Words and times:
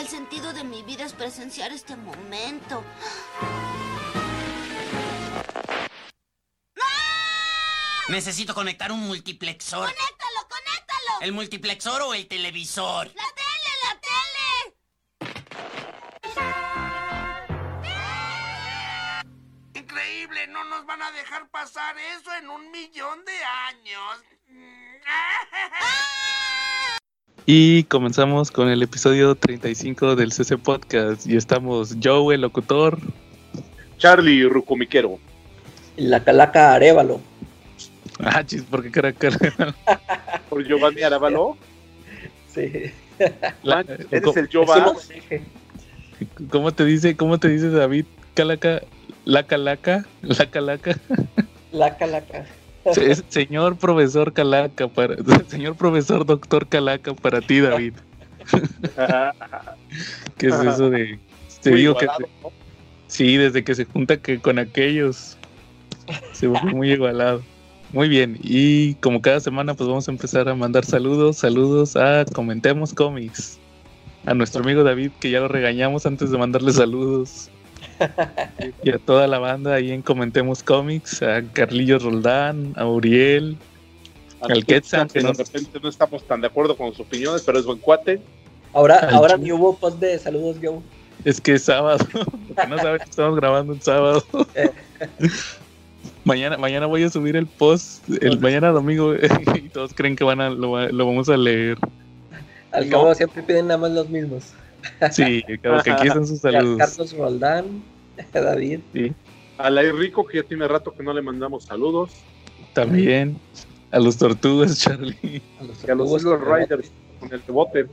El 0.00 0.08
sentido 0.08 0.52
de 0.54 0.64
mi 0.64 0.82
vida 0.82 1.04
es 1.04 1.12
presenciar 1.12 1.72
este 1.72 1.94
momento. 1.94 2.82
Necesito 8.08 8.54
conectar 8.54 8.92
un 8.92 9.00
multiplexor. 9.00 9.92
¡Conéctalo, 9.92 10.48
conéctalo! 10.48 11.20
¿El 11.20 11.32
multiplexor 11.32 12.00
o 12.00 12.14
el 12.14 12.26
televisor? 12.28 13.08
¡La 13.08 13.28
tele, 13.34 13.72
la 13.84 14.00
tele! 14.00 14.60
Increíble, 19.74 20.46
no 20.46 20.64
nos 20.64 20.86
van 20.86 21.02
a 21.02 21.12
dejar 21.12 21.50
pasar 21.50 21.98
eso 21.98 22.32
en 22.36 22.48
un 22.48 22.70
millón 22.70 23.22
de 23.26 23.44
años. 23.44 24.24
Y 27.52 27.82
comenzamos 27.82 28.52
con 28.52 28.68
el 28.68 28.80
episodio 28.80 29.34
35 29.34 30.14
del 30.14 30.30
CC 30.30 30.56
Podcast. 30.56 31.26
Y 31.26 31.36
estamos 31.36 31.96
Joe, 32.00 32.36
el 32.36 32.42
locutor. 32.42 32.96
Charlie 33.98 34.44
Rucomiquero. 34.44 35.18
La 35.96 36.22
calaca 36.22 36.74
Arevalo. 36.74 37.20
Ah, 38.20 38.46
chis, 38.46 38.62
¿por 38.62 38.88
qué 38.88 38.92
cara? 38.92 39.74
Por 40.48 40.64
Giovanni 40.64 41.02
Arevalo. 41.02 41.56
Sí. 42.54 42.70
La- 43.64 43.80
¿Eres 43.80 44.22
¿cómo, 44.22 44.38
el 44.38 44.48
Giovanni? 44.48 44.98
cómo 46.52 46.70
te 46.72 46.84
dice, 46.84 47.16
cómo 47.16 47.40
te 47.40 47.48
dice 47.48 47.70
David? 47.70 48.04
Calaca, 48.34 48.80
la 49.24 49.42
calaca, 49.42 50.06
la 50.22 50.48
calaca. 50.48 50.96
La 51.72 51.96
calaca. 51.96 52.46
Se- 52.92 53.14
señor 53.28 53.76
profesor 53.76 54.32
Calaca 54.32 54.88
para, 54.88 55.16
señor 55.48 55.76
profesor 55.76 56.24
doctor 56.24 56.66
Calaca 56.66 57.14
para 57.14 57.40
ti, 57.40 57.60
David. 57.60 57.94
¿Qué 60.38 60.46
es 60.48 60.54
eso 60.54 60.90
de? 60.90 61.18
Te 61.62 61.70
Muy 61.70 61.80
digo 61.80 61.96
que 61.96 62.06
sí, 63.06 63.36
desde 63.36 63.62
que 63.64 63.74
se 63.74 63.84
junta 63.84 64.16
que 64.16 64.40
con 64.40 64.58
aquellos 64.58 65.36
se 66.32 66.46
vuelve 66.46 66.72
muy 66.72 66.92
igualado. 66.92 67.42
Muy 67.92 68.08
bien, 68.08 68.38
y 68.42 68.94
como 68.94 69.20
cada 69.20 69.40
semana, 69.40 69.74
pues 69.74 69.88
vamos 69.88 70.06
a 70.08 70.12
empezar 70.12 70.48
a 70.48 70.54
mandar 70.54 70.84
saludos, 70.84 71.38
saludos 71.38 71.96
a 71.96 72.24
Comentemos 72.24 72.94
Comics, 72.94 73.58
a 74.26 74.32
nuestro 74.34 74.62
amigo 74.62 74.84
David, 74.84 75.10
que 75.18 75.30
ya 75.30 75.40
lo 75.40 75.48
regañamos 75.48 76.06
antes 76.06 76.30
de 76.30 76.38
mandarle 76.38 76.72
saludos, 76.72 77.50
y 78.82 78.90
a 78.90 78.98
toda 78.98 79.26
la 79.26 79.38
banda 79.38 79.74
ahí 79.74 79.90
en 79.92 80.02
Comentemos 80.02 80.62
Comics, 80.62 81.22
a 81.22 81.42
Carlillo 81.52 81.98
Roldán, 81.98 82.72
a 82.76 82.86
Uriel, 82.86 83.56
Al 84.40 84.52
El 84.52 84.66
Quetzal, 84.66 85.08
que 85.08 85.20
de 85.22 85.32
repente 85.32 85.78
no 85.82 85.88
estamos 85.88 86.22
tan 86.26 86.40
de 86.40 86.46
acuerdo 86.46 86.76
con 86.76 86.90
sus 86.90 87.00
opiniones, 87.00 87.42
pero 87.44 87.58
es 87.58 87.64
buen 87.64 87.78
cuate. 87.78 88.20
Ahora, 88.72 88.96
Al 88.96 89.14
ahora 89.14 89.36
ni 89.36 89.52
hubo 89.52 89.76
post 89.76 89.98
de 89.98 90.18
saludos, 90.18 90.56
Joe. 90.62 90.78
Es 91.24 91.40
que 91.40 91.54
es 91.54 91.64
sábado. 91.64 91.98
Porque 92.12 92.66
no 92.68 92.78
saben 92.78 92.98
que 92.98 93.10
estamos 93.10 93.36
grabando 93.36 93.72
un 93.74 93.82
sábado. 93.82 94.24
mañana, 96.24 96.56
mañana 96.56 96.86
voy 96.86 97.02
a 97.02 97.10
subir 97.10 97.36
el 97.36 97.46
post, 97.46 98.02
el 98.22 98.38
mañana 98.40 98.68
domingo, 98.70 99.14
y 99.14 99.68
todos 99.68 99.92
creen 99.94 100.16
que 100.16 100.24
van 100.24 100.40
a, 100.40 100.50
lo, 100.50 100.70
va- 100.72 100.88
lo 100.88 101.06
vamos 101.06 101.28
a 101.28 101.36
leer. 101.36 101.78
Al 102.72 102.88
No. 102.88 102.98
cabo 102.98 103.14
siempre 103.14 103.42
piden 103.42 103.66
nada 103.66 103.78
más 103.78 103.90
los 103.90 104.08
mismos. 104.08 104.44
Sí, 105.10 105.42
como 105.62 105.82
que 105.82 105.90
aquí 105.90 106.08
están 106.08 106.26
sus 106.26 106.40
saludos. 106.40 106.78
Carlos 106.78 107.12
Roldán, 107.16 107.82
David. 108.32 108.80
Sí, 108.92 109.12
A 109.58 109.70
la 109.70 109.82
Rico, 109.82 110.26
que 110.26 110.38
ya 110.38 110.42
tiene 110.44 110.66
rato 110.68 110.92
que 110.94 111.02
no 111.02 111.12
le 111.12 111.22
mandamos 111.22 111.64
saludos. 111.64 112.10
también. 112.72 113.38
A 113.92 113.98
los 113.98 114.16
tortugas, 114.18 114.78
Charlie, 114.78 115.42
A 115.60 115.64
los 115.64 115.84
Y 115.84 115.90
a 115.90 115.94
los 115.96 116.10
tortugas, 116.10 116.24
Eagle 116.24 116.60
Riders 116.60 116.90
con 117.18 117.32
el 117.32 117.40
bote. 117.48 117.86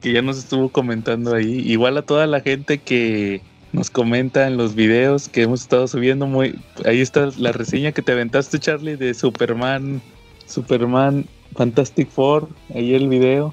que 0.00 0.12
ya 0.12 0.22
nos 0.22 0.38
estuvo 0.38 0.68
comentando 0.68 1.34
ahí. 1.34 1.60
Igual 1.70 1.96
a 1.96 2.02
toda 2.02 2.26
la 2.28 2.40
gente 2.40 2.78
que 2.78 3.40
nos 3.72 3.90
comenta 3.90 4.46
en 4.46 4.56
los 4.56 4.74
videos 4.76 5.28
que 5.28 5.42
hemos 5.42 5.62
estado 5.62 5.88
subiendo. 5.88 6.26
Muy, 6.26 6.58
ahí 6.84 7.00
está 7.00 7.28
la 7.38 7.50
reseña 7.52 7.90
que 7.92 8.02
te 8.02 8.12
aventaste, 8.12 8.58
Charlie, 8.60 8.94
de 8.96 9.12
Superman, 9.14 10.00
Superman 10.46 11.26
Fantastic 11.56 12.08
Four. 12.08 12.48
Ahí 12.72 12.94
el 12.94 13.08
video. 13.08 13.52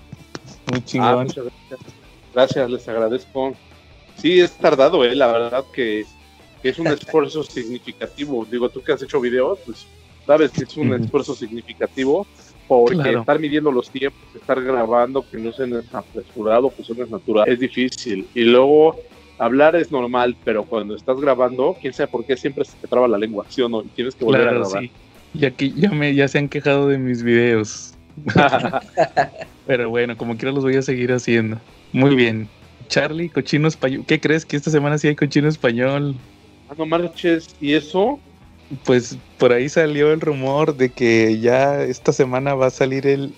Muy 0.71 0.79
Ah, 0.79 0.85
chingón. 0.85 1.23
muchas 1.25 1.45
gracias. 1.45 1.79
Gracias, 2.35 2.69
les 2.69 2.87
agradezco. 2.87 3.53
Sí, 4.17 4.39
es 4.39 4.51
tardado, 4.57 5.03
eh, 5.03 5.15
la 5.15 5.27
verdad 5.27 5.65
que, 5.73 6.05
que 6.61 6.69
es 6.69 6.79
un 6.79 6.87
esfuerzo 6.87 7.43
significativo. 7.43 8.45
Digo, 8.49 8.69
tú 8.69 8.81
que 8.81 8.93
has 8.93 9.01
hecho 9.01 9.19
videos, 9.19 9.59
pues 9.65 9.85
sabes 10.25 10.51
que 10.51 10.63
es 10.63 10.77
un 10.77 10.93
esfuerzo 10.93 11.35
significativo 11.35 12.25
porque 12.67 12.95
Claro. 12.95 13.19
estar 13.19 13.39
midiendo 13.39 13.71
los 13.71 13.89
tiempos, 13.89 14.21
estar 14.33 14.61
grabando, 14.61 15.25
que 15.29 15.37
no 15.37 15.51
sea 15.51 15.65
apresurado, 15.91 16.73
que 16.75 16.83
suene 16.83 17.05
natural, 17.05 17.47
es 17.49 17.59
difícil. 17.59 18.25
Y 18.33 18.43
luego 18.43 18.95
hablar 19.37 19.75
es 19.75 19.91
normal, 19.91 20.37
pero 20.43 20.63
cuando 20.63 20.95
estás 20.95 21.19
grabando, 21.19 21.75
quién 21.81 21.93
sabe 21.93 22.07
por 22.07 22.25
qué 22.25 22.37
siempre 22.37 22.63
se 22.65 22.77
te 22.77 22.87
traba 22.87 23.07
la 23.07 23.17
lengua, 23.17 23.45
¿sí 23.49 23.61
o 23.61 23.69
no? 23.69 23.81
Y 23.81 23.89
tienes 23.89 24.15
que 24.15 24.23
volver 24.25 24.47
a 24.47 24.53
grabar. 24.53 24.81
sí. 24.81 24.91
Ya 25.35 25.49
que 25.49 25.71
ya 25.71 25.89
me 25.89 26.13
ya 26.13 26.27
se 26.27 26.37
han 26.37 26.47
quejado 26.47 26.87
de 26.87 26.99
mis 26.99 27.23
videos. 27.23 27.95
Pero 29.65 29.89
bueno, 29.89 30.15
como 30.15 30.37
quiera 30.37 30.51
los 30.51 30.63
voy 30.63 30.75
a 30.75 30.83
seguir 30.83 31.11
haciendo. 31.11 31.59
Muy 31.91 32.15
bien. 32.15 32.49
Charlie, 32.87 33.29
cochino 33.29 33.67
español. 33.67 34.03
¿Qué 34.07 34.19
crees 34.19 34.45
que 34.45 34.55
esta 34.55 34.71
semana 34.71 34.97
sí 34.97 35.07
hay 35.07 35.15
cochino 35.15 35.47
español? 35.47 36.15
Ah, 36.69 36.75
no 36.77 36.85
marches, 36.85 37.55
¿y 37.59 37.73
eso? 37.73 38.19
Pues 38.85 39.17
por 39.37 39.51
ahí 39.51 39.69
salió 39.69 40.11
el 40.13 40.21
rumor 40.21 40.75
de 40.75 40.89
que 40.89 41.39
ya 41.39 41.83
esta 41.83 42.13
semana 42.13 42.55
va 42.55 42.67
a 42.67 42.71
salir 42.71 43.05
el 43.05 43.33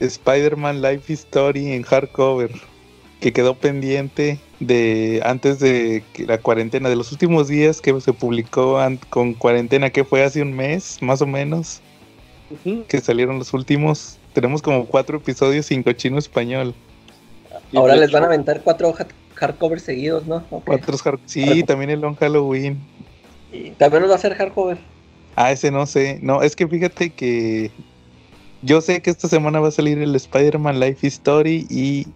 Spider-Man 0.00 0.80
Life 0.82 1.12
Story 1.12 1.72
en 1.72 1.82
hardcover, 1.82 2.50
que 3.20 3.32
quedó 3.32 3.54
pendiente 3.54 4.38
de 4.60 5.20
antes 5.24 5.58
de 5.58 6.02
la 6.26 6.38
cuarentena, 6.38 6.88
de 6.88 6.96
los 6.96 7.12
últimos 7.12 7.48
días 7.48 7.80
que 7.80 8.00
se 8.00 8.12
publicó 8.12 8.78
con 9.10 9.34
cuarentena, 9.34 9.90
que 9.90 10.04
fue 10.04 10.24
hace 10.24 10.42
un 10.42 10.54
mes 10.54 10.98
más 11.02 11.20
o 11.20 11.26
menos, 11.26 11.80
que 12.88 13.00
salieron 13.00 13.38
los 13.38 13.52
últimos. 13.52 14.18
Tenemos 14.32 14.62
como 14.62 14.86
cuatro 14.86 15.18
episodios 15.18 15.66
sin 15.66 15.82
cochino 15.82 16.18
español. 16.18 16.74
Ahora 17.74 17.96
les 17.96 18.10
van 18.10 18.22
a 18.22 18.26
aventar 18.26 18.62
cuatro 18.62 18.94
hard- 18.94 19.12
hardcovers 19.34 19.82
seguidos, 19.82 20.26
¿no? 20.26 20.44
Cuatro 20.48 20.96
hard- 20.96 21.20
sí, 21.26 21.62
también 21.64 21.90
el 21.90 22.00
Long 22.00 22.16
Halloween. 22.16 22.78
Y 23.52 23.70
también 23.72 24.02
nos 24.02 24.10
va 24.10 24.14
a 24.14 24.18
hacer 24.18 24.34
hardcover. 24.34 24.78
Ah, 25.36 25.52
ese 25.52 25.70
no 25.70 25.86
sé. 25.86 26.18
No, 26.22 26.42
es 26.42 26.56
que 26.56 26.66
fíjate 26.66 27.10
que 27.10 27.70
yo 28.62 28.80
sé 28.80 29.00
que 29.02 29.10
esta 29.10 29.28
semana 29.28 29.60
va 29.60 29.68
a 29.68 29.72
salir 29.72 29.98
el 29.98 30.14
Spider-Man 30.14 30.80
Life 30.80 31.06
Story 31.06 31.66
y 31.70 32.06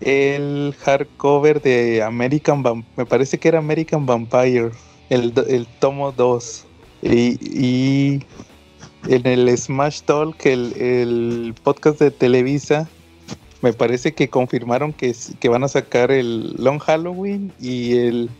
el 0.00 0.74
hardcover 0.80 1.60
de 1.60 2.02
American 2.02 2.62
Vam- 2.62 2.84
me 2.96 3.06
parece 3.06 3.38
que 3.38 3.48
era 3.48 3.58
American 3.58 4.06
Vampire, 4.06 4.70
el, 5.10 5.32
el 5.48 5.66
tomo 5.80 6.12
2. 6.12 6.64
Y, 7.02 7.38
y 7.42 8.22
en 9.08 9.26
el 9.26 9.56
Smash 9.58 10.02
Talk, 10.02 10.46
el, 10.46 10.72
el 10.80 11.54
podcast 11.64 11.98
de 11.98 12.10
Televisa, 12.12 12.88
me 13.62 13.72
parece 13.72 14.12
que 14.12 14.28
confirmaron 14.28 14.92
que, 14.92 15.14
que 15.40 15.48
van 15.48 15.64
a 15.64 15.68
sacar 15.68 16.10
el 16.10 16.54
Long 16.58 16.80
Halloween 16.80 17.52
y 17.60 17.96
el 17.96 18.30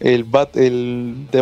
el 0.00 0.24
Bat, 0.24 0.56
el 0.56 1.28
de 1.30 1.40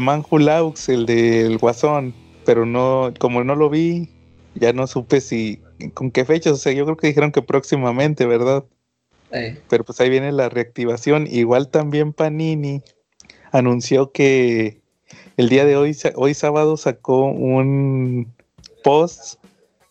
el 0.89 1.07
del 1.07 1.59
Guasón, 1.59 2.13
pero 2.45 2.67
no, 2.67 3.13
como 3.19 3.45
no 3.45 3.55
lo 3.55 3.71
vi, 3.71 4.09
ya 4.57 4.73
no 4.73 4.87
supe 4.89 5.21
si, 5.21 5.61
con 5.95 6.11
qué 6.11 6.25
fechas, 6.25 6.55
o 6.55 6.57
sea, 6.57 6.73
yo 6.73 6.85
creo 6.85 6.97
que 6.97 7.07
dijeron 7.07 7.31
que 7.31 7.41
próximamente, 7.41 8.27
¿verdad? 8.27 8.65
Eh, 9.31 9.61
Pero 9.69 9.85
pues 9.85 10.01
ahí 10.01 10.11
viene 10.11 10.33
la 10.33 10.49
reactivación. 10.49 11.27
Igual 11.31 11.69
también 11.69 12.13
Panini 12.13 12.83
anunció 13.53 14.11
que 14.11 14.81
el 15.37 15.49
día 15.49 15.65
de 15.65 15.77
hoy, 15.77 15.97
hoy 16.17 16.35
sábado, 16.35 16.77
sacó 16.77 17.27
un 17.27 18.33
post 18.83 19.35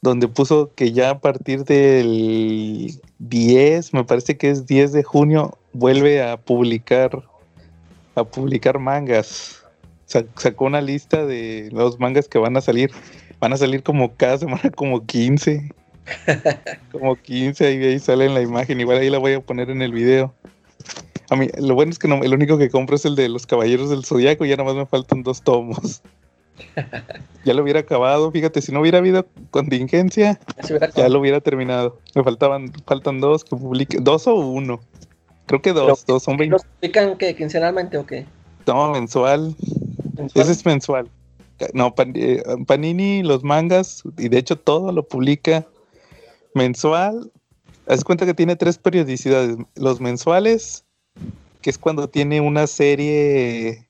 donde 0.02 0.28
puso 0.28 0.74
que 0.76 0.92
ya 0.92 1.12
a 1.12 1.20
partir 1.22 1.64
del 1.64 3.00
10, 3.20 3.94
me 3.94 4.04
parece 4.04 4.38
que 4.38 4.50
es 4.50 4.66
10 4.68 4.92
de 4.92 5.04
junio, 5.04 5.58
vuelve 5.74 6.22
a 6.24 6.38
publicar 6.38 7.24
a 8.16 8.24
publicar 8.24 8.80
mangas. 8.80 9.64
Sa- 10.06 10.26
sacó 10.38 10.66
una 10.66 10.82
lista 10.82 11.26
de 11.26 11.70
los 11.72 12.00
mangas 12.00 12.28
que 12.28 12.40
van 12.40 12.58
a 12.58 12.62
salir. 12.62 12.92
Van 13.40 13.54
a 13.54 13.58
salir 13.58 13.84
como 13.84 14.16
cada 14.16 14.38
semana 14.40 14.72
como 14.76 15.06
15. 15.06 15.72
como 16.92 17.16
15, 17.16 17.68
ahí, 17.68 17.84
ahí 17.84 18.00
sale 18.00 18.26
en 18.26 18.34
la 18.34 18.42
imagen. 18.42 18.80
Igual 18.80 19.00
ahí 19.00 19.10
la 19.10 19.20
voy 19.20 19.34
a 19.34 19.40
poner 19.42 19.70
en 19.70 19.82
el 19.84 19.92
video. 19.92 20.34
A 21.30 21.36
mí, 21.36 21.48
lo 21.60 21.76
bueno 21.76 21.92
es 21.92 22.00
que 22.00 22.08
no, 22.08 22.24
el 22.24 22.34
único 22.34 22.58
que 22.58 22.70
compro 22.70 22.96
es 22.96 23.06
el 23.06 23.16
de 23.16 23.30
los 23.30 23.46
Caballeros 23.46 23.90
del 23.90 24.06
Zodiaco. 24.06 24.46
Ya 24.46 24.56
nada 24.56 24.70
más 24.70 24.76
me 24.76 24.86
faltan 24.86 25.22
dos 25.24 25.42
tomos. 25.42 26.02
ya 27.46 27.54
lo 27.54 27.64
hubiera 27.64 27.82
acabado. 27.82 28.32
Fíjate, 28.32 28.62
si 28.62 28.72
no 28.72 28.82
hubiera 28.82 29.00
habido 29.00 29.26
contingencia, 29.52 30.40
hubiera 30.64 30.90
ya 30.90 31.10
lo 31.10 31.20
hubiera 31.20 31.42
terminado. 31.42 32.00
Me 32.16 32.24
faltaban, 32.24 32.72
faltan 32.86 33.20
dos 33.20 33.44
que 33.44 33.56
publique, 33.56 33.98
dos 34.02 34.28
o 34.28 34.36
uno. 34.36 34.80
Creo 35.46 35.62
que 35.62 35.74
dos, 35.74 36.06
dos 36.06 36.24
son 36.24 36.38
20. 36.38 36.52
¿Los 36.54 36.66
publican 36.66 37.18
que 37.18 37.36
quincenalmente 37.36 37.98
o 37.98 38.06
qué? 38.06 38.26
No, 38.66 38.92
mensual. 38.92 39.56
Ese 40.36 40.52
es 40.52 40.66
mensual. 40.66 41.10
No, 41.74 41.96
Pan- 41.96 42.14
eh, 42.16 42.44
Panini, 42.68 43.24
los 43.24 43.44
mangas, 43.44 44.04
y 44.18 44.30
de 44.30 44.38
hecho 44.38 44.58
todo 44.58 44.92
lo 44.92 45.08
publica 45.08 45.66
mensual 46.54 47.32
haz 47.88 48.04
cuenta 48.04 48.26
que 48.26 48.34
tiene 48.34 48.56
tres 48.56 48.78
periodicidades. 48.78 49.58
Los 49.76 50.02
mensuales, 50.02 50.86
que 51.62 51.70
es 51.70 51.78
cuando 51.78 52.10
tiene 52.10 52.42
una 52.42 52.68
serie 52.68 53.87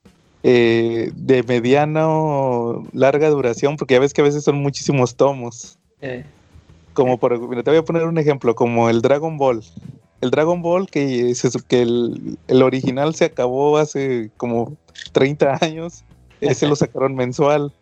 eh, 0.49 1.11
de 1.13 1.43
mediano 1.43 2.85
larga 2.93 3.29
duración, 3.29 3.75
porque 3.75 3.95
ya 3.95 3.99
ves 3.99 4.13
que 4.13 4.21
a 4.21 4.23
veces 4.23 4.43
son 4.45 4.61
muchísimos 4.61 5.15
tomos. 5.15 5.77
Eh, 6.01 6.23
Como 6.93 7.17
por, 7.17 7.37
mira, 7.49 7.63
te 7.63 7.69
voy 7.71 7.79
a 7.79 7.83
poner 7.83 8.05
un 8.05 8.17
ejemplo, 8.17 8.55
como 8.55 8.89
el 8.89 9.01
Dragon 9.01 9.37
Ball. 9.37 9.61
El 10.21 10.31
Dragon 10.31 10.61
Ball, 10.61 10.87
que, 10.89 11.35
su- 11.35 11.63
que 11.67 11.81
el, 11.81 12.37
el 12.47 12.63
original 12.63 13.13
se 13.13 13.25
acabó 13.25 13.77
hace 13.77 14.31
como 14.37 14.77
30 15.11 15.57
años, 15.61 16.03
ese 16.39 16.65
lo 16.67 16.75
sacaron 16.83 17.13
mensual. 17.15 17.73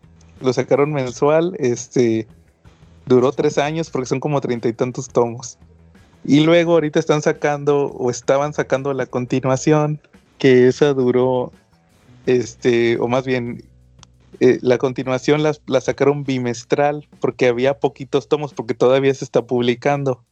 Lo 0.42 0.52
sacaron 0.52 0.92
mensual, 0.92 1.56
este, 1.60 2.28
duró 3.06 3.32
tres 3.32 3.58
años 3.60 3.90
porque 3.92 4.08
son 4.08 4.20
como 4.20 4.42
treinta 4.42 4.68
y 4.68 4.74
tantos 4.74 5.08
tomos. 5.08 5.58
Y 6.26 6.40
luego 6.42 6.74
ahorita 6.74 7.00
están 7.00 7.22
sacando, 7.22 7.86
o 7.86 8.10
estaban 8.10 8.54
sacando 8.54 8.92
la 8.94 9.06
continuación, 9.06 10.00
que 10.40 10.68
esa 10.68 10.94
duró, 10.94 11.54
este, 12.26 12.98
o 13.00 13.08
más 13.08 13.26
bien, 13.26 13.64
eh, 14.40 14.60
la 14.62 14.78
continuación 14.78 15.44
la, 15.44 15.56
la 15.68 15.82
sacaron 15.82 16.24
bimestral 16.24 17.08
porque 17.20 17.48
había 17.48 17.80
poquitos 17.80 18.28
tomos 18.28 18.54
porque 18.54 18.74
todavía 18.74 19.14
se 19.14 19.26
está 19.26 19.46
publicando. 19.46 20.24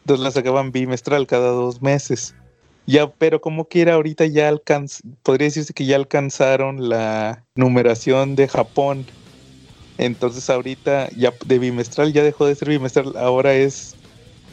Entonces 0.00 0.24
la 0.24 0.30
sacaban 0.30 0.72
bimestral 0.72 1.26
cada 1.26 1.50
dos 1.50 1.82
meses. 1.82 2.34
Ya, 2.86 3.10
pero 3.10 3.42
como 3.42 3.66
quiera, 3.66 3.94
ahorita 3.94 4.24
ya 4.24 4.48
alcanz, 4.48 5.02
podría 5.22 5.48
decirse 5.48 5.74
que 5.74 5.84
ya 5.84 5.96
alcanzaron 5.96 6.88
la 6.88 7.44
numeración 7.54 8.34
de 8.34 8.48
Japón. 8.48 9.04
Entonces 9.98 10.48
ahorita 10.48 11.10
ya 11.10 11.34
de 11.44 11.58
bimestral 11.58 12.14
ya 12.14 12.22
dejó 12.22 12.46
de 12.46 12.54
ser 12.54 12.70
bimestral, 12.70 13.14
ahora 13.18 13.52
es 13.54 13.94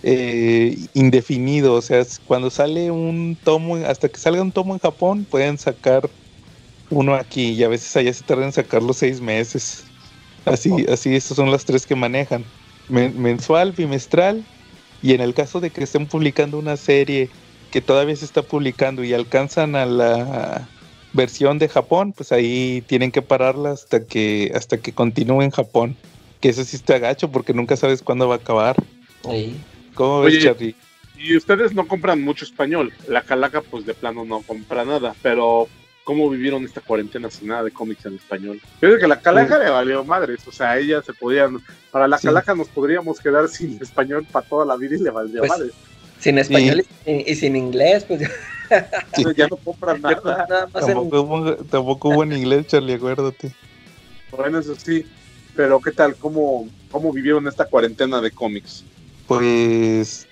eh, 0.03 0.77
indefinido. 0.93 1.75
O 1.75 1.81
sea, 1.81 2.05
cuando 2.27 2.49
sale 2.49 2.91
un 2.91 3.37
tomo, 3.41 3.77
hasta 3.77 4.09
que 4.09 4.19
salga 4.19 4.41
un 4.41 4.51
tomo 4.51 4.73
en 4.73 4.79
Japón, 4.79 5.25
pueden 5.29 5.57
sacar 5.57 6.09
uno 6.89 7.15
aquí 7.15 7.51
y 7.51 7.63
a 7.63 7.67
veces 7.67 7.95
allá 7.95 8.13
se 8.13 8.23
tardan 8.23 8.45
en 8.45 8.53
sacarlo 8.53 8.93
seis 8.93 9.21
meses. 9.21 9.85
Así, 10.45 10.85
así, 10.89 11.15
estas 11.15 11.37
son 11.37 11.51
las 11.51 11.65
tres 11.65 11.85
que 11.85 11.95
manejan. 11.95 12.45
Men- 12.87 13.19
mensual, 13.19 13.71
bimestral 13.71 14.45
y 15.01 15.13
en 15.13 15.21
el 15.21 15.33
caso 15.33 15.59
de 15.59 15.71
que 15.71 15.83
estén 15.83 16.07
publicando 16.07 16.57
una 16.57 16.77
serie 16.77 17.29
que 17.71 17.81
todavía 17.81 18.15
se 18.15 18.25
está 18.25 18.43
publicando 18.43 19.03
y 19.03 19.13
alcanzan 19.13 19.75
a 19.75 19.85
la 19.85 20.69
versión 21.13 21.59
de 21.59 21.67
Japón, 21.67 22.13
pues 22.13 22.31
ahí 22.31 22.83
tienen 22.87 23.11
que 23.11 23.21
pararla 23.21 23.71
hasta 23.71 24.05
que 24.05 24.51
hasta 24.53 24.77
que 24.77 24.93
continúe 24.93 25.41
en 25.41 25.51
Japón. 25.51 25.97
Que 26.41 26.49
eso 26.49 26.63
sí 26.63 26.75
está 26.75 26.99
gacho 26.99 27.31
porque 27.31 27.53
nunca 27.53 27.75
sabes 27.75 28.01
cuándo 28.01 28.27
va 28.27 28.35
a 28.35 28.37
acabar. 28.37 28.75
¿Cómo 29.95 30.21
ves, 30.21 30.43
Charlie? 30.43 30.75
Y 31.17 31.35
ustedes 31.35 31.73
no 31.73 31.87
compran 31.87 32.21
mucho 32.21 32.45
español. 32.45 32.93
La 33.07 33.23
calaca, 33.23 33.61
pues 33.61 33.85
de 33.85 33.93
plano 33.93 34.25
no 34.25 34.41
compra 34.41 34.85
nada. 34.85 35.15
Pero, 35.21 35.67
¿cómo 36.05 36.29
vivieron 36.29 36.63
esta 36.63 36.79
cuarentena 36.79 37.29
sin 37.29 37.49
nada 37.49 37.63
de 37.63 37.71
cómics 37.71 38.05
en 38.05 38.15
español? 38.15 38.61
Yo 38.81 38.87
creo 38.87 38.99
que 38.99 39.07
la 39.07 39.19
calaca 39.19 39.59
le 39.59 39.69
valió 39.69 40.05
madres. 40.05 40.47
O 40.47 40.51
sea, 40.53 40.77
ella 40.77 41.01
se 41.01 41.11
podían. 41.13 41.57
Para 41.91 42.07
la 42.07 42.17
Sí. 42.17 42.27
calaca 42.27 42.55
nos 42.55 42.69
podríamos 42.69 43.19
quedar 43.19 43.49
sin 43.49 43.77
español 43.81 44.25
para 44.31 44.45
toda 44.47 44.65
la 44.65 44.77
vida 44.77 44.95
y 44.95 44.99
le 44.99 45.09
valdría 45.09 45.41
Pues, 45.41 45.49
madres. 45.49 45.73
Sin 46.19 46.37
español 46.37 46.85
y, 47.05 47.31
y 47.31 47.35
sin 47.35 47.57
inglés, 47.57 48.05
pues 48.05 48.21
ya, 48.21 48.29
Entonces 49.17 49.35
ya 49.37 49.47
no 49.47 49.57
compran 49.57 50.01
nada. 50.01 50.45
nada 50.47 50.69
más 50.73 50.87
en- 50.87 50.93
Tampoco 50.93 51.21
hubo, 51.21 51.55
tampoco 51.65 52.09
hubo 52.09 52.23
en 52.23 52.31
inglés, 52.33 52.67
Charlie, 52.67 52.93
acuérdate. 52.93 53.51
Bueno, 54.31 54.59
eso 54.59 54.75
sí. 54.75 55.05
Pero, 55.55 55.79
¿qué 55.81 55.91
tal? 55.91 56.15
¿Cómo, 56.15 56.69
cómo 56.91 57.11
vivieron 57.11 57.47
esta 57.47 57.65
cuarentena 57.65 58.21
de 58.21 58.31
cómics? 58.31 58.83
Pues, 59.27 60.27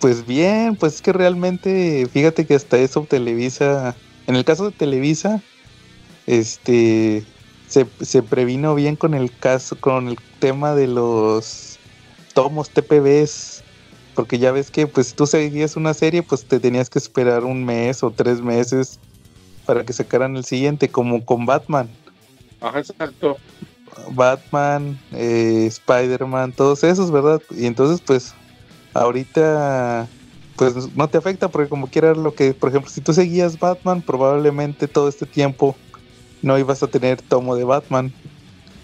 pues 0.00 0.26
bien, 0.26 0.76
pues 0.76 0.96
es 0.96 1.02
que 1.02 1.12
realmente, 1.12 2.06
fíjate 2.12 2.44
que 2.46 2.54
hasta 2.54 2.76
eso 2.78 3.06
Televisa, 3.08 3.96
en 4.26 4.36
el 4.36 4.44
caso 4.44 4.64
de 4.64 4.72
Televisa, 4.72 5.42
este, 6.26 7.24
se, 7.68 7.86
se 8.00 8.22
previno 8.22 8.74
bien 8.74 8.96
con 8.96 9.14
el 9.14 9.36
caso, 9.36 9.76
con 9.78 10.08
el 10.08 10.18
tema 10.38 10.74
de 10.74 10.86
los 10.86 11.78
tomos 12.32 12.70
TPBs, 12.70 13.62
porque 14.14 14.38
ya 14.38 14.52
ves 14.52 14.70
que 14.70 14.86
pues 14.86 15.14
tú 15.14 15.26
seguías 15.26 15.76
una 15.76 15.94
serie, 15.94 16.22
pues 16.22 16.44
te 16.46 16.60
tenías 16.60 16.90
que 16.90 16.98
esperar 16.98 17.44
un 17.44 17.64
mes 17.64 18.02
o 18.02 18.10
tres 18.10 18.40
meses 18.40 18.98
para 19.66 19.84
que 19.84 19.92
sacaran 19.92 20.36
el 20.36 20.44
siguiente, 20.44 20.88
como 20.88 21.24
con 21.24 21.46
Batman. 21.46 21.88
Ajá, 22.60 22.78
exacto. 22.78 23.36
Batman, 24.10 24.98
eh, 25.12 25.66
Spider-Man, 25.66 26.52
todos 26.52 26.84
esos, 26.84 27.10
¿verdad? 27.10 27.40
Y 27.50 27.66
entonces, 27.66 28.00
pues, 28.04 28.34
ahorita, 28.92 30.08
pues 30.56 30.74
no 30.94 31.08
te 31.08 31.18
afecta 31.18 31.48
porque 31.48 31.68
como 31.68 31.88
quiera 31.88 32.14
lo 32.14 32.34
que, 32.34 32.54
por 32.54 32.70
ejemplo, 32.70 32.90
si 32.90 33.00
tú 33.00 33.12
seguías 33.12 33.58
Batman, 33.58 34.02
probablemente 34.02 34.88
todo 34.88 35.08
este 35.08 35.26
tiempo 35.26 35.76
no 36.42 36.58
ibas 36.58 36.82
a 36.82 36.88
tener 36.88 37.22
tomo 37.22 37.56
de 37.56 37.64
Batman. 37.64 38.12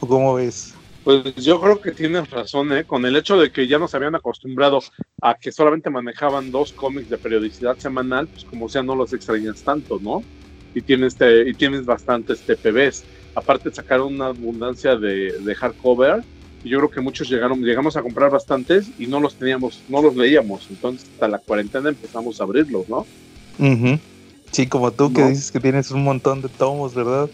¿O 0.00 0.08
cómo 0.08 0.34
ves? 0.34 0.74
Pues 1.02 1.34
yo 1.36 1.60
creo 1.60 1.80
que 1.80 1.92
tienes 1.92 2.28
razón, 2.30 2.72
¿eh? 2.72 2.84
Con 2.84 3.04
el 3.06 3.16
hecho 3.16 3.38
de 3.38 3.50
que 3.52 3.66
ya 3.66 3.78
nos 3.78 3.94
habían 3.94 4.14
acostumbrado 4.14 4.80
a 5.22 5.34
que 5.34 5.52
solamente 5.52 5.90
manejaban 5.90 6.50
dos 6.50 6.72
cómics 6.72 7.08
de 7.08 7.18
periodicidad 7.18 7.78
semanal, 7.78 8.28
pues 8.28 8.44
como 8.44 8.68
sea 8.68 8.82
no 8.82 8.94
los 8.96 9.12
extrañas 9.12 9.62
tanto, 9.62 9.98
¿no? 10.00 10.26
Y 10.74 10.82
tienes, 10.82 11.14
este, 11.14 11.48
y 11.48 11.54
tienes 11.54 11.84
bastantes 11.84 12.44
TPBs. 12.44 13.08
Aparte 13.34 13.72
sacaron 13.72 14.14
una 14.14 14.26
abundancia 14.26 14.96
de, 14.96 15.38
de 15.40 15.54
hardcover 15.54 16.24
yo 16.62 16.78
creo 16.78 16.90
que 16.90 17.00
muchos 17.00 17.28
llegaron, 17.28 17.60
llegamos 17.60 17.96
a 17.96 18.02
comprar 18.02 18.30
bastantes 18.30 18.90
y 18.98 19.06
no 19.06 19.20
los 19.20 19.36
teníamos, 19.36 19.82
no 19.88 20.02
los 20.02 20.14
leíamos. 20.14 20.66
Entonces 20.70 21.08
hasta 21.10 21.28
la 21.28 21.38
cuarentena 21.38 21.88
empezamos 21.88 22.40
a 22.40 22.44
abrirlos, 22.44 22.88
¿no? 22.88 23.06
Sí, 24.52 24.66
como 24.66 24.90
tú 24.90 25.12
que 25.12 25.22
No. 25.22 25.28
dices 25.28 25.50
que 25.50 25.60
tienes 25.60 25.90
un 25.90 26.02
montón 26.04 26.42
de 26.42 26.48
tomos, 26.48 26.94
¿verdad? 26.94 27.30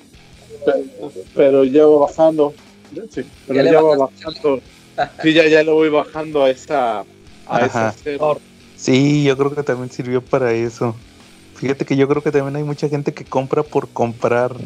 Pero 1.34 1.64
ya 1.64 1.86
va 1.86 1.98
bajando. 2.00 2.54
Sí, 3.10 3.22
pero 3.46 3.64
Ya 3.64 3.72
ya 3.72 3.80
va 3.80 3.96
bajando. 3.96 4.60
Sí, 5.22 5.32
ya, 5.34 5.46
ya 5.46 5.62
le 5.62 5.72
voy 5.72 5.90
bajando 5.90 6.44
a 6.44 6.50
esa, 6.50 7.04
a 7.46 7.66
esa. 7.66 7.94
Sí, 8.76 9.24
yo 9.24 9.36
creo 9.36 9.54
que 9.54 9.62
también 9.62 9.90
sirvió 9.90 10.20
para 10.22 10.52
eso. 10.52 10.94
Fíjate 11.54 11.84
que 11.84 11.96
yo 11.96 12.06
creo 12.06 12.22
que 12.22 12.30
también 12.30 12.56
hay 12.56 12.64
mucha 12.64 12.88
gente 12.88 13.12
que 13.12 13.24
compra 13.24 13.62
por 13.62 13.88
comprar. 13.88 14.56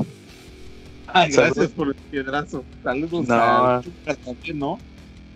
Ay, 1.15 1.33
Saludos. 1.33 1.55
gracias 1.57 1.75
por 1.77 1.89
el 1.89 1.95
piedrazo. 2.11 2.65
Saludos 2.83 3.29
No. 3.29 3.35
a 3.35 3.83
también, 4.25 4.59
¿no? 4.59 4.79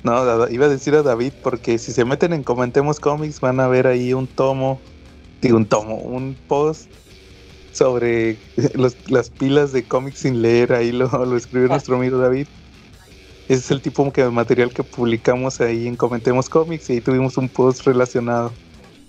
No, 0.03 0.49
iba 0.49 0.67
a 0.67 0.69
decir 0.69 0.95
a 0.95 1.03
David, 1.03 1.33
porque 1.43 1.79
si 1.79 1.93
se 1.93 2.05
meten 2.05 2.33
en 2.35 2.43
Comentemos 2.45 3.01
Comics 3.01 3.41
van 3.41 3.59
a 3.61 3.69
ver 3.69 3.87
ahí 3.87 4.13
un 4.13 4.27
tomo, 4.27 4.81
digo 5.41 5.57
un 5.57 5.67
tomo, 5.67 5.97
un 5.97 6.37
post 6.47 6.91
sobre 7.73 8.37
los- 8.75 8.97
las 9.11 9.31
pilas 9.31 9.73
de 9.73 9.87
cómics 9.89 10.19
sin 10.21 10.43
leer, 10.43 10.75
ahí 10.75 10.93
lo, 10.93 11.09
lo 11.25 11.37
escribió 11.37 11.69
nuestro 11.69 11.97
amigo 11.97 12.19
David. 12.19 12.47
Ese 13.49 13.61
es 13.61 13.71
el 13.71 13.83
tipo 13.83 14.11
de 14.15 14.31
material 14.31 14.73
que 14.73 14.85
publicamos 14.85 15.61
ahí 15.61 15.87
en 15.87 15.97
Comentemos 15.97 16.49
Comics 16.49 16.89
y 16.91 16.95
ahí 16.95 17.01
tuvimos 17.01 17.37
un 17.37 17.49
post 17.49 17.87
relacionado 17.87 18.53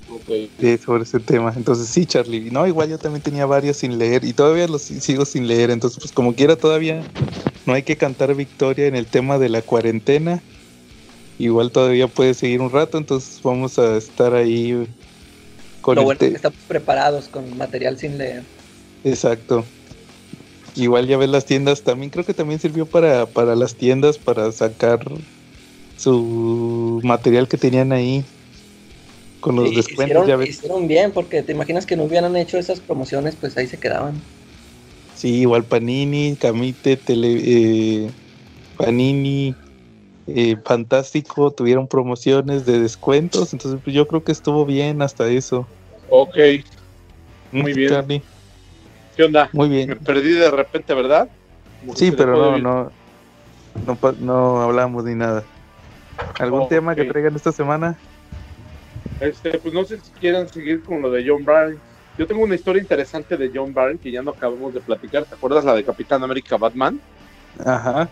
Ok. 0.05 0.29
eh, 0.57 0.77
sobre 0.77 1.03
ese 1.03 1.19
tema. 1.19 1.53
Entonces 1.55 1.89
sí, 1.89 2.05
Charlie, 2.05 2.49
no, 2.51 2.67
igual 2.67 2.89
yo 2.89 2.99
también 2.99 3.21
tenía 3.23 3.45
varios 3.45 3.77
sin 3.77 3.97
leer 3.97 4.23
y 4.25 4.33
todavía 4.33 4.67
los 4.67 4.83
si- 4.83 5.01
sigo 5.01 5.25
sin 5.25 5.47
leer, 5.47 5.71
entonces 5.71 5.99
pues 5.99 6.11
como 6.13 6.35
quiera 6.35 6.55
todavía 6.57 7.09
no 7.65 7.73
hay 7.73 7.83
que 7.83 7.97
cantar 7.97 8.35
victoria 8.35 8.87
en 8.87 8.95
el 8.95 9.07
tema 9.09 9.37
de 9.39 9.49
la 9.49 9.61
cuarentena. 9.63 10.45
Igual 11.37 11.71
todavía 11.71 12.07
puede 12.09 12.33
seguir 12.35 12.61
un 12.61 12.71
rato, 12.71 12.97
entonces 12.97 13.41
vamos 13.43 13.79
a 13.79 13.97
estar 13.97 14.35
ahí 14.35 14.87
con 15.81 15.95
Lo 15.97 16.03
bueno 16.03 16.19
es 16.21 16.29
que 16.29 16.35
estamos 16.35 16.57
preparados 16.67 17.29
con 17.29 17.57
material 17.57 17.97
sin 17.97 18.17
leer. 18.17 18.45
Exacto. 19.03 19.71
Igual 20.75 21.07
ya 21.07 21.17
ves 21.17 21.29
las 21.29 21.45
tiendas, 21.45 21.83
también 21.83 22.09
creo 22.11 22.25
que 22.25 22.33
también 22.33 22.59
sirvió 22.59 22.89
para, 22.89 23.31
para 23.33 23.55
las 23.55 23.77
tiendas 23.77 24.19
para 24.19 24.51
sacar 24.51 24.99
su 25.95 27.01
material 27.03 27.47
que 27.47 27.57
tenían 27.57 27.91
ahí 27.93 28.25
con 29.45 29.55
los 29.55 29.73
Sí, 29.73 29.75
descuentos, 29.75 29.93
hicieron, 29.93 30.25
ya 30.25 30.37
ves. 30.37 30.49
hicieron 30.49 30.87
bien, 30.87 31.13
porque 31.13 31.43
te 31.43 31.51
imaginas 31.51 31.85
que 31.85 31.95
no 31.95 32.05
hubieran 32.05 32.35
hecho 32.35 32.57
esas 32.57 32.81
promociones, 32.81 33.35
pues 33.35 33.55
ahí 33.57 33.67
se 33.67 33.79
quedaban. 33.79 34.23
Sí, 35.13 35.41
igual 35.41 35.67
Panini, 35.67 36.35
Camite, 36.37 36.97
Tele, 36.97 38.05
eh, 38.07 38.15
Panini, 38.77 39.55
eh, 40.27 40.57
Fantástico 40.65 41.51
tuvieron 41.53 41.87
promociones 41.87 42.65
de 42.65 42.79
descuentos, 42.79 43.53
entonces 43.53 43.81
pues, 43.83 43.95
yo 43.95 44.07
creo 44.07 44.23
que 44.23 44.31
estuvo 44.33 44.65
bien 44.65 45.01
hasta 45.01 45.29
eso. 45.29 45.69
Ok. 46.09 46.37
Muy 47.51 47.73
Mm, 47.73 47.73
bien. 47.73 47.89
Charlie, 47.89 48.27
¿Qué 49.15 49.23
onda? 49.23 49.51
muy 49.51 49.69
Me 49.85 49.95
bien. 49.95 49.97
perdí 49.97 50.33
de 50.33 50.51
repente, 50.51 50.93
¿verdad? 50.93 51.29
Como 51.79 51.93
Sí, 51.95 52.11
pero 52.11 52.35
no, 52.37 52.57
no, 52.57 52.95
no, 53.85 53.99
no 54.17 54.61
hablamos 54.61 55.03
ni 55.05 55.15
nada. 55.15 55.47
¿Algún 56.39 56.61
Oh, 56.61 56.69
tema 56.69 56.95
que 56.95 57.05
traigan 57.05 57.35
esta 57.35 57.51
semana? 57.51 58.01
Este, 59.19 59.57
pues 59.59 59.73
no 59.73 59.85
sé 59.85 59.99
si 59.99 60.11
quieran 60.11 60.47
seguir 60.49 60.83
con 60.83 61.01
lo 61.01 61.09
de 61.11 61.25
John 61.27 61.45
Byrne. 61.45 61.77
Yo 62.17 62.27
tengo 62.27 62.43
una 62.43 62.55
historia 62.55 62.81
interesante 62.81 63.37
de 63.37 63.51
John 63.53 63.73
Byrne 63.73 63.99
que 63.99 64.11
ya 64.11 64.21
no 64.21 64.31
acabamos 64.31 64.73
de 64.73 64.81
platicar. 64.81 65.25
¿Te 65.25 65.35
acuerdas 65.35 65.65
la 65.65 65.73
de 65.73 65.83
Capitán 65.83 66.23
América 66.23 66.57
Batman? 66.57 66.99
Ajá. 67.63 68.09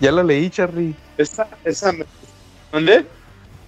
Ya 0.00 0.12
la 0.12 0.22
leí, 0.22 0.50
Charlie. 0.50 0.94
Esa, 1.16 1.48
esa. 1.64 1.92
¿Dónde? 2.72 3.06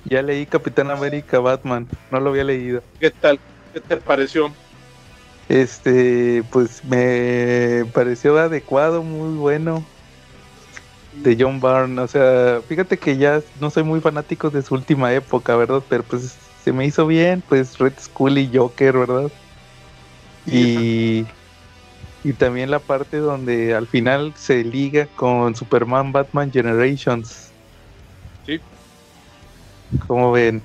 Ya 0.05 0.23
leí 0.23 0.47
Capitán 0.47 0.91
América 0.91 1.39
Batman, 1.39 1.89
no 2.11 2.21
lo 2.21 2.31
había 2.31 2.45
leído. 2.45 2.83
¿Qué 2.99 3.11
tal? 3.11 3.39
¿Qué 3.73 3.81
te 3.81 3.97
pareció? 3.97 4.53
Este, 5.49 6.43
pues 6.51 6.85
me 6.85 7.85
pareció 7.93 8.39
adecuado, 8.39 9.03
muy 9.03 9.37
bueno. 9.37 9.85
De 11.15 11.37
John 11.39 11.61
Byrne, 11.61 12.01
o 12.01 12.07
sea, 12.07 12.61
fíjate 12.69 12.97
que 12.97 13.17
ya 13.17 13.41
no 13.61 13.71
soy 13.71 13.83
muy 13.83 14.01
fanático 14.01 14.51
de 14.51 14.63
su 14.63 14.75
última 14.75 15.13
época, 15.13 15.57
¿verdad? 15.57 15.83
Pero 15.89 16.05
pues 16.05 16.37
se 16.69 16.75
me 16.75 16.85
hizo 16.85 17.07
bien, 17.07 17.43
pues 17.49 17.79
Red 17.79 17.95
Skull 17.99 18.37
y 18.37 18.51
Joker, 18.55 18.99
¿verdad? 18.99 19.33
Y, 20.45 21.25
y 22.23 22.33
también 22.35 22.71
la 22.71 22.79
parte 22.79 23.17
donde 23.17 23.75
al 23.75 23.87
final 23.87 24.35
se 24.37 24.63
liga 24.65 25.07
con 25.17 25.57
Superman 25.57 26.13
Batman 26.13 26.53
Generations. 26.53 27.49
Sí. 28.45 28.61
¿Cómo 30.07 30.31
ven? 30.31 30.61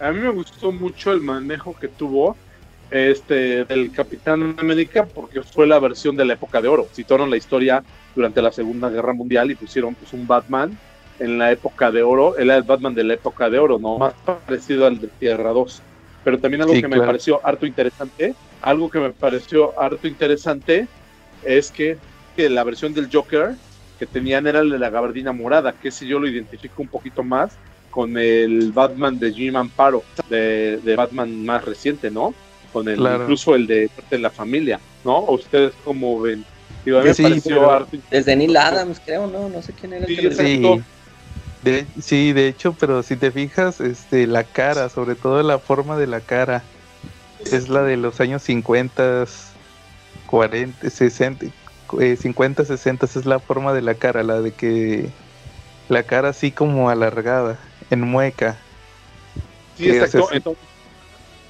A 0.00 0.10
mí 0.10 0.18
me 0.18 0.30
gustó 0.30 0.72
mucho 0.72 1.12
el 1.12 1.20
manejo 1.20 1.76
que 1.78 1.86
tuvo 1.86 2.36
este 2.90 3.64
del 3.64 3.92
Capitán 3.92 4.56
América 4.58 5.06
porque 5.06 5.44
fue 5.44 5.68
la 5.68 5.78
versión 5.78 6.16
de 6.16 6.24
la 6.24 6.32
época 6.32 6.60
de 6.60 6.66
oro. 6.66 6.88
Citaron 6.92 7.30
la 7.30 7.36
historia 7.36 7.84
durante 8.16 8.42
la 8.42 8.50
Segunda 8.50 8.90
Guerra 8.90 9.12
Mundial 9.12 9.52
y 9.52 9.54
pusieron 9.54 9.94
pues 9.94 10.12
un 10.14 10.26
Batman 10.26 10.76
en 11.18 11.38
la 11.38 11.52
época 11.52 11.90
de 11.90 12.02
oro, 12.02 12.36
él 12.36 12.44
era 12.50 12.56
el 12.56 12.62
Batman 12.62 12.94
de 12.94 13.04
la 13.04 13.14
época 13.14 13.48
de 13.50 13.58
oro, 13.58 13.78
no 13.78 13.98
más 13.98 14.14
parecido 14.24 14.86
al 14.86 15.00
de 15.00 15.08
Tierra 15.08 15.50
2. 15.50 15.82
Pero 16.24 16.38
también 16.38 16.62
algo 16.62 16.74
Sí, 16.74 16.80
que 16.80 16.88
me 16.88 16.94
claro. 16.96 17.06
pareció 17.08 17.40
harto 17.46 17.66
interesante, 17.66 18.34
algo 18.60 18.88
que 18.90 18.98
me 19.00 19.10
pareció 19.10 19.78
harto 19.80 20.06
interesante 20.06 20.86
es 21.44 21.70
que, 21.70 21.98
que 22.36 22.48
la 22.48 22.62
versión 22.64 22.94
del 22.94 23.08
Joker 23.12 23.54
que 23.98 24.06
tenían 24.06 24.46
era 24.46 24.60
el 24.60 24.70
de 24.70 24.78
la 24.78 24.90
gabardina 24.90 25.32
morada, 25.32 25.72
que 25.72 25.90
si 25.90 26.06
yo 26.06 26.18
lo 26.18 26.28
identifico 26.28 26.82
un 26.82 26.88
poquito 26.88 27.22
más 27.22 27.56
con 27.90 28.16
el 28.16 28.72
Batman 28.72 29.18
de 29.18 29.32
Jim 29.32 29.54
Amparo, 29.56 30.02
de, 30.28 30.78
de 30.78 30.96
Batman 30.96 31.44
más 31.44 31.64
reciente, 31.64 32.10
¿no? 32.10 32.34
Con 32.72 32.88
el, 32.88 32.96
Claro. 32.96 33.22
incluso 33.24 33.54
el 33.54 33.66
de, 33.66 33.90
de 34.10 34.18
la 34.18 34.30
familia, 34.30 34.80
¿no? 35.04 35.18
¿O 35.18 35.34
¿Ustedes 35.34 35.72
cómo 35.84 36.20
ven? 36.20 36.44
Digo, 36.84 36.98
a 36.98 37.02
mí 37.02 37.08
me 37.08 37.14
Sí, 37.14 37.22
pareció 37.22 37.54
pero- 37.56 37.70
harto 37.70 37.96
Desde 38.10 38.34
Neil 38.34 38.56
Adams, 38.56 39.00
creo, 39.04 39.26
¿no? 39.26 39.48
No 39.48 39.60
sé 39.62 39.72
quién 39.72 39.92
era 39.92 40.06
el 40.06 40.16
Sí, 40.16 40.20
que 40.20 40.82
De, 41.62 41.86
sí, 42.00 42.32
de 42.32 42.48
hecho, 42.48 42.74
pero 42.78 43.02
si 43.02 43.16
te 43.16 43.30
fijas, 43.30 43.80
este, 43.80 44.26
la 44.26 44.44
cara, 44.44 44.88
sobre 44.88 45.14
todo 45.14 45.42
la 45.42 45.58
forma 45.60 45.96
de 45.96 46.08
la 46.08 46.20
cara, 46.20 46.64
es 47.50 47.68
la 47.68 47.82
de 47.82 47.96
los 47.96 48.20
años 48.20 48.42
50, 48.42 49.24
40, 50.26 50.90
60, 50.90 51.46
eh, 52.00 52.16
50, 52.16 52.64
60, 52.64 53.06
es 53.06 53.26
la 53.26 53.38
forma 53.38 53.72
de 53.72 53.82
la 53.82 53.94
cara, 53.94 54.22
la 54.24 54.40
de 54.40 54.52
que 54.52 55.08
la 55.88 56.02
cara 56.02 56.30
así 56.30 56.50
como 56.50 56.90
alargada, 56.90 57.60
en 57.90 58.00
mueca. 58.00 58.58
Sí, 59.76 59.90
o 59.90 59.94
exacto. 59.94 60.28
sea. 60.28 60.40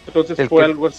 Entonces, 0.07 0.49
fue 0.49 0.65
que- 0.65 0.65
algo, 0.65 0.91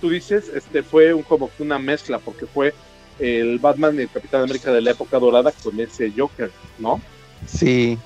tú 0.00 0.10
dices, 0.10 0.50
este 0.54 0.82
fue 0.82 1.14
un, 1.14 1.22
como 1.22 1.50
una 1.58 1.78
mezcla, 1.78 2.18
porque 2.18 2.46
fue 2.46 2.74
el 3.18 3.58
Batman 3.58 3.98
y 3.98 4.02
el 4.02 4.10
Capitán 4.10 4.42
América 4.42 4.70
de 4.72 4.82
la 4.82 4.90
época 4.92 5.18
dorada 5.18 5.52
con 5.62 5.78
ese 5.80 6.12
Joker, 6.16 6.52
¿no? 6.78 7.00
Sí, 7.46 7.98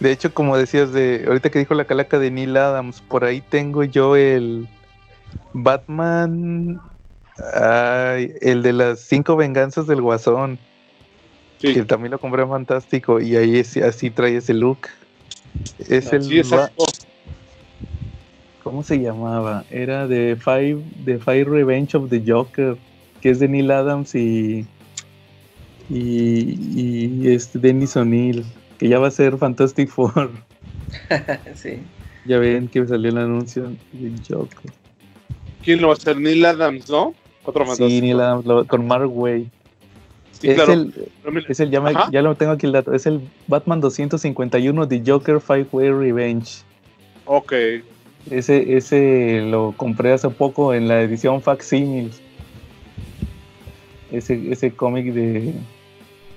de 0.00 0.12
hecho, 0.12 0.32
como 0.34 0.56
decías, 0.56 0.92
de 0.92 1.24
ahorita 1.26 1.50
que 1.50 1.58
dijo 1.58 1.74
la 1.74 1.84
calaca 1.86 2.18
de 2.18 2.30
Neil 2.30 2.56
Adams, 2.56 3.00
por 3.00 3.24
ahí 3.24 3.40
tengo 3.40 3.84
yo 3.84 4.16
el 4.16 4.68
Batman, 5.52 6.80
ay, 7.54 8.32
el 8.40 8.62
de 8.62 8.72
las 8.72 9.00
cinco 9.00 9.36
venganzas 9.36 9.86
del 9.86 10.02
Guasón, 10.02 10.58
Sí, 11.58 11.72
que 11.72 11.84
también 11.84 12.10
lo 12.10 12.18
compré 12.18 12.42
en 12.42 12.50
Fantástico 12.50 13.18
y 13.18 13.34
ahí 13.34 13.58
es- 13.58 13.78
así 13.78 14.10
trae 14.10 14.36
ese 14.36 14.52
look. 14.52 14.88
Es 15.78 16.12
el, 16.12 16.22
sí, 16.22 16.42
¿cómo 18.62 18.82
se 18.82 18.98
llamaba? 18.98 19.64
Era 19.70 20.06
de 20.06 20.36
Five, 20.38 20.76
de 21.04 21.18
Five 21.18 21.44
Revenge 21.44 21.96
of 21.96 22.10
the 22.10 22.22
Joker, 22.26 22.76
que 23.22 23.30
es 23.30 23.38
de 23.38 23.48
Neil 23.48 23.70
Adams 23.70 24.14
y 24.14 24.66
y, 25.88 26.58
y 27.22 27.28
este 27.32 27.58
Dennis 27.58 27.96
O'Neill, 27.96 28.44
que 28.78 28.88
ya 28.88 28.98
va 28.98 29.08
a 29.08 29.10
ser 29.10 29.36
Fantastic 29.38 29.88
Four. 29.88 30.30
sí. 31.54 31.78
Ya 32.24 32.38
ven 32.38 32.68
que 32.68 32.86
salió 32.86 33.10
el 33.10 33.18
anuncio 33.18 33.70
de 33.92 34.12
Joker. 34.28 34.72
¿Quién 35.64 35.80
lo 35.80 35.88
va 35.88 35.94
a 35.94 35.96
hacer? 35.96 36.18
Neil 36.18 36.44
Adams, 36.44 36.88
¿no? 36.90 37.14
Otro 37.44 37.64
más. 37.64 37.76
Sí, 37.76 38.00
Neil 38.00 38.20
Adams, 38.20 38.44
lo- 38.46 38.66
con 38.66 38.86
Mark 38.86 39.10
Way. 39.16 39.48
Sí, 40.32 40.48
es, 40.50 40.54
claro. 40.56 40.72
el, 40.74 40.92
es 41.48 41.60
el, 41.60 41.70
ya, 41.70 41.80
me- 41.80 41.90
Ajá. 41.90 42.10
ya 42.12 42.20
lo 42.22 42.34
tengo 42.34 42.52
aquí 42.52 42.66
el 42.66 42.72
dato, 42.72 42.92
es 42.92 43.06
el 43.06 43.20
Batman 43.46 43.80
251 43.80 44.86
de 44.86 45.02
Joker 45.06 45.40
Five 45.40 45.68
Way 45.72 45.90
Revenge. 45.92 46.58
Ok. 47.24 47.52
Ese, 48.30 48.76
ese 48.76 49.42
lo 49.48 49.72
compré 49.76 50.12
hace 50.12 50.28
poco 50.30 50.74
en 50.74 50.88
la 50.88 51.00
edición 51.02 51.40
Facsimil. 51.40 52.10
Ese, 54.12 54.52
ese 54.52 54.70
cómic 54.72 55.12
de, 55.12 55.52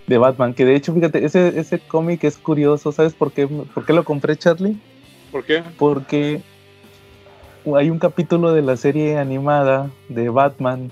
de 0.10 0.18
Batman, 0.18 0.56
que 0.56 0.66
de 0.66 0.76
hecho, 0.76 0.92
fíjate, 0.92 1.24
ese, 1.24 1.60
ese 1.60 1.80
cómic 1.80 2.24
es 2.24 2.38
curioso, 2.38 2.92
¿sabes 2.92 3.14
por 3.14 3.32
qué, 3.32 3.48
por 3.48 3.86
qué 3.86 3.94
lo 3.94 4.04
compré, 4.04 4.36
Charlie? 4.36 4.78
¿Por 5.32 5.46
qué? 5.46 5.62
porque 5.78 6.42
hay 7.78 7.92
un 7.92 8.00
capítulo 8.00 8.52
de 8.52 8.64
la 8.64 8.76
serie 8.76 9.20
animada 9.20 9.92
de 10.08 10.30
Batman 10.30 10.92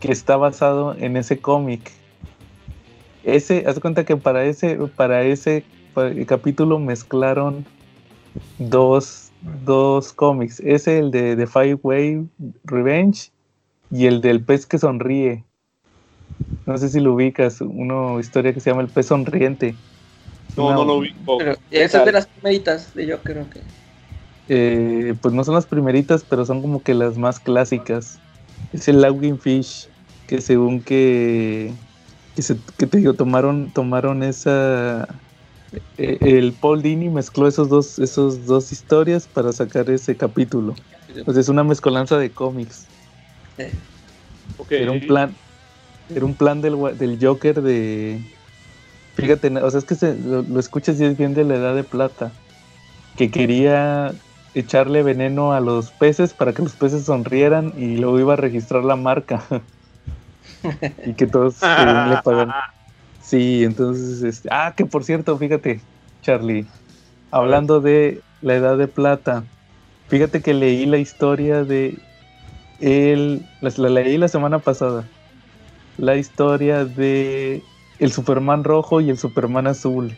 que 0.00 0.10
está 0.10 0.36
basado 0.36 0.96
en 0.98 1.16
ese 1.16 1.38
cómic. 1.38 1.92
Ese, 3.22 3.64
haz 3.68 3.78
cuenta 3.78 4.04
que 4.04 4.16
para 4.16 4.44
ese, 4.44 4.76
para 4.96 5.22
ese 5.22 5.64
capítulo 6.26 6.80
mezclaron 6.80 7.64
dos, 8.58 9.30
dos 9.64 10.12
cómics. 10.12 10.58
Ese, 10.58 10.98
el 10.98 11.12
de 11.12 11.36
The 11.36 11.46
Five 11.46 11.78
Way 11.84 12.26
Revenge 12.64 13.30
y 13.92 14.06
el 14.06 14.20
del 14.20 14.42
pez 14.42 14.66
que 14.66 14.78
sonríe. 14.78 15.44
No 16.66 16.76
sé 16.78 16.88
si 16.88 17.00
lo 17.00 17.14
ubicas, 17.14 17.60
una 17.60 18.18
historia 18.20 18.52
que 18.52 18.60
se 18.60 18.70
llama 18.70 18.82
El 18.82 18.88
pez 18.90 19.06
sonriente. 19.06 19.78
No, 20.56 20.66
Una- 20.66 20.76
no 20.76 20.84
lo 20.84 20.98
ubico. 20.98 21.38
Pero 21.38 21.54
¿Qué 21.70 21.84
esa 21.84 21.98
es 22.00 22.06
de 22.06 22.12
las 22.12 22.26
primeritas 22.28 22.94
de 22.94 23.06
yo 23.06 23.22
creo 23.22 23.48
que. 23.50 23.62
Eh, 24.48 25.14
pues 25.20 25.34
no 25.34 25.42
son 25.44 25.54
las 25.54 25.66
primeritas, 25.66 26.24
pero 26.24 26.44
son 26.44 26.62
como 26.62 26.82
que 26.82 26.94
las 26.94 27.18
más 27.18 27.40
clásicas. 27.40 28.20
Es 28.72 28.88
el 28.88 29.00
Laughing 29.00 29.40
Fish, 29.40 29.90
que 30.26 30.40
según 30.40 30.82
que, 30.82 31.76
que, 32.34 32.42
se- 32.42 32.60
que 32.78 32.86
te 32.86 32.98
digo, 32.98 33.14
tomaron, 33.14 33.72
tomaron 33.72 34.22
esa... 34.22 35.24
eh, 35.96 36.18
el 36.20 36.54
Paul 36.54 36.82
Dini 36.82 37.10
mezcló 37.10 37.48
esos 37.48 37.68
dos, 37.68 37.98
esos 37.98 38.46
dos 38.46 38.72
historias 38.72 39.28
para 39.28 39.52
sacar 39.52 39.90
ese 39.90 40.16
capítulo. 40.16 40.74
Pues 41.24 41.36
es 41.36 41.48
una 41.48 41.64
mezcolanza 41.64 42.18
de 42.18 42.32
cómics. 42.32 42.88
eh, 43.58 43.72
Ok. 44.58 44.72
Era 44.72 44.92
un 44.92 45.00
plan, 45.00 45.36
era 46.08 46.24
un 46.24 46.36
plan 46.36 46.60
del, 46.60 46.76
del 46.98 47.18
Joker 47.20 47.62
de... 47.62 48.20
Fíjate, 49.14 49.48
o 49.58 49.70
sea, 49.70 49.78
es 49.78 49.84
que 49.84 49.94
se- 49.94 50.16
lo, 50.16 50.60
escuchas 50.60 51.00
y 51.00 51.04
es 51.04 51.16
bien 51.16 51.34
de 51.34 51.44
la 51.44 51.56
edad 51.56 51.74
de 51.74 51.84
plata. 51.84 52.32
Que 53.16 53.30
quería 53.30 54.12
echarle 54.54 55.02
veneno 55.02 55.52
a 55.52 55.60
los 55.60 55.90
peces 55.92 56.34
para 56.34 56.52
que 56.52 56.62
los 56.62 56.76
peces 56.76 57.04
sonrieran 57.04 57.72
y 57.76 57.96
luego 57.96 58.20
iba 58.20 58.34
a 58.34 58.36
registrar 58.36 58.84
la 58.84 58.96
marca. 58.96 59.42
y 61.04 61.14
que 61.14 61.26
todos 61.26 61.56
según 61.56 62.08
le 62.08 62.18
pagan. 62.18 62.52
Sí, 63.20 63.64
entonces, 63.64 64.22
este, 64.22 64.48
ah, 64.52 64.74
que 64.76 64.84
por 64.86 65.02
cierto, 65.04 65.36
fíjate, 65.38 65.80
Charlie, 66.22 66.68
hablando 67.30 67.80
de 67.80 68.22
la 68.40 68.54
edad 68.54 68.78
de 68.78 68.88
plata, 68.88 69.44
fíjate 70.08 70.42
que 70.42 70.54
leí 70.54 70.86
la 70.86 70.98
historia 70.98 71.64
de 71.64 71.98
la, 72.78 73.70
la 73.76 73.88
leí 73.88 74.18
la 74.18 74.28
semana 74.28 74.60
pasada, 74.60 75.08
la 75.98 76.16
historia 76.16 76.84
de 76.84 77.62
el 77.98 78.12
Superman 78.12 78.64
rojo 78.64 79.00
y 79.00 79.10
el 79.10 79.18
Superman 79.18 79.66
azul. 79.66 80.14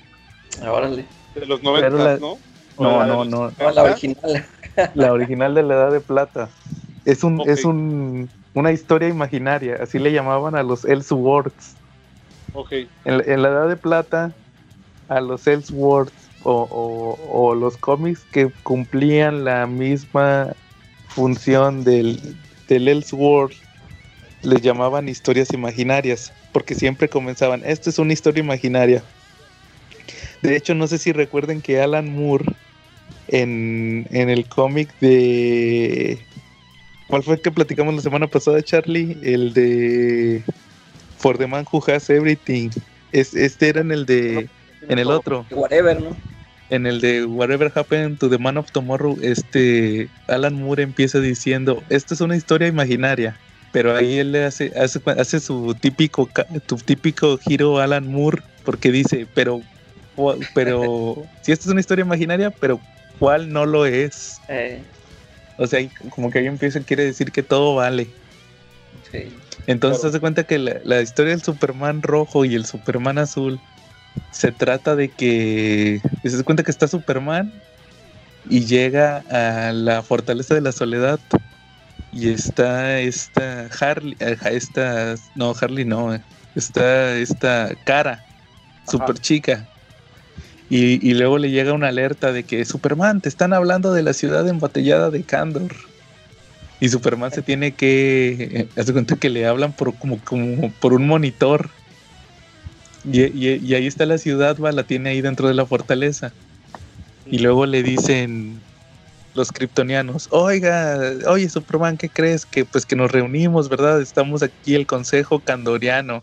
órale. 0.62 1.04
De 1.34 1.46
los 1.46 1.60
Pero 1.60 1.90
90, 1.90 2.04
la- 2.04 2.18
¿no? 2.18 2.38
No, 2.78 2.96
¿O 2.96 2.98
la 2.98 3.04
de 3.06 3.10
no, 3.10 3.24
no, 3.24 3.52
No, 3.58 3.70
la 3.70 3.82
original. 3.84 4.46
la 4.94 5.12
original 5.12 5.54
de 5.54 5.62
la 5.62 5.74
edad 5.74 5.92
de 5.92 6.00
plata. 6.00 6.48
Es 7.04 7.24
un, 7.24 7.40
es 7.46 7.64
un, 7.64 8.30
una 8.54 8.70
historia 8.72 9.08
imaginaria, 9.08 9.78
así 9.80 9.98
le 9.98 10.12
llamaban 10.12 10.54
a 10.54 10.62
los 10.62 10.84
Elseworlds. 10.84 11.76
Ok. 12.52 12.72
En, 13.04 13.18
la- 13.18 13.24
en 13.24 13.42
la 13.42 13.48
edad 13.48 13.68
de 13.68 13.76
plata, 13.76 14.32
a 15.08 15.20
los 15.20 15.46
Elseworlds 15.46 16.12
o, 16.42 16.52
o- 16.52 17.48
o 17.48 17.54
los 17.54 17.76
cómics 17.76 18.24
que 18.30 18.50
cumplían 18.62 19.44
la 19.44 19.66
misma 19.66 20.52
función 21.08 21.82
del, 21.82 22.20
del 22.68 22.88
Elseworld, 22.88 23.56
les 24.42 24.62
llamaban 24.62 25.08
historias 25.08 25.52
imaginarias, 25.52 26.32
porque 26.52 26.74
siempre 26.74 27.08
comenzaban, 27.08 27.62
esto 27.64 27.90
es 27.90 27.98
una 27.98 28.12
historia 28.12 28.42
imaginaria. 28.42 29.02
De 30.42 30.56
hecho, 30.56 30.74
no 30.74 30.86
sé 30.86 30.98
si 30.98 31.12
recuerden 31.12 31.60
que 31.60 31.80
Alan 31.80 32.12
Moore 32.14 32.44
en, 33.28 34.06
en 34.10 34.30
el 34.30 34.46
cómic 34.46 34.88
de... 35.00 36.18
¿Cuál 37.08 37.22
fue 37.22 37.36
el 37.36 37.40
que 37.40 37.50
platicamos 37.50 37.94
la 37.94 38.02
semana 38.02 38.26
pasada, 38.26 38.62
Charlie? 38.62 39.16
El 39.22 39.54
de 39.54 40.42
For 41.16 41.38
the 41.38 41.46
Man 41.46 41.66
Who 41.70 41.82
Has 41.88 42.10
Everything. 42.10 42.70
Es, 43.12 43.34
este 43.34 43.70
era 43.70 43.80
en 43.80 43.90
el 43.90 44.06
de... 44.06 44.48
En 44.88 44.98
el 44.98 45.10
otro. 45.10 45.44
Whatever, 45.50 46.00
¿no? 46.00 46.16
en 46.70 46.86
el 46.86 47.00
de 47.00 47.24
Whatever 47.24 47.72
Happened 47.74 48.18
to 48.18 48.28
the 48.28 48.38
Man 48.38 48.56
of 48.56 48.70
Tomorrow, 48.70 49.18
este 49.22 50.08
Alan 50.26 50.54
Moore 50.54 50.82
empieza 50.82 51.20
diciendo, 51.20 51.82
esta 51.88 52.14
es 52.14 52.20
una 52.20 52.36
historia 52.36 52.68
imaginaria, 52.68 53.36
pero 53.72 53.94
ahí 53.96 54.18
él 54.18 54.32
le 54.32 54.44
hace, 54.44 54.72
hace, 54.76 55.00
hace 55.18 55.40
su 55.40 55.74
típico, 55.74 56.28
tu 56.66 56.76
típico 56.76 57.38
giro 57.38 57.78
Alan 57.78 58.06
Moore, 58.10 58.42
porque 58.64 58.90
dice, 58.90 59.26
pero, 59.34 59.60
pero, 60.54 61.16
si 61.42 61.52
esta 61.52 61.64
es 61.68 61.72
una 61.72 61.80
historia 61.80 62.04
imaginaria, 62.04 62.50
pero 62.50 62.80
¿cuál 63.18 63.52
no 63.52 63.66
lo 63.66 63.86
es? 63.86 64.40
Eh, 64.48 64.82
O 65.58 65.66
sea, 65.66 65.80
como 66.10 66.30
que 66.30 66.38
ahí 66.38 66.46
empieza, 66.46 66.80
quiere 66.80 67.04
decir 67.04 67.32
que 67.32 67.42
todo 67.42 67.74
vale. 67.74 68.08
sí. 69.10 69.32
Entonces 69.66 70.00
Claro. 70.00 70.12
se 70.12 70.20
cuenta 70.20 70.44
que 70.44 70.58
la, 70.58 70.76
la 70.84 71.02
historia 71.02 71.32
del 71.32 71.42
Superman 71.42 72.00
rojo 72.02 72.44
y 72.44 72.54
el 72.54 72.64
Superman 72.64 73.18
azul 73.18 73.60
se 74.32 74.50
trata 74.50 74.96
de 74.96 75.10
que 75.10 76.00
se 76.24 76.36
da 76.36 76.42
cuenta 76.42 76.62
que 76.62 76.70
está 76.70 76.88
Superman 76.88 77.52
y 78.48 78.64
llega 78.64 79.22
a 79.30 79.72
la 79.72 80.02
fortaleza 80.02 80.54
de 80.54 80.62
la 80.62 80.72
soledad 80.72 81.20
y 82.10 82.30
está 82.30 83.00
esta 83.00 83.66
Harley, 83.80 84.16
eh, 84.20 84.36
esta 84.52 85.14
no 85.34 85.54
Harley 85.60 85.84
no, 85.84 86.14
eh, 86.14 86.24
está 86.54 87.16
esta 87.16 87.76
cara 87.84 88.24
super 88.84 89.18
chica. 89.18 89.68
Y, 90.70 91.06
y 91.08 91.14
luego 91.14 91.38
le 91.38 91.50
llega 91.50 91.72
una 91.72 91.88
alerta 91.88 92.32
de 92.32 92.44
que 92.44 92.64
Superman 92.64 93.20
te 93.22 93.28
están 93.28 93.52
hablando 93.54 93.92
de 93.92 94.02
la 94.02 94.12
ciudad 94.12 94.46
embotellada 94.48 95.10
de 95.10 95.24
Candor 95.24 95.74
y 96.80 96.88
Superman 96.88 97.32
se 97.32 97.42
tiene 97.42 97.74
que 97.74 98.30
eh, 98.40 98.68
hace 98.80 98.92
cuenta 98.92 99.16
que 99.16 99.30
le 99.30 99.46
hablan 99.46 99.74
por 99.74 99.98
como, 99.98 100.22
como 100.22 100.72
por 100.74 100.94
un 100.94 101.06
monitor. 101.06 101.70
Y, 103.04 103.22
y- 103.24 103.56
y 103.64 103.74
ahí 103.74 103.86
está 103.86 104.06
la 104.06 104.18
ciudad, 104.18 104.58
va, 104.58 104.72
la 104.72 104.84
tiene 104.84 105.10
ahí 105.10 105.20
dentro 105.20 105.48
de 105.48 105.54
la 105.54 105.66
fortaleza. 105.66 106.34
Y 107.30 107.38
luego 107.38 107.66
le 107.66 107.82
dicen 107.82 108.67
los 109.38 109.52
kryptonianos, 109.52 110.28
oiga, 110.30 111.00
oye 111.26 111.48
Superman, 111.48 111.96
¿qué 111.96 112.10
crees? 112.10 112.44
Que 112.44 112.64
pues 112.64 112.84
que 112.84 112.96
nos 112.96 113.10
reunimos, 113.10 113.68
¿verdad? 113.68 114.02
Estamos 114.02 114.42
aquí 114.42 114.74
el 114.74 114.86
Consejo 114.86 115.40
Candoriano. 115.40 116.22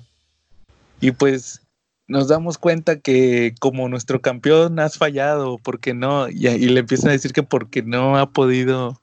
Y 1.01 1.12
pues 1.12 1.62
nos 2.07 2.27
damos 2.27 2.57
cuenta 2.57 3.00
que 3.00 3.55
como 3.60 3.89
nuestro 3.89 4.22
campeón 4.22 4.79
has 4.79 4.98
fallado, 4.98 5.57
porque 5.57 5.93
no, 5.93 6.29
y, 6.29 6.48
y 6.48 6.69
le 6.69 6.81
empiezan 6.81 7.10
a 7.10 7.13
decir 7.13 7.34
que 7.34 7.41
porque 7.41 7.81
no 7.81 8.17
ha 8.17 8.29
podido 8.29 9.00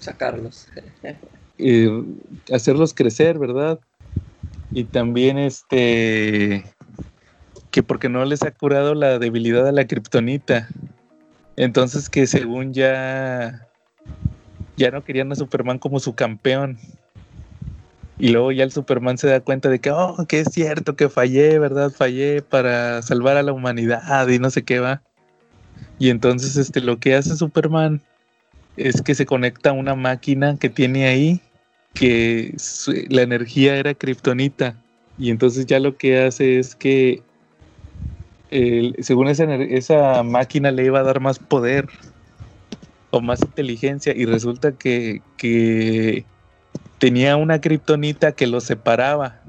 Sacarlos. 0.00 0.68
eh, 1.58 2.04
hacerlos 2.52 2.94
crecer, 2.94 3.38
¿verdad? 3.38 3.78
Y 4.70 4.84
también 4.84 5.38
este 5.38 6.64
que 7.70 7.82
porque 7.82 8.08
no 8.08 8.24
les 8.24 8.42
ha 8.42 8.50
curado 8.50 8.94
la 8.94 9.18
debilidad 9.18 9.66
a 9.66 9.72
la 9.72 9.86
kriptonita. 9.86 10.68
Entonces 11.56 12.08
que 12.08 12.26
según 12.26 12.72
ya 12.72 13.68
ya 14.76 14.90
no 14.90 15.04
querían 15.04 15.30
a 15.32 15.36
Superman 15.36 15.78
como 15.78 16.00
su 16.00 16.14
campeón. 16.14 16.78
Y 18.18 18.28
luego 18.28 18.52
ya 18.52 18.64
el 18.64 18.72
Superman 18.72 19.18
se 19.18 19.28
da 19.28 19.40
cuenta 19.40 19.68
de 19.68 19.80
que, 19.80 19.90
oh, 19.90 20.24
que 20.28 20.40
es 20.40 20.48
cierto 20.52 20.96
que 20.96 21.08
fallé, 21.08 21.58
¿verdad? 21.58 21.90
Fallé 21.90 22.42
para 22.42 23.02
salvar 23.02 23.36
a 23.36 23.42
la 23.42 23.52
humanidad 23.52 24.28
y 24.28 24.38
no 24.38 24.50
sé 24.50 24.62
qué 24.62 24.80
va. 24.80 25.02
Y 25.98 26.10
entonces 26.10 26.56
este 26.56 26.80
lo 26.80 26.98
que 26.98 27.14
hace 27.14 27.36
Superman 27.36 28.00
es 28.76 29.02
que 29.02 29.14
se 29.14 29.26
conecta 29.26 29.70
a 29.70 29.74
una 29.74 29.94
máquina 29.94 30.56
que 30.58 30.68
tiene 30.68 31.06
ahí 31.06 31.40
que 31.94 32.56
la 33.08 33.22
energía 33.22 33.76
era 33.76 33.92
kriptonita 33.94 34.74
y 35.18 35.30
entonces 35.30 35.66
ya 35.66 35.78
lo 35.78 35.96
que 35.96 36.22
hace 36.22 36.58
es 36.58 36.74
que 36.74 37.22
el- 38.52 38.96
según 39.00 39.28
esa, 39.28 39.44
esa 39.54 40.22
máquina 40.22 40.70
le 40.70 40.84
iba 40.84 41.00
a 41.00 41.02
dar 41.04 41.20
más 41.20 41.38
poder 41.38 41.88
o 43.10 43.20
más 43.20 43.42
inteligencia 43.42 44.14
y 44.16 44.24
resulta 44.24 44.76
que, 44.76 45.22
que 45.36 46.26
tenía 46.98 47.36
una 47.36 47.60
kriptonita 47.60 48.32
que 48.32 48.46
lo 48.46 48.60
separaba 48.60 49.42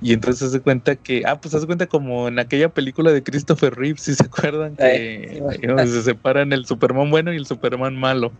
y 0.00 0.12
entonces 0.12 0.52
se 0.52 0.60
cuenta 0.60 0.96
que, 0.96 1.22
ah, 1.26 1.40
pues 1.40 1.52
se 1.52 1.66
cuenta 1.66 1.88
como 1.88 2.28
en 2.28 2.38
aquella 2.38 2.72
película 2.72 3.10
de 3.10 3.22
Christopher 3.24 3.74
Reeve, 3.74 3.98
si 3.98 4.14
se 4.14 4.24
acuerdan, 4.24 4.76
que 4.76 5.02
sí. 5.28 5.88
se 5.88 6.02
separan 6.02 6.52
el 6.52 6.66
Superman 6.66 7.10
bueno 7.10 7.32
y 7.32 7.36
el 7.36 7.46
Superman 7.46 7.96
malo. 7.96 8.32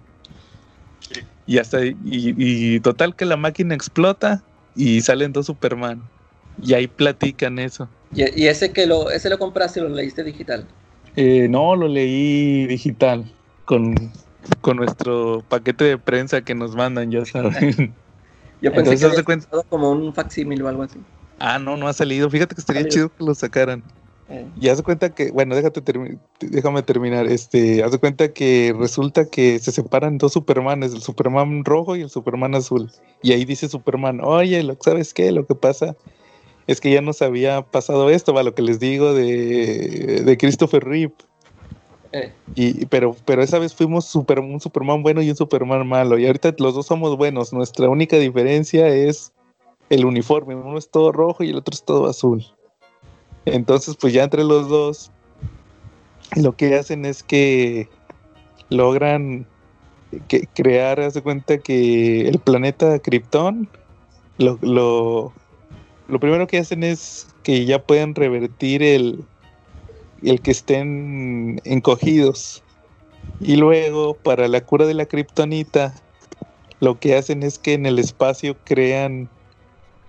Y 1.46 1.59
hasta 1.59 1.85
y, 1.85 1.94
y 2.05 2.81
total 2.81 3.16
que 3.16 3.24
la 3.24 3.37
máquina 3.37 3.74
explota 3.74 4.44
y 4.74 5.01
salen 5.01 5.33
dos 5.33 5.46
Superman. 5.46 6.11
Y 6.62 6.75
ahí 6.75 6.87
platican 6.87 7.59
eso. 7.59 7.88
Y, 8.14 8.47
ese 8.47 8.73
que 8.73 8.87
lo, 8.87 9.11
ese 9.11 9.29
lo 9.31 9.38
compraste 9.38 9.81
lo 9.81 9.88
leíste 9.88 10.25
digital. 10.25 10.66
Eh, 11.16 11.47
no, 11.49 11.77
lo 11.77 11.88
leí 11.88 12.66
digital 12.66 13.25
con, 13.64 13.94
con 14.61 14.77
nuestro 14.77 15.44
paquete 15.49 15.85
de 15.85 15.99
prensa 15.99 16.42
que 16.42 16.55
nos 16.55 16.75
mandan, 16.75 17.11
ya 17.11 17.25
saben. 17.25 17.94
Yo 18.61 18.73
pensé 18.73 18.92
Entonces, 18.92 19.01
que 19.01 19.07
había 19.07 19.25
cuenta- 19.25 19.49
como 19.68 19.90
un 19.90 20.12
facsímil 20.14 20.62
o 20.62 20.68
algo 20.68 20.83
así. 20.83 20.99
ah, 21.38 21.59
no, 21.59 21.77
no 21.77 21.87
ha 21.87 21.92
salido. 21.92 22.29
Fíjate 22.31 22.55
que 22.55 22.61
estaría 22.61 22.88
chido 22.88 23.09
que 23.09 23.25
lo 23.25 23.35
sacaran. 23.35 23.85
Eh, 24.29 24.47
Y 24.61 24.68
haz 24.68 24.79
de 24.79 24.83
cuenta 24.83 25.11
que, 25.14 25.31
bueno, 25.31 25.55
déjate 25.55 25.83
termi- 25.83 26.18
déjame 26.40 26.83
terminar. 26.83 27.27
Este, 27.27 27.83
haz 27.85 27.92
de 27.92 27.99
cuenta 27.99 28.33
que 28.33 28.75
resulta 28.77 29.27
que 29.29 29.59
se 29.61 29.71
separan 29.71 30.18
dos 30.18 30.33
Supermanes, 30.33 30.92
el 30.92 31.03
Superman 31.03 31.64
rojo 31.64 31.94
y 31.94 32.03
el 32.03 32.11
Superman 32.11 32.55
azul. 32.57 32.90
Y 33.23 33.33
ahí 33.33 33.44
dice 33.44 33.68
Superman, 33.68 34.21
oye, 34.23 34.62
lo, 34.64 34.77
¿sabes 34.81 35.14
qué? 35.14 35.31
Lo 35.31 35.47
que 35.47 35.55
pasa 35.55 35.94
es 36.68 36.81
que 36.81 36.92
ya 36.92 37.00
nos 37.00 37.22
había 37.22 37.62
pasado 37.62 38.11
esto, 38.11 38.35
va, 38.35 38.42
lo 38.42 38.54
que 38.54 38.62
les 38.62 38.78
digo 38.78 39.14
de, 39.14 40.22
de 40.24 40.37
Christopher 40.37 40.85
Reeve. 40.85 41.14
eh, 42.12 42.33
Y, 42.54 42.85
pero, 42.87 43.16
pero 43.24 43.42
esa 43.42 43.59
vez 43.59 43.74
fuimos 43.74 44.04
super, 44.04 44.38
un 44.38 44.61
Superman 44.61 45.02
bueno 45.02 45.22
y 45.22 45.31
un 45.31 45.37
Superman 45.37 45.88
malo. 45.88 46.18
Y 46.18 46.26
ahorita 46.26 46.54
los 46.59 46.74
dos 46.74 46.87
somos 46.87 47.16
buenos. 47.16 47.54
Nuestra 47.54 47.88
única 47.88 48.18
diferencia 48.18 48.87
es 48.87 49.33
el 49.88 50.04
uniforme. 50.04 50.54
Uno 50.54 50.76
es 50.76 50.90
todo 50.90 51.11
rojo 51.11 51.42
y 51.42 51.50
el 51.50 51.57
otro 51.57 51.74
es 51.74 51.83
todo 51.83 52.07
azul. 52.07 52.44
Entonces, 53.46 53.96
pues 53.96 54.12
ya 54.12 54.24
entre 54.24 54.44
los 54.44 54.68
dos, 54.68 55.11
lo 56.37 56.54
que 56.54 56.76
hacen 56.76 57.07
es 57.07 57.22
que 57.22 57.88
logran 58.68 59.46
que 60.28 60.46
crear, 60.54 61.00
haz 61.00 61.14
de 61.14 61.22
cuenta 61.22 61.57
que 61.57 62.28
el 62.28 62.38
planeta 62.38 62.98
Krypton, 62.98 63.70
lo, 64.37 64.59
lo, 64.61 65.33
lo 66.09 66.18
primero 66.18 66.47
que 66.47 66.59
hacen 66.59 66.83
es 66.83 67.29
que 67.42 67.64
ya 67.66 67.83
pueden 67.83 68.14
revertir 68.14 68.83
el, 68.83 69.25
el 70.23 70.40
que 70.40 70.51
estén 70.51 71.61
encogidos. 71.64 72.62
Y 73.40 73.57
luego, 73.57 74.14
para 74.14 74.49
la 74.49 74.62
cura 74.62 74.87
de 74.87 74.94
la 74.94 75.07
kriptonita, 75.07 75.94
lo 76.81 76.99
que 76.99 77.16
hacen 77.16 77.42
es 77.42 77.59
que 77.59 77.75
en 77.75 77.87
el 77.87 77.99
espacio 77.99 78.57
crean 78.64 79.29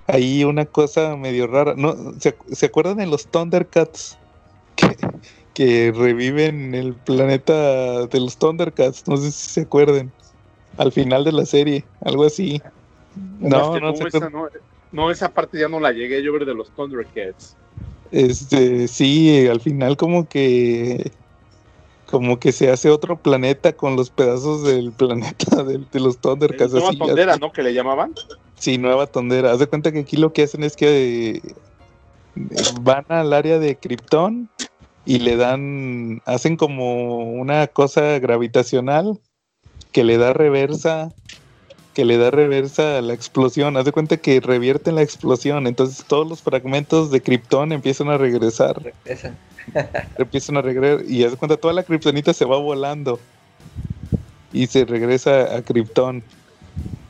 ahí 0.07 0.43
una 0.43 0.65
cosa 0.65 1.15
medio 1.15 1.47
rara. 1.47 1.73
¿No? 1.75 1.95
¿Se, 2.19 2.35
se 2.51 2.65
acuerdan 2.65 2.97
de 2.97 3.05
los 3.05 3.27
Thundercats? 3.27 4.17
Que, 4.75 4.95
que 5.53 5.91
reviven 5.91 6.73
el 6.73 6.93
planeta 6.93 8.07
de 8.07 8.19
los 8.21 8.37
Thundercats. 8.37 9.05
No 9.09 9.17
sé 9.17 9.31
si 9.31 9.49
se 9.49 9.61
acuerdan. 9.61 10.09
Al 10.77 10.93
final 10.93 11.25
de 11.25 11.33
la 11.33 11.45
serie, 11.45 11.83
algo 11.99 12.23
así. 12.23 12.61
No, 13.39 13.75
Es 13.75 13.79
que 13.79 13.85
no, 13.85 13.95
se 13.95 14.07
esa, 14.07 14.29
no, 14.29 14.47
no, 14.91 15.11
esa 15.11 15.29
parte 15.29 15.59
ya 15.59 15.67
no 15.67 15.79
la 15.79 15.91
llegué 15.91 16.23
yo 16.23 16.33
ver 16.33 16.45
de 16.45 16.53
los 16.53 16.71
Thundercats. 16.71 17.55
Este, 18.11 18.87
sí, 18.87 19.47
al 19.47 19.61
final 19.61 19.97
como 19.97 20.27
que 20.27 21.11
como 22.07 22.39
que 22.39 22.51
se 22.51 22.71
hace 22.71 22.89
otro 22.89 23.17
planeta 23.17 23.73
con 23.73 23.95
los 23.95 24.09
pedazos 24.09 24.63
del 24.63 24.91
planeta 24.97 25.63
de, 25.63 25.79
de 25.91 25.99
los 25.99 26.17
Thundercats. 26.17 26.73
Nueva 26.73 26.93
tondera, 26.93 27.37
¿no? 27.37 27.51
Que 27.51 27.63
le 27.63 27.73
llamaban. 27.73 28.13
Sí, 28.55 28.77
nueva 28.77 29.07
tondera. 29.07 29.51
Haz 29.51 29.59
de 29.59 29.67
cuenta 29.67 29.91
que 29.91 29.99
aquí 29.99 30.17
lo 30.17 30.33
que 30.33 30.43
hacen 30.43 30.63
es 30.63 30.75
que 30.75 31.31
eh, 31.35 31.41
van 32.81 33.05
al 33.09 33.31
área 33.33 33.59
de 33.59 33.75
Krypton 33.77 34.49
y 35.05 35.19
le 35.19 35.37
dan, 35.37 36.21
hacen 36.25 36.57
como 36.57 37.31
una 37.31 37.67
cosa 37.67 38.19
gravitacional 38.19 39.19
que 39.91 40.03
le 40.03 40.17
da 40.17 40.33
reversa, 40.33 41.13
que 41.99 42.05
le 42.05 42.17
da 42.17 42.31
reversa 42.31 42.99
a 42.99 43.01
la 43.01 43.13
explosión. 43.13 43.75
Haz 43.75 43.83
de 43.83 43.91
cuenta 43.91 44.15
que 44.15 44.39
revierten 44.39 44.95
la 44.95 45.01
explosión, 45.01 45.67
entonces 45.67 46.05
todos 46.07 46.25
los 46.25 46.41
fragmentos 46.41 47.11
de 47.11 47.19
Krypton 47.19 47.73
empiezan 47.73 48.07
a 48.07 48.17
regresar. 48.17 48.81
Regresa. 48.81 49.35
empiezan 50.17 50.55
a 50.55 50.61
regresar 50.61 51.03
y 51.09 51.25
haz 51.25 51.31
de 51.31 51.37
cuenta 51.37 51.57
toda 51.57 51.73
la 51.73 51.83
kriptonita 51.83 52.31
se 52.31 52.45
va 52.45 52.55
volando. 52.55 53.19
Y 54.53 54.67
se 54.67 54.85
regresa 54.85 55.57
a 55.57 55.61
Krypton. 55.61 56.23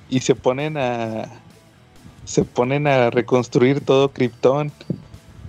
Y 0.10 0.22
se 0.22 0.34
ponen 0.34 0.76
a 0.76 1.30
se 2.26 2.44
ponen 2.46 2.88
a 2.88 3.12
reconstruir 3.12 3.82
todo 3.82 4.10
Krypton. 4.10 4.72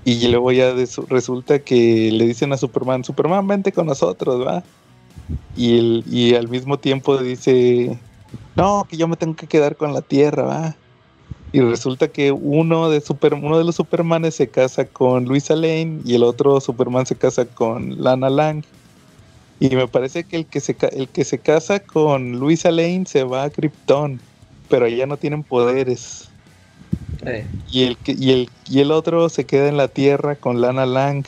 Y 0.05 0.29
luego 0.29 0.53
ya 0.53 0.75
resulta 1.09 1.61
que 1.61 2.13
le 2.13 2.27
dicen 2.27 2.53
a 2.53 2.59
Superman 2.59 3.05
Superman 3.05 3.47
vente 3.47 3.73
con 3.73 3.87
nosotros 3.87 4.47
va 4.47 4.63
y 5.57 5.79
el, 5.79 6.05
y 6.11 6.35
al 6.35 6.49
mismo 6.49 6.79
tiempo 6.79 7.17
dice 7.17 7.99
no 8.57 8.87
que 8.89 8.97
yo 8.97 9.09
me 9.09 9.17
tengo 9.17 9.37
que 9.37 9.49
quedar 9.49 9.77
con 9.77 9.93
la 9.95 10.03
Tierra 10.03 10.43
va 10.45 10.83
y 11.53 11.61
resulta 11.63 12.09
que 12.13 12.33
uno 12.33 12.91
de 12.91 13.01
super, 13.01 13.35
uno 13.35 13.59
de 13.59 13.65
los 13.65 13.77
Supermanes 13.77 14.37
se 14.37 14.51
casa 14.51 14.91
con 14.93 15.25
Luisa 15.27 15.57
Lane 15.57 16.01
y 16.05 16.15
el 16.17 16.23
otro 16.25 16.61
Superman 16.61 17.07
se 17.07 17.19
casa 17.19 17.47
con 17.53 18.03
Lana 18.03 18.31
Lang. 18.31 18.65
Y 19.59 19.77
me 19.77 19.89
parece 19.89 20.27
que 20.27 20.37
el 20.37 20.49
que 20.49 20.61
se, 20.61 20.77
el 20.93 21.11
que 21.13 21.25
se 21.25 21.43
casa 21.43 21.81
con 21.81 22.33
Luisa 22.39 22.71
Lane 22.73 23.05
se 23.07 23.25
va 23.25 23.45
a 23.45 23.51
Krypton, 23.51 24.23
pero 24.69 24.87
allá 24.87 25.07
no 25.07 25.19
tienen 25.19 25.45
poderes. 25.45 26.35
Eh, 27.27 27.53
Y 27.67 27.85
el, 27.85 28.01
que- 28.03 28.15
y, 28.19 28.33
el, 28.33 28.51
y 28.67 28.81
el 28.81 28.93
otro 28.93 29.29
se 29.29 29.47
queda 29.47 29.69
en 29.69 29.77
la 29.79 29.89
Tierra 29.89 30.37
con 30.41 30.61
Lana 30.61 30.87
Lang. 30.87 31.25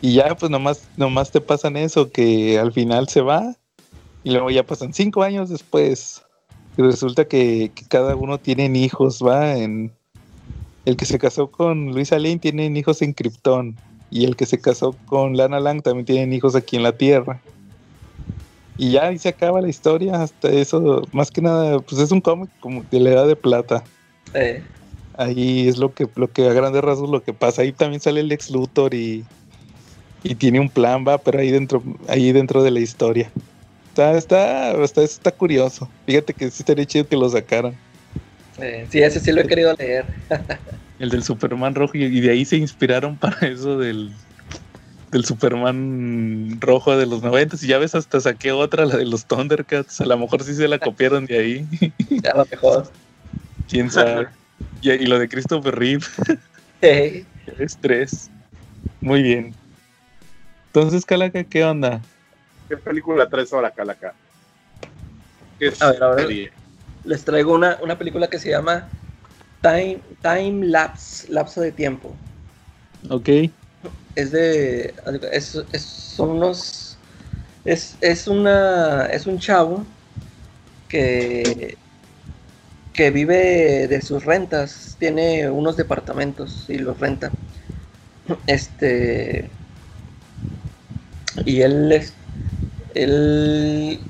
Y 0.00 0.14
ya, 0.16 0.36
pues 0.36 0.50
nomás, 0.50 0.90
nomás 0.96 1.30
te 1.30 1.40
pasan 1.40 1.76
eso, 1.76 2.10
que 2.12 2.58
al 2.58 2.72
final 2.72 3.08
se 3.08 3.20
va. 3.22 3.56
Y 4.24 4.30
luego 4.30 4.50
ya 4.50 4.64
pasan 4.64 4.92
cinco 4.92 5.22
años 5.22 5.48
después. 5.48 6.22
Y 6.76 6.82
resulta 6.82 7.26
que, 7.26 7.70
que 7.74 7.84
cada 7.86 8.16
uno 8.16 8.38
tienen 8.38 8.76
hijos, 8.76 9.20
va. 9.24 9.56
En, 9.56 9.92
el 10.84 10.96
que 10.96 11.04
se 11.04 11.18
casó 11.18 11.50
con 11.50 11.92
Luisa 11.92 12.18
Lane 12.18 12.38
tienen 12.38 12.76
hijos 12.76 13.02
en 13.02 13.12
Krypton. 13.12 13.76
Y 14.10 14.24
el 14.24 14.36
que 14.36 14.46
se 14.46 14.60
casó 14.60 14.94
con 15.06 15.36
Lana 15.36 15.60
Lang 15.60 15.82
también 15.82 16.04
tienen 16.04 16.32
hijos 16.32 16.54
aquí 16.54 16.76
en 16.76 16.82
la 16.82 16.92
Tierra. 16.92 17.40
Y 18.76 18.92
ya 18.92 19.06
ahí 19.06 19.18
se 19.18 19.28
acaba 19.28 19.60
la 19.60 19.68
historia. 19.68 20.22
Hasta 20.22 20.50
eso, 20.50 21.02
más 21.12 21.30
que 21.30 21.40
nada, 21.40 21.78
pues 21.80 22.00
es 22.00 22.10
un 22.10 22.20
cómic 22.20 22.50
como 22.60 22.84
de 22.90 23.00
la 23.00 23.10
edad 23.10 23.26
de 23.26 23.36
plata. 23.36 23.84
eh, 24.34 24.62
Ahí 25.16 25.68
es 25.68 25.78
lo 25.78 25.92
que, 25.92 26.08
lo 26.14 26.30
que 26.30 26.48
a 26.48 26.52
grandes 26.52 26.82
rasgos 26.82 27.10
lo 27.10 27.22
que 27.22 27.32
pasa. 27.32 27.62
Ahí 27.62 27.72
también 27.72 28.00
sale 28.00 28.20
el 28.20 28.32
ex 28.32 28.50
Luthor 28.50 28.94
y, 28.94 29.24
y 30.22 30.34
tiene 30.34 30.58
un 30.58 30.68
plan, 30.68 31.04
va, 31.06 31.18
pero 31.18 31.38
ahí 31.38 31.50
dentro, 31.50 31.82
ahí 32.08 32.32
dentro 32.32 32.62
de 32.62 32.70
la 32.70 32.80
historia. 32.80 33.30
Está, 33.92 34.16
está, 34.16 34.72
está, 34.82 35.02
está 35.02 35.30
curioso. 35.30 35.86
Fíjate 36.06 36.32
que 36.32 36.50
sí 36.50 36.62
estaría 36.62 36.86
chido 36.86 37.06
que 37.06 37.14
lo 37.14 37.28
sacaran. 37.28 37.76
eh, 38.56 38.86
sí, 38.90 39.02
ese 39.02 39.20
sí 39.20 39.32
lo 39.32 39.42
he 39.42 39.46
querido 39.46 39.74
leer. 39.78 40.06
El 40.98 41.10
del 41.10 41.22
Superman 41.22 41.74
rojo 41.74 41.92
y, 41.94 42.20
de 42.20 42.30
ahí 42.30 42.46
se 42.46 42.56
inspiraron 42.56 43.18
para 43.18 43.46
eso 43.46 43.76
del, 43.76 44.10
del 45.10 45.24
Superman 45.26 46.58
rojo 46.58 46.96
de 46.96 47.04
los 47.04 47.22
90 47.22 47.56
y 47.60 47.66
ya 47.66 47.76
ves 47.76 47.94
hasta 47.94 48.18
saqué 48.18 48.50
otra, 48.52 48.86
la 48.86 48.96
de 48.96 49.04
los 49.04 49.26
Thundercats. 49.26 50.00
A 50.00 50.06
lo 50.06 50.16
mejor 50.16 50.42
sí 50.42 50.54
se 50.54 50.68
la 50.68 50.78
copiaron 50.78 51.26
de 51.26 51.38
ahí. 51.38 51.68
A 52.32 52.38
lo 52.38 52.46
mejor. 52.50 52.90
Quién 53.68 53.90
sabe. 53.90 54.28
Y, 54.80 54.90
y 54.90 55.04
lo 55.04 55.18
de 55.18 55.28
Christopher 55.28 55.74
Reeve. 55.74 56.06
Eh, 56.80 57.26
Es 57.58 57.76
tres. 57.78 58.30
Muy 59.02 59.22
bien. 59.22 59.54
Entonces, 60.68 61.04
Calaca, 61.04 61.44
¿qué 61.44 61.62
onda? 61.62 62.00
¿Qué 62.72 62.78
película 62.78 63.28
traes 63.28 63.52
ahora, 63.52 63.70
Calaca? 63.70 64.16
¿Qué 65.58 65.68
es 65.68 65.78
A 65.80 65.90
ver, 65.90 66.02
a 66.02 66.14
ver. 66.14 66.30
serie? 66.30 66.50
les 67.04 67.24
traigo 67.24 67.54
una, 67.54 67.78
una 67.82 67.98
película 67.98 68.30
que 68.30 68.38
se 68.40 68.50
llama 68.50 68.90
Time, 69.62 70.02
Time 70.22 70.66
Lapse, 70.66 71.32
Lapso 71.32 71.60
de 71.62 71.72
Tiempo. 71.72 72.16
Ok. 73.10 73.28
es 74.14 74.32
de 74.32 74.94
es, 75.32 75.54
es- 75.72 75.82
son 75.82 76.30
unos 76.30 76.98
es, 77.64 77.98
es 78.00 78.26
una 78.28 79.06
es 79.06 79.26
un 79.26 79.38
chavo 79.38 79.86
que 80.88 81.78
que 82.92 83.10
vive 83.10 83.88
de 83.88 84.00
sus 84.02 84.24
rentas 84.24 84.96
tiene 84.98 85.50
unos 85.50 85.76
departamentos 85.76 86.66
y 86.68 86.78
los 86.78 86.98
renta 87.00 87.34
este 88.46 89.50
y 91.44 91.62
él 91.62 91.90
es 91.92 92.21
él 92.94 94.04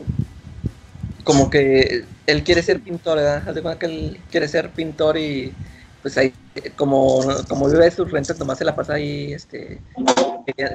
como 1.24 1.50
que 1.50 2.04
él 2.26 2.44
quiere 2.44 2.62
ser 2.62 2.82
pintor 2.82 3.16
¿verdad? 3.18 3.36
Haz 3.48 3.60
cuenta 3.60 3.78
que 3.78 3.86
él 3.86 4.20
quiere 4.30 4.48
ser 4.48 4.70
pintor 4.72 5.16
y 5.18 5.54
pues 6.00 6.16
ahí 6.18 6.34
como, 6.76 7.20
como 7.48 7.68
vive 7.70 7.90
sus 7.90 8.10
rentas 8.10 8.38
nomás 8.38 8.58
se 8.58 8.64
la 8.64 8.74
pasa 8.74 8.94
ahí 8.94 9.32
este 9.32 9.80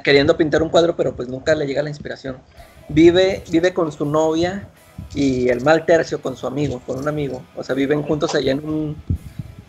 queriendo 0.04 0.36
pintar 0.36 0.62
un 0.62 0.70
cuadro, 0.70 0.96
pero 0.96 1.14
pues 1.14 1.28
nunca 1.28 1.54
le 1.54 1.66
llega 1.66 1.82
la 1.82 1.90
inspiración. 1.90 2.38
Vive, 2.88 3.44
vive 3.50 3.74
con 3.74 3.92
su 3.92 4.06
novia 4.06 4.68
y 5.14 5.48
el 5.48 5.60
mal 5.62 5.84
tercio 5.86 6.20
con 6.22 6.36
su 6.36 6.46
amigo, 6.46 6.80
con 6.84 6.98
un 6.98 7.08
amigo. 7.08 7.44
O 7.54 7.62
sea, 7.62 7.74
viven 7.74 8.02
juntos 8.02 8.34
allá 8.34 8.52
en 8.52 8.64
un... 8.68 9.02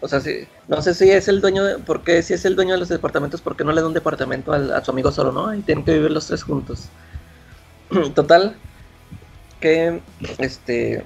O 0.02 0.08
sea, 0.08 0.21
si- 0.21 0.47
no 0.67 0.82
sé 0.82 0.93
si 0.93 1.10
es 1.12 1.28
el 1.28 1.41
dueño, 1.41 1.63
de, 1.63 1.80
porque 1.80 2.23
si 2.23 2.34
es 2.34 2.45
el 2.45 2.56
dueño 2.56 2.73
de 2.73 2.80
los 2.80 2.89
departamentos, 2.89 3.41
¿por 3.41 3.58
qué 3.58 3.63
no 3.65 3.71
le 3.73 3.82
da 3.82 3.88
un 3.88 3.93
departamento 3.93 4.54
al- 4.54 4.71
a 4.73 4.84
su 4.84 4.91
amigo 4.91 5.12
solo, 5.12 5.32
no? 5.32 5.54
Y 5.54 5.62
tienen 5.63 5.84
que 5.86 5.93
vivir 5.93 6.12
los 6.12 6.28
tres 6.28 6.43
juntos. 6.43 6.91
Total, 8.15 8.56
que 9.60 10.02
este 10.38 11.04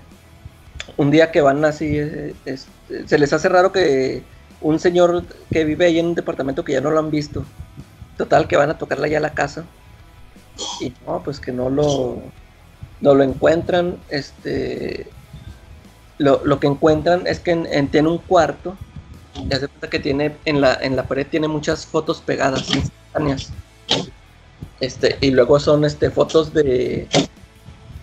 un 0.97 1.11
día 1.11 1.31
que 1.31 1.41
van 1.41 1.63
así, 1.65 1.97
eh, 1.97 2.35
se 3.07 3.17
les 3.17 3.33
hace 3.33 3.49
raro 3.49 3.71
que 3.71 4.23
un 4.61 4.79
señor 4.79 5.25
que 5.51 5.65
vive 5.65 5.85
ahí 5.85 5.99
en 5.99 6.07
un 6.07 6.15
departamento 6.15 6.63
que 6.63 6.73
ya 6.73 6.81
no 6.81 6.91
lo 6.91 6.99
han 6.99 7.11
visto, 7.11 7.45
total 8.17 8.47
que 8.47 8.57
van 8.57 8.69
a 8.71 8.77
tocarla 8.77 9.07
ya 9.07 9.17
a 9.19 9.21
la 9.21 9.33
casa 9.33 9.65
y 10.81 10.93
no, 11.05 11.21
pues 11.23 11.39
que 11.39 11.51
no 11.51 11.69
lo 11.69 12.21
no 13.01 13.15
lo 13.15 13.23
encuentran, 13.23 13.97
este 14.09 15.13
lo, 16.17 16.41
lo 16.45 16.59
que 16.59 16.67
encuentran 16.67 17.27
es 17.27 17.39
que 17.39 17.51
en- 17.51 17.65
en- 17.71 17.89
tiene 17.89 18.09
un 18.09 18.19
cuarto, 18.19 18.77
ya 19.49 19.59
se 19.59 19.67
cuenta 19.67 19.89
que 19.89 19.99
tiene 19.99 20.37
en 20.45 20.61
la 20.61 20.75
en 20.81 20.95
la 20.95 21.07
pared 21.07 21.27
tiene 21.27 21.47
muchas 21.47 21.85
fotos 21.85 22.21
pegadas 22.21 22.69
instantáneas. 22.69 23.51
Este, 24.83 25.17
y 25.21 25.31
luego 25.31 25.59
son 25.59 25.85
este 25.85 26.09
fotos 26.09 26.53
de 26.53 27.07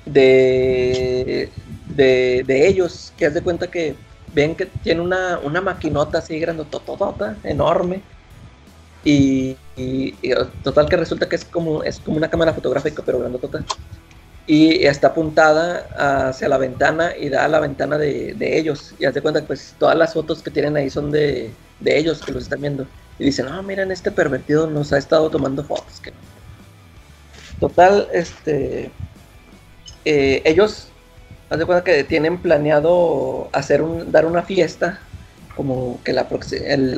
de, 0.06 1.50
de, 1.94 2.42
de 2.46 2.68
ellos, 2.68 3.12
que 3.18 3.26
haz 3.26 3.34
de 3.34 3.42
cuenta 3.42 3.66
que 3.70 3.94
ven 4.34 4.54
que 4.54 4.64
tiene 4.66 5.02
una, 5.02 5.38
una 5.40 5.60
maquinota 5.60 6.18
así 6.18 6.38
grandototota, 6.38 7.36
enorme. 7.44 8.02
Y, 9.04 9.56
total 10.62 10.88
que 10.88 10.96
resulta 10.96 11.28
que 11.28 11.36
es 11.36 11.44
como, 11.44 11.82
es 11.82 11.98
como 12.00 12.16
una 12.16 12.30
cámara 12.30 12.54
fotográfica, 12.54 13.02
pero 13.04 13.18
grandotota. 13.18 13.62
Y 14.46 14.86
está 14.86 15.08
apuntada 15.08 16.28
hacia 16.28 16.48
la 16.48 16.58
ventana 16.58 17.14
y 17.16 17.28
da 17.28 17.44
a 17.44 17.48
la 17.48 17.60
ventana 17.60 17.98
de, 17.98 18.34
de 18.34 18.58
ellos. 18.58 18.94
Y 18.98 19.04
haz 19.04 19.14
de 19.14 19.20
cuenta 19.20 19.40
que 19.42 19.46
pues 19.46 19.74
todas 19.78 19.96
las 19.96 20.14
fotos 20.14 20.42
que 20.42 20.50
tienen 20.50 20.76
ahí 20.76 20.88
son 20.88 21.10
de, 21.10 21.50
de 21.78 21.98
ellos 21.98 22.22
que 22.22 22.32
los 22.32 22.44
están 22.44 22.62
viendo. 22.62 22.86
Y 23.18 23.24
dicen, 23.26 23.46
no, 23.46 23.62
miren, 23.62 23.90
este 23.90 24.10
pervertido 24.10 24.66
nos 24.66 24.92
ha 24.94 24.98
estado 24.98 25.30
tomando 25.30 25.62
fotos. 25.62 26.00
que 26.00 26.10
no". 26.10 26.39
Total, 27.60 28.08
este 28.12 28.98
eh, 30.04 30.42
ellos, 30.44 30.88
haz 31.48 31.58
de 31.58 31.66
cuenta 31.66 31.84
que 31.84 32.04
tienen 32.04 32.40
planeado 32.42 33.50
hacer 33.52 33.82
un, 33.82 34.10
dar 34.12 34.26
una 34.26 34.42
fiesta, 34.42 35.00
como 35.54 36.02
que 36.04 36.12
la 36.12 36.28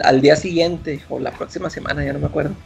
al 0.04 0.20
día 0.20 0.36
siguiente 0.36 1.04
o 1.08 1.18
la 1.20 1.32
próxima 1.32 1.70
semana, 1.70 2.04
ya 2.04 2.12
no 2.12 2.20
me 2.20 2.26
acuerdo. 2.26 2.56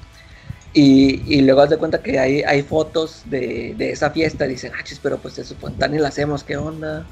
Y, 0.73 1.23
y 1.39 1.43
luego 1.43 1.63
haz 1.63 1.71
de 1.71 1.79
cuenta 1.79 2.03
que 2.03 2.19
hay, 2.21 2.43
hay 2.43 2.63
fotos 2.63 3.23
de, 3.27 3.75
de 3.77 3.93
esa 3.93 4.11
fiesta, 4.13 4.47
dicen, 4.47 4.73
ah, 4.79 4.85
chis, 4.85 5.01
pero 5.01 5.21
pues 5.23 5.39
es 5.39 5.51
espontáneo 5.51 6.03
la 6.03 6.09
hacemos, 6.09 6.45
¿qué 6.45 6.57
onda? 6.59 7.11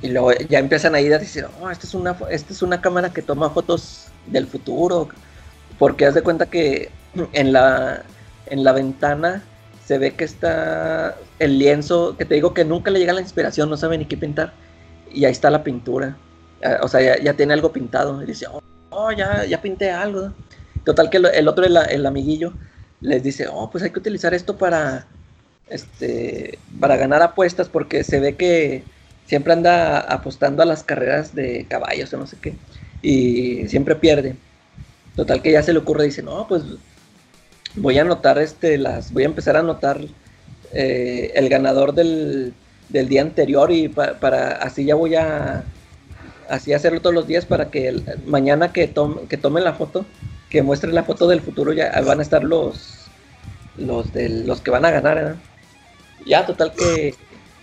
Y 0.00 0.08
luego 0.08 0.32
ya 0.48 0.58
empiezan 0.58 0.94
a 0.94 1.00
ir 1.00 1.14
a 1.14 1.18
decir, 1.18 1.46
oh, 1.60 1.70
esta 1.70 1.86
es 1.86 1.94
una, 1.94 2.16
esta 2.30 2.52
es 2.52 2.62
una 2.62 2.80
cámara 2.80 3.12
que 3.12 3.22
toma 3.22 3.50
fotos 3.50 4.14
del 4.24 4.46
futuro, 4.48 5.08
porque 5.78 6.06
haz 6.06 6.14
de 6.14 6.22
cuenta 6.22 6.46
que 6.50 6.98
en 7.32 7.52
la, 7.52 8.12
en 8.46 8.64
la 8.64 8.72
ventana 8.72 9.42
se 9.84 9.98
ve 9.98 10.14
que 10.14 10.24
está 10.24 11.16
el 11.38 11.58
lienzo, 11.58 12.16
que 12.16 12.24
te 12.24 12.34
digo 12.34 12.54
que 12.54 12.64
nunca 12.64 12.90
le 12.90 12.98
llega 12.98 13.12
la 13.12 13.20
inspiración, 13.20 13.70
no 13.70 13.76
sabe 13.76 13.98
ni 13.98 14.06
qué 14.06 14.16
pintar, 14.16 14.52
y 15.12 15.24
ahí 15.24 15.32
está 15.32 15.50
la 15.50 15.62
pintura, 15.62 16.16
Ah, 16.62 16.78
o 16.82 16.88
sea, 16.88 17.22
ya, 17.22 17.34
tiene 17.34 17.52
algo 17.52 17.72
pintado, 17.72 18.22
y 18.22 18.26
dice, 18.26 18.46
oh, 18.50 18.62
oh, 18.90 19.12
ya, 19.12 19.44
ya 19.44 19.60
pinté 19.60 19.90
algo. 19.90 20.32
Total 20.84 21.10
que 21.10 21.18
el 21.18 21.48
otro, 21.48 21.64
el, 21.64 21.76
el 21.76 22.06
amiguillo, 22.06 22.52
les 23.00 23.22
dice, 23.22 23.46
oh, 23.50 23.70
pues 23.70 23.84
hay 23.84 23.90
que 23.90 23.98
utilizar 23.98 24.34
esto 24.34 24.56
para, 24.56 25.06
este, 25.68 26.58
para 26.80 26.96
ganar 26.96 27.22
apuestas, 27.22 27.68
porque 27.68 28.04
se 28.04 28.20
ve 28.20 28.36
que 28.36 28.84
siempre 29.26 29.52
anda 29.52 30.00
apostando 30.00 30.62
a 30.62 30.66
las 30.66 30.82
carreras 30.82 31.34
de 31.34 31.66
caballos 31.68 32.12
o 32.14 32.18
no 32.18 32.26
sé 32.26 32.36
qué, 32.40 32.54
y 33.02 33.68
siempre 33.68 33.96
pierde. 33.96 34.36
Total 35.16 35.42
que 35.42 35.52
ya 35.52 35.62
se 35.62 35.72
le 35.72 35.78
ocurre, 35.80 36.04
dice, 36.04 36.22
no, 36.22 36.46
pues 36.48 36.62
voy 37.76 37.98
a 37.98 38.02
anotar 38.02 38.38
este, 38.38 38.78
las, 38.78 39.12
voy 39.12 39.24
a 39.24 39.26
empezar 39.26 39.56
a 39.56 39.60
anotar 39.60 40.00
eh, 40.72 41.32
el 41.34 41.48
ganador 41.48 41.94
del, 41.94 42.54
del 42.88 43.08
día 43.08 43.22
anterior 43.22 43.70
y 43.70 43.88
pa- 43.88 44.18
para 44.20 44.52
así 44.52 44.84
ya 44.84 44.94
voy 44.94 45.14
a 45.16 45.64
así 46.48 46.72
hacerlo 46.72 47.00
todos 47.00 47.14
los 47.14 47.26
días 47.26 47.46
para 47.46 47.70
que 47.70 48.02
mañana 48.26 48.72
que 48.72 48.88
tome, 48.88 49.26
que 49.28 49.36
tome 49.36 49.60
la 49.60 49.74
foto, 49.74 50.06
que 50.50 50.62
muestre 50.62 50.92
la 50.92 51.04
foto 51.04 51.28
del 51.28 51.40
futuro, 51.40 51.72
ya 51.72 51.92
van 52.02 52.20
a 52.20 52.22
estar 52.22 52.44
los 52.44 53.12
los 53.76 54.12
del, 54.12 54.46
los 54.46 54.60
que 54.62 54.70
van 54.70 54.84
a 54.86 54.90
ganar, 54.90 55.16
¿verdad? 55.16 55.36
Ya, 56.26 56.46
total 56.46 56.72
que 56.76 57.14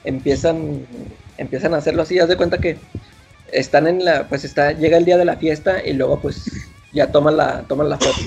empiezan 0.04 0.88
empiezan 1.38 1.74
a 1.74 1.78
hacerlo 1.78 2.04
así, 2.04 2.20
haz 2.20 2.30
de 2.30 2.38
cuenta 2.38 2.60
que 2.60 2.78
están 3.52 3.88
en 3.88 4.06
la, 4.06 4.28
pues 4.30 4.44
está, 4.46 4.72
llega 4.74 4.98
el 4.98 5.06
día 5.06 5.18
de 5.18 5.26
la 5.26 5.38
fiesta 5.38 5.86
y 5.86 5.94
luego 5.94 6.22
pues 6.22 6.46
ya 6.94 7.12
toman 7.12 7.38
la, 7.38 7.64
toman 7.68 7.90
la 7.90 7.98
foto. 7.98 8.22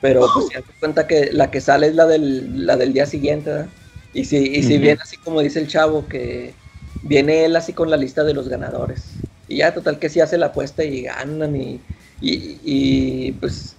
Pero 0.00 0.32
pues 0.32 0.48
ya 0.54 0.60
te 0.62 0.72
cuenta 0.78 1.06
que 1.06 1.30
la 1.32 1.50
que 1.50 1.60
sale 1.60 1.88
es 1.88 1.94
la 1.94 2.06
del, 2.06 2.66
la 2.66 2.76
del 2.76 2.92
día 2.92 3.06
siguiente, 3.06 3.50
¿verdad? 3.50 3.68
Y 4.12 4.24
si, 4.24 4.36
y 4.38 4.62
si 4.62 4.78
viene 4.78 4.98
así 5.02 5.16
como 5.18 5.40
dice 5.40 5.58
el 5.60 5.66
chavo, 5.68 6.08
que 6.08 6.54
viene 7.02 7.44
él 7.44 7.56
así 7.56 7.72
con 7.72 7.90
la 7.90 7.96
lista 7.96 8.24
de 8.24 8.34
los 8.34 8.48
ganadores. 8.48 9.24
Y 9.48 9.58
ya 9.58 9.74
total 9.74 9.98
que 9.98 10.08
sí 10.08 10.20
hace 10.20 10.38
la 10.38 10.46
apuesta 10.46 10.84
y 10.84 11.02
ganan 11.02 11.56
y, 11.56 11.80
y, 12.20 12.60
y, 12.64 13.32
pues 13.32 13.76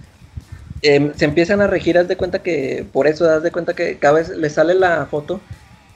em, 0.81 1.13
se 1.15 1.25
empiezan 1.25 1.61
a 1.61 1.67
regir, 1.67 1.97
haz 1.97 2.07
de 2.07 2.17
cuenta 2.17 2.43
que, 2.43 2.85
por 2.91 3.07
eso, 3.07 3.29
haz 3.29 3.43
de 3.43 3.51
cuenta 3.51 3.73
que 3.75 3.99
cada 3.99 4.15
vez 4.15 4.29
le 4.29 4.49
sale 4.49 4.73
la 4.75 5.05
foto 5.07 5.41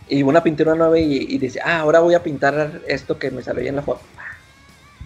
y 0.07 0.23
una 0.23 0.43
pintura 0.43 0.75
nueva 0.75 0.99
y, 0.99 1.17
y 1.29 1.37
dice, 1.39 1.59
ah, 1.63 1.79
ahora 1.81 1.99
voy 1.99 2.15
a 2.15 2.23
pintar 2.23 2.81
esto 2.87 3.19
que 3.19 3.31
me 3.31 3.43
salió 3.43 3.67
en 3.69 3.75
la 3.77 3.83
foto. 3.83 4.03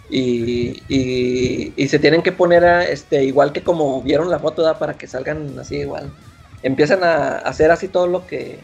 Y, 0.10 0.84
y, 0.88 1.74
y 1.76 1.88
se 1.90 2.00
tienen 2.00 2.24
que 2.24 2.32
poner 2.32 2.64
a, 2.66 2.88
este, 2.88 3.24
igual 3.26 3.52
que 3.54 3.64
como 3.64 4.02
vieron 4.04 4.30
la 4.32 4.40
foto, 4.40 4.64
¿verdad? 4.64 4.80
para 4.80 4.98
que 4.98 5.08
salgan 5.08 5.58
así 5.60 5.78
igual. 5.78 6.14
Empiezan 6.62 7.04
a 7.04 7.38
hacer 7.40 7.72
así 7.72 7.90
todo 7.90 8.08
lo 8.08 8.26
que, 8.26 8.64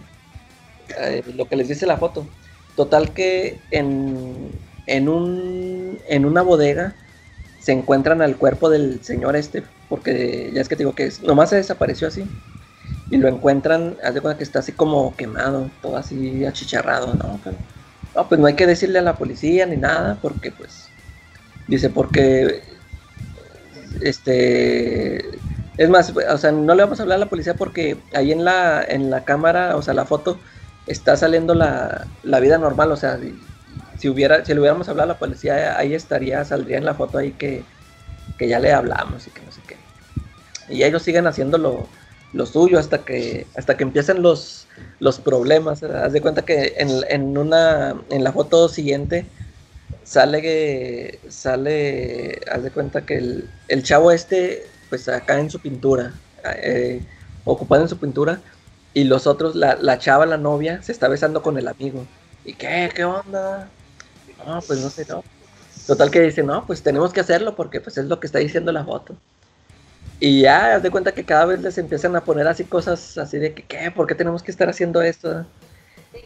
eh, 1.00 1.24
lo 1.36 1.48
que 1.48 1.56
les 1.56 1.68
dice 1.68 1.86
la 1.86 1.98
foto. 1.98 2.28
Total 2.76 3.14
que 3.14 3.62
en, 3.72 4.56
en, 4.86 5.10
un, 5.10 6.00
en 6.08 6.26
una 6.26 6.42
bodega 6.42 6.96
se 7.60 7.72
encuentran 7.74 8.22
al 8.22 8.38
cuerpo 8.38 8.70
del 8.70 9.04
señor 9.04 9.36
este, 9.36 9.64
porque 9.90 10.52
ya 10.54 10.62
es 10.62 10.70
que 10.70 10.76
te 10.76 10.84
digo 10.84 10.96
que 10.96 11.06
es- 11.06 11.22
nomás 11.22 11.50
se 11.50 11.58
desapareció 11.58 12.08
así. 12.08 12.28
Y 13.10 13.18
lo 13.18 13.28
encuentran, 13.28 13.98
haz 14.04 14.14
de 14.14 14.22
cuenta 14.22 14.38
que 14.38 14.44
está 14.44 14.60
así 14.60 14.74
como 14.74 15.16
quemado, 15.16 15.72
todo 15.82 15.98
así 15.98 16.46
achicharrado, 16.46 17.16
¿no? 17.16 17.40
Pero- 17.44 17.58
no, 18.16 18.28
pues 18.30 18.40
no 18.40 18.48
hay 18.48 18.56
que 18.56 18.68
decirle 18.68 19.00
a 19.00 19.02
la 19.02 19.18
policía 19.18 19.66
ni 19.66 19.78
nada, 19.78 20.20
porque 20.22 20.52
pues, 20.52 20.83
dice, 21.68 21.90
porque, 21.90 22.64
este, 24.02 25.44
es 25.78 25.90
más, 25.90 26.14
o 26.16 26.38
sea, 26.38 26.52
no 26.52 26.76
le 26.76 26.84
vamos 26.84 27.00
a 27.00 27.04
hablar 27.04 27.18
a 27.18 27.20
la 27.20 27.30
policía 27.30 27.58
porque 27.58 28.04
ahí 28.14 28.32
en 28.32 28.44
la, 28.46 28.84
en 28.84 29.10
la 29.10 29.26
cámara, 29.26 29.76
o 29.78 29.82
sea, 29.82 29.94
la 29.94 30.06
foto, 30.06 30.42
está 30.86 31.16
saliendo 31.18 31.54
la, 31.56 32.08
la 32.22 32.40
vida 32.40 32.58
normal, 32.58 32.92
o 32.92 32.96
sea, 32.98 33.20
si- 33.20 33.40
si 33.96 34.10
hubiera, 34.10 34.44
si 34.44 34.54
le 34.54 34.60
hubiéramos 34.60 34.90
hablado 34.90 35.12
a 35.12 35.14
la 35.14 35.20
policía, 35.20 35.78
ahí 35.78 35.94
estaría, 35.94 36.44
saldría 36.46 36.78
en 36.78 36.86
la 36.86 36.96
foto 36.96 37.18
ahí 37.18 37.34
que, 37.34 37.68
que 38.38 38.48
ya 38.48 38.60
le 38.60 38.74
hablamos 38.74 39.28
y 39.28 39.32
que 39.32 39.42
no 39.44 39.52
sé 39.52 39.64
qué. 39.68 39.80
Y 40.68 40.84
ellos 40.84 41.04
siguen 41.04 41.28
haciendo 41.28 41.58
lo, 41.58 41.92
suyo 42.46 42.80
hasta 42.80 43.04
que, 43.06 43.52
hasta 43.56 43.78
que 43.78 43.84
empiezan 43.84 44.22
los, 44.22 44.68
los 45.00 45.20
problemas. 45.20 45.84
Haz 45.84 46.14
de 46.14 46.22
cuenta 46.22 46.46
que 46.46 46.76
en, 46.78 46.90
en 47.10 47.38
una, 47.38 48.04
en 48.10 48.24
la 48.24 48.32
foto 48.34 48.70
siguiente 48.70 49.32
sale 50.04 50.42
que, 50.42 51.20
sale, 51.30 52.42
haz 52.52 52.64
de 52.64 52.72
cuenta 52.72 53.06
que 53.06 53.18
el, 53.18 53.50
el 53.68 53.84
chavo 53.84 54.12
este, 54.12 54.66
pues 54.90 55.08
acá 55.10 55.40
en 55.40 55.50
su 55.50 55.60
pintura, 55.60 56.14
eh, 56.58 57.02
ocupado 57.46 57.84
en 57.84 57.90
su 57.90 57.98
pintura, 57.98 58.40
y 58.94 59.06
los 59.06 59.28
otros, 59.28 59.56
la, 59.56 59.76
la 59.76 59.98
chava, 59.98 60.26
la 60.26 60.38
novia, 60.38 60.82
se 60.84 60.92
está 60.92 61.08
besando 61.08 61.42
con 61.42 61.58
el 61.58 61.68
amigo. 61.68 62.06
¿Y 62.46 62.54
qué? 62.54 62.92
¿Qué 62.94 63.04
onda? 63.04 63.70
No, 64.46 64.62
pues 64.62 64.80
no 64.80 64.90
sé, 64.90 65.06
no. 65.10 65.24
Total 65.88 66.12
que 66.12 66.22
dice, 66.22 66.44
no, 66.44 66.66
pues 66.66 66.82
tenemos 66.82 67.12
que 67.12 67.22
hacerlo 67.22 67.56
porque 67.56 67.82
pues 67.82 67.98
es 67.98 68.06
lo 68.06 68.20
que 68.20 68.28
está 68.28 68.40
diciendo 68.40 68.72
la 68.72 68.86
foto. 68.86 69.16
Y 70.20 70.42
ya, 70.42 70.76
haz 70.76 70.84
de 70.84 70.92
cuenta 70.92 71.12
que 71.14 71.26
cada 71.26 71.46
vez 71.46 71.62
les 71.62 71.78
empiezan 71.78 72.16
a 72.16 72.24
poner 72.24 72.48
así 72.48 72.64
cosas 72.64 73.18
así 73.18 73.38
de 73.38 73.54
que, 73.54 73.64
¿qué? 73.64 73.92
¿Por 73.92 74.08
qué 74.08 74.16
tenemos 74.16 74.44
que 74.44 74.52
estar 74.52 74.70
haciendo 74.70 75.02
esto? 75.02 75.46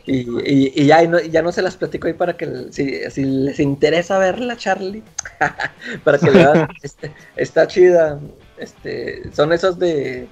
Y, 0.05 0.19
y- 0.21 0.73
y 0.75 0.85
ya, 0.85 1.03
y 1.03 1.07
no, 1.07 1.19
y 1.19 1.29
ya 1.29 1.41
no 1.41 1.51
se 1.51 1.61
las 1.61 1.75
platico 1.77 2.07
ahí 2.07 2.13
para 2.13 2.35
que, 2.37 2.67
si, 2.71 3.09
si 3.11 3.23
les 3.23 3.59
interesa 3.59 4.17
verla, 4.19 4.55
Charlie, 4.57 5.03
para 6.03 6.17
que 6.17 6.29
vean, 6.29 6.67
este, 6.81 7.13
está 7.35 7.67
chida. 7.67 8.19
Este, 8.57 9.31
son 9.33 9.53
esos 9.53 9.77
de, 9.79 10.27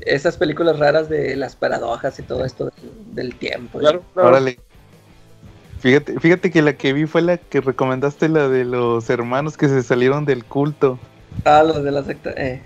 esas 0.00 0.36
películas 0.36 0.78
raras 0.78 1.08
de 1.08 1.36
las 1.36 1.56
paradojas 1.56 2.18
y 2.18 2.22
todo 2.22 2.44
esto 2.44 2.66
del, 2.66 3.14
del 3.14 3.34
tiempo. 3.36 3.78
Claro, 3.78 4.02
claro. 4.12 4.28
Órale. 4.28 4.58
Fíjate, 5.80 6.20
fíjate 6.20 6.50
que 6.50 6.62
la 6.62 6.74
que 6.74 6.92
vi 6.92 7.06
fue 7.06 7.22
la 7.22 7.38
que 7.38 7.60
recomendaste, 7.60 8.28
la 8.28 8.48
de 8.48 8.64
los 8.64 9.10
hermanos 9.10 9.56
que 9.56 9.68
se 9.68 9.82
salieron 9.82 10.24
del 10.24 10.44
culto. 10.44 10.98
Ah, 11.44 11.62
los 11.64 11.82
de 11.82 11.90
la 11.90 12.04
secta. 12.04 12.30
Eh. 12.36 12.62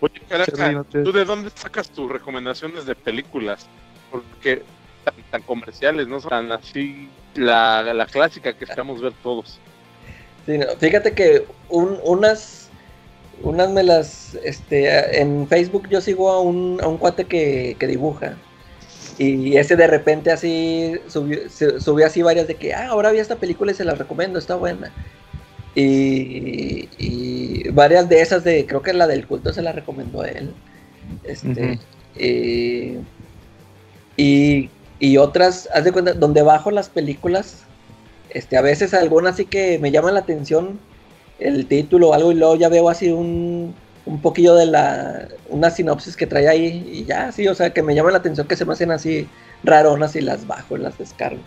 Oye, 0.00 0.20
Caraca, 0.28 0.52
Charlie, 0.52 0.74
no 0.76 0.84
te- 0.84 1.02
¿tú 1.02 1.10
de 1.12 1.24
dónde 1.24 1.50
sacas 1.54 1.90
tus 1.90 2.10
recomendaciones 2.10 2.86
de 2.86 2.94
películas? 2.94 3.66
Porque 4.10 4.62
tan, 5.04 5.14
tan 5.30 5.42
comerciales, 5.42 6.06
no 6.08 6.20
son 6.20 6.30
tan 6.30 6.52
así 6.52 7.08
la, 7.34 7.82
la 7.94 8.06
clásica 8.06 8.52
que 8.52 8.64
esperamos 8.64 9.00
ver 9.00 9.12
todos. 9.22 9.58
Sí, 10.46 10.58
no, 10.58 10.66
fíjate 10.78 11.12
que 11.12 11.46
un- 11.68 11.98
unas, 12.04 12.70
unas 13.42 13.70
me 13.70 13.82
las, 13.82 14.34
este, 14.44 15.20
en 15.20 15.46
Facebook 15.48 15.88
yo 15.88 16.00
sigo 16.00 16.30
a 16.30 16.40
un, 16.40 16.80
a 16.82 16.88
un 16.88 16.96
cuate 16.98 17.24
que, 17.24 17.76
que 17.78 17.86
dibuja. 17.86 18.36
Y 19.18 19.56
ese 19.58 19.76
de 19.76 19.86
repente 19.86 20.30
así 20.32 20.94
subió, 21.08 21.48
se- 21.50 21.78
subió 21.80 22.06
así 22.06 22.22
varias 22.22 22.46
de 22.48 22.54
que, 22.54 22.72
ah, 22.74 22.88
ahora 22.88 23.12
vi 23.12 23.18
esta 23.18 23.36
película 23.36 23.72
y 23.72 23.74
se 23.74 23.84
la 23.84 23.94
recomiendo, 23.94 24.38
está 24.38 24.54
buena. 24.56 24.90
Y, 25.74 26.88
y 26.98 27.68
varias 27.70 28.08
de 28.08 28.20
esas 28.22 28.42
de, 28.44 28.66
creo 28.66 28.82
que 28.82 28.92
la 28.92 29.06
del 29.06 29.26
culto 29.26 29.52
se 29.52 29.62
la 29.62 29.72
recomendó 29.72 30.24
él. 30.24 30.52
Este, 31.22 31.78
eh, 32.16 32.98
y, 34.16 34.70
y 34.70 34.70
otras, 35.16 35.68
haz 35.74 35.84
de 35.84 35.92
cuenta, 35.92 36.12
donde 36.12 36.42
bajo 36.42 36.70
las 36.70 36.88
películas, 36.88 37.64
este, 38.30 38.56
a 38.56 38.62
veces 38.62 38.94
algunas 38.94 39.36
sí 39.36 39.46
que 39.46 39.78
me 39.78 39.90
llaman 39.90 40.14
la 40.14 40.20
atención 40.20 40.78
el 41.38 41.66
título 41.66 42.10
o 42.10 42.14
algo 42.14 42.32
y 42.32 42.34
luego 42.34 42.56
ya 42.56 42.68
veo 42.68 42.88
así 42.90 43.10
un, 43.10 43.74
un 44.06 44.20
poquillo 44.20 44.54
de 44.54 44.66
la, 44.66 45.28
una 45.48 45.70
sinopsis 45.70 46.16
que 46.16 46.26
trae 46.26 46.48
ahí 46.48 46.90
y 46.92 47.04
ya, 47.04 47.32
sí, 47.32 47.48
o 47.48 47.54
sea, 47.54 47.72
que 47.72 47.82
me 47.82 47.94
llama 47.94 48.10
la 48.10 48.18
atención 48.18 48.46
que 48.46 48.56
se 48.56 48.64
me 48.64 48.72
hacen 48.72 48.90
así 48.90 49.26
raronas 49.62 50.16
y 50.16 50.20
las 50.20 50.46
bajo 50.46 50.76
y 50.76 50.80
las 50.80 50.98
descargo. 50.98 51.40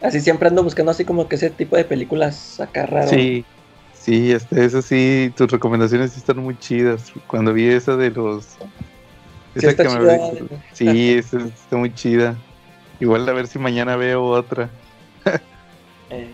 Así 0.00 0.20
siempre 0.20 0.48
ando 0.48 0.62
buscando 0.62 0.92
así 0.92 1.04
como 1.04 1.28
que 1.28 1.36
ese 1.36 1.50
tipo 1.50 1.76
de 1.76 1.84
películas 1.84 2.60
acá 2.60 2.86
raro. 2.86 3.08
Sí, 3.08 3.44
sí, 3.92 4.32
este, 4.32 4.64
eso 4.64 4.80
sí, 4.80 5.32
tus 5.36 5.50
recomendaciones 5.50 6.12
sí 6.12 6.20
están 6.20 6.38
muy 6.38 6.56
chidas. 6.58 7.12
Cuando 7.26 7.52
vi 7.52 7.68
esa 7.68 7.96
de 7.96 8.10
los... 8.10 8.46
Sí 9.58 9.66
Esa 9.66 9.70
está 9.70 9.82
que 9.84 9.88
me 9.88 10.18
chida, 10.18 10.58
Sí, 10.72 11.12
esa 11.14 11.38
está 11.38 11.76
muy 11.76 11.94
chida. 11.94 12.36
Igual 13.00 13.28
a 13.28 13.32
ver 13.32 13.46
si 13.46 13.58
mañana 13.58 13.96
veo 13.96 14.24
otra. 14.24 14.70
Eh, 16.10 16.30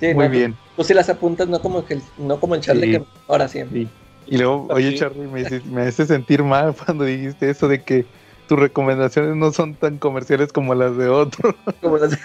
sí, 0.00 0.14
Muy 0.14 0.24
no, 0.24 0.30
bien. 0.30 0.56
Tú, 0.76 0.82
sí 0.82 0.94
las 0.94 1.08
apuntas, 1.08 1.46
no 1.46 1.60
como, 1.60 1.84
que 1.84 1.94
el, 1.94 2.02
no 2.18 2.40
como 2.40 2.56
el 2.56 2.60
Charlie 2.60 2.86
Sí. 2.86 2.98
que 2.98 3.04
ahora 3.28 3.46
siempre. 3.46 3.82
Sí. 3.82 3.88
Y 4.26 4.38
luego, 4.38 4.66
oye 4.70 4.90
Sí. 4.90 4.98
Charlie, 4.98 5.28
me, 5.28 5.44
me 5.70 5.82
hace 5.82 6.06
sentir 6.06 6.42
mal 6.42 6.74
cuando 6.84 7.04
dijiste 7.04 7.48
eso 7.48 7.68
de 7.68 7.82
que 7.82 8.04
tus 8.48 8.58
recomendaciones 8.58 9.36
no 9.36 9.52
son 9.52 9.76
tan 9.76 9.98
comerciales 9.98 10.52
como 10.52 10.74
las 10.74 10.96
de 10.96 11.08
otro. 11.08 11.54
Como 11.80 11.98
las- 11.98 12.18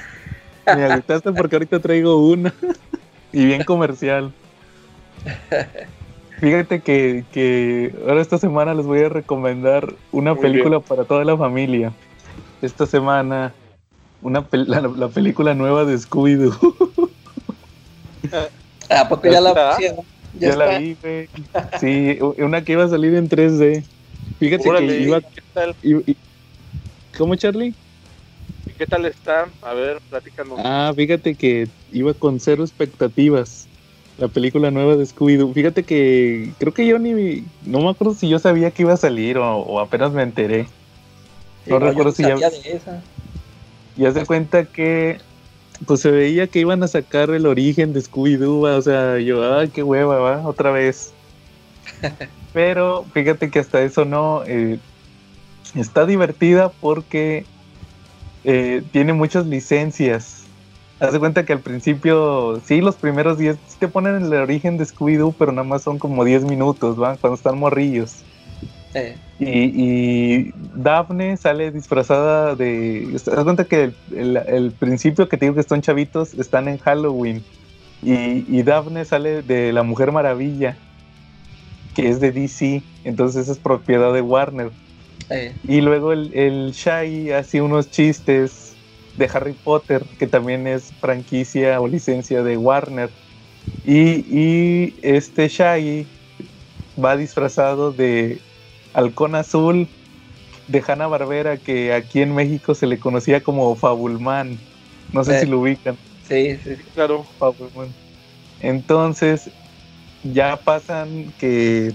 Me 0.75 0.83
agüitaste 0.85 1.31
porque 1.33 1.55
ahorita 1.57 1.79
traigo 1.79 2.17
una. 2.27 2.51
y 3.31 3.45
bien 3.45 3.63
comercial. 3.63 4.33
Fíjate 6.39 6.81
que, 6.81 7.25
que 7.31 7.91
ahora 8.07 8.21
esta 8.21 8.37
semana 8.37 8.73
les 8.73 8.85
voy 8.85 8.99
a 8.99 9.09
recomendar 9.09 9.87
una 10.11 10.35
Muy 10.35 10.43
película 10.43 10.79
para 10.79 11.05
toda 11.05 11.25
la 11.25 11.37
familia. 11.37 11.93
Esta 12.61 12.85
semana, 12.85 13.55
una 14.21 14.47
pel- 14.49 14.67
la, 14.67 14.81
la 14.81 15.09
película 15.09 15.55
nueva 15.55 15.85
de 15.85 15.97
Scooby-Doo. 15.97 16.53
¿A 18.89 19.09
poco 19.09 19.27
ya 19.27 19.41
la 19.41 19.53
pusieron? 19.53 20.05
Ya, 20.33 20.55
la 20.55 20.77
vi, 20.77 20.97
güey. 21.01 21.29
Sí, 21.79 22.19
una 22.37 22.63
que 22.63 22.73
iba 22.73 22.83
a 22.83 22.89
salir 22.89 23.15
en 23.15 23.27
3D. 23.27 23.83
Fíjate 24.39 24.69
Órale, 24.69 24.87
que 24.87 25.01
iba... 25.01 25.21
¿qué 25.21 25.41
tal? 25.53 25.75
i- 25.81 26.11
i- 26.11 26.17
¿Cómo, 27.17 27.35
Charlie? 27.35 27.73
¿Y 28.67 28.73
¿Qué 28.73 28.85
tal 28.85 29.05
está? 29.05 29.51
A 29.61 29.73
ver, 29.73 29.99
platícanos. 30.09 30.59
Ah, 30.63 30.93
fíjate 30.95 31.35
que 31.35 31.67
iba 31.91 32.13
con 32.13 32.39
cero 32.39 32.63
expectativas. 32.63 33.66
La 34.17 34.27
película 34.27 34.71
nueva 34.71 34.95
de 34.95 35.05
Scooby-Doo. 35.05 35.53
Fíjate 35.53 35.83
que 35.83 36.51
creo 36.57 36.73
que 36.73 36.87
yo 36.87 36.97
ni. 36.97 37.43
No 37.65 37.79
me 37.81 37.89
acuerdo 37.89 38.15
si 38.15 38.27
yo 38.27 38.39
sabía 38.39 38.71
que 38.71 38.81
iba 38.81 38.93
a 38.93 38.97
salir 38.97 39.37
o, 39.37 39.57
o 39.59 39.79
apenas 39.79 40.11
me 40.11 40.23
enteré. 40.23 40.67
No 41.67 41.77
recuerdo 41.79 42.11
si 42.11 42.23
ya- 42.23 42.35
de 42.35 42.71
esa. 42.73 43.01
Y 43.95 44.05
haz 44.05 44.15
de 44.15 44.25
cuenta 44.25 44.65
que. 44.65 45.19
Pues 45.85 45.99
se 45.99 46.09
veía 46.09 46.47
que 46.47 46.59
iban 46.59 46.81
a 46.81 46.87
sacar 46.87 47.29
el 47.29 47.45
origen 47.45 47.93
de 47.93 48.01
Scooby-Doo. 48.01 48.61
O 48.75 48.81
sea, 48.81 49.19
yo, 49.19 49.55
ay, 49.55 49.67
qué 49.67 49.83
hueva, 49.83 50.17
va, 50.17 50.47
otra 50.47 50.71
vez. 50.71 51.13
Pero 52.53 53.05
fíjate 53.13 53.51
que 53.51 53.59
hasta 53.59 53.81
eso 53.83 54.03
no. 54.03 54.43
eh, 54.47 54.79
está 55.75 56.07
divertida 56.07 56.69
porque 56.81 57.45
eh, 58.43 58.81
tiene 58.91 59.13
muchas 59.13 59.45
licencias. 59.45 60.36
Haz 60.99 61.13
de 61.13 61.19
cuenta 61.19 61.45
que 61.45 61.53
al 61.53 61.61
principio, 61.61 62.59
sí, 62.65 62.81
los 62.81 62.95
primeros 62.95 63.37
10 63.37 63.57
sí 63.67 63.77
te 63.79 63.87
ponen 63.87 64.15
el 64.23 64.33
origen 64.33 64.77
de 64.77 64.85
Scooby-Doo, 64.85 65.35
pero 65.37 65.51
nada 65.51 65.67
más 65.67 65.83
son 65.83 65.99
como 65.99 66.23
10 66.25 66.45
minutos, 66.45 66.99
¿va? 66.99 67.17
Cuando 67.17 67.35
están 67.35 67.59
morrillos. 67.59 68.23
Eh, 68.95 69.15
Y, 69.39 69.45
y 70.47 70.53
Daphne 70.73 71.37
sale 71.37 71.71
disfrazada 71.71 72.55
de. 72.55 73.15
¿Te 73.23 73.31
das 73.31 73.43
cuenta 73.43 73.65
que 73.65 73.91
el, 74.15 74.71
principio 74.79 75.29
que 75.29 75.37
te 75.37 75.45
digo 75.45 75.55
que 75.55 75.61
son 75.61 75.81
chavitos 75.81 76.33
están 76.33 76.67
en 76.67 76.79
Halloween? 76.79 77.43
Y, 78.01 78.45
y 78.47 78.63
Daphne 78.63 79.05
sale 79.05 79.43
de 79.43 79.71
la 79.73 79.83
Mujer 79.83 80.11
Maravilla, 80.11 80.77
que 81.93 82.09
es 82.09 82.19
de 82.19 82.31
DC, 82.31 82.81
entonces 83.03 83.47
es 83.49 83.59
propiedad 83.59 84.11
de 84.13 84.21
Warner. 84.21 84.71
eh, 85.29 85.53
Y 85.67 85.81
luego 85.81 86.13
el, 86.13 86.33
el 86.33 86.71
Shaggy 86.71 87.31
hace 87.31 87.61
unos 87.61 87.91
chistes 87.91 88.66
de 89.17 89.29
Harry 89.33 89.53
Potter, 89.53 90.03
que 90.19 90.27
también 90.27 90.67
es 90.67 90.93
franquicia 91.01 91.81
o 91.81 91.87
licencia 91.87 92.43
de 92.43 92.57
Warner. 92.57 93.09
Y, 93.85 94.23
y 94.37 94.95
este 95.01 95.47
Shaggy 95.49 96.05
va 97.03 97.17
disfrazado 97.17 97.91
de 97.91 98.39
halcón 98.93 99.35
azul 99.35 99.87
de 100.67 100.83
Hanna 100.85 101.07
Barbera 101.07 101.57
que 101.57 101.93
aquí 101.93 102.21
en 102.21 102.33
México 102.35 102.75
se 102.75 102.87
le 102.87 102.99
conocía 102.99 103.41
como 103.41 103.75
Fabulman. 103.75 104.57
No 105.13 105.23
sé 105.23 105.37
Eh. 105.37 105.39
si 105.41 105.45
lo 105.47 105.59
ubican. 105.59 105.97
Sí, 106.27 106.57
sí. 106.63 106.75
Claro. 106.93 107.25
Fabulman. 107.39 107.87
Entonces, 108.61 109.49
ya 110.23 110.57
pasan 110.57 111.31
que 111.39 111.93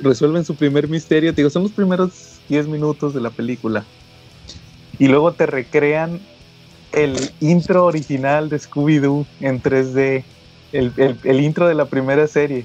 resuelven 0.00 0.44
su 0.44 0.54
primer 0.56 0.88
misterio. 0.88 1.32
Te 1.32 1.40
digo, 1.42 1.50
son 1.50 1.62
los 1.62 1.72
primeros 1.72 2.40
10 2.48 2.66
minutos 2.68 3.14
de 3.14 3.20
la 3.20 3.30
película. 3.30 3.84
Y 4.98 5.08
luego 5.08 5.32
te 5.32 5.46
recrean 5.46 6.20
el 6.92 7.30
intro 7.40 7.84
original 7.84 8.48
de 8.48 8.58
Scooby-Doo 8.58 9.24
en 9.40 9.60
3D. 9.60 10.24
El, 10.72 10.92
el- 11.24 11.40
intro 11.40 11.66
de 11.68 11.74
la 11.74 11.86
primera 11.86 12.26
serie. 12.26 12.64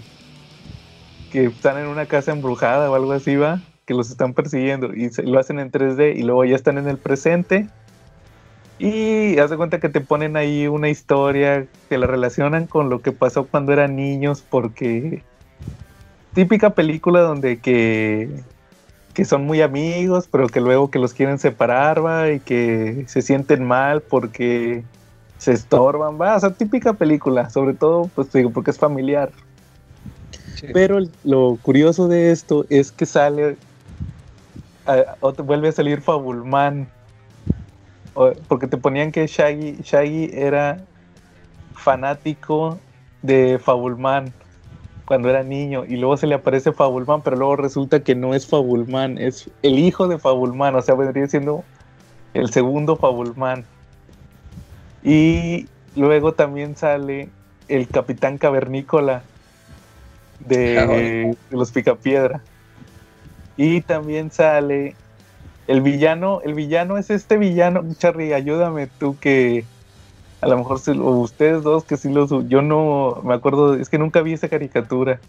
Que 1.32 1.46
están 1.46 1.78
en 1.78 1.88
una 1.88 2.06
casa 2.06 2.32
embrujada 2.32 2.90
o 2.90 2.96
algo 2.96 3.12
así, 3.12 3.36
va. 3.36 3.62
Que 3.86 3.94
los 3.94 4.10
están 4.10 4.34
persiguiendo. 4.34 4.94
Y 4.94 5.10
lo 5.24 5.40
hacen 5.40 5.60
en 5.60 5.72
3D. 5.72 6.14
Y 6.16 6.24
luego 6.24 6.46
ya 6.46 6.56
están 6.56 6.78
en 6.78 6.88
el 6.88 6.98
presente. 6.98 7.68
Y 8.80 9.40
haz 9.40 9.50
de 9.50 9.58
cuenta 9.58 9.80
que 9.80 9.90
te 9.90 10.02
ponen 10.02 10.38
ahí 10.38 10.68
una 10.68 10.90
historia 10.90 11.68
que 11.90 11.98
la 11.98 12.06
relacionan 12.06 12.68
con 12.68 12.90
lo 12.90 13.02
que 13.02 13.12
pasó 13.12 13.48
cuando 13.48 13.74
eran 13.74 13.96
niños, 13.96 14.44
porque 14.48 15.24
típica 16.34 16.76
película 16.76 17.22
donde 17.22 17.60
que, 17.60 18.30
que 19.18 19.26
son 19.26 19.48
muy 19.48 19.64
amigos, 19.64 20.30
pero 20.32 20.46
que 20.48 20.62
luego 20.62 20.92
que 20.92 21.00
los 21.00 21.12
quieren 21.12 21.40
separar, 21.40 22.06
va, 22.06 22.30
y 22.30 22.40
que 22.40 23.06
se 23.08 23.24
sienten 23.24 23.64
mal 23.64 24.04
porque 24.04 24.84
se 25.40 25.54
estorban, 25.54 26.22
va, 26.22 26.36
o 26.36 26.40
sea, 26.40 26.52
típica 26.52 26.94
película, 26.94 27.50
sobre 27.50 27.74
todo, 27.74 28.12
pues 28.14 28.32
digo, 28.32 28.52
porque 28.52 28.70
es 28.70 28.78
familiar. 28.78 29.32
Sí. 30.54 30.68
Pero 30.72 31.00
lo 31.24 31.58
curioso 31.64 32.08
de 32.08 32.30
esto 32.32 32.66
es 32.70 32.92
que 32.92 33.08
sale, 33.08 33.58
a- 34.86 35.16
vuelve 35.44 35.70
a 35.70 35.72
salir 35.72 36.00
Fabulman, 36.00 36.88
porque 38.48 38.68
te 38.68 38.78
ponían 38.78 39.12
que 39.12 39.26
Shaggy, 39.26 39.78
Shaggy 39.82 40.30
era 40.32 40.78
fanático 41.74 42.78
de 43.24 43.58
Fabulman 43.58 44.32
cuando 45.08 45.30
era 45.30 45.42
niño 45.42 45.86
y 45.86 45.96
luego 45.96 46.18
se 46.18 46.28
le 46.28 46.36
aparece 46.36 46.74
Fabulman, 46.74 47.22
pero 47.22 47.38
luego 47.38 47.56
resulta 47.56 48.04
que 48.04 48.14
no 48.14 48.36
es 48.36 48.46
Fabulman, 48.46 49.18
es 49.18 49.50
el 49.64 49.80
hijo 49.80 50.10
de 50.10 50.20
Fabulman, 50.20 50.76
o 50.76 50.82
sea, 50.82 50.96
vendría 50.96 51.26
siendo 51.28 51.64
el 52.34 52.52
segundo 52.52 52.98
Fabulman. 52.98 53.64
Y 55.02 55.68
luego 55.96 56.34
también 56.34 56.76
sale 56.76 57.30
el 57.70 57.88
Capitán 57.88 58.38
Cavernícola 58.38 59.24
de, 60.40 61.38
de 61.50 61.58
los 61.58 61.72
Picapiedra. 61.72 62.42
Y 63.56 63.80
también 63.80 64.30
sale 64.30 64.98
el 65.68 65.80
villano, 65.80 66.42
el 66.44 66.54
villano 66.54 66.98
es 66.98 67.10
este 67.10 67.38
villano, 67.38 67.82
Charlie, 67.98 68.34
ayúdame 68.34 68.88
tú 68.88 69.18
que 69.18 69.64
a 70.42 70.48
lo 70.48 70.58
mejor 70.58 70.80
o 70.88 71.12
ustedes 71.20 71.64
dos 71.64 71.84
que 71.84 71.98
sí 71.98 72.10
los 72.10 72.30
yo 72.48 72.62
no 72.62 73.22
me 73.24 73.34
acuerdo, 73.34 73.76
es 73.76 73.90
que 73.90 73.98
nunca 73.98 74.22
vi 74.22 74.34
esa 74.34 74.50
caricatura. 74.50 75.20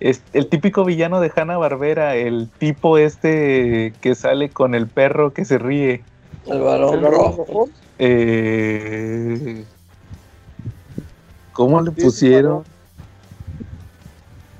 Es 0.00 0.22
el 0.32 0.48
típico 0.48 0.84
villano 0.84 1.20
de 1.20 1.32
Hanna 1.34 1.56
Barbera, 1.56 2.16
el 2.16 2.48
tipo 2.58 2.98
este 2.98 3.94
que 4.00 4.14
sale 4.14 4.50
con 4.50 4.74
el 4.74 4.86
perro 4.86 5.32
que 5.32 5.44
se 5.44 5.58
ríe. 5.58 6.02
El 6.46 6.60
balón 6.60 6.94
¿El 6.94 7.00
balón 7.00 7.36
rojo. 7.36 7.68
Eh, 7.98 9.64
¿Cómo 11.52 11.80
le 11.80 11.92
pusieron? 11.92 12.64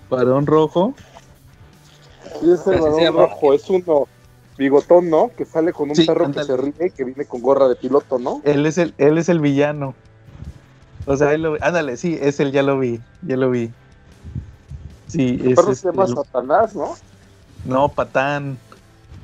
Varón 0.09 0.47
rojo. 0.47 0.95
Sí, 2.41 2.53
es 2.53 2.67
el 2.67 2.81
llama. 3.01 3.23
rojo. 3.23 3.53
Es 3.53 3.69
uno 3.69 4.07
bigotón, 4.57 5.11
¿no? 5.11 5.31
Que 5.37 5.45
sale 5.45 5.73
con 5.73 5.91
un 5.91 5.97
Sí, 5.97 6.07
perro 6.07 6.27
ándale. 6.27 6.47
que 6.47 6.53
se 6.53 6.57
ríe, 6.57 6.91
que 6.91 7.05
viene 7.05 7.25
con 7.25 7.43
gorra 7.43 7.69
de 7.69 7.77
piloto, 7.77 8.19
¿no? 8.19 8.41
Él 8.45 8.67
es 8.67 8.79
el, 8.79 8.95
él 8.99 9.19
es 9.19 9.29
el 9.29 9.41
villano. 9.41 9.95
O 11.07 11.17
sea, 11.17 11.33
él 11.35 11.43
lo, 11.43 11.57
ándale, 11.61 11.97
sí, 11.97 12.19
es 12.21 12.41
el, 12.41 12.53
ya 12.53 12.63
lo 12.63 12.79
vi, 12.79 13.01
ya 13.23 13.37
lo 13.37 13.51
vi. 13.51 13.71
Sí, 15.09 15.39
El 15.43 15.51
es 15.51 15.57
perro 15.57 15.67
se 15.69 15.73
este, 15.73 15.89
llama 15.89 16.05
el- 16.05 16.15
Satanás, 16.15 16.75
¿no? 16.75 16.95
no, 17.65 17.89
patán 17.89 18.59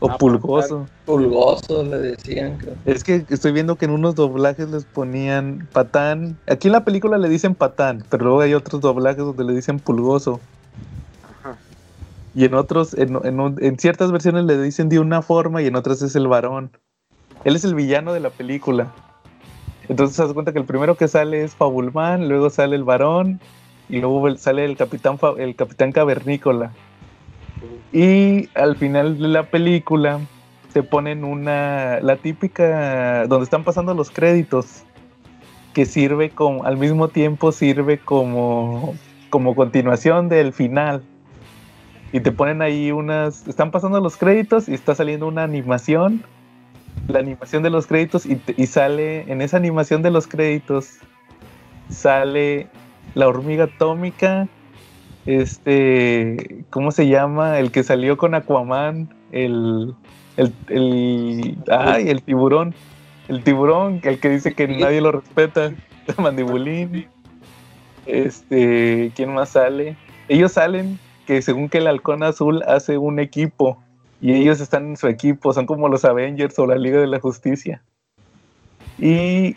o 0.00 0.08
Ah, 0.08 0.16
pulgoso. 0.18 0.86
Pulgoso 1.04 1.82
le 1.84 1.98
decían. 1.98 2.56
creo. 2.58 2.74
Es 2.84 3.04
que 3.04 3.24
estoy 3.28 3.52
viendo 3.52 3.76
que 3.76 3.84
en 3.86 3.90
unos 3.90 4.14
doblajes 4.14 4.68
les 4.70 4.84
ponían 4.84 5.68
patán. 5.72 6.36
Aquí 6.46 6.68
en 6.68 6.72
la 6.72 6.84
película 6.84 7.18
le 7.18 7.28
dicen 7.28 7.54
patán, 7.54 8.04
pero 8.08 8.24
luego 8.24 8.40
hay 8.40 8.54
otros 8.54 8.80
doblajes 8.80 9.18
donde 9.18 9.44
le 9.44 9.54
dicen 9.54 9.78
pulgoso. 9.78 10.40
Y 12.34 12.44
en 12.44 12.54
otros, 12.54 12.94
en, 12.94 13.18
en 13.24 13.56
en 13.60 13.78
ciertas 13.78 14.12
versiones 14.12 14.44
le 14.44 14.60
dicen 14.60 14.88
de 14.88 14.98
una 14.98 15.22
forma 15.22 15.62
y 15.62 15.66
en 15.66 15.76
otras 15.76 16.02
es 16.02 16.14
el 16.14 16.28
varón. 16.28 16.70
Él 17.44 17.56
es 17.56 17.64
el 17.64 17.74
villano 17.74 18.12
de 18.12 18.20
la 18.20 18.30
película. 18.30 18.92
Entonces 19.88 20.16
se 20.16 20.22
das 20.22 20.32
cuenta 20.32 20.52
que 20.52 20.60
el 20.60 20.64
primero 20.66 20.96
que 20.96 21.08
sale 21.08 21.42
es 21.42 21.54
Fabulman, 21.54 22.28
luego 22.28 22.48
sale 22.50 22.76
el 22.76 22.84
varón 22.84 23.40
y 23.88 23.98
luego 23.98 24.36
sale 24.36 24.64
el 24.64 24.76
capitán, 24.76 25.18
el 25.38 25.56
capitán 25.56 25.90
cavernícola. 25.90 26.70
Y 27.92 28.48
al 28.54 28.76
final 28.76 29.18
de 29.18 29.28
la 29.28 29.42
película 29.50 30.20
te 30.72 30.84
ponen 30.84 31.24
una, 31.24 31.98
la 32.00 32.16
típica, 32.16 33.26
donde 33.26 33.44
están 33.44 33.64
pasando 33.64 33.92
los 33.94 34.10
créditos, 34.10 34.84
que 35.74 35.84
sirve 35.86 36.30
como, 36.30 36.64
al 36.64 36.76
mismo 36.76 37.08
tiempo 37.08 37.50
sirve 37.50 37.98
como, 37.98 38.94
como 39.28 39.56
continuación 39.56 40.28
del 40.28 40.52
final. 40.52 41.02
Y 42.12 42.20
te 42.20 42.32
ponen 42.32 42.60
ahí 42.60 42.90
unas, 42.90 43.46
están 43.46 43.70
pasando 43.70 44.00
los 44.00 44.16
créditos 44.16 44.68
y 44.68 44.74
está 44.74 44.94
saliendo 44.94 45.28
una 45.28 45.44
animación, 45.44 46.24
la 47.06 47.20
animación 47.20 47.62
de 47.62 47.70
los 47.70 47.86
créditos 47.86 48.26
y, 48.26 48.40
y 48.56 48.66
sale, 48.66 49.30
en 49.30 49.42
esa 49.42 49.56
animación 49.56 50.02
de 50.02 50.10
los 50.10 50.26
créditos, 50.26 50.98
sale 51.88 52.68
la 53.14 53.28
hormiga 53.28 53.64
atómica, 53.64 54.48
este, 55.26 56.64
¿cómo 56.70 56.90
se 56.90 57.06
llama? 57.06 57.58
El 57.58 57.70
que 57.70 57.82
salió 57.82 58.16
con 58.16 58.34
Aquaman, 58.34 59.14
el, 59.32 59.94
el, 60.36 60.52
el, 60.68 61.58
ay, 61.70 62.08
el 62.08 62.22
tiburón, 62.22 62.74
el 63.28 63.44
tiburón, 63.44 64.00
el 64.02 64.18
que 64.18 64.30
dice 64.30 64.54
que 64.54 64.66
nadie 64.66 65.00
lo 65.00 65.12
respeta, 65.12 65.72
Mandibulín, 66.18 67.06
este, 68.06 69.12
¿quién 69.14 69.32
más 69.34 69.50
sale? 69.50 69.96
Ellos 70.28 70.52
salen 70.52 70.98
que 71.30 71.42
según 71.42 71.68
que 71.68 71.78
el 71.78 71.86
halcón 71.86 72.24
azul 72.24 72.64
hace 72.66 72.98
un 72.98 73.20
equipo 73.20 73.80
y 74.20 74.32
ellos 74.32 74.60
están 74.60 74.88
en 74.88 74.96
su 74.96 75.06
equipo, 75.06 75.52
son 75.52 75.64
como 75.64 75.88
los 75.88 76.04
Avengers 76.04 76.58
o 76.58 76.66
la 76.66 76.74
Liga 76.74 76.98
de 76.98 77.06
la 77.06 77.20
Justicia. 77.20 77.84
Y 78.98 79.54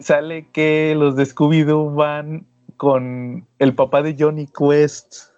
sale 0.00 0.48
que 0.52 0.96
los 0.98 1.14
de 1.14 1.22
Scooby-Doo 1.22 1.94
van 1.94 2.46
con 2.76 3.46
el 3.60 3.74
papá 3.76 4.02
de 4.02 4.16
Johnny 4.18 4.48
Quest. 4.48 5.28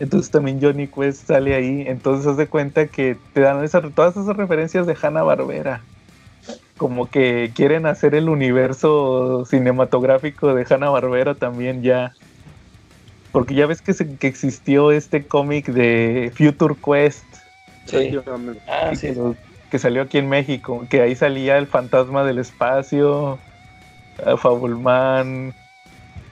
Entonces 0.00 0.32
también 0.32 0.60
Johnny 0.60 0.88
Quest 0.88 1.28
sale 1.28 1.54
ahí. 1.54 1.84
Entonces 1.86 2.26
haz 2.26 2.36
de 2.36 2.48
cuenta 2.48 2.88
que 2.88 3.16
te 3.34 3.40
dan 3.40 3.62
esa- 3.62 3.82
todas 3.82 4.16
esas 4.16 4.36
referencias 4.36 4.84
de 4.88 4.96
Hanna 5.00 5.22
Barbera. 5.22 5.80
Como 6.76 7.08
que 7.08 7.52
quieren 7.54 7.86
hacer 7.86 8.16
el 8.16 8.28
universo 8.28 9.44
cinematográfico 9.44 10.56
de 10.56 10.66
Hanna 10.68 10.90
Barbera 10.90 11.36
también 11.36 11.84
ya. 11.84 12.14
Porque 13.34 13.54
ya 13.54 13.66
ves 13.66 13.82
que, 13.82 13.92
se- 13.92 14.16
que 14.16 14.28
existió 14.28 14.92
este 14.92 15.26
cómic 15.26 15.68
de 15.68 16.32
Future 16.36 16.76
Quest 16.82 17.36
Sí. 17.84 18.16
Ah, 18.66 18.90
que, 18.90 18.96
sí. 18.96 19.12
que 19.68 19.78
salió 19.78 20.02
aquí 20.02 20.18
en 20.18 20.28
México, 20.28 20.86
que 20.88 21.02
ahí 21.02 21.14
salía 21.16 21.58
el 21.58 21.66
fantasma 21.66 22.24
del 22.24 22.38
espacio, 22.38 23.40
eh, 24.18 24.36
Fabulman, 24.38 25.52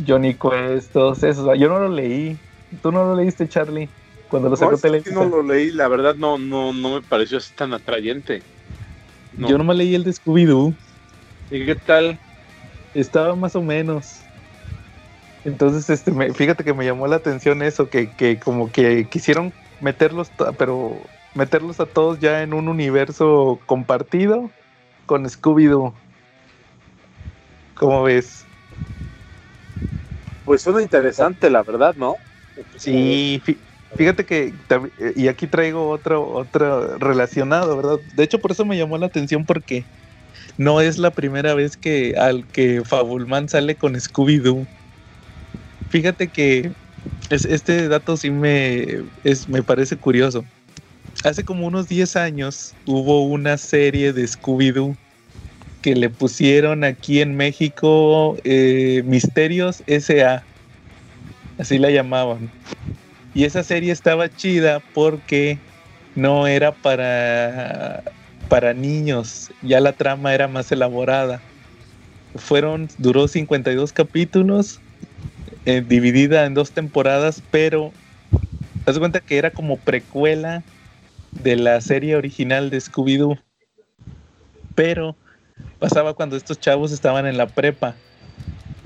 Johnny 0.06 0.34
Quest, 0.38 0.92
todos 0.92 1.22
esos. 1.24 1.46
Yo 1.58 1.68
no 1.68 1.78
lo 1.80 1.88
leí. 1.88 2.38
¿Tú 2.82 2.90
no 2.92 3.04
lo 3.04 3.16
leíste, 3.16 3.48
Charlie? 3.48 3.90
Cuando 4.28 4.48
lo 4.48 4.56
sacó 4.56 4.72
No, 4.72 4.78
Televisa. 4.78 5.10
no 5.12 5.24
lo 5.26 5.42
leí, 5.42 5.70
la 5.72 5.88
verdad 5.88 6.14
no, 6.14 6.38
no, 6.38 6.72
no 6.72 6.94
me 6.94 7.02
pareció 7.02 7.38
así 7.38 7.52
tan 7.54 7.74
atrayente. 7.74 8.42
No. 9.32 9.48
Yo 9.48 9.58
nomás 9.58 9.76
leí 9.76 9.94
el 9.94 10.04
de 10.04 10.12
Scooby-Doo. 10.12 10.76
¿Y 11.50 11.66
qué 11.66 11.74
tal? 11.74 12.18
Estaba 12.94 13.34
más 13.36 13.56
o 13.56 13.62
menos. 13.62 14.21
Entonces, 15.44 15.90
este, 15.90 16.12
me- 16.12 16.32
fíjate 16.34 16.64
que 16.64 16.74
me 16.74 16.84
llamó 16.84 17.06
la 17.08 17.16
atención 17.16 17.62
eso, 17.62 17.90
que, 17.90 18.14
que 18.14 18.38
como 18.38 18.70
que 18.70 19.08
quisieron 19.08 19.54
meterlos, 19.78 20.32
pero 20.58 21.12
meterlos 21.34 21.80
a 21.80 21.86
todos 21.86 22.18
ya 22.20 22.42
en 22.42 22.54
un 22.54 22.68
universo 22.68 23.60
compartido 23.66 24.54
con 25.06 25.24
Scooby-Doo. 25.28 26.00
¿Cómo 27.74 28.02
ves? 28.04 28.48
Pues 30.44 30.62
suena 30.62 30.82
interesante, 30.82 31.50
la 31.50 31.62
verdad, 31.62 31.94
¿no? 31.96 32.16
Sí, 32.76 33.40
fí- 33.44 33.64
fíjate 33.96 34.26
que, 34.26 34.56
eh, 34.98 35.12
y 35.16 35.28
aquí 35.28 35.46
traigo 35.46 35.88
otro, 35.88 36.28
otro 36.28 36.98
relacionado, 36.98 37.76
¿verdad? 37.76 38.00
De 38.12 38.24
hecho, 38.24 38.40
por 38.40 38.52
eso 38.52 38.64
me 38.66 38.76
llamó 38.76 38.98
la 38.98 39.06
atención 39.06 39.46
porque 39.46 39.88
no 40.58 40.80
es 40.82 40.98
la 40.98 41.12
primera 41.14 41.54
vez 41.54 41.76
que 41.78 42.14
al 42.16 42.48
que 42.48 42.82
Fabulman 42.84 43.48
sale 43.48 43.76
con 43.78 43.94
Scooby-Doo. 43.96 44.68
Fíjate 45.92 46.30
que 46.30 46.72
es- 47.30 47.44
este 47.44 47.88
dato 47.88 48.16
sí 48.16 48.30
me, 48.30 48.86
me 49.48 49.62
parece 49.62 49.98
curioso. 49.98 50.46
hace 51.24 51.44
como 51.44 51.66
unos 51.66 51.88
10 51.88 52.16
años 52.16 52.76
hubo 52.86 53.26
una 53.26 53.58
serie 53.58 54.12
de 54.14 54.24
Scooby-Doo 54.28 54.96
que 55.82 55.96
le 55.96 56.10
pusieron 56.10 56.84
aquí 56.84 57.20
en 57.22 57.36
México 57.36 58.36
eh, 58.44 59.02
Misterios 59.06 59.82
S.A. 59.86 60.48
Así 61.58 61.78
la 61.78 61.90
llamaban. 61.90 62.52
Y 63.34 63.44
esa 63.44 63.64
serie 63.64 63.92
estaba 63.92 64.30
chida 64.30 64.80
porque 64.92 65.62
no 66.14 66.46
era 66.48 66.76
para, 66.76 68.02
para 68.48 68.74
niños, 68.74 69.54
ya 69.62 69.80
la 69.80 69.94
trama 69.94 70.34
era 70.34 70.48
más 70.48 70.72
elaborada. 70.72 71.44
Fueron, 72.36 72.88
duró 72.98 73.28
52 73.28 73.92
capítulos, 73.92 74.81
eh, 75.64 75.82
dividida 75.86 76.44
en 76.44 76.54
dos 76.54 76.72
temporadas, 76.72 77.42
pero 77.50 77.92
haz 78.86 78.98
cuenta 78.98 79.20
que 79.20 79.38
era 79.38 79.50
como 79.50 79.76
precuela 79.76 80.62
de 81.30 81.56
la 81.56 81.80
serie 81.80 82.16
original 82.16 82.70
de 82.70 82.78
Scooby-Doo. 82.78 83.38
Pero 84.74 85.16
pasaba 85.78 86.14
cuando 86.14 86.36
estos 86.36 86.58
chavos 86.58 86.92
estaban 86.92 87.26
en 87.26 87.36
la 87.36 87.46
prepa. 87.46 87.94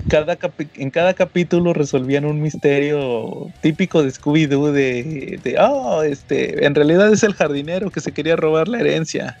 Cada 0.09 0.37
en 0.75 0.89
cada 0.89 1.13
capítulo 1.13 1.73
resolvían 1.73 2.25
un 2.25 2.41
misterio 2.41 3.51
típico 3.61 4.03
de 4.03 4.09
Scooby-Doo 4.09 4.71
de, 4.71 5.39
de, 5.43 5.57
oh, 5.59 6.03
este, 6.03 6.65
en 6.65 6.75
realidad 6.75 7.11
es 7.11 7.23
el 7.23 7.33
jardinero 7.33 7.91
que 7.91 7.99
se 7.99 8.11
quería 8.11 8.35
robar 8.35 8.67
la 8.67 8.79
herencia. 8.79 9.37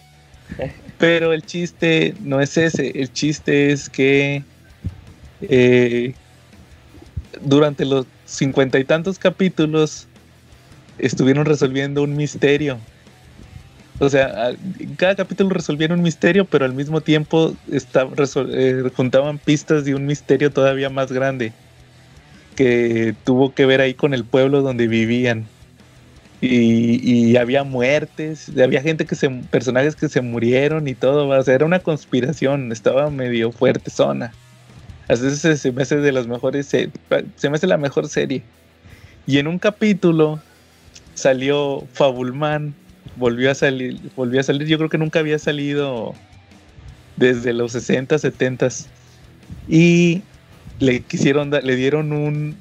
Pero 0.97 1.33
el 1.33 1.43
chiste 1.43 2.15
no 2.21 2.41
es 2.41 2.57
ese, 2.57 2.99
el 2.99 3.13
chiste 3.13 3.71
es 3.71 3.89
que 3.89 4.43
eh, 5.41 6.15
durante 7.41 7.85
los 7.85 8.05
cincuenta 8.25 8.79
y 8.79 8.83
tantos 8.83 9.19
capítulos 9.19 10.07
estuvieron 10.97 11.45
resolviendo 11.45 12.03
un 12.03 12.15
misterio. 12.15 12.77
O 13.99 14.09
sea, 14.09 14.51
cada 14.97 15.15
capítulo 15.15 15.49
resolvían 15.49 15.91
un 15.91 16.01
misterio, 16.01 16.45
pero 16.45 16.65
al 16.65 16.73
mismo 16.73 17.01
tiempo 17.01 17.55
resol- 17.69 18.51
eh, 18.53 18.91
juntaban 18.95 19.39
pistas 19.39 19.85
de 19.85 19.95
un 19.95 20.05
misterio 20.05 20.51
todavía 20.51 20.89
más 20.89 21.11
grande 21.11 21.51
que 22.55 23.15
tuvo 23.23 23.53
que 23.53 23.65
ver 23.65 23.81
ahí 23.81 23.93
con 23.93 24.13
el 24.13 24.23
pueblo 24.23 24.61
donde 24.61 24.87
vivían. 24.87 25.45
Y, 26.39 27.01
y 27.01 27.35
había 27.37 27.63
muertes, 27.63 28.51
había 28.63 28.83
gente 28.83 29.05
que 29.05 29.15
se, 29.15 29.27
personajes 29.27 29.95
que 29.95 30.07
se 30.07 30.21
murieron 30.21 30.87
y 30.87 30.93
todo, 30.93 31.27
o 31.27 31.43
sea, 31.43 31.55
era 31.55 31.65
una 31.65 31.79
conspiración, 31.79 32.71
estaba 32.71 33.09
medio 33.09 33.51
fuerte 33.51 33.89
zona. 33.89 34.31
Así 35.07 35.29
se, 35.35 35.57
se 35.57 35.71
me 35.71 35.83
hace 35.83 35.97
de 35.97 36.11
las 36.11 36.27
mejores, 36.27 36.65
se, 36.65 36.89
se 37.37 37.49
me 37.49 37.55
hace 37.55 37.67
la 37.67 37.77
mejor 37.77 38.07
serie. 38.09 38.43
Y 39.25 39.37
en 39.39 39.47
un 39.47 39.59
capítulo 39.59 40.39
salió 41.13 41.83
Fabulman, 41.93 42.73
volvió 43.15 43.51
a 43.51 43.55
salir, 43.55 43.99
volvió 44.15 44.39
a 44.39 44.43
salir, 44.43 44.67
yo 44.67 44.77
creo 44.77 44.89
que 44.89 44.97
nunca 44.97 45.19
había 45.19 45.39
salido 45.39 46.15
desde 47.15 47.53
los 47.53 47.71
60, 47.71 48.19
70 48.19 48.67
y 49.67 50.21
le 50.79 51.01
quisieron 51.01 51.49
le 51.49 51.75
dieron 51.75 52.13
un 52.13 52.57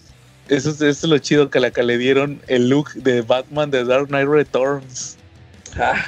eso, 0.49 0.71
es- 0.71 0.81
eso 0.81 1.07
es 1.07 1.11
lo 1.11 1.19
chido 1.19 1.51
que 1.51 1.61
la 1.61 1.71
que 1.71 1.83
le 1.83 1.99
dieron 1.99 2.41
el 2.47 2.69
look 2.69 2.93
de 2.95 3.23
Batman 3.23 3.71
de 3.71 3.85
Dark 3.85 4.07
Knight 4.09 4.29
Returns. 4.29 5.17
Ah, 5.77 6.05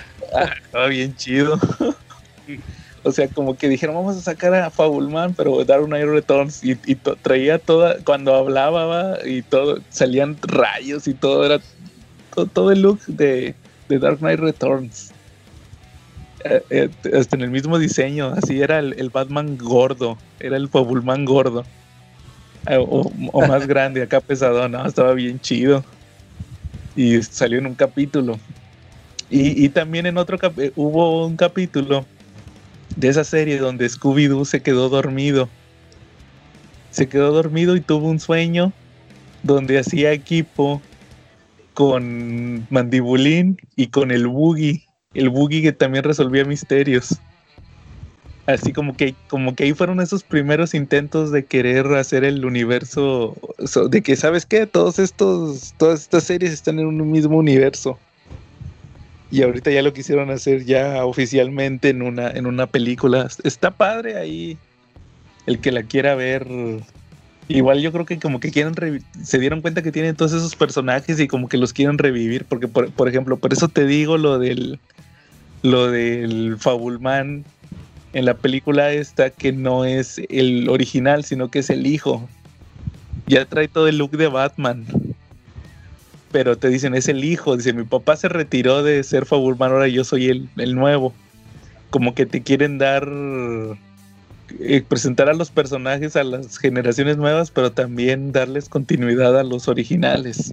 Estaba 0.64 0.86
bien 0.86 1.14
chido. 1.16 1.58
o 3.04 3.12
sea, 3.12 3.28
como 3.28 3.56
que 3.56 3.68
dijeron, 3.68 3.94
vamos 3.94 4.16
a 4.16 4.20
sacar 4.20 4.54
a 4.54 4.70
Fabulman, 4.70 5.34
pero 5.34 5.64
Dark 5.64 5.86
Knight 5.86 6.06
Returns. 6.06 6.62
Y, 6.64 6.76
y 6.84 6.94
to- 6.96 7.16
traía 7.16 7.58
toda, 7.58 7.96
cuando 8.04 8.34
hablaba 8.34 8.86
va, 8.86 9.18
y 9.26 9.42
todo, 9.42 9.78
salían 9.90 10.36
rayos 10.42 11.06
y 11.08 11.14
todo, 11.14 11.44
era 11.44 11.60
to- 12.34 12.46
todo, 12.46 12.72
el 12.72 12.82
look 12.82 13.00
de, 13.06 13.54
de 13.88 13.98
Dark 13.98 14.18
Knight 14.18 14.40
Returns. 14.40 15.12
Eh, 16.44 16.62
eh, 16.70 16.88
hasta 17.18 17.36
en 17.36 17.42
el 17.42 17.50
mismo 17.50 17.78
diseño, 17.78 18.28
así 18.36 18.60
era 18.60 18.78
el, 18.78 18.94
el 18.98 19.10
Batman 19.10 19.56
gordo, 19.58 20.16
era 20.40 20.56
el 20.56 20.68
Fabulman 20.68 21.24
gordo. 21.24 21.64
Eh, 22.68 22.76
o, 22.78 23.10
o 23.32 23.46
más 23.46 23.66
grande, 23.68 24.02
acá 24.02 24.20
pesado, 24.20 24.68
no, 24.68 24.86
estaba 24.86 25.14
bien 25.14 25.40
chido. 25.40 25.84
Y 26.94 27.22
salió 27.22 27.58
en 27.58 27.66
un 27.66 27.74
capítulo. 27.74 28.38
Y, 29.30 29.64
y 29.64 29.68
también 29.68 30.06
en 30.06 30.16
otro 30.18 30.38
cap- 30.38 30.58
hubo 30.74 31.26
un 31.26 31.36
capítulo 31.36 32.04
de 32.98 33.08
esa 33.08 33.22
serie 33.22 33.58
donde 33.58 33.86
Scooby-Doo 33.86 34.44
se 34.44 34.60
quedó 34.60 34.88
dormido. 34.88 35.48
Se 36.90 37.08
quedó 37.08 37.32
dormido 37.32 37.76
y 37.76 37.80
tuvo 37.80 38.08
un 38.08 38.18
sueño 38.18 38.72
donde 39.44 39.78
hacía 39.78 40.12
equipo 40.12 40.82
con 41.74 42.66
Mandibulín 42.70 43.56
y 43.76 43.86
con 43.86 44.10
el 44.10 44.26
Boogie. 44.26 44.82
El 45.14 45.28
Boogie 45.28 45.62
que 45.62 45.72
también 45.72 46.02
resolvía 46.02 46.44
misterios. 46.44 47.20
Así 48.46 48.72
como 48.72 48.96
que, 48.96 49.14
como 49.28 49.54
que 49.54 49.64
ahí 49.64 49.74
fueron 49.74 50.00
esos 50.00 50.24
primeros 50.24 50.74
intentos 50.74 51.30
de 51.30 51.44
querer 51.44 51.86
hacer 51.94 52.24
el 52.24 52.44
universo, 52.44 53.36
so- 53.66 53.88
de 53.88 54.02
que, 54.02 54.16
¿sabes 54.16 54.44
qué? 54.46 54.66
Todos 54.66 54.98
estos, 54.98 55.74
todas 55.76 56.00
estas 56.00 56.24
series 56.24 56.52
están 56.52 56.78
en 56.80 56.86
un 56.86 57.10
mismo 57.12 57.36
universo. 57.36 58.00
Y 59.30 59.42
ahorita 59.42 59.70
ya 59.70 59.82
lo 59.82 59.92
quisieron 59.92 60.30
hacer 60.30 60.64
ya 60.64 61.04
oficialmente 61.04 61.90
en 61.90 62.02
una, 62.02 62.30
en 62.30 62.46
una 62.46 62.66
película. 62.66 63.28
Está 63.44 63.70
padre 63.70 64.16
ahí. 64.16 64.56
El 65.46 65.58
que 65.58 65.72
la 65.72 65.82
quiera 65.82 66.14
ver. 66.14 66.46
Igual 67.48 67.80
yo 67.80 67.92
creo 67.92 68.04
que 68.04 68.18
como 68.18 68.40
que 68.40 68.50
quieren 68.50 68.74
se 69.22 69.38
dieron 69.38 69.60
cuenta 69.60 69.82
que 69.82 69.92
tienen 69.92 70.16
todos 70.16 70.32
esos 70.32 70.54
personajes 70.56 71.18
y 71.20 71.28
como 71.28 71.48
que 71.48 71.58
los 71.58 71.72
quieren 71.72 71.98
revivir. 71.98 72.44
Porque 72.44 72.68
por, 72.68 72.90
por 72.90 73.08
ejemplo, 73.08 73.36
por 73.36 73.52
eso 73.52 73.68
te 73.68 73.86
digo 73.86 74.16
lo 74.16 74.38
del 74.38 74.78
lo 75.62 75.90
del 75.90 76.56
Fabulman 76.58 77.44
en 78.12 78.24
la 78.24 78.34
película 78.34 78.92
esta 78.92 79.30
que 79.30 79.52
no 79.52 79.84
es 79.84 80.20
el 80.28 80.68
original, 80.68 81.24
sino 81.24 81.50
que 81.50 81.60
es 81.60 81.70
el 81.70 81.86
hijo. 81.86 82.28
Ya 83.26 83.44
trae 83.44 83.68
todo 83.68 83.88
el 83.88 83.98
look 83.98 84.12
de 84.12 84.28
Batman. 84.28 84.86
Pero 86.30 86.56
te 86.58 86.68
dicen, 86.68 86.94
es 86.94 87.08
el 87.08 87.24
hijo. 87.24 87.56
Dice, 87.56 87.72
mi 87.72 87.84
papá 87.84 88.16
se 88.16 88.28
retiró 88.28 88.82
de 88.82 89.02
ser 89.04 89.24
Fabulman, 89.26 89.72
ahora 89.72 89.88
yo 89.88 90.04
soy 90.04 90.28
el, 90.28 90.48
el 90.56 90.74
nuevo. 90.74 91.14
Como 91.90 92.14
que 92.14 92.26
te 92.26 92.42
quieren 92.42 92.78
dar... 92.78 93.08
eh, 94.60 94.82
presentar 94.88 95.28
a 95.28 95.34
los 95.34 95.50
personajes 95.50 96.16
a 96.16 96.24
las 96.24 96.58
generaciones 96.58 97.16
nuevas, 97.16 97.50
pero 97.50 97.72
también 97.72 98.32
darles 98.32 98.68
continuidad 98.68 99.38
a 99.38 99.44
los 99.44 99.68
originales. 99.68 100.52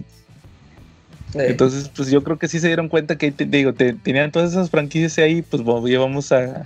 Entonces, 1.34 1.90
pues 1.94 2.10
yo 2.10 2.22
creo 2.22 2.38
que 2.38 2.48
sí 2.48 2.58
se 2.60 2.68
dieron 2.68 2.88
cuenta 2.88 3.16
que, 3.18 3.30
te 3.32 3.44
digo, 3.44 3.74
te- 3.74 3.92
tenían 3.92 4.30
todas 4.32 4.52
esas 4.52 4.70
franquicias 4.70 5.18
ahí, 5.18 5.42
pues 5.42 5.62
bueno, 5.62 5.86
ya 5.86 5.98
vamos 5.98 6.32
a, 6.32 6.64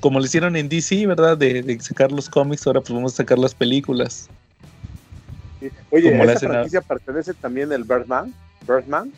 como 0.00 0.18
lo 0.18 0.24
hicieron 0.26 0.56
en 0.56 0.68
DC, 0.68 1.06
¿verdad? 1.06 1.38
De, 1.38 1.62
de 1.62 1.80
sacar 1.80 2.12
los 2.12 2.28
cómics, 2.28 2.66
ahora 2.66 2.80
pues 2.80 2.92
vamos 2.92 3.14
a 3.14 3.16
sacar 3.16 3.38
las 3.38 3.54
películas. 3.54 4.28
Sí. 5.60 5.70
Oye, 5.90 6.10
Como 6.10 6.24
le 6.24 6.32
¿a 6.32 6.34
hacen 6.34 6.50
esa 6.50 6.60
a- 6.60 6.62
franquicia 6.62 6.80
pertenece 6.82 7.34
también 7.34 7.72
el 7.72 7.84
Birdman? 7.84 8.34
Birdman, 8.66 9.12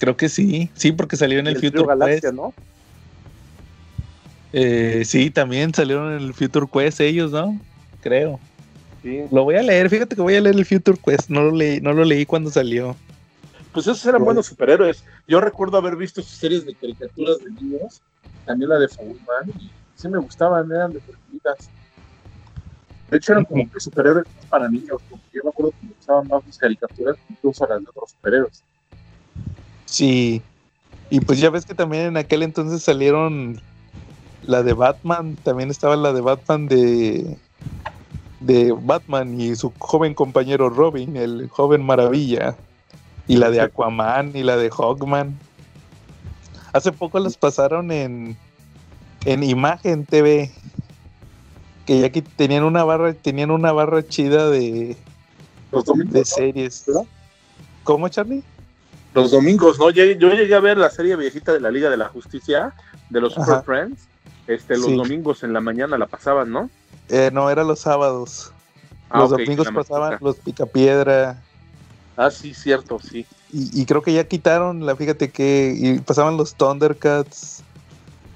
Creo 0.00 0.16
que 0.16 0.30
sí, 0.30 0.70
sí, 0.72 0.92
porque 0.92 1.18
salió 1.18 1.40
en 1.40 1.46
el, 1.46 1.56
el 1.56 1.60
Future 1.60 1.86
Galaxia, 1.86 2.20
Quest. 2.22 2.34
¿no? 2.34 2.54
Eh, 4.54 5.02
sí, 5.04 5.30
también 5.30 5.74
salieron 5.74 6.14
en 6.14 6.22
el 6.22 6.32
Future 6.32 6.66
Quest 6.72 7.00
ellos, 7.00 7.32
¿no? 7.32 7.60
Creo. 8.00 8.40
Sí. 9.02 9.24
Lo 9.30 9.44
voy 9.44 9.56
a 9.56 9.62
leer, 9.62 9.90
fíjate 9.90 10.16
que 10.16 10.22
voy 10.22 10.36
a 10.36 10.40
leer 10.40 10.56
el 10.56 10.64
Future 10.64 10.98
Quest, 11.04 11.28
no 11.28 11.42
lo 11.42 11.50
leí, 11.50 11.82
no 11.82 11.92
lo 11.92 12.04
leí 12.04 12.24
cuando 12.24 12.50
salió. 12.50 12.96
Pues 13.74 13.86
esos 13.88 14.06
eran 14.06 14.24
buenos 14.24 14.46
superhéroes. 14.46 15.04
Yo 15.28 15.38
recuerdo 15.42 15.76
haber 15.76 15.96
visto 15.96 16.22
sus 16.22 16.32
series 16.32 16.64
de 16.64 16.74
caricaturas 16.74 17.36
de 17.44 17.50
niños, 17.62 18.00
también 18.46 18.70
la 18.70 18.78
de 18.78 18.88
Fabulman, 18.88 19.50
y 19.60 19.70
sí 19.96 20.08
me 20.08 20.18
gustaban, 20.18 20.72
eran 20.72 20.92
divertidas. 20.92 21.68
De 23.10 23.18
hecho, 23.18 23.32
eran 23.32 23.44
como 23.44 23.70
que 23.70 23.80
superhéroes 23.80 24.24
para 24.48 24.66
niños, 24.66 24.98
porque 25.10 25.26
yo 25.34 25.42
me 25.44 25.50
acuerdo 25.50 25.72
que 25.72 25.86
me 25.88 25.92
gustaban 25.92 26.26
más 26.26 26.46
las 26.46 26.56
caricaturas 26.56 27.16
que 27.16 27.34
incluso 27.34 27.66
las 27.66 27.82
de 27.82 27.86
otros 27.90 28.12
superhéroes. 28.12 28.64
Sí. 29.90 30.40
Y 31.10 31.20
pues 31.20 31.40
ya 31.40 31.50
ves 31.50 31.66
que 31.66 31.74
también 31.74 32.04
en 32.06 32.16
aquel 32.16 32.44
entonces 32.44 32.82
salieron 32.82 33.60
la 34.44 34.62
de 34.62 34.72
Batman, 34.72 35.36
también 35.42 35.70
estaba 35.70 35.96
la 35.96 36.12
de 36.12 36.20
Batman 36.20 36.68
de 36.68 37.36
de 38.38 38.72
Batman 38.72 39.38
y 39.38 39.54
su 39.54 39.70
joven 39.78 40.14
compañero 40.14 40.70
Robin, 40.70 41.16
el 41.16 41.48
joven 41.50 41.84
maravilla, 41.84 42.56
y 43.26 43.36
la 43.36 43.50
de 43.50 43.60
Aquaman 43.60 44.34
y 44.34 44.44
la 44.44 44.56
de 44.56 44.70
Hawkman. 44.70 45.36
Hace 46.72 46.92
poco 46.92 47.18
las 47.18 47.36
pasaron 47.36 47.90
en 47.90 48.36
en 49.26 49.42
Imagen 49.42 50.06
TV 50.06 50.52
que 51.84 52.00
ya 52.00 52.10
que 52.10 52.22
tenían 52.22 52.62
una 52.62 52.84
barra 52.84 53.12
tenían 53.12 53.50
una 53.50 53.72
barra 53.72 54.06
chida 54.06 54.48
de, 54.48 54.96
de 56.06 56.24
series. 56.24 56.86
¿Cómo, 57.82 58.08
Charlie? 58.08 58.44
Los 59.14 59.30
domingos, 59.30 59.78
¿no? 59.78 59.90
Yo, 59.90 60.04
llegué 60.04 60.54
a 60.54 60.60
ver 60.60 60.78
la 60.78 60.90
serie 60.90 61.16
viejita 61.16 61.52
de 61.52 61.60
la 61.60 61.70
Liga 61.70 61.90
de 61.90 61.96
la 61.96 62.08
Justicia, 62.08 62.72
de 63.08 63.20
los 63.20 63.34
Super. 63.34 63.62
Friends. 63.64 64.06
Este, 64.46 64.76
los 64.76 64.86
Sí. 64.86 64.96
domingos 64.96 65.42
en 65.42 65.52
la 65.52 65.60
mañana 65.60 65.98
la 65.98 66.06
pasaban, 66.06 66.50
¿no? 66.50 66.70
Eh, 67.08 67.30
no, 67.32 67.50
era 67.50 67.64
los 67.64 67.80
sábados. 67.80 68.52
Ah, 69.08 69.18
los 69.18 69.30
domingos 69.30 69.68
pasaban 69.72 70.18
los 70.20 70.36
Picapiedra, 70.36 71.42
Ah, 72.16 72.30
sí, 72.30 72.52
cierto, 72.52 72.98
sí. 73.00 73.24
Y, 73.50 73.80
y 73.80 73.86
creo 73.86 74.02
que 74.02 74.12
ya 74.12 74.24
quitaron 74.24 74.84
la, 74.84 74.94
fíjate 74.94 75.30
que 75.30 75.74
y 75.74 75.98
pasaban 76.00 76.36
los 76.36 76.54
Thundercats, 76.54 77.62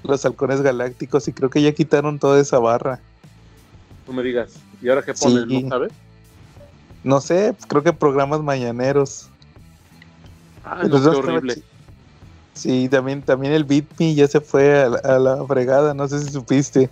los 0.03 0.25
halcones 0.25 0.61
galácticos, 0.61 1.27
y 1.27 1.33
creo 1.33 1.51
que 1.51 1.61
ya 1.61 1.71
quitaron 1.71 2.17
toda 2.17 2.39
esa 2.41 2.57
barra. 2.57 2.99
No 4.07 4.13
me 4.13 4.23
digas. 4.23 4.53
¿Y 4.81 4.89
ahora 4.89 5.03
qué 5.03 5.13
ponen? 5.13 5.47
Sí. 5.47 5.63
¿No 5.63 5.69
sabes? 5.69 5.91
No 7.03 7.21
sé, 7.21 7.55
creo 7.67 7.83
que 7.83 7.93
programas 7.93 8.41
mañaneros. 8.41 9.29
Ah, 10.65 10.83
no, 10.83 11.01
qué 11.01 11.15
horrible. 11.15 11.55
Sí, 12.53 12.87
también, 12.89 13.21
también 13.21 13.53
el 13.53 13.65
Beat 13.65 13.85
Me 13.99 14.15
ya 14.15 14.27
se 14.27 14.41
fue 14.41 14.81
a 14.83 14.89
la, 14.89 14.97
a 14.99 15.19
la 15.19 15.45
fregada, 15.45 15.93
no 15.93 16.07
sé 16.07 16.19
si 16.21 16.31
supiste. 16.31 16.89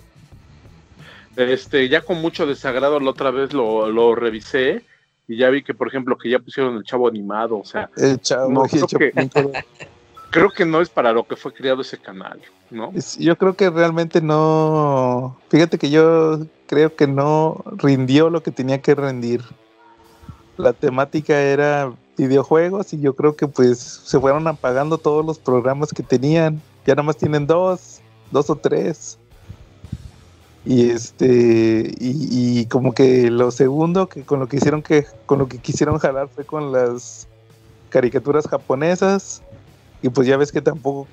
Este, 1.36 1.90
ya 1.90 2.02
con 2.02 2.22
mucho 2.22 2.46
desagrado 2.46 3.00
la 3.00 3.10
otra 3.10 3.32
vez 3.32 3.54
lo, 3.54 3.90
lo 3.90 4.14
revisé 4.14 4.84
y 5.28 5.38
ya 5.38 5.50
vi 5.50 5.64
que, 5.64 5.74
por 5.74 5.88
ejemplo, 5.88 6.18
que 6.18 6.30
ya 6.30 6.40
pusieron 6.40 6.76
el 6.78 6.84
chavo 6.84 7.08
animado. 7.08 7.60
O 7.60 7.66
sea, 7.66 7.90
El 7.96 8.20
chavo 8.20 8.50
No, 8.52 8.64
creo 8.68 8.88
el 8.92 9.00
que- 9.00 9.14
creo 10.30 10.50
que 10.52 10.66
no 10.66 10.82
es 10.82 10.90
para 10.90 11.12
lo 11.14 11.26
que 11.26 11.36
fue 11.36 11.54
creado 11.54 11.82
ese 11.82 11.98
canal, 11.98 12.42
¿no? 12.70 12.92
Yo 13.18 13.38
creo 13.38 13.56
que 13.56 13.70
realmente 13.70 14.22
no. 14.22 15.38
Fíjate 15.50 15.78
que 15.78 15.90
yo 15.90 16.40
creo 16.68 16.96
que 16.96 17.08
no 17.08 17.64
rindió 17.78 18.30
lo 18.30 18.44
que 18.44 18.52
tenía 18.52 18.82
que 18.82 18.96
rendir. 18.96 19.42
La 20.58 20.74
temática 20.74 21.40
era 21.40 21.94
videojuegos 22.18 22.93
y 22.93 22.99
yo 22.99 23.16
creo 23.16 23.36
que 23.36 23.47
pues 23.47 23.80
se 23.80 24.20
fueron 24.20 24.47
apagando 24.47 24.97
todos 24.97 25.26
los 25.26 25.39
programas 25.39 25.91
que 25.93 26.03
tenían. 26.03 26.61
Ya 26.86 26.95
nada 26.95 27.03
más 27.03 27.18
tienen 27.18 27.47
dos, 27.47 28.01
dos 28.32 28.49
o 28.49 28.55
tres. 28.55 29.20
Y 30.66 30.89
este, 30.89 31.91
y, 31.99 32.59
y 32.59 32.66
como 32.68 32.93
que 32.93 33.30
lo 33.30 33.51
segundo 33.51 34.07
que 34.07 34.24
con 34.24 34.39
lo 34.39 34.47
que 34.47 34.57
hicieron 34.57 34.82
que, 34.82 35.05
con 35.26 35.39
lo 35.39 35.47
que 35.47 35.59
quisieron 35.59 35.97
jalar 35.99 36.30
fue 36.30 36.45
con 36.45 36.72
las 36.72 37.28
caricaturas 37.89 38.47
japonesas. 38.47 39.43
Y 40.01 40.09
pues 40.09 40.28
ya 40.28 40.38
ves 40.38 40.51
que 40.51 40.61
tampoco 40.61 41.07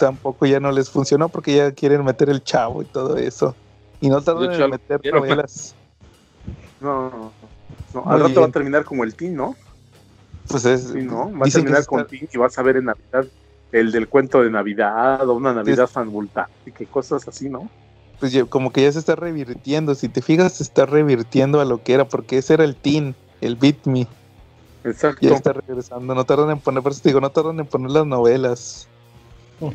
tampoco 0.00 0.46
ya 0.46 0.58
no 0.58 0.72
les 0.72 0.90
funcionó 0.90 1.28
porque 1.28 1.54
ya 1.54 1.72
quieren 1.72 2.04
meter 2.04 2.30
el 2.30 2.42
chavo 2.42 2.82
y 2.82 2.86
todo 2.86 3.16
eso. 3.16 3.54
Y 4.00 4.08
no 4.08 4.22
tardan 4.22 4.52
en 4.52 4.70
meter 4.70 5.00
novelas. 5.12 5.76
No, 6.80 7.10
no, 7.10 7.32
no. 7.92 8.10
Al 8.10 8.20
rato 8.20 8.40
va 8.40 8.46
a 8.46 8.50
terminar 8.50 8.86
como 8.86 9.04
el 9.04 9.14
Team, 9.14 9.34
¿no? 9.34 9.54
Pues 10.50 10.64
es. 10.64 10.88
Sí, 10.88 10.98
¿no? 11.02 11.30
Va 11.38 11.46
a 11.46 11.50
terminar 11.50 11.86
con 11.86 12.00
está- 12.00 12.16
y 12.32 12.38
vas 12.38 12.58
a 12.58 12.62
ver 12.62 12.76
en 12.76 12.86
Navidad 12.86 13.26
el 13.72 13.92
del 13.92 14.08
cuento 14.08 14.42
de 14.42 14.50
Navidad 14.50 15.28
o 15.28 15.34
una 15.34 15.52
Navidad 15.54 15.86
fantástica 15.86 16.82
y 16.82 16.86
cosas 16.86 17.26
así, 17.28 17.48
¿no? 17.48 17.68
pues 18.18 18.36
como 18.50 18.70
que 18.70 18.82
ya 18.82 18.92
se 18.92 18.98
está 18.98 19.16
revirtiendo. 19.16 19.94
Si 19.94 20.10
te 20.10 20.20
fijas, 20.20 20.52
se 20.52 20.62
está 20.62 20.84
revirtiendo 20.84 21.58
a 21.58 21.64
lo 21.64 21.82
que 21.82 21.94
era, 21.94 22.06
porque 22.06 22.36
ese 22.36 22.52
era 22.52 22.64
el 22.64 22.76
teen, 22.76 23.14
el 23.40 23.56
Beat 23.56 23.86
Me. 23.86 24.06
Exacto. 24.84 25.26
Ya 25.26 25.36
está 25.36 25.54
regresando. 25.54 26.14
No 26.14 26.24
tardan 26.24 26.50
en 26.50 26.58
poner, 26.60 26.82
por 26.82 26.92
eso 26.92 27.00
te 27.00 27.08
digo, 27.08 27.20
no 27.22 27.30
tardan 27.30 27.58
en 27.60 27.66
poner 27.66 27.90
las 27.92 28.06
novelas. 28.06 28.88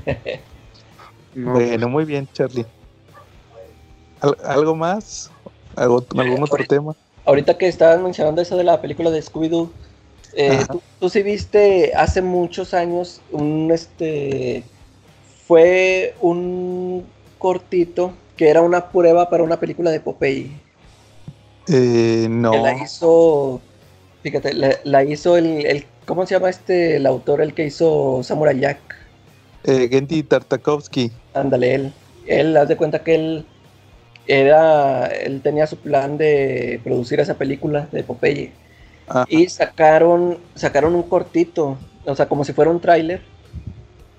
No, 1.33 1.51
Bueno, 1.53 1.89
muy 1.89 2.05
bien, 2.05 2.29
Charlie. 2.31 2.65
¿Al- 4.21 4.37
¿Algo 4.45 4.75
más? 4.75 5.29
¿Algo- 5.75 6.05
¿Algún 6.17 6.43
otro 6.43 6.55
ahorita- 6.55 6.75
tema? 6.75 6.93
Ahorita 7.25 7.57
que 7.57 7.67
estabas 7.67 7.99
mencionando 7.99 8.41
eso 8.41 8.55
de 8.55 8.63
la 8.63 8.79
película 8.79 9.09
de 9.11 9.21
Scooby-Doo, 9.21 9.69
eh. 10.35 10.65
¿tú, 10.71 10.81
tú 10.99 11.09
sí 11.09 11.23
viste 11.23 11.93
hace 11.95 12.21
muchos 12.21 12.73
años 12.73 13.21
un 13.31 13.71
este 13.71 14.63
fue 15.47 16.15
un 16.21 17.05
cortito 17.37 18.13
que 18.35 18.49
era 18.49 18.61
una 18.61 18.89
prueba 18.91 19.29
para 19.29 19.43
una 19.43 19.59
película 19.59 19.91
de 19.91 19.99
Popeye. 19.99 20.49
Eh, 21.67 22.27
no. 22.29 22.51
Que 22.51 22.57
la 22.59 22.83
hizo, 22.83 23.61
fíjate, 24.23 24.53
la, 24.53 24.75
la 24.83 25.03
hizo 25.03 25.37
el, 25.37 25.65
el- 25.65 25.85
¿cómo 26.05 26.25
se 26.25 26.35
llama 26.35 26.49
este 26.49 26.97
el 26.97 27.05
autor 27.05 27.41
el 27.41 27.53
que 27.53 27.65
hizo 27.65 28.21
Samurai 28.23 28.59
Jack? 28.59 28.77
Eh, 29.63 29.87
Genty 29.89 30.23
Tartakovsky. 30.23 31.11
Ándale, 31.33 31.75
él. 31.75 31.93
Él, 32.27 32.57
haz 32.57 32.67
de 32.67 32.77
cuenta 32.77 33.03
que 33.03 33.15
él 33.15 33.45
era, 34.27 35.07
él 35.07 35.41
tenía 35.41 35.67
su 35.67 35.77
plan 35.77 36.17
de 36.17 36.79
producir 36.83 37.19
esa 37.19 37.35
película 37.35 37.87
de 37.91 38.03
Popeye. 38.03 38.51
Ajá. 39.07 39.25
Y 39.29 39.47
sacaron, 39.49 40.39
sacaron 40.55 40.95
un 40.95 41.03
cortito, 41.03 41.77
o 42.05 42.15
sea, 42.15 42.27
como 42.27 42.43
si 42.43 42.53
fuera 42.53 42.71
un 42.71 42.79
tráiler. 42.79 43.21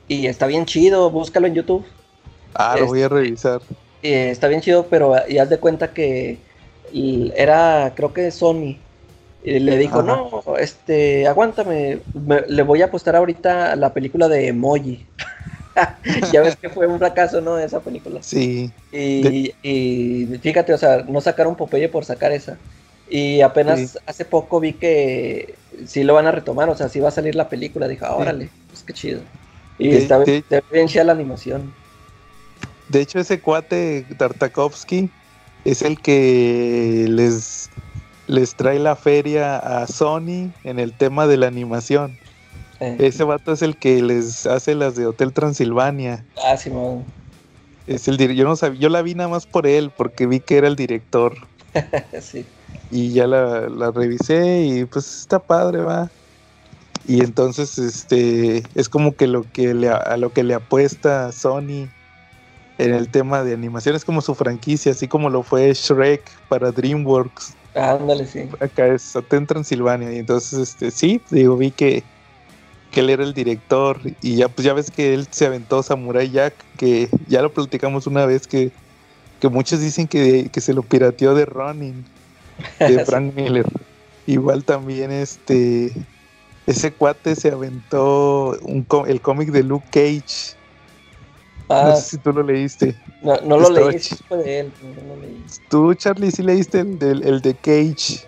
Y 0.09 0.26
está 0.26 0.47
bien 0.47 0.66
chido, 0.66 1.11
búscalo 1.11 1.47
en 1.47 1.55
YouTube. 1.55 1.84
Ah, 2.55 2.76
lo 2.78 2.87
voy 2.87 3.01
a 3.01 3.05
Este- 3.07 3.14
revisar. 3.14 3.61
Y 4.03 4.12
está 4.12 4.47
bien 4.49 4.61
chido, 4.61 4.87
pero 4.89 5.14
y 5.28 5.39
haz 5.39 5.51
de 5.51 5.59
cuenta 5.59 5.93
que 5.93 6.39
era, 7.34 7.93
creo 7.97 8.12
que 8.12 8.30
Sony. 8.30 8.76
Y 9.43 9.59
le 9.61 9.78
dijo, 9.78 10.01
Ajá. 10.01 10.07
no, 10.09 10.43
este, 10.59 11.26
aguántame, 11.26 12.01
me- 12.14 12.43
le 12.49 12.62
voy 12.62 12.82
a 12.82 12.87
apostar 12.87 13.14
ahorita 13.16 13.72
a 13.72 13.76
la 13.76 13.93
película 13.93 14.28
de 14.28 14.49
Emoji. 14.49 15.07
ya 16.32 16.41
ves 16.43 16.57
que 16.57 16.68
fue 16.68 16.87
un 16.87 16.99
fracaso, 16.99 17.41
¿no? 17.41 17.59
Esa 17.59 17.80
película. 17.80 18.22
Sí. 18.22 18.70
Y, 18.93 19.53
y 19.62 20.39
fíjate, 20.41 20.72
o 20.72 20.78
sea, 20.78 21.05
no 21.09 21.20
sacaron 21.20 21.55
Popeye 21.55 21.89
por 21.89 22.05
sacar 22.05 22.32
esa. 22.32 22.57
Y 23.09 23.41
apenas 23.41 23.79
Sí. 23.93 23.99
hace 24.07 24.25
poco 24.25 24.59
vi 24.61 24.73
que 24.73 25.55
sí 25.87 26.03
lo 26.03 26.15
van 26.15 26.27
a 26.27 26.33
retomar, 26.33 26.69
o 26.69 26.77
sea, 26.77 26.89
sí 26.89 27.01
va 27.01 27.09
a 27.09 27.13
salir 27.13 27.35
la 27.35 27.49
película. 27.49 27.87
Dije, 27.89 28.05
órale, 28.05 28.51
pues 28.69 28.83
qué 28.83 28.93
chido. 28.93 29.21
Y 29.79 29.91
De- 29.91 29.99
está 29.99 30.19
de- 30.19 30.39
está 30.39 30.63
bien 30.73 30.89
chida 30.89 31.05
la 31.05 31.13
animación. 31.13 31.73
De 32.89 33.01
hecho, 33.01 33.19
ese 33.19 33.41
cuate 33.41 34.07
Tartakovsky 34.17 35.11
es 35.65 35.83
el 35.83 36.01
que 36.01 37.07
les, 37.09 37.69
les 38.27 38.55
trae 38.55 38.79
la 38.79 38.97
feria 38.97 39.57
a 39.59 39.87
Sony 39.87 40.51
en 40.65 40.79
el 40.79 40.93
tema 40.93 41.27
de 41.27 41.37
la 41.37 41.47
animación. 41.49 42.17
Eh, 42.81 42.97
Ese 43.01 43.25
vato 43.25 43.53
es 43.53 43.63
el 43.63 43.77
que 43.77 44.03
les 44.03 44.47
hace 44.47 44.75
las 44.75 44.97
de 44.97 45.07
Hotel 45.07 45.33
Transilvania. 45.33 46.25
ah, 46.45 46.57
Simón. 46.57 47.05
Es 47.87 48.09
el 48.09 48.19
yo 48.35 48.45
no 48.45 48.57
sabía, 48.57 48.81
yo 48.81 48.89
la 48.89 49.01
vi 49.03 49.15
nada 49.15 49.29
más 49.29 49.47
por 49.47 49.67
él, 49.67 49.91
porque 49.97 50.27
vi 50.27 50.41
que 50.41 50.59
era 50.59 50.67
el 50.69 50.77
director. 50.77 51.35
sí. 52.21 52.45
Y 52.91 53.12
ya 53.12 53.27
la, 53.27 53.68
la 53.68 53.91
revisé 53.91 54.62
y 54.62 54.85
pues 54.85 55.20
está 55.20 55.39
padre, 55.39 55.81
va. 55.81 56.11
Y 57.09 57.22
entonces 57.22 57.79
este 57.79 58.64
es 58.74 58.89
como 58.89 59.14
que 59.14 59.27
lo 59.27 59.45
que 59.53 59.74
le, 59.74 59.89
a 59.89 60.16
lo 60.16 60.33
que 60.33 60.43
le 60.43 60.55
apuesta 60.55 61.31
Sony 61.31 61.89
en 62.79 62.95
el 62.95 63.09
tema 63.09 63.43
de 63.43 63.55
animación 63.55 63.95
es 63.95 64.05
como 64.05 64.20
su 64.20 64.35
franquicia, 64.35 64.93
así 64.93 65.07
como 65.09 65.31
lo 65.31 65.43
fue 65.43 65.72
Shrek 65.72 66.22
para 66.49 66.72
DreamWorks. 66.72 67.55
Ándale, 67.74 68.27
sí. 68.27 68.49
Acá 68.61 68.89
es 68.89 69.14
Hotel 69.14 69.47
Transilvania. 69.47 70.12
Y 70.12 70.18
entonces 70.18 70.59
este 70.59 70.91
sí, 70.91 71.20
digo, 71.31 71.57
vi 71.57 71.70
que, 71.70 72.03
que 72.91 73.01
él 73.01 73.11
era 73.11 73.22
el 73.22 73.35
director 73.35 74.01
y 74.20 74.37
ya 74.37 74.49
pues 74.49 74.64
ya 74.64 74.72
ves 74.72 74.91
que 74.91 75.14
él 75.14 75.29
se 75.31 75.47
aventó 75.47 75.83
Samurai 75.83 76.31
Jack, 76.31 76.55
que 76.77 77.09
ya 77.29 77.41
lo 77.41 77.53
platicamos 77.53 78.07
una 78.07 78.27
vez 78.27 78.47
que, 78.47 78.72
que 79.41 79.49
muchos 79.49 79.81
dicen 79.81 80.09
que, 80.09 80.49
que 80.51 80.61
se 80.61 80.74
lo 80.74 80.83
pirateó 80.83 81.35
de 81.35 81.47
Ronin 81.47 82.05
de 82.79 82.99
Frank 83.07 83.35
Miller. 83.35 83.67
Igual 84.27 84.65
también 84.65 85.11
este 85.13 85.93
ese 86.67 86.93
cuate 86.93 87.37
se 87.37 87.51
aventó 87.51 88.57
un 88.63 88.87
el 89.07 89.21
cómic 89.21 89.51
de 89.51 89.63
Luke 89.63 89.87
Cage. 89.91 90.57
Ah, 91.69 91.85
No 91.91 91.97
sé 91.97 92.03
si 92.03 92.19
tú 92.19 92.33
lo 92.33 92.43
leíste. 92.43 92.95
no, 93.23 93.37
no 93.43 93.57
lo 93.57 93.63
estaba 93.63 93.91
leí, 93.91 93.99
sí 94.01 94.17
fue 94.29 94.39
de 94.39 94.61
él, 94.61 94.73
no 94.83 95.15
lo 95.15 95.21
leí. 95.21 95.45
Tú, 95.69 95.95
Charlie, 95.95 96.31
sí 96.31 96.43
leíste 96.43 96.81
el, 96.81 97.23
el 97.25 97.41
de 97.41 97.55
Cage. 97.55 98.27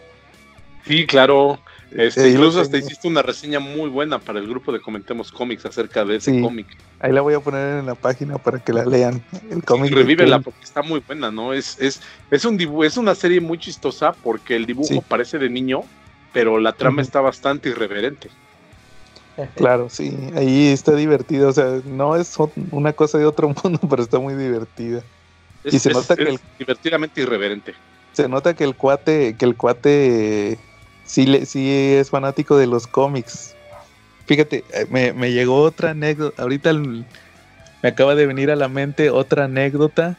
Sí, 0.86 1.06
claro. 1.06 1.58
Este, 1.90 2.28
incluso 2.30 2.60
hasta 2.60 2.76
hiciste 2.76 3.08
una 3.08 3.22
reseña 3.22 3.60
muy 3.60 3.88
buena 3.88 4.18
para 4.18 4.38
el 4.40 4.46
grupo 4.46 4.72
de 4.72 4.80
Comentemos 4.80 5.32
Cómics 5.32 5.64
acerca 5.64 6.04
de 6.04 6.16
ese 6.16 6.32
Sí. 6.32 6.42
cómic. 6.42 6.66
Ahí 7.00 7.12
la 7.12 7.22
voy 7.22 7.32
a 7.34 7.40
poner 7.40 7.78
en 7.78 7.86
la 7.86 7.94
página 7.94 8.36
para 8.36 8.58
que 8.58 8.72
la 8.74 8.84
lean. 8.84 9.22
El 9.50 9.64
cómic. 9.64 9.92
Revívela 9.92 10.40
porque 10.40 10.64
está 10.64 10.82
muy 10.82 11.00
buena, 11.06 11.30
¿no? 11.30 11.54
Es, 11.54 11.78
es, 11.80 12.00
es 12.30 12.44
un 12.44 12.58
dibu- 12.58 12.84
es 12.84 12.96
una 12.98 13.14
serie 13.14 13.40
muy 13.40 13.56
chistosa 13.58 14.12
porque 14.12 14.54
el 14.56 14.66
dibujo 14.66 14.88
Sí. 14.88 15.00
parece 15.08 15.38
de 15.38 15.48
niño, 15.48 15.80
pero 16.34 16.58
la 16.58 16.72
trama 16.72 17.00
está 17.00 17.20
bastante 17.22 17.70
irreverente. 17.70 18.28
Claro, 19.54 19.88
sí. 19.88 20.14
Ahí 20.34 20.66
está 20.68 20.94
divertido. 20.94 21.48
O 21.48 21.52
sea, 21.52 21.80
no 21.86 22.16
es 22.16 22.36
una 22.72 22.92
cosa 22.92 23.18
de 23.18 23.24
otro 23.24 23.48
mundo, 23.64 23.80
pero 23.88 24.02
está 24.02 24.18
muy 24.18 24.34
divertida. 24.34 25.02
Es, 25.64 25.74
Y 25.74 25.78
se 25.78 25.90
es- 25.90 25.94
nota 25.96 26.16
que 26.16 26.22
el- 26.24 26.40
divertidamente 26.58 27.22
irreverente. 27.22 27.74
Se 28.12 28.28
nota 28.28 28.54
que 28.54 28.64
el 28.64 28.74
cuate, 28.74 29.36
que 29.38 29.44
el 29.44 29.56
cuate 29.56 30.58
sí, 31.08 31.26
le, 31.26 31.46
sí 31.46 31.68
es 31.70 32.10
fanático 32.10 32.56
de 32.56 32.66
los 32.66 32.86
cómics. 32.86 33.54
Fíjate, 34.26 34.62
eh, 34.74 34.86
me, 34.90 35.12
me 35.12 35.32
llegó 35.32 35.62
otra 35.62 35.90
anécdota. 35.90 36.42
Ahorita 36.42 36.70
el- 36.70 37.04
me 37.82 37.88
acaba 37.88 38.14
de 38.14 38.26
venir 38.26 38.50
a 38.50 38.56
la 38.56 38.68
mente 38.68 39.10
otra 39.10 39.44
anécdota 39.44 40.16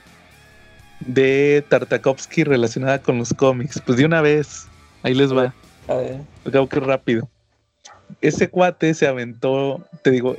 de 1.01 1.63
Tartakovsky 1.69 2.43
relacionada 2.43 2.99
con 3.01 3.17
los 3.17 3.33
cómics. 3.33 3.81
Pues 3.85 3.97
de 3.97 4.05
una 4.05 4.21
vez, 4.21 4.67
ahí 5.03 5.13
les 5.13 5.33
va. 5.35 5.53
A 5.87 5.95
ver. 5.95 6.21
Acabo 6.45 6.67
que 6.67 6.79
rápido. 6.79 7.29
Ese 8.21 8.49
cuate 8.49 8.93
se 8.93 9.07
aventó, 9.07 9.85
te 10.01 10.11
digo, 10.11 10.35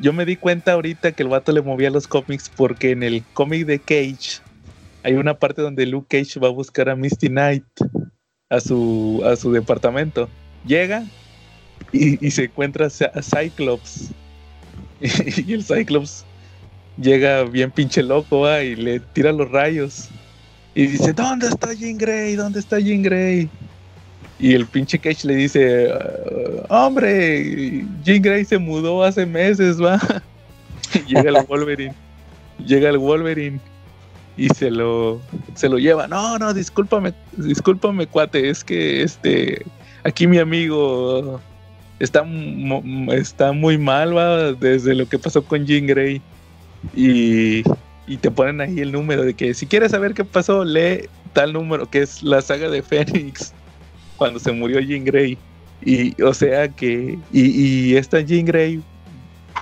yo 0.00 0.12
me 0.12 0.24
di 0.24 0.36
cuenta 0.36 0.72
ahorita 0.72 1.12
que 1.12 1.22
el 1.22 1.28
vato 1.28 1.52
le 1.52 1.60
movía 1.62 1.90
los 1.90 2.06
cómics 2.06 2.50
porque 2.54 2.92
en 2.92 3.02
el 3.02 3.24
cómic 3.34 3.66
de 3.66 3.78
Cage 3.80 4.40
hay 5.02 5.14
una 5.14 5.34
parte 5.34 5.60
donde 5.60 5.86
Luke 5.86 6.18
Cage 6.18 6.40
va 6.40 6.48
a 6.48 6.52
buscar 6.52 6.88
a 6.88 6.96
Misty 6.96 7.28
Knight 7.28 7.64
a 8.54 8.60
su, 8.60 9.22
a 9.24 9.36
su 9.36 9.52
departamento. 9.52 10.28
Llega 10.66 11.04
y, 11.92 12.30
se 12.30 12.44
encuentra 12.44 12.86
a 12.86 13.22
Cyclops. 13.22 14.10
Y, 15.00 15.52
el 15.52 15.64
Cyclops 15.64 16.24
llega 16.96 17.42
bien 17.44 17.70
pinche 17.70 18.02
loco 18.02 18.40
¿va? 18.40 18.62
y 18.62 18.74
le 18.76 19.00
tira 19.00 19.32
los 19.32 19.50
rayos. 19.50 20.08
Y 20.74 20.86
dice, 20.86 21.12
¿dónde 21.12 21.48
está 21.48 21.72
Jean 21.74 21.98
Grey? 21.98 22.36
¿Dónde 22.36 22.60
está 22.60 22.78
Jean 22.80 23.02
Grey? 23.02 23.48
Y 24.38 24.54
el 24.54 24.66
pinche 24.66 24.98
Cage 24.98 25.26
le 25.26 25.36
dice, 25.36 25.88
"Ah, 26.68 26.86
hombre, 26.86 27.84
Jean 28.02 28.22
Grey 28.22 28.44
se 28.44 28.58
mudó 28.58 29.04
hace 29.04 29.26
meses, 29.26 29.80
va. 29.80 30.00
Llega 31.06 31.38
el 31.38 31.46
Wolverine. 31.46 31.94
Llega 32.64 32.88
el 32.88 32.98
Wolverine 32.98 33.60
y 34.36 34.48
se 34.48 34.70
lo, 34.70 35.20
se 35.54 35.68
lo 35.68 35.78
lleva. 35.78 36.06
No, 36.08 36.38
no, 36.38 36.52
discúlpame, 36.54 37.14
discúlpame, 37.36 38.06
cuate, 38.06 38.48
es 38.48 38.64
que 38.64 39.02
este, 39.02 39.64
aquí 40.02 40.26
mi 40.26 40.38
amigo 40.38 41.40
está, 41.98 42.26
está 43.12 43.52
muy 43.52 43.78
mal, 43.78 44.16
va, 44.16 44.52
desde 44.52 44.94
lo 44.94 45.08
que 45.08 45.18
pasó 45.18 45.44
con 45.44 45.66
Jean 45.66 45.86
Grey. 45.86 46.20
Y, 46.94 47.62
y 48.06 48.16
te 48.18 48.30
ponen 48.30 48.60
ahí 48.60 48.80
el 48.80 48.92
número 48.92 49.22
de 49.22 49.34
que 49.34 49.54
si 49.54 49.66
quieres 49.66 49.92
saber 49.92 50.14
qué 50.14 50.24
pasó, 50.24 50.64
lee 50.64 51.08
tal 51.32 51.52
número, 51.52 51.88
que 51.88 52.02
es 52.02 52.22
la 52.22 52.42
saga 52.42 52.68
de 52.68 52.82
Fénix, 52.82 53.52
cuando 54.16 54.38
se 54.38 54.52
murió 54.52 54.80
Jean 54.80 55.04
Grey. 55.04 55.38
Y, 55.84 56.20
o 56.22 56.32
sea 56.32 56.68
que, 56.68 57.18
y, 57.32 57.40
y 57.42 57.96
esta 57.96 58.20
Jean 58.20 58.46
Grey 58.46 58.82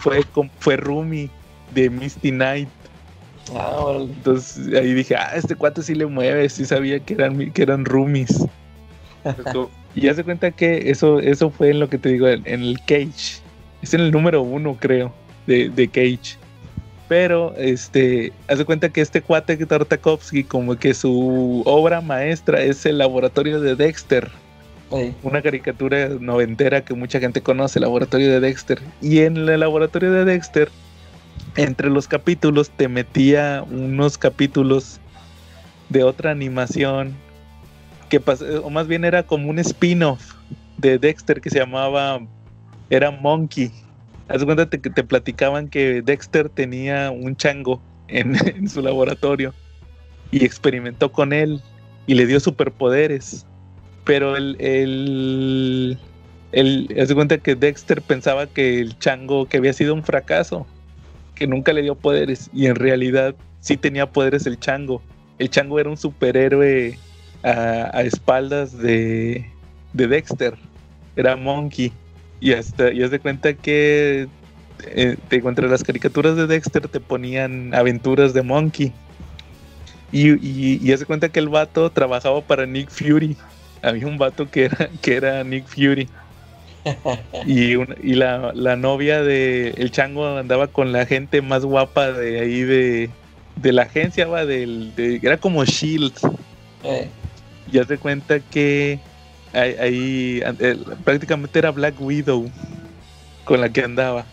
fue, 0.00 0.24
fue 0.58 0.76
Rumi 0.76 1.28
de 1.74 1.90
Misty 1.90 2.30
Knight. 2.30 2.68
Ah. 3.54 3.98
Entonces 4.00 4.72
ahí 4.74 4.94
dije, 4.94 5.16
ah, 5.16 5.32
este 5.34 5.54
cuate 5.54 5.82
sí 5.82 5.94
le 5.94 6.06
mueve, 6.06 6.48
sí 6.48 6.64
sabía 6.64 7.00
que 7.00 7.14
eran, 7.14 7.50
que 7.52 7.62
eran 7.62 7.84
roomies. 7.84 8.44
Y 9.94 10.02
ya 10.02 10.14
se 10.14 10.24
cuenta 10.24 10.50
que 10.50 10.90
eso, 10.90 11.20
eso 11.20 11.50
fue 11.50 11.68
en 11.68 11.78
lo 11.78 11.90
que 11.90 11.98
te 11.98 12.08
digo, 12.08 12.26
en, 12.26 12.42
en 12.46 12.62
el 12.62 12.78
Cage. 12.80 13.42
Es 13.82 13.92
en 13.92 14.00
el 14.00 14.10
número 14.10 14.40
uno, 14.40 14.76
creo, 14.80 15.12
de, 15.46 15.68
de 15.68 15.86
Cage. 15.86 16.38
Pero, 17.08 17.54
este, 17.58 18.32
haz 18.48 18.56
de 18.56 18.64
cuenta 18.64 18.88
que 18.88 19.02
este 19.02 19.20
cuate 19.20 19.58
Tartakovsky, 19.58 20.44
como 20.44 20.76
que 20.76 20.94
su 20.94 21.62
obra 21.66 22.00
maestra 22.00 22.62
es 22.62 22.86
el 22.86 22.96
laboratorio 22.96 23.60
de 23.60 23.76
Dexter. 23.76 24.30
Una 25.22 25.40
caricatura 25.40 26.08
noventera 26.20 26.82
que 26.82 26.94
mucha 26.94 27.18
gente 27.18 27.40
conoce, 27.40 27.78
el 27.78 27.82
laboratorio 27.82 28.30
de 28.30 28.40
Dexter. 28.40 28.78
Y 29.00 29.20
en 29.20 29.36
el 29.36 29.60
laboratorio 29.60 30.12
de 30.12 30.24
Dexter, 30.24 30.70
entre 31.56 31.90
los 31.90 32.08
capítulos, 32.08 32.70
te 32.70 32.88
metía 32.88 33.64
unos 33.70 34.18
capítulos 34.18 35.00
de 35.88 36.04
otra 36.04 36.30
animación 36.30 37.14
que 38.08 38.20
o 38.62 38.70
más 38.70 38.88
bien 38.88 39.04
era 39.04 39.22
como 39.22 39.48
un 39.48 39.58
spin-off 39.58 40.34
de 40.76 40.98
Dexter 40.98 41.40
que 41.40 41.48
se 41.50 41.58
llamaba 41.58 42.20
era 42.90 43.10
Monkey. 43.10 43.72
Haz 44.28 44.44
cuenta 44.44 44.68
que 44.68 44.90
te 44.90 45.02
platicaban 45.02 45.68
que 45.68 46.02
Dexter 46.02 46.48
tenía 46.50 47.10
un 47.10 47.36
chango 47.36 47.80
en, 48.08 48.68
su 48.68 48.82
laboratorio 48.82 49.54
y 50.30 50.44
experimentó 50.44 51.10
con 51.10 51.32
él 51.32 51.60
y 52.06 52.14
le 52.14 52.26
dio 52.26 52.38
superpoderes. 52.38 53.46
Pero 54.04 54.36
el, 54.36 54.56
el, 54.60 55.98
el- 56.52 56.94
haz 57.00 57.14
cuenta 57.14 57.38
que 57.38 57.54
Dexter 57.54 58.02
pensaba 58.02 58.46
que 58.46 58.80
el 58.80 58.98
chango 58.98 59.46
que 59.46 59.56
había 59.56 59.72
sido 59.72 59.94
un 59.94 60.02
fracaso, 60.02 60.66
que 61.34 61.46
nunca 61.46 61.72
le 61.72 61.82
dio 61.82 61.94
poderes 61.94 62.50
y 62.52 62.66
en 62.66 62.76
realidad 62.76 63.34
sí 63.60 63.76
tenía 63.76 64.10
poderes 64.10 64.46
el 64.46 64.58
chango. 64.58 65.02
El 65.38 65.50
chango 65.50 65.78
era 65.80 65.88
un 65.88 65.96
superhéroe 65.96 66.98
a, 67.42 67.90
a 67.96 68.02
espaldas 68.02 68.76
de, 68.78 69.50
de 69.92 70.06
Dexter. 70.06 70.54
Era 71.16 71.36
Monkey. 71.36 71.92
Y 72.40 72.52
hasta 72.52 72.90
y 72.92 72.98
de 72.98 73.18
cuenta 73.20 73.54
que 73.54 74.28
eh, 74.84 75.16
te 75.28 75.36
encuentras 75.36 75.70
las 75.70 75.84
caricaturas 75.84 76.36
de 76.36 76.46
Dexter 76.46 76.88
te 76.88 77.00
ponían 77.00 77.74
aventuras 77.74 78.34
de 78.34 78.42
Monkey. 78.42 78.92
Y, 80.10 80.30
y, 80.32 80.80
y 80.82 80.92
haz 80.92 81.00
de 81.00 81.06
cuenta 81.06 81.28
que 81.28 81.38
el 81.38 81.48
vato 81.48 81.90
trabajaba 81.90 82.40
para 82.42 82.66
Nick 82.66 82.90
Fury. 82.90 83.36
Había 83.80 84.06
un 84.06 84.18
vato 84.18 84.50
que 84.50 84.64
era, 84.66 84.90
que 85.00 85.16
era 85.16 85.42
Nick 85.44 85.66
Fury. 85.66 86.08
Y, 87.46 87.76
un- 87.76 87.94
y 88.02 88.14
la, 88.14 88.52
la 88.54 88.76
novia 88.76 89.22
de 89.22 89.70
el 89.76 89.90
chango 89.90 90.38
andaba 90.38 90.68
con 90.68 90.92
la 90.92 91.06
gente 91.06 91.42
más 91.42 91.64
guapa 91.64 92.12
de 92.12 92.40
ahí 92.40 92.62
de, 92.62 93.10
de 93.56 93.72
la 93.72 93.82
agencia, 93.82 94.26
va, 94.26 94.44
del, 94.46 94.94
de- 94.94 95.20
era 95.22 95.36
como 95.36 95.64
Shield. 95.64 96.12
ey. 96.84 97.08
Ya 97.70 97.84
te 97.84 97.96
cuenta 97.98 98.40
que 98.40 98.98
ahí, 99.52 100.42
eh, 100.60 100.76
prácticamente 101.04 101.58
era 101.58 101.70
Black 101.70 102.00
Widow 102.00 102.50
con 103.44 103.60
la 103.60 103.68
que 103.68 103.82
andaba. 103.82 104.26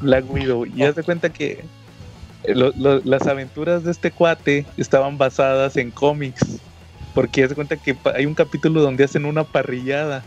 Black 0.00 0.30
Widow. 0.30 0.66
Y 0.66 0.76
ya 0.76 0.92
te 0.92 1.02
cuenta 1.02 1.30
que 1.30 1.64
eh, 2.44 2.54
lo- 2.54 2.72
lo- 2.76 3.00
las 3.04 3.26
aventuras 3.26 3.84
de 3.84 3.90
este 3.90 4.10
cuate 4.10 4.66
estaban 4.76 5.16
basadas 5.18 5.76
en 5.76 5.90
cómics. 5.90 6.60
Porque 7.14 7.42
ya 7.42 7.48
se 7.48 7.54
cuenta 7.54 7.76
que 7.76 7.96
hay 8.14 8.26
un 8.26 8.34
capítulo 8.34 8.80
donde 8.80 9.04
hacen 9.04 9.24
una 9.26 9.44
parrillada. 9.44 10.24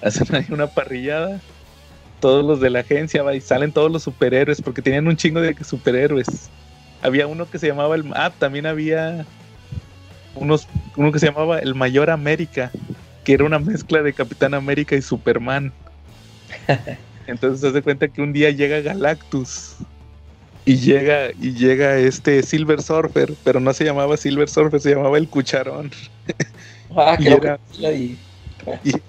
Hacen 0.00 0.34
ahí 0.34 0.46
una 0.50 0.66
parrillada. 0.66 1.40
Todos 2.20 2.44
los 2.44 2.60
de 2.60 2.70
la 2.70 2.80
agencia 2.80 3.22
va, 3.22 3.34
y 3.34 3.40
salen 3.40 3.72
todos 3.72 3.90
los 3.90 4.02
superhéroes. 4.04 4.62
Porque 4.62 4.82
tenían 4.82 5.08
un 5.08 5.16
chingo 5.16 5.40
de 5.40 5.56
superhéroes. 5.64 6.50
Había 7.02 7.26
uno 7.26 7.48
que 7.50 7.58
se 7.58 7.66
llamaba 7.66 7.94
el. 7.96 8.04
Ah, 8.14 8.32
también 8.38 8.66
había 8.66 9.26
unos, 10.34 10.68
uno 10.96 11.10
que 11.12 11.18
se 11.18 11.26
llamaba 11.26 11.58
el 11.58 11.74
Mayor 11.74 12.10
América. 12.10 12.70
Que 13.24 13.34
era 13.34 13.44
una 13.44 13.58
mezcla 13.58 14.02
de 14.02 14.12
Capitán 14.12 14.54
América 14.54 14.96
y 14.96 15.02
Superman. 15.02 15.72
Entonces 17.26 17.60
se 17.60 17.68
hace 17.68 17.82
cuenta 17.82 18.08
que 18.08 18.20
un 18.22 18.32
día 18.32 18.50
llega 18.50 18.80
Galactus 18.80 19.76
y 20.64 20.76
llega 20.76 21.30
y 21.40 21.52
llega 21.54 21.98
este 21.98 22.42
Silver 22.42 22.82
Surfer, 22.82 23.34
pero 23.44 23.60
no 23.60 23.72
se 23.72 23.84
llamaba 23.84 24.16
Silver 24.16 24.48
Surfer, 24.48 24.80
se 24.80 24.90
llamaba 24.94 25.18
el 25.18 25.28
Cucharón. 25.28 25.90
Ah, 26.96 27.16
Y 27.20 27.28
era- 27.28 27.58
que 27.72 28.18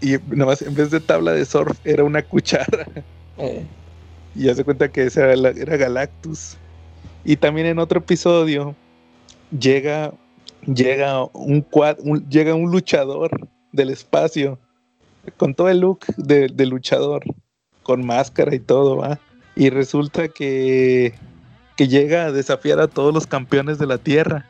Y, 0.01 0.15
nomás 0.27 0.61
en 0.61 0.73
vez 0.73 0.91
de 0.91 0.99
tabla 0.99 1.31
de 1.33 1.45
surf 1.45 1.77
era 1.83 2.03
una 2.03 2.21
cuchara. 2.21 2.87
Ey, 3.37 3.67
Y 4.35 4.45
ya 4.45 4.55
se 4.55 4.63
cuenta 4.63 4.89
que 4.89 5.03
ese 5.05 5.21
era, 5.21 5.35
la- 5.35 5.49
era 5.49 5.77
Galactus. 5.77 6.57
Y 7.23 7.35
también 7.37 7.67
en 7.67 7.79
otro 7.79 7.99
episodio 7.99 8.75
llega 9.57 10.13
llega 10.65 11.23
un, 11.33 11.63
cua- 11.69 11.97
un- 11.99 12.27
llega 12.29 12.55
un 12.55 12.71
luchador 12.71 13.29
del 13.71 13.89
espacio 13.89 14.59
con 15.37 15.53
todo 15.53 15.69
el 15.69 15.79
look 15.79 16.05
de, 16.17 16.47
de 16.47 16.65
luchador, 16.65 17.23
con 17.83 18.05
máscara 18.05 18.53
y 18.55 18.59
todo, 18.59 18.97
¿va? 18.97 19.19
Y 19.55 19.69
resulta 19.69 20.27
que, 20.29 21.13
que 21.77 21.87
llega 21.87 22.25
a 22.25 22.31
desafiar 22.31 22.79
a 22.79 22.87
todos 22.87 23.13
los 23.13 23.27
campeones 23.27 23.77
de 23.77 23.87
la 23.87 23.97
Tierra. 23.97 24.47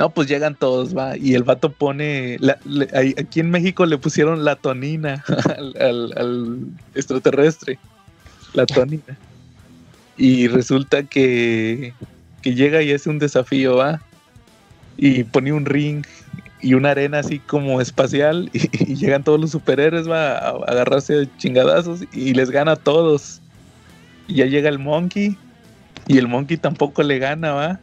No, 0.00 0.08
pues 0.08 0.28
llegan 0.28 0.54
todos, 0.54 0.96
va. 0.96 1.14
Y 1.18 1.34
el 1.34 1.42
vato 1.42 1.70
pone. 1.70 2.38
aquí 3.18 3.40
en 3.40 3.50
México 3.50 3.84
le 3.84 3.98
pusieron 3.98 4.46
la 4.46 4.56
tonina 4.56 5.22
al, 5.78 6.68
extraterrestre. 6.94 7.78
La 8.54 8.64
tonina. 8.64 9.18
Y 10.16 10.48
resulta 10.48 11.02
que, 11.02 11.92
que 12.40 12.54
llega 12.54 12.80
y 12.80 12.94
hace 12.94 13.10
un 13.10 13.18
desafío, 13.18 13.76
va. 13.76 14.00
Y 14.96 15.24
pone 15.24 15.52
un 15.52 15.66
ring 15.66 16.06
y 16.62 16.72
una 16.72 16.92
arena 16.92 17.18
así 17.18 17.38
como 17.38 17.82
espacial. 17.82 18.48
Y, 18.54 18.92
y 18.92 18.96
llegan 18.96 19.22
todos 19.22 19.38
los 19.38 19.50
superhéroes, 19.50 20.08
va, 20.08 20.38
a, 20.38 20.48
a 20.48 20.64
agarrarse 20.66 21.12
de 21.12 21.36
chingadazos 21.36 22.04
y 22.14 22.32
les 22.32 22.50
gana 22.50 22.72
a 22.72 22.76
todos. 22.76 23.42
Y 24.28 24.36
ya 24.36 24.46
llega 24.46 24.70
el 24.70 24.78
monkey. 24.78 25.36
Y 26.08 26.16
el 26.16 26.26
monkey 26.26 26.56
tampoco 26.56 27.02
le 27.02 27.18
gana, 27.18 27.52
va 27.52 27.80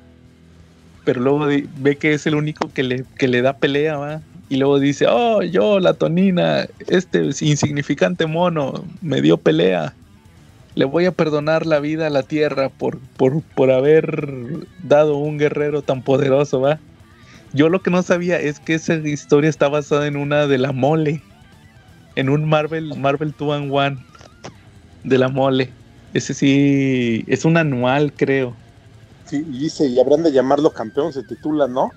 pero 1.07 1.21
luego 1.21 1.47
ve 1.77 1.95
que 1.95 2.13
es 2.13 2.27
el 2.27 2.35
único 2.35 2.69
que 2.73 2.83
le, 2.83 3.05
que 3.17 3.29
le 3.29 3.41
da 3.41 3.53
pelea, 3.53 3.95
¿va? 3.95 4.19
Y 4.49 4.57
luego 4.57 4.77
dice, 4.77 5.05
oh, 5.07 5.41
yo, 5.41 5.79
la 5.79 5.93
tonina, 5.93 6.67
este 6.87 7.19
insignificante 7.39 8.25
mono, 8.25 8.83
me 9.01 9.21
dio 9.21 9.37
pelea. 9.37 9.93
Le 10.75 10.83
voy 10.83 11.05
a 11.05 11.13
perdonar 11.13 11.65
la 11.65 11.79
vida 11.79 12.07
a 12.07 12.09
la 12.09 12.23
tierra 12.23 12.67
por, 12.67 12.99
por, 13.15 13.41
por 13.41 13.71
haber 13.71 14.27
dado 14.83 15.15
un 15.15 15.37
guerrero 15.37 15.81
tan 15.81 16.01
poderoso, 16.01 16.59
¿va? 16.59 16.77
Yo 17.53 17.69
lo 17.69 17.81
que 17.81 17.89
no 17.89 18.03
sabía 18.03 18.37
es 18.37 18.59
que 18.59 18.73
esa 18.73 18.95
historia 18.95 19.49
está 19.49 19.69
basada 19.69 20.07
en 20.07 20.17
una 20.17 20.45
de 20.45 20.57
la 20.57 20.73
mole. 20.73 21.21
En 22.17 22.27
un 22.27 22.43
Marvel, 22.43 22.97
Marvel 22.97 23.33
2 23.39 23.55
and 23.55 23.71
1 23.71 23.97
de 25.05 25.17
la 25.17 25.29
mole. 25.29 25.69
Ese 26.13 26.33
sí, 26.33 27.23
es 27.27 27.45
un 27.45 27.55
anual, 27.55 28.11
creo. 28.11 28.57
Sí, 29.27 29.45
y 29.49 29.59
dice, 29.59 29.85
y 29.87 29.99
habrán 29.99 30.23
de 30.23 30.31
llamarlo 30.31 30.71
campeón, 30.71 31.11
se 31.11 31.23
titula, 31.23 31.67
¿no? 31.67 31.93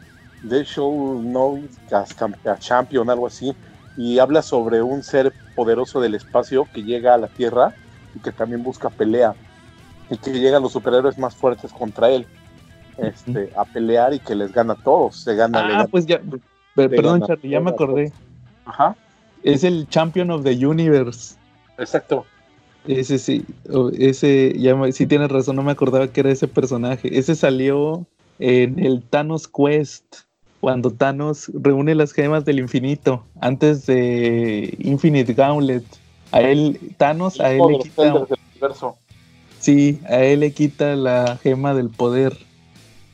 The 0.47 0.65
Show 0.65 1.23
No 1.23 1.61
as 1.93 2.17
Champion, 2.61 3.09
algo 3.09 3.27
así. 3.27 3.55
Y 3.97 4.19
habla 4.19 4.43
sobre 4.43 4.83
un 4.83 5.03
ser 5.03 5.33
poderoso 5.55 6.01
del 6.01 6.15
espacio 6.15 6.67
que 6.73 6.83
llega 6.83 7.15
a 7.15 7.19
la 7.19 7.29
Tierra 7.29 7.75
y 8.15 8.21
que 8.21 8.33
también 8.33 8.63
busca 8.63 8.91
pelea. 8.91 9.35
Y 10.09 10.17
que 10.19 10.33
llegan 10.33 10.63
los 10.63 10.73
superhéroes 10.73 11.19
más 11.19 11.35
fuertes 11.37 11.73
contra 11.73 12.11
él. 12.11 12.27
Este, 12.97 13.51
a 13.57 13.65
pelear 13.65 14.13
y 14.13 14.19
que 14.19 14.35
les 14.35 14.53
gana 14.53 14.73
a 14.73 14.77
todos. 14.77 15.17
Se 15.17 15.35
gana, 15.35 15.61
Ah, 15.65 15.69
gana- 15.69 15.87
pues 15.87 16.07
ya. 16.07 16.21
Perdón, 16.75 17.23
Charlie, 17.27 17.51
ya 17.51 17.61
me 17.61 17.71
acordé. 17.71 18.13
Ajá. 18.65 18.97
Es 19.43 19.65
el 19.65 19.89
Champion 19.89 20.31
of 20.31 20.43
the 20.43 20.67
Universe. 20.67 21.37
Exacto. 21.79 22.27
Ese 22.87 23.19
sí, 23.19 23.45
ese, 23.99 24.55
ya 24.59 24.75
me- 24.75 24.93
sí 24.93 25.07
tienes 25.07 25.29
razón, 25.31 25.57
no 25.57 25.63
me 25.63 25.73
acordaba 25.73 26.09
que 26.09 26.21
era 26.21 26.31
ese 26.33 26.49
personaje. 26.49 27.19
Ese 27.19 27.35
salió 27.37 28.07
en 28.39 28.79
el 28.79 29.03
Thanos 29.03 29.49
Quest, 29.49 30.05
cuando 30.61 30.91
Thanos 30.91 31.51
reúne 31.55 31.95
las 31.95 32.13
gemas 32.13 32.45
del 32.45 32.59
infinito, 32.59 33.23
antes 33.41 33.87
de 33.87 34.75
Infinite 34.81 35.35
Gauntlet. 35.35 35.85
A 36.33 36.41
él, 36.43 36.79
Thanos, 36.97 37.41
a 37.41 37.51
él 37.53 37.59
le 37.67 37.79
quita, 37.79 38.27
sí, 39.59 39.99
a 40.09 40.23
él 40.25 40.41
le 40.41 40.53
quita 40.53 40.97
la 40.97 41.39
gema 41.43 41.75
del 41.75 41.89
poder. 41.91 42.37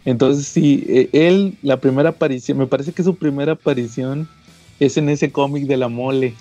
Entonces 0.04 0.46
sí, 0.46 0.84
eh, 0.88 1.08
él, 1.12 1.56
la 1.62 1.78
primera 1.80 2.10
aparición, 2.10 2.58
me 2.58 2.66
parece 2.66 2.92
que 2.92 3.02
su 3.02 3.16
primera 3.16 3.52
aparición 3.52 4.28
es 4.78 4.96
en 4.96 5.08
ese 5.08 5.32
cómic 5.32 5.66
de 5.66 5.76
la 5.76 5.88
mole, 5.88 6.34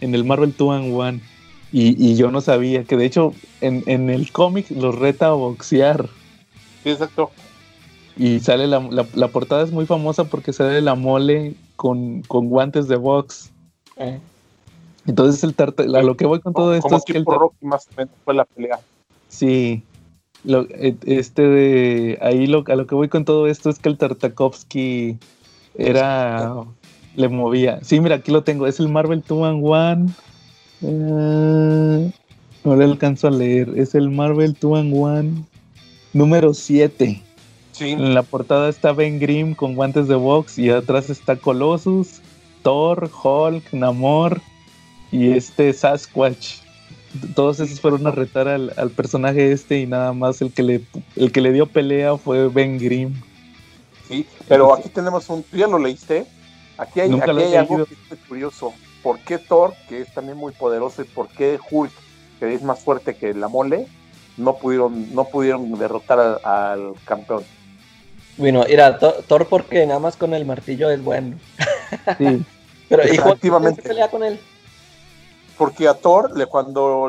en 0.00 0.14
el 0.14 0.24
Marvel 0.24 0.54
2 0.56 0.76
and 0.76 0.92
1. 0.92 1.20
Y, 1.72 1.96
y 2.04 2.16
yo 2.16 2.30
no 2.30 2.40
sabía 2.40 2.84
que 2.84 2.96
de 2.96 3.04
hecho 3.06 3.32
en, 3.60 3.82
en 3.86 4.08
el 4.10 4.30
cómic 4.32 4.70
los 4.70 4.94
reta 4.98 5.26
a 5.28 5.32
boxear. 5.32 6.08
Sí, 6.84 6.90
exacto. 6.90 7.30
Y 8.16 8.40
sale 8.40 8.66
la, 8.66 8.80
la- 8.80 9.06
la 9.14 9.28
portada 9.28 9.62
es 9.62 9.72
muy 9.72 9.84
famosa 9.86 10.24
porque 10.24 10.52
sale 10.52 10.80
la 10.80 10.94
mole 10.94 11.54
con, 11.76 12.22
con 12.22 12.48
guantes 12.48 12.88
de 12.88 12.96
box. 12.96 13.50
Eh, 13.96 14.18
Entonces 15.06 15.42
el 15.44 15.54
tarta, 15.54 15.82
lo 15.84 16.16
que 16.16 16.24
voy 16.26 16.40
con 16.40 16.54
todo 16.54 16.74
esto 16.74 16.96
es 16.96 17.02
que 17.04 17.18
el 17.18 17.24
Rocky 17.26 17.66
más 17.66 17.86
o 17.88 17.96
menos 17.96 18.14
fue 18.24 18.34
la 18.34 18.44
pelea. 18.44 18.80
Sí. 19.28 19.82
Lo, 20.44 20.62
eh, 20.70 20.94
este 21.04 21.42
de 21.42 22.18
ahí 22.22 22.46
lo, 22.46 22.62
a 22.68 22.76
lo 22.76 22.86
que 22.86 22.94
voy 22.94 23.08
con 23.08 23.24
todo 23.24 23.48
esto 23.48 23.68
es 23.68 23.78
que 23.80 23.88
el 23.88 23.98
Tartakovsky 23.98 25.18
era 25.76 26.54
le 27.16 27.28
movía. 27.28 27.80
Sí, 27.82 27.98
mira, 28.00 28.16
aquí 28.16 28.30
lo 28.30 28.44
tengo, 28.44 28.66
es 28.66 28.78
el 28.78 28.88
Marvel 28.88 29.22
2 29.26 29.44
and 29.46 29.62
1. 29.64 30.06
Eh, 30.82 32.12
no 32.64 32.76
le 32.76 32.84
alcanzo 32.84 33.28
a 33.28 33.30
leer, 33.30 33.72
es 33.76 33.94
el 33.94 34.10
Marvel 34.10 34.56
2 34.60 34.78
and 34.78 34.92
1 34.94 35.46
número 36.12 36.54
7. 36.54 37.22
Sí. 37.72 37.90
En 37.90 38.14
la 38.14 38.22
portada 38.22 38.68
está 38.68 38.92
Ben 38.92 39.18
Grimm 39.18 39.54
con 39.54 39.74
guantes 39.74 40.08
de 40.08 40.14
box 40.14 40.58
y 40.58 40.70
atrás 40.70 41.10
está 41.10 41.36
Colossus, 41.36 42.20
Thor, 42.62 43.10
Hulk, 43.22 43.72
Namor 43.72 44.40
y 45.12 45.32
este 45.32 45.72
Sasquatch. 45.72 46.56
Todos 47.34 47.60
esos 47.60 47.80
fueron 47.80 48.06
a 48.06 48.10
retar 48.10 48.48
al, 48.48 48.72
al 48.76 48.90
personaje 48.90 49.52
este 49.52 49.80
y 49.80 49.86
nada 49.86 50.12
más 50.12 50.40
el 50.42 50.52
que 50.52 50.62
le 50.62 50.80
el 51.16 51.32
que 51.32 51.40
le 51.40 51.52
dio 51.52 51.66
pelea 51.66 52.16
fue 52.16 52.48
Ben 52.48 52.78
Grimm. 52.78 53.14
Sí, 54.08 54.26
pero 54.48 54.74
aquí 54.74 54.88
tenemos 54.88 55.28
un. 55.28 55.42
¿Tú 55.42 55.56
ya 55.56 55.66
lo 55.66 55.78
leíste? 55.78 56.26
Aquí 56.78 57.00
hay, 57.00 57.08
Nunca 57.08 57.32
aquí 57.32 57.42
hay 57.42 57.54
algo 57.54 57.84
que 57.86 57.94
es 57.94 58.20
curioso. 58.28 58.72
¿Por 59.06 59.20
qué 59.20 59.38
Thor, 59.38 59.72
que 59.88 60.00
es 60.00 60.12
también 60.12 60.36
muy 60.36 60.52
poderoso, 60.52 61.00
y 61.00 61.04
por 61.04 61.28
qué 61.28 61.60
Hulk, 61.70 61.92
que 62.40 62.52
es 62.54 62.62
más 62.62 62.80
fuerte 62.80 63.14
que 63.14 63.32
la 63.34 63.46
mole, 63.46 63.86
no 64.36 64.56
pudieron, 64.56 65.14
no 65.14 65.26
pudieron 65.26 65.70
derrotar 65.78 66.18
al, 66.18 66.40
al 66.42 66.94
campeón? 67.04 67.44
Bueno, 68.36 68.64
mira, 68.68 68.98
Thor, 68.98 69.46
porque 69.48 69.86
nada 69.86 70.00
más 70.00 70.16
con 70.16 70.34
el 70.34 70.44
martillo 70.44 70.90
es 70.90 71.04
bueno. 71.04 71.36
Sí. 72.18 72.44
Pero 72.88 73.04
¿y 73.06 73.16
qué 73.76 73.82
pelea 73.82 74.10
con 74.10 74.24
él? 74.24 74.40
Porque 75.56 75.86
a 75.86 75.94
Thor, 75.94 76.36
le- 76.36 76.46
cuando, 76.46 77.08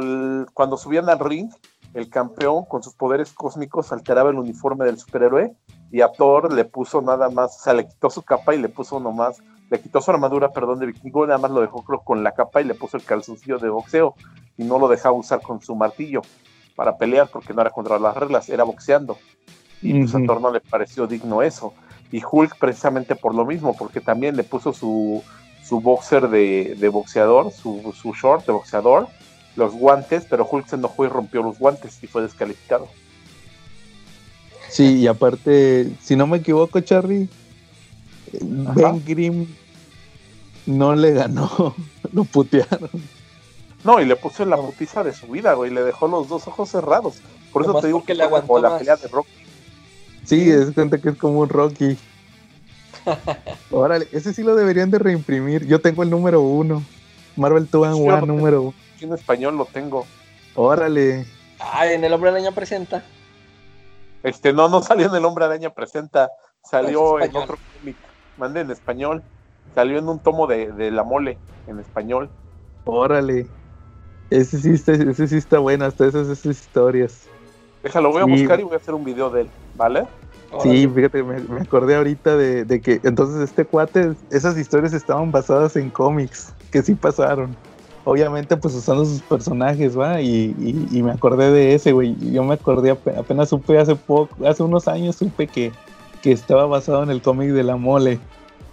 cuando 0.53 0.77
subían 0.77 1.09
al 1.09 1.17
ring, 1.17 1.49
el 1.95 2.09
campeón 2.09 2.65
con 2.65 2.83
sus 2.83 2.93
poderes 2.93 3.33
cósmicos 3.33 3.91
alteraba 3.91 4.29
el 4.29 4.37
uniforme 4.37 4.85
del 4.85 4.99
superhéroe 4.99 5.55
y 5.91 6.01
a 6.01 6.09
Thor 6.09 6.53
le 6.53 6.63
puso 6.63 7.01
nada 7.01 7.31
más, 7.31 7.55
o 7.59 7.63
sea, 7.63 7.73
le 7.73 7.87
quitó 7.87 8.11
su 8.11 8.21
capa 8.21 8.53
y 8.53 8.59
le 8.59 8.69
puso 8.69 8.99
nomás, 8.99 9.37
le 9.69 9.81
quitó 9.81 10.01
su 10.01 10.11
armadura, 10.11 10.49
perdón, 10.51 10.79
de 10.79 10.85
vikingo, 10.87 11.25
nada 11.27 11.39
más 11.39 11.51
lo 11.51 11.61
dejó 11.61 11.83
creo, 11.83 11.99
con 11.99 12.23
la 12.23 12.31
capa 12.33 12.61
y 12.61 12.65
le 12.65 12.73
puso 12.73 12.97
el 12.97 13.03
calzoncillo 13.03 13.57
de 13.59 13.69
boxeo 13.69 14.15
y 14.57 14.63
no 14.63 14.79
lo 14.79 14.87
dejaba 14.87 15.15
usar 15.15 15.41
con 15.41 15.61
su 15.61 15.75
martillo 15.75 16.21
para 16.75 16.97
pelear 16.97 17.29
porque 17.31 17.53
no 17.53 17.61
era 17.61 17.71
contra 17.71 17.99
las 17.99 18.15
reglas, 18.15 18.49
era 18.49 18.63
boxeando. 18.63 19.17
Y 19.81 19.93
pues 19.93 20.13
a 20.15 20.17
Ujú. 20.17 20.27
Thor 20.27 20.41
no 20.41 20.51
le 20.51 20.61
pareció 20.61 21.05
digno 21.07 21.41
eso. 21.41 21.73
Y 22.11 22.21
Hulk 22.23 22.57
precisamente 22.57 23.15
por 23.15 23.35
lo 23.35 23.45
mismo, 23.45 23.75
porque 23.75 23.99
también 24.01 24.35
le 24.37 24.43
puso 24.43 24.73
su, 24.73 25.23
su 25.63 25.81
boxer 25.81 26.29
de, 26.29 26.75
de 26.79 26.89
boxeador, 26.89 27.51
su, 27.51 27.93
su 27.99 28.13
short 28.13 28.45
de 28.45 28.53
boxeador, 28.53 29.07
los 29.55 29.73
guantes, 29.73 30.25
pero 30.29 30.47
Hulk 30.49 30.67
se 30.67 30.75
enojó 30.77 31.05
y 31.05 31.09
rompió 31.09 31.43
los 31.43 31.59
guantes 31.59 32.01
y 32.01 32.07
fue 32.07 32.21
descalificado. 32.21 32.87
Sí, 34.69 34.99
y 34.99 35.07
aparte, 35.07 35.91
si 36.01 36.15
no 36.15 36.27
me 36.27 36.37
equivoco, 36.37 36.79
Charlie, 36.81 37.29
Ben 38.41 39.03
Grimm 39.05 39.47
no 40.65 40.95
le 40.95 41.13
ganó, 41.13 41.75
lo 42.11 42.23
putearon. 42.25 42.89
No, 43.83 44.01
y 44.01 44.05
le 44.05 44.15
puso 44.15 44.43
en 44.43 44.49
la 44.49 44.57
putiza 44.57 45.03
de 45.03 45.13
su 45.13 45.27
vida, 45.27 45.53
güey, 45.53 45.71
le 45.71 45.83
dejó 45.83 46.07
los 46.07 46.27
dos 46.27 46.47
ojos 46.47 46.69
cerrados. 46.69 47.19
Por 47.53 47.61
eso 47.63 47.79
te 47.79 47.87
digo 47.87 48.03
que 48.03 48.13
le 48.15 48.23
como 48.25 48.35
aguantó 48.37 48.59
la 48.61 48.69
más. 48.71 48.79
pelea 48.79 48.95
de 48.97 49.07
Rocky. 49.07 49.29
Sí, 50.25 50.49
es 50.49 50.71
cuenta 50.71 50.97
que 50.97 51.09
es 51.09 51.17
como 51.17 51.39
un 51.39 51.49
Rocky. 51.49 51.97
Órale, 53.71 54.07
ese 54.11 54.33
sí 54.33 54.43
lo 54.43 54.55
deberían 54.55 54.91
de 54.91 54.99
reimprimir. 54.99 55.65
Yo 55.65 55.79
tengo 55.79 56.03
el 56.03 56.09
número 56.09 56.41
uno. 56.41 56.83
Marvel 57.37 57.67
2 57.69 57.87
and 57.87 57.95
Sí, 57.95 58.03
yo 58.03 58.05
1 58.05 58.15
lo 58.15 58.19
tengo. 58.25 58.33
número 58.37 58.61
uno. 58.63 58.73
En 58.99 59.13
español 59.13 59.57
lo 59.57 59.65
tengo. 59.65 60.05
Órale. 60.55 61.25
Ay, 61.59 61.93
en 61.93 62.03
el 62.03 62.11
hombre 62.13 62.31
araña 62.31 62.51
presenta. 62.51 63.03
Este, 64.23 64.51
no, 64.51 64.67
no 64.67 64.81
salió 64.81 65.05
en 65.07 65.15
El 65.15 65.23
Hombre 65.23 65.45
Araña 65.45 65.69
Presenta, 65.69 66.29
salió 66.63 67.19
Es 67.19 67.29
en 67.29 67.35
otro 67.37 67.57
cómic, 67.79 67.95
mande 68.37 68.61
en 68.61 68.71
español, 68.71 69.23
salió 69.73 69.97
en 69.99 70.07
un 70.07 70.19
tomo 70.19 70.47
de, 70.47 70.71
de 70.73 70.91
La 70.91 71.03
Mole, 71.03 71.39
en 71.67 71.79
español. 71.79 72.29
Órale. 72.85 73.49
Ese 74.29 74.59
sí 74.59 74.71
está, 74.71 74.93
ese 74.93 75.27
sí 75.27 75.37
está 75.37 75.59
bueno, 75.59 75.85
hasta 75.85 76.05
esas, 76.05 76.27
esas 76.27 76.45
historias. 76.57 77.27
Déjalo, 77.83 78.11
voy 78.11 78.21
a 78.21 78.25
Sí. 78.25 78.31
buscar 78.31 78.59
y 78.59 78.63
voy 78.63 78.73
a 78.73 78.77
hacer 78.77 78.93
un 78.93 79.03
video 79.03 79.29
de 79.29 79.41
él, 79.41 79.51
¿vale? 79.75 80.05
Sí, 80.63 80.87
fíjate, 80.87 81.23
me, 81.23 81.39
me 81.41 81.61
acordé 81.61 81.95
ahorita 81.95 82.37
de, 82.37 82.63
de 82.63 82.81
que 82.81 83.01
entonces 83.03 83.41
este 83.41 83.65
cuate, 83.65 84.13
esas 84.31 84.57
historias 84.57 84.93
estaban 84.93 85.31
basadas 85.31 85.75
en 85.75 85.89
cómics, 85.91 86.53
que 86.71 86.81
sí 86.81 86.95
pasaron. 86.95 87.55
Obviamente, 88.05 88.55
pues 88.55 88.73
usando 88.73 89.03
sus 89.03 89.21
personajes, 89.23 89.97
¿va? 89.99 90.21
Y, 90.21 90.55
y- 90.57 90.87
y 90.97 91.03
me 91.03 91.11
acordé 91.11 91.51
de 91.51 91.75
ese, 91.75 91.91
güey. 91.91 92.15
Yo 92.31 92.43
me 92.45 92.53
acordé, 92.53 92.93
ape- 92.93 93.17
apenas 93.17 93.49
supe 93.49 93.77
hace 93.77 93.95
poco, 93.95 94.47
hace 94.47 94.63
unos 94.63 94.87
años 94.87 95.17
supe 95.17 95.47
que, 95.47 95.73
que 96.27 96.33
estaba 96.33 96.65
basado 96.65 97.03
en 97.03 97.09
el 97.09 97.21
cómic 97.21 97.51
de 97.51 97.63
la 97.63 97.77
mole. 97.77 98.19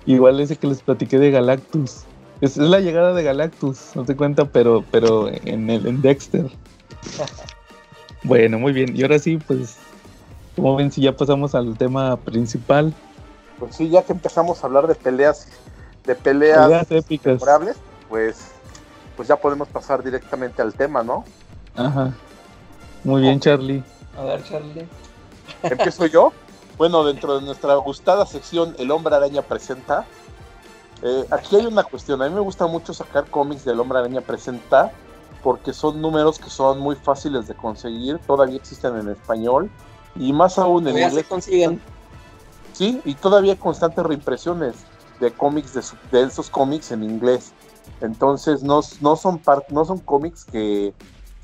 Igual 0.07 0.41
ese 0.41 0.57
que 0.57 0.67
les 0.67 0.83
platiqué 0.83 1.21
de 1.21 1.31
Galactus. 1.31 2.03
Es, 2.41 2.57
es 2.57 2.69
la 2.69 2.81
llegada 2.81 3.15
de 3.15 3.23
Galactus, 3.23 3.93
no 3.95 4.05
te 4.05 4.17
cuenta, 4.17 4.47
pero, 4.47 4.83
pero 4.91 5.29
en, 5.29 5.71
el, 5.71 5.87
en 5.87 6.03
Dexter. 6.03 6.51
Bueno, 8.25 8.59
muy 8.59 8.73
bien. 8.73 8.97
Y 8.97 9.03
ahora 9.03 9.19
sí, 9.21 9.37
pues, 9.37 9.77
como 10.57 10.75
ven, 10.75 10.91
si 10.91 11.03
ya 11.03 11.15
pasamos 11.15 11.55
al 11.55 11.77
tema 11.79 12.17
principal, 12.17 12.93
Pues 13.61 13.77
sí, 13.77 13.89
ya 13.91 14.03
que 14.03 14.13
empezamos 14.13 14.65
a 14.65 14.67
hablar 14.67 14.87
de 14.89 14.95
peleas, 14.97 15.47
de 16.07 16.15
peleas 16.17 16.65
peleas 16.67 16.91
épicas. 16.91 17.35
memorables, 17.35 17.77
pues, 18.09 18.49
pues 19.15 19.29
ya 19.29 19.37
podemos 19.37 19.69
pasar 19.69 20.03
directamente 20.03 20.61
al 20.61 20.73
tema, 20.73 21.05
¿no? 21.05 21.25
Ajá. 21.77 22.15
Muy 23.05 23.21
bien. 23.23 23.39
Charlie. 23.39 23.85
A 24.19 24.25
ver, 24.25 24.43
Charlie. 24.43 24.89
Empiezo 25.63 26.07
yo. 26.07 26.33
Bueno, 26.77 27.05
dentro 27.05 27.39
de 27.39 27.45
nuestra 27.47 27.75
gustada 27.77 28.27
sección 28.27 28.75
El 28.79 28.91
Hombre 28.91 29.15
Araña 29.15 29.43
Presenta, 29.43 30.07
eh, 31.03 31.25
aquí 31.31 31.57
hay 31.57 31.67
una 31.67 31.85
cuestión. 31.85 32.21
A 32.23 32.29
mí 32.29 32.35
me 32.35 32.41
gusta 32.41 32.67
mucho 32.67 32.93
sacar 32.93 33.31
cómics 33.31 33.65
del 33.65 33.79
Hombre 33.81 33.99
Araña 34.01 34.21
Presenta 34.21 34.93
porque 35.43 35.73
son 35.73 36.01
números 36.01 36.39
que 36.39 36.51
son 36.51 36.81
muy 36.81 36.97
fáciles 36.97 37.47
de 37.47 37.55
conseguir, 37.55 38.19
todavía 38.21 38.57
existen 38.57 38.97
en 38.99 39.11
español 39.11 39.71
y 40.17 40.33
más 40.33 40.59
aún 40.59 40.89
en 40.89 40.97
Ya 40.97 41.03
se 41.03 41.09
inglés. 41.11 41.27
consiguen. 41.29 41.83
Sí, 42.73 43.01
y 43.05 43.15
todavía 43.15 43.53
hay 43.53 43.59
constantes 43.59 44.05
reimpresiones 44.05 44.75
de 45.21 45.31
cómics 45.31 45.75
de, 45.75 45.83
su- 45.83 45.97
de 46.11 46.23
esos 46.23 46.49
cómics 46.51 46.91
en 46.93 47.05
inglés. 47.05 47.53
Entonces 48.01 48.63
no, 48.63 48.81
no 49.01 49.17
son 49.17 49.41
no 49.69 49.85
son 49.85 49.99
cómics 49.99 50.45
que, 50.45 50.93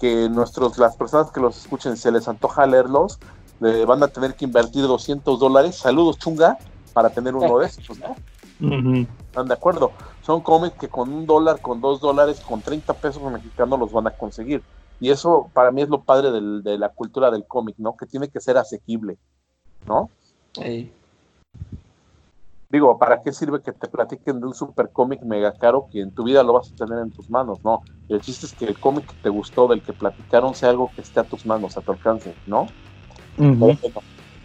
que 0.01 0.29
nuestros 0.31 0.79
las 0.79 0.97
personas 0.97 1.31
que 1.31 1.41
los 1.41 1.57
escuchen 1.59 1.97
se 1.97 2.11
les 2.11 2.27
antoja 2.27 2.67
leerlos, 2.67 3.19
le 3.61 3.85
van 3.85 4.03
a 4.03 4.09
tener 4.09 4.35
que 4.35 4.45
invertir 4.47 4.87
200 4.87 5.39
dólares. 5.39 5.77
Saludos 5.77 6.19
chunga 6.19 6.59
para 6.93 7.11
tener 7.11 7.35
uno 7.35 7.59
de 7.59 7.67
estos, 7.67 7.99
¿no? 7.99 8.17
¿Están 9.27 9.47
de 9.49 9.55
acuerdo? 9.55 9.93
Son 10.23 10.41
cómics 10.43 10.77
que 10.79 10.89
con 10.89 11.13
un 11.13 11.27
dólar, 11.27 11.61
con 11.61 11.81
dos 11.81 12.01
dólares, 12.01 12.41
con 12.41 12.61
30 12.63 12.95
pesos 12.95 13.23
mexicanos 13.31 13.79
los 13.79 13.93
van 13.93 14.09
a 14.09 14.11
conseguir. 14.11 14.63
Y 14.99 15.11
eso 15.11 15.51
para 15.55 15.71
mí 15.71 15.83
es 15.83 15.89
lo 15.89 16.03
padre 16.03 16.31
del- 16.31 16.63
de 16.63 16.77
la 16.79 16.89
cultura 16.89 17.31
del 17.31 17.47
cómic, 17.47 17.77
¿no? 17.79 17.97
Que 17.97 18.07
tiene 18.07 18.29
que 18.29 18.41
ser 18.41 18.59
asequible, 18.59 19.19
¿no? 19.87 20.11
Digo, 22.71 22.99
¿para 22.99 23.21
qué 23.23 23.33
sirve 23.33 23.63
que 23.63 23.73
te 23.73 23.89
platiquen 23.89 24.41
de 24.41 24.47
un 24.47 24.55
super 24.55 24.91
cómic 24.93 25.23
mega 25.23 25.53
caro 25.53 25.89
que 25.91 26.01
en 26.01 26.13
tu 26.13 26.23
vida 26.25 26.43
lo 26.45 26.53
vas 26.53 26.71
a 26.73 26.77
tener 26.77 27.01
en 27.01 27.11
tus 27.11 27.29
manos? 27.29 27.59
No, 27.65 27.81
el 28.09 28.21
chiste 28.21 28.47
es 28.47 28.55
que 28.55 28.65
el 28.67 28.79
cómic 28.79 29.07
que 29.07 29.17
te 29.23 29.29
gustó, 29.29 29.67
del 29.67 29.83
que 29.83 29.93
platicaron, 29.93 30.55
sea 30.55 30.71
algo 30.71 30.93
que 30.95 31.01
esté 31.03 31.19
a 31.19 31.25
tus 31.25 31.45
manos, 31.47 31.77
a 31.77 31.81
tu 31.83 31.91
alcance, 31.93 32.33
¿no? 32.47 32.67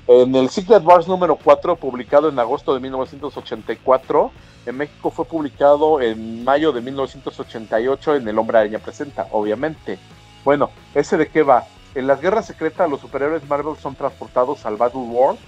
En 0.07 0.35
el 0.35 0.49
Secret 0.49 0.83
Wars 0.83 1.07
número 1.07 1.35
4, 1.35 1.75
publicado 1.75 2.29
en 2.29 2.37
agosto 2.37 2.73
de 2.73 2.79
1984, 2.79 4.31
en 4.67 4.77
México 4.77 5.09
fue 5.09 5.25
publicado 5.25 5.99
en 5.99 6.43
mayo 6.43 6.71
de 6.71 6.81
1988 6.81 8.15
en 8.15 8.27
El 8.27 8.37
Hombre 8.37 8.59
Araña 8.59 8.79
Presenta, 8.79 9.27
obviamente. 9.31 9.97
Bueno, 10.43 10.69
¿ese 10.93 11.17
de 11.17 11.27
qué 11.27 11.43
va? 11.43 11.63
En 11.95 12.07
las 12.07 12.21
guerras 12.21 12.45
secretas 12.45 12.89
los 12.89 13.01
superhéroes 13.01 13.47
Marvel 13.47 13.77
son 13.77 13.95
transportados 13.95 14.65
al 14.65 14.75
Battle 14.75 15.01
World 15.01 15.39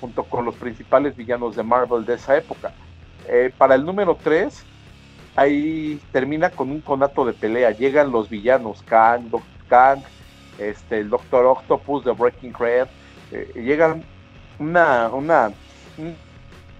junto 0.00 0.24
con 0.24 0.44
los 0.44 0.54
principales 0.54 1.16
villanos 1.16 1.56
de 1.56 1.62
Marvel 1.62 2.04
de 2.04 2.14
esa 2.14 2.36
época. 2.36 2.72
Eh, 3.28 3.52
para 3.56 3.74
el 3.74 3.84
número 3.84 4.16
3, 4.22 4.62
ahí 5.34 6.00
termina 6.12 6.50
con 6.50 6.70
un 6.70 6.80
conato 6.80 7.24
de 7.24 7.32
pelea. 7.32 7.70
Llegan 7.70 8.12
los 8.12 8.28
villanos, 8.28 8.82
Kang, 8.82 9.30
Dr. 9.30 9.42
Kang, 9.68 10.00
este, 10.58 11.00
el 11.00 11.10
Doctor 11.10 11.46
Octopus 11.46 12.04
de 12.04 12.12
Breaking 12.12 12.54
Red. 12.54 12.86
Eh, 13.32 13.52
llegan 13.56 14.04
una, 14.58 15.08
una, 15.12 15.52
un 15.98 16.16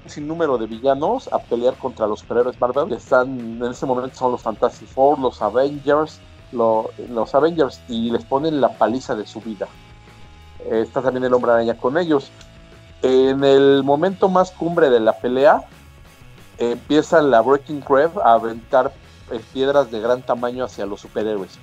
sinnúmero 0.07 0.59
de 0.59 0.67
villanos 0.67 1.29
a 1.33 1.39
pelear 1.39 1.75
contra 1.75 2.07
los 2.07 2.21
superhéroes 2.21 2.61
Marvel. 2.61 2.93
Están, 2.93 3.39
en 3.39 3.65
ese 3.65 3.87
momento 3.87 4.17
son 4.17 4.33
los 4.33 4.43
Fantastic 4.43 4.89
Four, 4.89 5.19
los 5.19 5.43
Avengers, 5.43 6.21
lo- 6.53 6.91
los 7.11 7.35
Avengers, 7.35 7.81
y 7.89 8.11
les 8.11 8.25
ponen 8.25 8.61
la 8.61 8.71
paliza 8.71 9.15
de 9.15 9.27
su 9.27 9.41
vida. 9.41 9.67
Eh, 10.61 10.83
está 10.83 11.03
también 11.03 11.25
el 11.25 11.35
Hombre 11.35 11.53
Araña 11.53 11.75
con 11.75 11.99
ellos. 11.99 12.31
En 13.03 13.45
el 13.45 13.83
momento 13.85 14.29
más 14.29 14.51
cumbre 14.53 14.89
de 14.91 15.01
la 15.01 15.13
pelea, 15.13 15.65
empieza 16.59 17.21
la 17.21 17.43
Breaking 17.43 17.85
Red 17.87 18.11
a 18.25 18.33
aventar 18.35 18.93
eh, 19.31 19.41
piedras 19.53 19.91
de 19.91 20.01
gran 20.01 20.23
tamaño 20.23 20.65
hacia 20.65 20.87
los 20.87 21.01
superhéroes. 21.01 21.59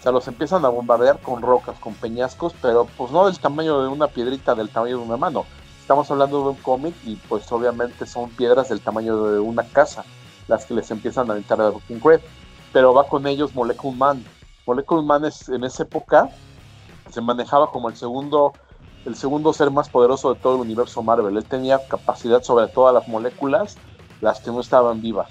O 0.00 0.02
sea, 0.02 0.12
los 0.12 0.26
empiezan 0.28 0.64
a 0.64 0.70
bombardear 0.70 1.20
con 1.20 1.42
rocas, 1.42 1.78
con 1.78 1.92
peñascos, 1.92 2.54
pero 2.62 2.86
pues 2.96 3.10
no 3.12 3.26
del 3.26 3.38
tamaño 3.38 3.82
de 3.82 3.88
una 3.88 4.06
piedrita, 4.06 4.54
del 4.54 4.70
tamaño 4.70 4.96
de 4.96 5.04
una 5.04 5.18
mano. 5.18 5.44
Estamos 5.78 6.10
hablando 6.10 6.42
de 6.42 6.48
un 6.48 6.56
cómic 6.56 6.94
y 7.04 7.16
pues 7.16 7.52
obviamente 7.52 8.06
son 8.06 8.30
piedras 8.30 8.70
del 8.70 8.80
tamaño 8.80 9.24
de 9.24 9.40
una 9.40 9.62
casa 9.62 10.04
las 10.48 10.64
que 10.64 10.72
les 10.72 10.90
empiezan 10.90 11.28
a 11.28 11.32
aventar 11.32 11.60
a 11.60 11.68
Breaking 11.68 12.00
Red. 12.02 12.20
Pero 12.72 12.94
va 12.94 13.06
con 13.06 13.26
ellos 13.26 13.54
Molecule 13.54 13.94
Man. 13.94 14.24
Molecule 14.66 15.02
Man 15.02 15.26
es, 15.26 15.50
en 15.50 15.64
esa 15.64 15.82
época 15.82 16.30
se 17.10 17.20
manejaba 17.20 17.70
como 17.70 17.90
el 17.90 17.96
segundo 17.96 18.54
el 19.04 19.16
segundo 19.16 19.52
ser 19.52 19.70
más 19.70 19.88
poderoso 19.90 20.32
de 20.32 20.40
todo 20.40 20.56
el 20.56 20.62
universo 20.62 21.02
Marvel. 21.02 21.36
Él 21.36 21.44
tenía 21.44 21.78
capacidad 21.88 22.42
sobre 22.42 22.68
todas 22.68 22.94
las 22.94 23.06
moléculas, 23.06 23.76
las 24.22 24.40
que 24.40 24.50
no 24.50 24.60
estaban 24.60 25.02
vivas. 25.02 25.28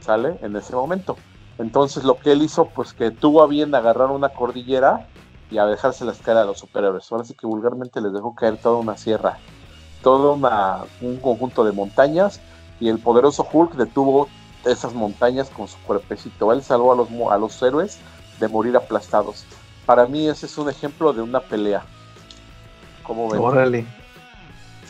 ¿Sale? 0.00 0.38
En 0.40 0.56
ese 0.56 0.74
momento. 0.74 1.16
Entonces 1.60 2.04
lo 2.04 2.18
que 2.18 2.32
él 2.32 2.42
hizo, 2.42 2.70
pues 2.70 2.94
que 2.94 3.10
tuvo 3.10 3.42
a 3.42 3.46
bien 3.46 3.74
agarrar 3.74 4.10
una 4.10 4.30
cordillera 4.30 5.08
y 5.50 5.58
a 5.58 5.66
dejárselas 5.66 6.18
caer 6.18 6.38
a 6.38 6.44
los 6.44 6.58
superhéroes. 6.58 7.10
Ahora 7.12 7.24
sí 7.24 7.34
que 7.34 7.46
vulgarmente 7.46 8.00
les 8.00 8.12
dejó 8.12 8.34
caer 8.34 8.56
toda 8.56 8.78
una 8.78 8.96
sierra, 8.96 9.38
todo 10.02 10.34
una, 10.34 10.78
un 11.02 11.18
conjunto 11.18 11.64
de 11.64 11.72
montañas 11.72 12.40
y 12.80 12.88
el 12.88 12.98
poderoso 12.98 13.46
Hulk 13.52 13.74
detuvo 13.74 14.28
esas 14.64 14.94
montañas 14.94 15.50
con 15.50 15.68
su 15.68 15.76
cuerpecito. 15.82 16.50
Él 16.52 16.62
salvó 16.62 16.92
a 16.92 16.96
los, 16.96 17.08
a 17.30 17.36
los 17.36 17.62
héroes 17.62 17.98
de 18.38 18.48
morir 18.48 18.74
aplastados. 18.76 19.44
Para 19.84 20.06
mí 20.06 20.28
ese 20.28 20.46
es 20.46 20.56
un 20.56 20.70
ejemplo 20.70 21.12
de 21.12 21.20
una 21.20 21.40
pelea. 21.40 21.84
¿Cómo 23.02 23.28
ven? 23.28 23.40
Órale. 23.40 23.86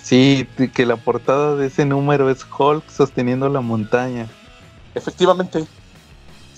Sí, 0.00 0.46
que 0.74 0.86
la 0.86 0.96
portada 0.96 1.56
de 1.56 1.66
ese 1.66 1.84
número 1.84 2.30
es 2.30 2.46
Hulk 2.58 2.88
sosteniendo 2.88 3.48
la 3.48 3.60
montaña. 3.60 4.28
Efectivamente, 4.94 5.66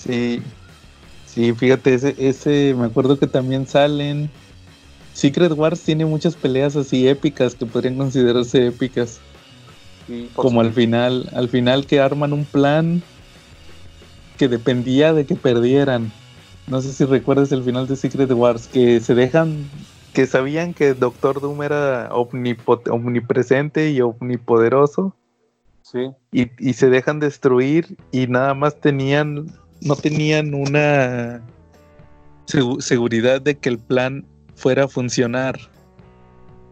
Sí, 0.03 0.42
sí, 1.26 1.53
fíjate, 1.53 1.94
ese, 1.94 2.14
ese, 2.18 2.74
me 2.76 2.86
acuerdo 2.86 3.18
que 3.18 3.26
también 3.26 3.66
salen. 3.66 4.30
Secret 5.14 5.53
Wars 5.53 5.80
tiene 5.82 6.07
muchas 6.07 6.34
peleas 6.34 6.74
así 6.74 7.07
épicas 7.07 7.55
que 7.55 7.66
podrían 7.66 7.96
considerarse 7.96 8.66
épicas. 8.66 9.20
Como 10.34 10.61
al 10.61 10.72
final, 10.72 11.28
al 11.32 11.48
final 11.48 11.86
que 11.86 12.00
arman 12.00 12.32
un 12.32 12.44
plan 12.44 13.03
que 14.36 14.48
dependía 14.48 15.12
de 15.12 15.26
que 15.26 15.36
perdieran. 15.36 16.11
No 16.66 16.80
sé 16.80 16.92
si 16.92 17.05
recuerdas 17.05 17.53
el 17.53 17.62
final 17.62 17.86
de 17.86 17.96
Secret 17.96 18.30
Wars, 18.32 18.66
que 18.66 19.00
se 19.00 19.14
dejan, 19.14 19.68
que 20.12 20.26
sabían 20.26 20.74
que 20.74 20.94
Doctor 20.94 21.40
Doom 21.40 21.62
era 21.62 22.11
omnipresente 22.12 23.90
y 23.90 24.00
omnipoderoso, 24.00 25.14
Sí, 25.82 26.11
y, 26.30 26.50
y 26.59 26.72
se 26.74 26.88
dejan 26.88 27.20
destruir 27.20 27.96
y 28.12 28.26
nada 28.26 28.55
más 28.55 28.80
tenían, 28.80 29.53
no 29.85 29.97
tenían 29.97 30.55
una 30.55 31.43
segu- 32.47 32.80
seguridad 32.80 33.41
de 33.41 33.59
que 33.59 33.68
el 33.68 33.78
plan 33.78 34.24
fuera 34.55 34.85
a 34.85 34.89
funcionar. 34.89 35.59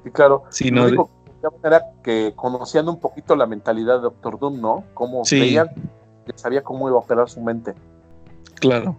sí, 0.04 0.10
claro. 0.10 0.44
Sí, 0.50 0.70
Lo 0.70 0.84
único 0.86 1.10
que 1.40 1.46
hacían 1.46 1.60
era 1.64 1.82
que 2.02 2.32
conocían 2.36 2.88
un 2.88 2.98
poquito 3.00 3.36
la 3.36 3.46
mentalidad 3.46 3.96
de 3.96 4.02
Doctor 4.02 4.38
Doom, 4.38 4.60
¿no? 4.60 4.84
Cómo 4.94 5.24
Sí. 5.24 5.40
veían 5.40 5.68
que 6.26 6.32
sabía 6.36 6.62
cómo 6.62 6.88
iba 6.88 6.96
a 6.96 7.00
operar 7.00 7.28
su 7.28 7.40
mente. 7.40 7.74
Claro. 8.60 8.96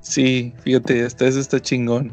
Sí, 0.00 0.54
fíjate, 0.60 1.04
hasta 1.04 1.26
eso 1.26 1.38
está 1.40 1.60
chingón. 1.60 2.12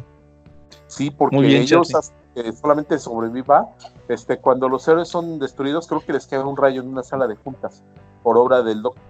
Sí, 0.88 1.12
porque 1.12 1.36
Muy 1.38 1.48
bien, 1.48 1.62
ellos 1.64 1.92
que 2.36 2.52
solamente 2.54 2.98
sobreviva. 3.00 3.70
Este, 4.08 4.38
cuando 4.38 4.70
los 4.70 4.88
héroes 4.88 5.08
son 5.08 5.40
destruidos, 5.40 5.88
creo 5.88 6.02
que 6.06 6.14
les 6.14 6.26
queda 6.28 6.46
un 6.46 6.56
rayo 6.58 6.82
en 6.82 6.88
una 6.88 7.04
sala 7.04 7.28
de 7.28 7.36
juntas 7.36 7.84
por 8.24 8.38
obra 8.38 8.62
del 8.64 8.82
Doctor. 8.82 9.04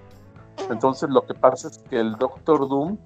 Entonces 0.70 1.10
lo 1.10 1.26
que 1.26 1.34
pasa 1.34 1.68
es 1.68 1.80
que 1.80 2.00
el 2.00 2.16
Doctor 2.16 2.70
Doom, 2.70 2.98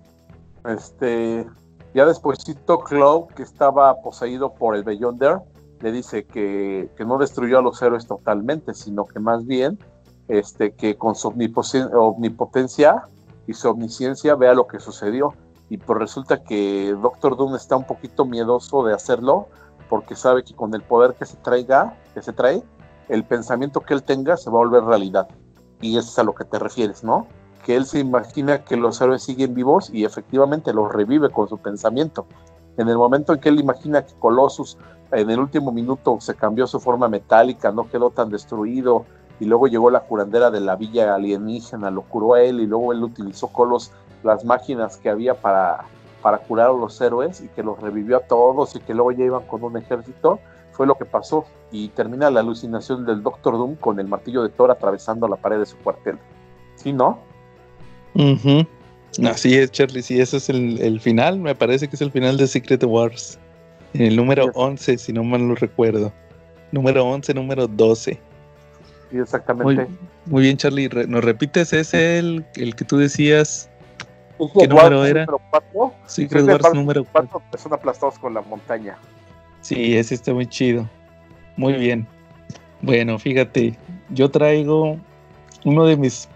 este, 0.66 1.48
ya 1.94 2.06
despuésito 2.06 2.80
Claw, 2.80 3.28
que 3.28 3.44
estaba 3.44 4.02
poseído 4.02 4.54
por 4.54 4.76
el 4.76 4.84
Beyonder, 4.84 5.40
le 5.82 5.92
dice 5.92 6.26
que, 6.26 6.90
que 6.96 7.06
no 7.06 7.18
destruyó 7.18 7.60
a 7.60 7.62
los 7.62 7.82
héroes 7.82 8.08
totalmente, 8.08 8.74
sino 8.74 9.06
que 9.06 9.20
más 9.20 9.46
bien, 9.46 9.80
este, 10.28 10.74
que 10.74 10.98
con 10.98 11.16
su 11.16 11.28
omnipotencia 11.30 13.04
y 13.48 13.54
su 13.54 13.70
omnisciencia 13.70 14.36
vea 14.36 14.54
lo 14.54 14.68
que 14.68 14.80
sucedió 14.80 15.34
y 15.70 15.78
pues 15.78 15.98
resulta 15.98 16.44
que 16.44 16.96
Doctor 17.02 17.36
Doom 17.36 17.56
está 17.56 17.76
un 17.76 17.86
poquito 17.86 18.26
miedoso 18.26 18.84
de 18.84 18.94
hacerlo 18.94 19.48
porque 19.90 20.16
sabe 20.16 20.44
que 20.44 20.54
con 20.54 20.74
el 20.74 20.82
poder 20.82 21.16
que 21.16 21.26
se 21.26 21.38
traiga, 21.38 21.98
que 22.14 22.22
se 22.22 22.32
trae, 22.32 22.64
el 23.10 23.24
pensamiento 23.26 23.82
que 23.82 23.94
él 23.94 24.04
tenga 24.04 24.38
se 24.38 24.50
va 24.50 24.58
a 24.58 24.66
volver 24.66 24.84
realidad. 24.84 25.28
Y 25.82 25.98
eso 25.98 26.10
es 26.10 26.20
a 26.20 26.24
lo 26.24 26.34
que 26.36 26.46
te 26.46 26.60
refieres, 26.60 27.04
¿no? 27.04 27.28
Que 27.64 27.76
él 27.76 27.86
se 27.86 28.00
imagina 28.00 28.64
que 28.64 28.76
los 28.76 29.00
héroes 29.02 29.24
siguen 29.24 29.54
vivos 29.54 29.90
y 29.90 30.06
efectivamente 30.06 30.74
los 30.74 30.92
revive 30.92 31.30
con 31.30 31.48
su 31.48 31.58
pensamiento. 31.58 32.26
En 32.78 32.90
el 32.90 32.98
momento 32.98 33.34
en 33.34 33.40
que 33.40 33.50
él 33.50 33.60
imagina 33.60 34.06
que 34.06 34.14
Colossus 34.20 34.78
en 35.12 35.30
el 35.30 35.40
último 35.40 35.72
minuto 35.72 36.18
se 36.20 36.36
cambió 36.36 36.68
su 36.68 36.80
forma 36.80 37.08
metálica, 37.08 37.72
no 37.72 37.90
quedó 37.90 38.10
tan 38.10 38.30
destruido, 38.30 39.06
y 39.40 39.46
luego 39.46 39.68
llegó 39.68 39.90
la 39.90 40.02
curandera 40.02 40.52
de 40.52 40.60
la 40.60 40.76
villa 40.76 41.14
alienígena, 41.16 41.92
lo 41.92 42.04
curó 42.04 42.34
a 42.34 42.42
él, 42.42 42.60
y 42.60 42.68
luego 42.68 42.94
él 42.94 43.04
utilizó 43.04 43.48
Colos 43.48 43.92
las 44.24 44.46
máquinas 44.46 44.98
que 44.98 45.10
había 45.10 45.40
para, 45.40 45.86
para 46.22 46.40
curar 46.40 46.70
a 46.70 46.74
los 46.74 47.00
héroes 47.02 47.42
y 47.42 47.50
que 47.50 47.64
los 47.64 47.80
revivió 47.80 48.18
a 48.18 48.22
todos 48.22 48.76
y 48.76 48.80
que 48.80 48.94
luego 48.94 49.12
ya 49.12 49.26
iban 49.26 49.46
con 49.46 49.64
un 49.64 49.78
ejército, 49.78 50.40
fue 50.72 50.88
lo 50.88 50.96
que 50.96 51.06
pasó. 51.06 51.46
Y 51.72 51.90
termina 51.90 52.30
la 52.30 52.40
alucinación 52.40 53.06
del 53.06 53.22
Doctor 53.22 53.58
Doom 53.58 53.76
con 53.76 54.00
el 54.00 54.08
martillo 54.08 54.44
de 54.44 54.50
Thor 54.50 54.72
atravesando 54.72 55.28
la 55.28 55.36
pared 55.36 55.60
de 55.60 55.66
su 55.66 55.78
cuartel. 55.78 56.18
¿Sí, 56.76 56.94
no? 56.94 57.20
Ujú. 58.16 58.66
Así 59.28 59.56
es, 59.56 59.72
Charlie, 59.72 60.02
sí, 60.02 60.20
ese 60.20 60.38
es 60.38 60.50
el, 60.50 60.80
el 60.82 61.00
final, 61.00 61.40
me 61.40 61.54
parece 61.54 61.88
que 61.88 61.96
es 61.96 62.02
el 62.02 62.12
final 62.12 62.38
de 62.38 62.48
Secret 62.48 62.84
Wars. 62.84 63.40
En 63.94 64.02
el 64.02 64.16
número 64.16 64.46
Sí. 64.46 64.50
11, 64.56 64.98
si 64.98 65.14
no 65.14 65.24
mal 65.24 65.48
lo 65.48 65.54
recuerdo. 65.56 66.12
Número 66.72 67.06
11, 67.06 67.34
número 67.36 67.68
12. 67.68 68.20
Sí, 69.12 69.18
exactamente. 69.20 69.86
Muy, 69.86 69.98
muy 70.26 70.42
bien, 70.44 70.58
Charlie, 70.58 70.88
re- 70.88 71.06
¿nos 71.06 71.24
repites 71.24 71.72
ese, 71.74 72.18
el, 72.18 72.44
el 72.56 72.76
que 72.76 72.86
tú 72.86 72.98
decías? 72.98 73.70
Secret 74.40 74.62
¿Qué 74.62 74.68
número 74.68 74.98
Wars 75.00 75.10
era? 75.12 75.26
número 75.28 75.94
Secret 76.08 76.46
Wars 76.48 76.64
Wars 76.64 76.74
número 76.76 77.04
4. 77.04 77.30
cuatro 77.32 77.44
que 77.52 77.58
son 77.60 77.74
aplastados 77.74 78.18
con 78.18 78.34
la 78.34 78.42
montaña. 78.42 78.98
Sí, 79.62 79.96
ese 79.96 80.16
está 80.16 80.34
muy 80.34 80.48
chido. 80.48 80.90
Muy 81.56 81.74
bien. 81.74 82.08
Bueno, 82.82 83.20
fíjate, 83.20 83.76
yo 84.10 84.30
traigo 84.32 84.98
uno 85.64 85.86
de 85.86 85.96
mis... 85.96 86.28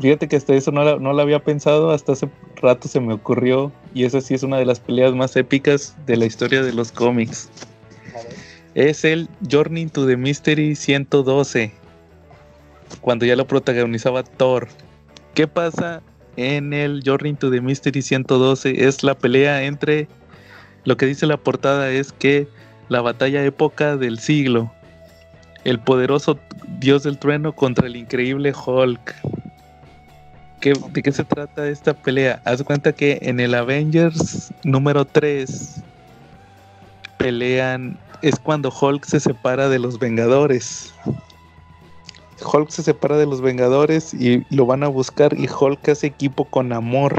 Fíjate 0.00 0.28
que 0.28 0.36
hasta 0.36 0.54
eso 0.54 0.70
no 0.72 0.84
la, 0.84 0.96
no 0.96 1.12
la 1.12 1.22
había 1.22 1.42
pensado, 1.42 1.90
hasta 1.90 2.12
hace 2.12 2.28
rato 2.56 2.86
se 2.86 3.00
me 3.00 3.14
ocurrió 3.14 3.72
y 3.94 4.04
esa 4.04 4.20
sí 4.20 4.34
es 4.34 4.42
una 4.42 4.58
de 4.58 4.66
las 4.66 4.78
peleas 4.80 5.14
más 5.14 5.36
épicas 5.36 5.96
de 6.06 6.16
la 6.16 6.26
historia 6.26 6.62
de 6.62 6.72
los 6.72 6.92
cómics. 6.92 7.48
Es 8.74 9.06
el 9.06 9.28
Journey 9.50 9.86
to 9.86 10.06
the 10.06 10.18
Mystery 10.18 10.74
112, 10.74 11.72
cuando 13.00 13.24
ya 13.24 13.36
lo 13.36 13.46
protagonizaba 13.46 14.22
Thor. 14.22 14.68
¿Qué 15.32 15.46
pasa 15.46 16.02
en 16.36 16.74
el 16.74 17.02
Journey 17.04 17.32
to 17.34 17.50
the 17.50 17.62
Mystery 17.62 18.02
112? 18.02 18.86
Es 18.86 19.02
la 19.02 19.14
pelea 19.14 19.64
entre... 19.64 20.08
Lo 20.84 20.96
que 20.96 21.06
dice 21.06 21.26
la 21.26 21.36
portada 21.36 21.90
es 21.90 22.12
que 22.12 22.48
la 22.88 23.00
batalla 23.00 23.44
época 23.44 23.96
del 23.96 24.18
siglo. 24.18 24.70
El 25.64 25.80
poderoso 25.80 26.38
dios 26.78 27.02
del 27.02 27.18
trueno 27.18 27.52
contra 27.54 27.86
el 27.86 27.96
increíble 27.96 28.52
Hulk. 28.52 29.14
¿Qué- 30.60 30.74
¿De 30.92 31.02
qué 31.02 31.12
se 31.12 31.24
trata 31.24 31.68
esta 31.68 31.92
pelea? 31.94 32.40
Haz 32.44 32.62
cuenta 32.62 32.92
que 32.92 33.18
en 33.22 33.40
el 33.40 33.54
Avengers 33.54 34.52
número 34.64 35.04
3 35.04 35.82
pelean 37.18 37.98
es 38.22 38.36
cuando 38.38 38.72
Hulk 38.72 39.04
se 39.04 39.20
separa 39.20 39.68
de 39.68 39.78
los 39.78 39.98
Vengadores. 39.98 40.94
Hulk 42.52 42.70
se 42.70 42.82
separa 42.82 43.16
de 43.16 43.26
los 43.26 43.40
Vengadores 43.40 44.12
y 44.14 44.44
lo 44.50 44.66
van 44.66 44.82
a 44.82 44.88
buscar 44.88 45.38
y 45.38 45.48
Hulk 45.48 45.88
hace 45.88 46.06
equipo 46.06 46.44
con 46.44 46.72
Amor. 46.72 47.14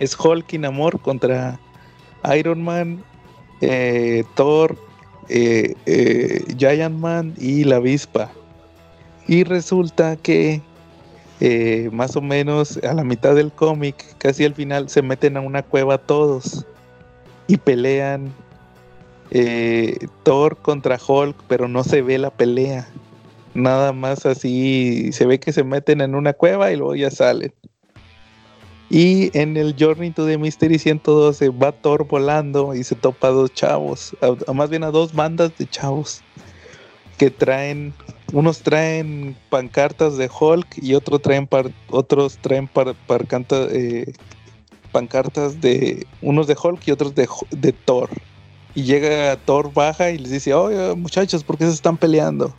Es 0.00 0.18
Hulk 0.18 0.52
y 0.52 0.58
Namor 0.58 1.00
contra 1.00 1.58
Iron 2.36 2.62
Man, 2.62 3.02
eh, 3.60 4.24
Thor, 4.34 4.76
eh, 5.28 5.74
eh, 5.86 6.44
Giant 6.56 6.96
Man 6.98 7.34
y 7.38 7.64
la 7.64 7.76
avispa. 7.76 8.30
Y 9.26 9.44
resulta 9.44 10.16
que 10.16 10.62
eh, 11.40 11.88
más 11.92 12.16
o 12.16 12.20
menos 12.20 12.78
a 12.78 12.94
la 12.94 13.04
mitad 13.04 13.34
del 13.34 13.52
cómic, 13.52 13.96
casi 14.18 14.44
al 14.44 14.54
final, 14.54 14.88
se 14.88 15.02
meten 15.02 15.36
a 15.36 15.40
una 15.40 15.62
cueva 15.62 15.98
todos 15.98 16.66
y 17.46 17.56
pelean 17.56 18.32
eh, 19.30 19.96
Thor 20.22 20.56
contra 20.56 20.98
Hulk, 21.04 21.36
pero 21.48 21.68
no 21.68 21.84
se 21.84 22.02
ve 22.02 22.18
la 22.18 22.30
pelea. 22.30 22.88
Nada 23.54 23.92
más 23.92 24.26
así, 24.26 25.10
se 25.12 25.26
ve 25.26 25.40
que 25.40 25.52
se 25.52 25.64
meten 25.64 26.00
en 26.00 26.14
una 26.14 26.32
cueva 26.32 26.70
y 26.72 26.76
luego 26.76 26.94
ya 26.94 27.10
salen. 27.10 27.52
Y 28.90 29.36
en 29.38 29.56
el 29.58 29.74
Journey 29.78 30.10
to 30.12 30.26
the 30.26 30.38
Mystery 30.38 30.78
112 30.78 31.50
va 31.50 31.72
Thor 31.72 32.06
volando 32.06 32.74
y 32.74 32.84
se 32.84 32.94
topa 32.94 33.28
a 33.28 33.32
dos 33.32 33.52
chavos, 33.52 34.16
a- 34.46 34.52
más 34.52 34.70
bien 34.70 34.82
a 34.82 34.90
dos 34.90 35.12
bandas 35.12 35.56
de 35.58 35.66
chavos 35.68 36.22
que 37.18 37.30
traen, 37.30 37.92
unos 38.32 38.60
traen 38.60 39.36
pancartas 39.50 40.16
de 40.16 40.28
Hulk 40.28 40.66
y 40.82 40.94
otros 40.94 41.22
traen 41.22 41.46
par- 41.46 41.72
otros 41.90 42.38
traen 42.38 42.68
par- 42.68 42.94
eh, 43.50 44.12
pancartas 44.92 45.60
de 45.60 46.06
unos 46.22 46.46
de 46.46 46.56
Hulk 46.62 46.86
y 46.86 46.90
otros 46.90 47.14
de, 47.14 47.28
de 47.50 47.72
Thor. 47.72 48.10
Y 48.74 48.82
llega 48.84 49.36
Thor 49.36 49.72
baja 49.72 50.10
y 50.10 50.18
les 50.18 50.30
dice, 50.30 50.54
oye 50.54 50.94
muchachos, 50.94 51.42
¿por 51.42 51.56
qué 51.56 51.64
se 51.64 51.72
están 51.72 51.96
peleando? 51.96 52.54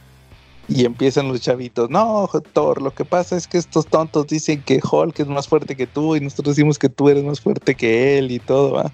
Y 0.67 0.86
empiezan 0.86 1.28
los 1.28 1.41
chavitos, 1.41 1.89
no, 1.89 2.30
Thor, 2.53 2.82
lo 2.82 2.93
que 2.93 3.03
pasa 3.03 3.36
es 3.36 3.47
que 3.47 3.57
estos 3.57 3.88
tontos 3.88 4.28
dicen 4.28 4.61
que 4.61 4.80
Hulk 4.80 5.20
es 5.20 5.28
más 5.28 5.47
fuerte 5.47 5.76
que 5.76 5.88
tú 5.88 6.15
y 6.15 6.20
nosotros 6.20 6.55
decimos 6.55 6.78
que 6.78 6.89
tú 6.89 7.09
eres 7.09 7.24
más 7.24 7.41
fuerte 7.41 7.74
que 7.74 8.20
él 8.20 8.32
y 8.32 8.39
todo, 8.39 8.74
¿va? 8.74 8.91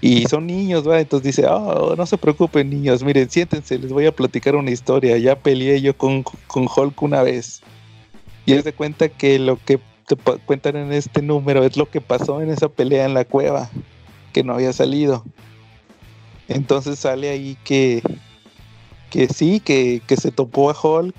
Y 0.00 0.26
son 0.26 0.46
niños, 0.46 0.88
¿va? 0.88 1.00
Entonces 1.00 1.36
dice, 1.36 1.46
oh, 1.48 1.94
no 1.96 2.06
se 2.06 2.16
preocupen 2.16 2.70
niños, 2.70 3.02
miren, 3.02 3.28
siéntense, 3.28 3.78
les 3.78 3.92
voy 3.92 4.06
a 4.06 4.12
platicar 4.12 4.56
una 4.56 4.70
historia, 4.70 5.18
ya 5.18 5.36
peleé 5.36 5.80
yo 5.82 5.96
con, 5.96 6.22
con 6.46 6.66
Hulk 6.74 7.02
una 7.02 7.22
vez. 7.22 7.60
Y 8.46 8.54
es 8.54 8.64
de 8.64 8.72
cuenta 8.72 9.10
que 9.10 9.38
lo 9.38 9.58
que 9.62 9.78
te 10.06 10.16
cuentan 10.16 10.76
en 10.76 10.92
este 10.92 11.20
número 11.20 11.64
es 11.64 11.76
lo 11.76 11.88
que 11.90 12.00
pasó 12.00 12.40
en 12.40 12.50
esa 12.50 12.68
pelea 12.68 13.04
en 13.04 13.14
la 13.14 13.26
cueva, 13.26 13.70
que 14.32 14.42
no 14.42 14.54
había 14.54 14.72
salido. 14.72 15.22
Entonces 16.48 16.98
sale 16.98 17.28
ahí 17.28 17.58
que, 17.62 18.02
que 19.10 19.28
sí, 19.28 19.60
que, 19.60 20.00
que 20.06 20.16
se 20.16 20.32
topó 20.32 20.70
a 20.70 20.76
Hulk, 20.80 21.14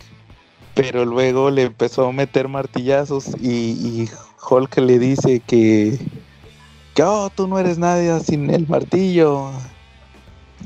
pero 0.73 1.05
luego 1.05 1.51
le 1.51 1.63
empezó 1.63 2.07
a 2.07 2.11
meter 2.11 2.47
martillazos 2.47 3.27
y 3.39 4.09
Hulk 4.49 4.77
le 4.79 4.97
dice 4.97 5.39
que, 5.39 5.99
que 6.93 7.03
"Oh, 7.03 7.29
tú 7.33 7.47
no 7.47 7.59
eres 7.59 7.77
nadie 7.77 8.19
sin 8.21 8.49
el 8.49 8.67
martillo. 8.67 9.51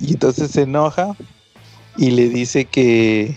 Y 0.02 0.14
entonces 0.14 0.52
se 0.52 0.64
enoja 0.64 1.16
y 1.98 2.12
le 2.12 2.30
dice 2.30 2.66
que 2.66 3.36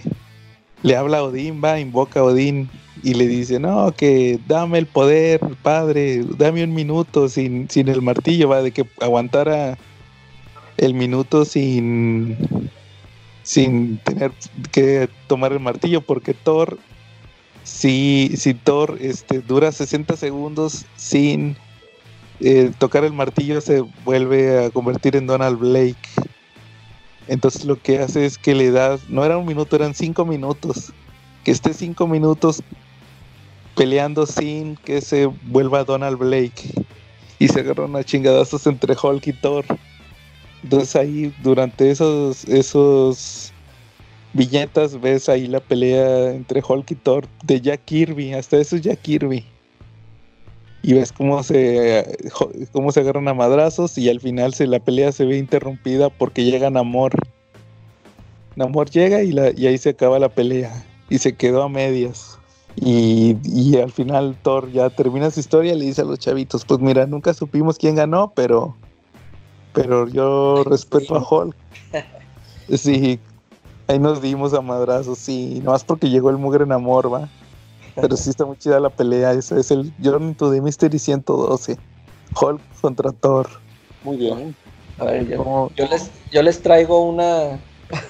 le 0.82 0.96
habla 0.96 1.18
a 1.18 1.22
Odín, 1.24 1.62
va, 1.62 1.78
invoca 1.78 2.20
a 2.20 2.24
Odín 2.24 2.68
y 3.02 3.14
le 3.14 3.28
dice, 3.28 3.60
no, 3.60 3.92
que 3.92 4.40
dame 4.48 4.78
el 4.78 4.86
poder, 4.86 5.40
padre, 5.62 6.24
dame 6.36 6.64
un 6.64 6.74
minuto 6.74 7.28
sin, 7.28 7.70
sin 7.70 7.88
el 7.88 8.02
martillo, 8.02 8.48
va, 8.48 8.62
de 8.62 8.72
que 8.72 8.86
aguantara 9.00 9.78
el 10.76 10.94
minuto 10.94 11.44
sin 11.44 12.36
sin 13.48 13.96
tener 13.98 14.30
que 14.72 15.08
tomar 15.26 15.52
el 15.52 15.60
martillo 15.60 16.02
porque 16.02 16.34
Thor 16.34 16.78
si, 17.64 18.32
si 18.36 18.52
Thor 18.52 18.98
este, 19.00 19.40
dura 19.40 19.72
60 19.72 20.16
segundos 20.16 20.84
sin 20.96 21.56
eh, 22.40 22.72
tocar 22.78 23.04
el 23.04 23.12
martillo 23.12 23.60
se 23.60 23.82
vuelve 24.04 24.66
a 24.66 24.70
convertir 24.70 25.16
en 25.16 25.26
Donald 25.26 25.58
Blake. 25.58 25.96
Entonces 27.26 27.64
lo 27.64 27.80
que 27.80 27.98
hace 27.98 28.24
es 28.24 28.38
que 28.38 28.54
le 28.54 28.70
da 28.70 28.98
no 29.08 29.24
era 29.24 29.36
un 29.36 29.46
minuto 29.46 29.76
eran 29.76 29.94
cinco 29.94 30.24
minutos. 30.24 30.92
Que 31.44 31.50
esté 31.50 31.72
cinco 31.74 32.06
minutos 32.06 32.62
peleando 33.76 34.26
sin 34.26 34.76
que 34.76 35.00
se 35.00 35.26
vuelva 35.26 35.84
Donald 35.84 36.18
Blake. 36.18 36.72
Y 37.38 37.48
se 37.48 37.60
agarran 37.60 37.94
a 37.96 38.04
chingadazos 38.04 38.66
entre 38.66 38.96
Hulk 39.00 39.26
y 39.26 39.32
Thor. 39.32 39.64
Entonces 40.62 40.96
ahí 40.96 41.32
durante 41.42 41.90
esos 41.90 42.44
esos 42.44 43.52
viñetas 44.32 45.00
ves 45.00 45.28
ahí 45.28 45.46
la 45.46 45.60
pelea 45.60 46.30
entre 46.30 46.62
Hulk 46.66 46.90
y 46.90 46.94
Thor 46.94 47.26
de 47.44 47.60
Jack 47.60 47.84
Kirby, 47.84 48.34
hasta 48.34 48.58
eso 48.58 48.76
es 48.76 48.82
Jack 48.82 49.00
Kirby. 49.02 49.44
Y 50.88 50.94
ves 50.94 51.12
cómo 51.12 51.42
se 51.42 52.16
cómo 52.72 52.92
se 52.92 53.00
agarran 53.00 53.28
a 53.28 53.34
madrazos 53.34 53.98
y 53.98 54.08
al 54.08 54.20
final 54.20 54.54
se 54.54 54.66
la 54.66 54.80
pelea 54.80 55.12
se 55.12 55.26
ve 55.26 55.36
interrumpida 55.36 56.08
porque 56.08 56.44
llega 56.44 56.70
Namor. 56.70 57.12
Namor 58.56 58.88
llega 58.88 59.22
y, 59.22 59.32
la, 59.32 59.50
y 59.54 59.66
ahí 59.66 59.76
se 59.76 59.90
acaba 59.90 60.18
la 60.18 60.30
pelea 60.30 60.82
y 61.10 61.18
se 61.18 61.34
quedó 61.34 61.62
a 61.62 61.68
medias. 61.68 62.38
Y, 62.74 63.36
y 63.44 63.76
al 63.76 63.92
final 63.92 64.34
Thor 64.40 64.72
ya 64.72 64.88
termina 64.88 65.30
su 65.30 65.40
historia 65.40 65.74
y 65.74 65.78
le 65.78 65.84
dice 65.84 66.00
a 66.00 66.04
los 66.06 66.20
chavitos, 66.20 66.64
pues 66.64 66.80
mira, 66.80 67.06
nunca 67.06 67.34
supimos 67.34 67.76
quién 67.76 67.94
ganó, 67.94 68.32
pero 68.34 68.74
pero 69.74 70.08
yo 70.08 70.64
respeto 70.64 71.16
a 71.16 71.22
Hulk. 71.22 71.54
Sí, 72.74 73.20
ahí 73.88 73.98
nos 73.98 74.22
dimos 74.22 74.54
a 74.54 74.62
madrazos, 74.62 75.18
sí, 75.18 75.60
nomás 75.62 75.84
porque 75.84 76.08
llegó 76.08 76.30
el 76.30 76.38
mugre 76.38 76.64
en 76.64 76.72
amor, 76.72 77.12
va. 77.12 77.28
Pero 77.94 78.16
sí 78.16 78.30
está 78.30 78.44
muy 78.46 78.56
chida 78.56 78.80
la 78.80 78.90
pelea, 78.90 79.32
ese 79.32 79.58
es 79.60 79.70
el 79.70 79.92
Journey 80.02 80.34
to 80.34 80.50
the 80.50 80.60
Mystery 80.60 80.98
112. 80.98 81.78
Hulk 82.40 82.60
contra 82.80 83.12
Thor. 83.12 83.48
Muy 84.02 84.16
bien. 84.16 84.54
A 84.98 85.04
ver, 85.04 85.26
yo, 85.28 85.86
les, 85.86 86.10
yo 86.30 86.42
les 86.42 86.60
traigo 86.62 87.02
una, 87.02 87.58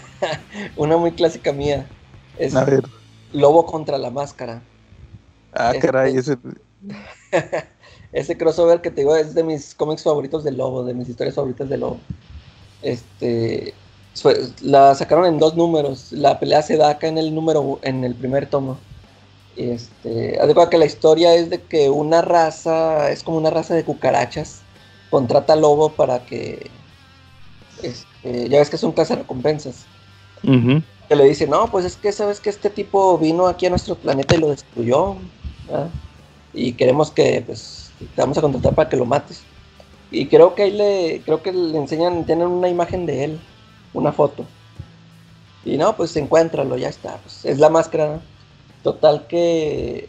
una 0.76 0.96
muy 0.96 1.12
clásica 1.12 1.52
mía. 1.52 1.86
Es 2.38 2.54
a 2.54 2.64
ver, 2.64 2.82
Lobo 3.32 3.66
contra 3.66 3.98
la 3.98 4.10
máscara. 4.10 4.62
ah, 5.54 5.72
Este- 5.74 5.86
caray, 5.86 6.16
ese, 6.16 6.36
Ese 8.12 8.38
crossover 8.38 8.80
que 8.80 8.90
te 8.90 9.02
digo 9.02 9.14
es 9.16 9.34
de 9.34 9.44
mis 9.44 9.74
cómics 9.74 10.02
favoritos 10.02 10.42
de 10.44 10.52
Lobo, 10.52 10.82
de 10.84 10.94
mis 10.94 11.08
historias 11.08 11.34
favoritas 11.34 11.68
de 11.68 11.76
Lobo. 11.76 11.98
Este, 12.82 13.74
la 14.62 14.94
sacaron 14.94 15.26
en 15.26 15.38
dos 15.38 15.56
números. 15.56 16.12
La 16.12 16.40
pelea 16.40 16.62
se 16.62 16.76
da 16.76 16.90
acá 16.90 17.06
en 17.08 17.18
el 17.18 17.34
número, 17.34 17.78
en 17.82 18.04
el 18.04 18.14
primer 18.14 18.48
tomo. 18.48 18.78
Este, 19.59 20.38
cuenta 20.38 20.70
que 20.70 20.78
la 20.78 20.86
historia 20.86 21.34
es 21.34 21.50
de 21.50 21.61
que 21.61 21.90
una 21.90 22.22
raza, 22.22 23.11
es 23.11 23.24
como 23.24 23.38
una 23.38 23.50
raza 23.50 23.74
de 23.74 23.84
cucarachas, 23.84 24.61
contrata 25.11 25.54
al 25.54 25.62
lobo 25.62 25.90
para 25.90 26.24
que, 26.24 26.70
este, 27.82 28.48
ya 28.48 28.61
ves 28.61 28.70
que 28.70 28.76
es 28.76 28.82
un 28.84 28.92
cazarrecompensas. 28.92 29.84
ujú, 30.44 30.80
Que 31.09 31.16
le 31.16 31.24
dice, 31.24 31.48
no, 31.48 31.68
pues 31.72 31.84
es 31.84 31.96
que 31.96 32.12
sabes 32.12 32.38
que 32.38 32.50
este 32.50 32.70
tipo 32.70 33.18
vino 33.18 33.48
aquí 33.48 33.66
a 33.66 33.70
nuestro 33.70 33.96
planeta 33.96 34.36
y 34.36 34.38
lo 34.38 34.50
destruyó. 34.50 35.16
¿verdad? 35.66 35.88
Y 36.54 36.74
queremos 36.74 37.11
que, 37.11 37.42
pues, 37.44 37.90
te 37.98 38.20
vamos 38.20 38.38
a 38.38 38.42
contratar 38.42 38.76
para 38.76 38.88
que 38.88 38.96
lo 38.96 39.06
mates. 39.06 39.42
Y 40.12 40.26
creo 40.26 40.54
que 40.54 40.62
ahí 40.62 40.70
le, 40.70 41.22
creo 41.24 41.42
que 41.42 41.52
le 41.52 41.76
enseñan, 41.76 42.24
tienen 42.24 42.46
una 42.46 42.68
imagen 42.68 43.06
de 43.06 43.24
él, 43.24 43.40
una 43.92 44.12
foto. 44.12 44.44
Y 45.64 45.76
no, 45.78 45.96
pues 45.96 46.16
encuéntralo, 46.16 46.76
ya 46.76 46.88
está. 46.88 47.16
Pues, 47.18 47.44
es 47.44 47.59
la 47.59 47.70
máscara. 47.70 48.06
¿no? 48.06 48.38
Total 48.89 49.26
que 49.28 50.09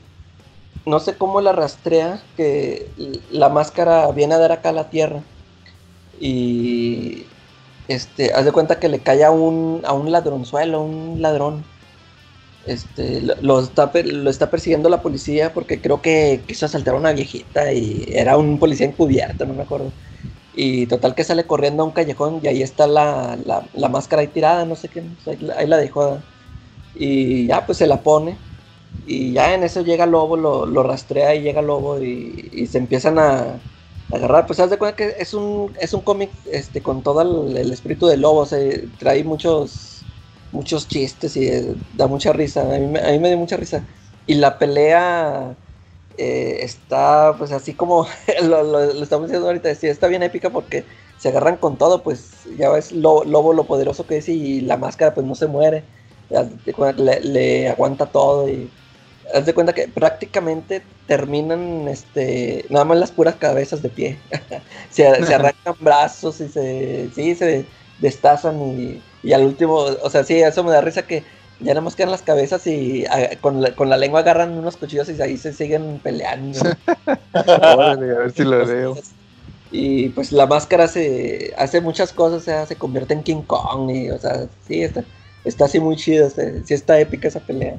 no 0.85 0.99
sé 0.99 1.17
cómo 1.17 1.41
la 1.41 1.53
rastrea, 1.53 2.23
que 2.37 2.93
la 3.29 3.49
máscara 3.49 4.11
viene 4.13 4.35
a 4.35 4.39
dar 4.39 4.51
acá 4.53 4.69
a 4.69 4.73
la 4.73 4.89
tierra. 4.89 5.23
Y 6.19 7.27
este, 7.87 8.33
haz 8.33 8.45
de 8.45 8.51
cuenta 8.53 8.79
que 8.79 8.89
le 8.89 9.03
cae 9.03 9.23
a 9.25 9.31
un, 9.31 9.81
a 9.85 9.93
un 9.93 10.11
ladronzuelo, 10.11 10.81
un 10.83 11.21
ladrón. 11.21 11.65
Este, 12.65 13.21
lo, 13.41 13.59
está, 13.61 13.91
lo 14.05 14.29
está 14.29 14.51
persiguiendo 14.51 14.89
la 14.89 15.01
policía 15.01 15.53
porque 15.53 15.81
creo 15.81 16.01
que 16.01 16.43
quiso 16.47 16.65
asaltar 16.65 16.95
a 16.95 16.97
una 16.99 17.13
viejita 17.13 17.73
y 17.73 18.05
era 18.09 18.37
un 18.37 18.59
policía 18.59 18.85
encubierto, 18.87 19.45
no 19.45 19.53
me 19.55 19.63
acuerdo. 19.63 19.93
Y 20.53 20.87
total 20.87 21.15
que 21.15 21.23
sale 21.25 21.47
corriendo 21.47 21.83
a 21.83 21.87
un 21.87 21.93
callejón 21.93 22.41
y 22.43 22.47
ahí 22.49 22.61
está 22.63 22.87
la, 22.87 23.37
la- 23.45 23.69
la 23.73 23.89
máscara 23.89 24.21
ahí 24.23 24.29
tirada, 24.29 24.65
no 24.65 24.75
sé 24.75 24.89
qué, 24.89 25.03
la- 25.41 25.55
ahí 25.57 25.67
la 25.67 25.77
dejó. 25.77 26.23
Y 26.93 27.47
ya 27.47 27.65
pues 27.65 27.77
se 27.79 27.87
la 27.87 28.03
pone. 28.03 28.39
Y 29.05 29.33
ya 29.33 29.53
en 29.53 29.63
eso 29.63 29.81
llega 29.81 30.05
Lobo, 30.05 30.37
lo, 30.37 30.83
rastrea 30.83 31.33
y 31.35 31.41
llega 31.41 31.61
Lobo 31.61 31.99
y, 32.01 32.67
se 32.69 32.77
empiezan 32.77 33.19
a, 33.19 33.59
agarrar. 34.11 34.45
Pues 34.47 34.59
haz 34.59 34.69
de 34.69 34.77
cuenta 34.77 34.95
que 34.95 35.15
es 35.19 35.33
un, 35.33 35.75
es 35.79 35.93
un 35.93 36.01
cómic 36.01 36.31
este, 36.51 36.81
con 36.81 37.03
todo 37.03 37.21
el, 37.21 37.57
el 37.57 37.71
espíritu 37.71 38.07
de 38.07 38.17
Lobo, 38.17 38.47
trae 38.97 39.23
muchos, 39.23 40.03
muchos 40.51 40.87
chistes 40.87 41.35
y 41.37 41.47
eh, 41.47 41.75
da 41.95 42.07
mucha 42.07 42.33
risa. 42.33 42.61
A 42.61 42.79
mí, 42.79 42.97
a 42.97 43.11
mí 43.11 43.19
me 43.19 43.29
dio 43.29 43.37
mucha 43.37 43.57
risa. 43.57 43.83
Y 44.27 44.35
la 44.35 44.59
pelea 44.59 45.55
eh, 46.19 46.65
está 46.65 47.33
pues 47.37 47.53
así 47.53 47.73
como 47.73 48.05
lo, 48.43 48.81
estamos 49.01 49.27
diciendo 49.27 49.47
ahorita, 49.47 49.73
sí, 49.73 49.87
está 49.87 50.07
bien 50.07 50.21
épica 50.21 50.49
porque 50.49 50.83
se 51.17 51.29
agarran 51.29 51.55
con 51.55 51.77
todo, 51.77 52.03
pues 52.03 52.31
ya 52.57 52.69
ves 52.69 52.91
lo, 52.91 53.23
Lobo 53.23 53.53
lo 53.53 53.63
poderoso 53.63 54.05
que 54.05 54.17
es 54.17 54.27
y 54.27 54.59
la 54.59 54.75
máscara 54.75 55.13
pues 55.13 55.25
no 55.25 55.33
se 55.33 55.47
muere, 55.47 55.85
le, 57.23 57.69
aguanta 57.69 58.07
todo 58.07 58.49
haz 59.33 59.45
de 59.45 59.53
cuenta 59.53 59.73
que 59.73 59.87
prácticamente 59.87 60.81
terminan 61.07 61.87
este 61.87 62.65
nada 62.69 62.85
más 62.85 62.97
las 62.97 63.11
puras 63.11 63.35
cabezas 63.35 63.81
de 63.81 63.89
pie. 63.89 64.17
se, 64.89 65.07
arrancan 65.33 65.75
brazos 65.79 66.41
y 66.41 66.49
se 66.49 67.09
sí 67.13 67.35
se 67.35 67.65
destazan 67.99 68.61
y, 68.61 69.01
y, 69.23 69.33
al 69.33 69.43
último, 69.43 69.75
o 69.75 70.09
sea, 70.09 70.23
sí, 70.23 70.35
eso 70.35 70.63
me 70.63 70.71
da 70.71 70.81
risa 70.81 71.03
que 71.03 71.23
ya 71.59 71.73
nada 71.73 71.81
más 71.81 71.95
quedan 71.95 72.11
las 72.11 72.21
cabezas 72.21 72.65
y 72.67 73.05
con, 73.41 73.61
la, 73.61 73.75
con 73.75 73.89
la 73.89 73.97
lengua 73.97 74.21
agarran 74.21 74.57
unos 74.57 74.77
cuchillos 74.77 75.09
y 75.09 75.21
ahí 75.21 75.37
se 75.37 75.51
siguen 75.51 75.99
peleando. 76.01 76.59
a 77.33 77.95
ver 77.95 78.31
si 78.31 78.43
lo 78.43 78.65
veo. 78.65 78.97
Y 79.71 80.09
pues 80.09 80.31
la 80.31 80.47
máscara 80.47 80.87
se 80.87 81.53
hace 81.57 81.81
muchas 81.81 82.11
cosas, 82.11 82.41
o 82.41 82.45
sea, 82.45 82.65
se 82.65 82.75
convierte 82.75 83.13
en 83.13 83.23
King 83.23 83.43
Kong 83.45 83.89
y, 83.91 84.09
o 84.09 84.17
sea, 84.17 84.47
sí, 84.67 84.81
está, 84.81 85.03
está 85.43 85.65
así 85.65 85.79
muy 85.79 85.95
chido, 85.95 86.29
sí 86.29 86.73
está 86.73 86.99
épica 86.99 87.27
esa 87.27 87.39
pelea, 87.39 87.77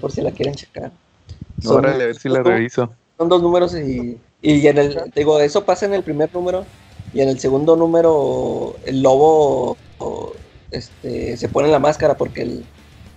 por 0.00 0.12
si 0.12 0.20
la 0.20 0.30
quieren 0.30 0.54
checar. 0.54 0.90
Órale, 1.66 2.04
a 2.04 2.06
ver 2.08 2.16
si 2.16 2.28
la 2.28 2.42
reviso. 2.42 2.92
Son 3.18 3.28
dos 3.28 3.42
números 3.42 3.74
y, 3.76 4.18
y 4.40 4.66
en 4.66 4.78
el, 4.78 5.12
digo, 5.14 5.38
eso 5.40 5.64
pasa 5.64 5.86
en 5.86 5.94
el 5.94 6.02
primer 6.02 6.32
número 6.34 6.64
y 7.14 7.20
en 7.20 7.28
el 7.28 7.38
segundo 7.38 7.76
número 7.76 8.74
el 8.84 9.02
lobo 9.02 9.76
este, 10.70 11.36
se 11.36 11.48
pone 11.48 11.68
la 11.68 11.78
máscara 11.78 12.16
porque 12.16 12.42
el, 12.42 12.64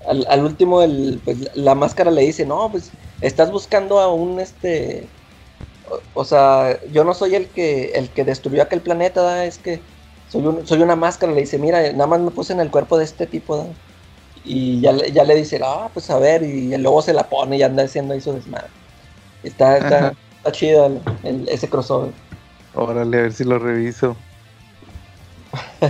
al, 0.08 0.44
último 0.44 0.82
el, 0.82 1.20
pues, 1.24 1.56
la 1.56 1.76
máscara 1.76 2.12
le 2.12 2.22
dice, 2.22 2.46
no, 2.46 2.70
pues 2.70 2.92
estás 3.22 3.52
buscando 3.52 4.00
a 4.00 4.14
un, 4.14 4.40
este, 4.40 5.08
o, 6.14 6.26
sea, 6.26 6.80
yo 6.92 7.04
no 7.04 7.14
soy 7.14 7.36
el 7.36 7.48
que, 7.48 7.92
el 7.96 8.10
que 8.10 8.24
destruyó 8.24 8.62
aquel 8.62 8.82
planeta, 8.82 9.46
es 9.46 9.58
que 9.58 9.80
soy, 10.30 10.46
un, 10.46 10.68
soy 10.68 10.82
una 10.82 10.96
máscara, 10.96 11.34
le 11.34 11.42
dice, 11.42 11.58
mira, 11.58 11.92
nada 11.94 12.08
más 12.08 12.20
me 12.20 12.32
puse 12.32 12.54
en 12.54 12.60
el 12.60 12.70
cuerpo 12.70 12.98
de 12.98 13.06
este 13.06 13.26
tipo, 13.26 13.68
y 14.46 14.80
ya, 14.80 14.94
ya 14.94 15.24
le 15.24 15.36
dice, 15.36 15.60
ah, 15.64 15.90
pues 15.94 16.10
a 16.10 16.20
ver, 16.20 16.44
y 16.44 16.74
el 16.74 16.84
lobo 16.84 17.02
se 17.02 17.14
la 17.14 17.28
pone 17.28 17.58
y 17.58 17.64
anda 17.64 17.84
haciendo 17.84 18.14
ahí 18.14 18.22
su 18.22 18.34
desmadre. 18.34 18.68
Está, 19.44 19.78
está, 19.78 20.14
está 20.38 20.52
chido 20.52 21.02
ese 21.48 21.70
crossover. 21.70 22.12
Órale, 22.76 23.18
a 23.18 23.22
ver 23.24 23.34
si 23.34 23.44
lo 23.44 23.58
reviso. 23.58 24.16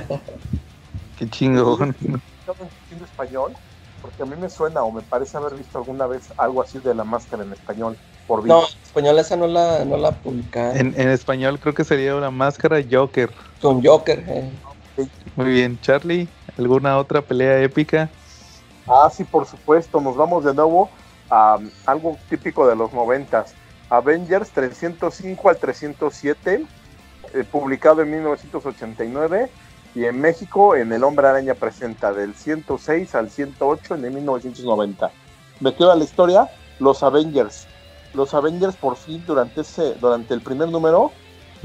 Qué 1.19 1.29
chingón. 1.29 1.95
en 2.01 3.03
español? 3.03 3.53
Porque 4.01 4.23
a 4.23 4.25
mí 4.25 4.35
me 4.39 4.49
suena 4.49 4.83
o 4.83 4.91
me 4.91 5.01
parece 5.01 5.37
haber 5.37 5.55
visto 5.55 5.79
alguna 5.79 6.05
vez 6.05 6.29
algo 6.37 6.61
así 6.61 6.79
de 6.79 6.93
la 6.93 7.03
máscara 7.03 7.43
en 7.43 7.53
español. 7.53 7.97
Por 8.27 8.45
no, 8.45 8.61
en 8.61 8.83
español 8.83 9.19
esa 9.19 9.35
no 9.35 9.47
la, 9.47 9.83
no 9.83 9.97
la 9.97 10.15
En, 10.73 10.93
en, 10.97 11.09
español 11.09 11.59
creo 11.59 11.73
que 11.73 11.83
sería 11.83 12.15
una 12.15 12.31
máscara 12.31 12.83
Joker. 12.89 13.31
Con 13.61 13.83
Joker, 13.83 14.23
eh. 14.27 14.49
Muy 15.35 15.47
bien, 15.47 15.79
Charlie, 15.81 16.27
¿alguna 16.57 16.97
otra 16.97 17.21
pelea 17.21 17.61
épica? 17.61 18.09
Ah, 18.87 19.09
sí, 19.11 19.23
por 19.23 19.45
supuesto. 19.45 19.99
Nos 20.01 20.15
vamos 20.15 20.43
de 20.43 20.53
nuevo 20.53 20.89
a 21.29 21.57
algo 21.85 22.17
típico 22.29 22.67
de 22.67 22.75
los 22.75 22.93
noventas. 22.93 23.53
Avengers 23.89 24.49
305 24.51 25.49
al 25.49 25.57
307, 25.57 26.65
eh, 27.33 27.43
publicado 27.51 28.01
en 28.01 28.11
1989 28.11 29.49
y 29.93 30.05
en 30.05 30.19
México 30.19 30.75
en 30.75 30.91
El 30.91 31.03
Hombre 31.03 31.27
Araña 31.27 31.53
presenta 31.53 32.11
del 32.13 32.33
106 32.35 33.15
al 33.15 33.29
108 33.29 33.95
en 33.95 34.13
1990. 34.13 35.11
Me 35.59 35.73
queda 35.73 35.95
la 35.95 36.03
historia, 36.03 36.49
los 36.79 37.03
Avengers. 37.03 37.67
Los 38.13 38.33
Avengers 38.33 38.75
por 38.75 38.95
fin 38.95 39.23
durante 39.25 39.61
ese 39.61 39.95
durante 39.95 40.33
el 40.33 40.41
primer 40.41 40.69
número 40.69 41.11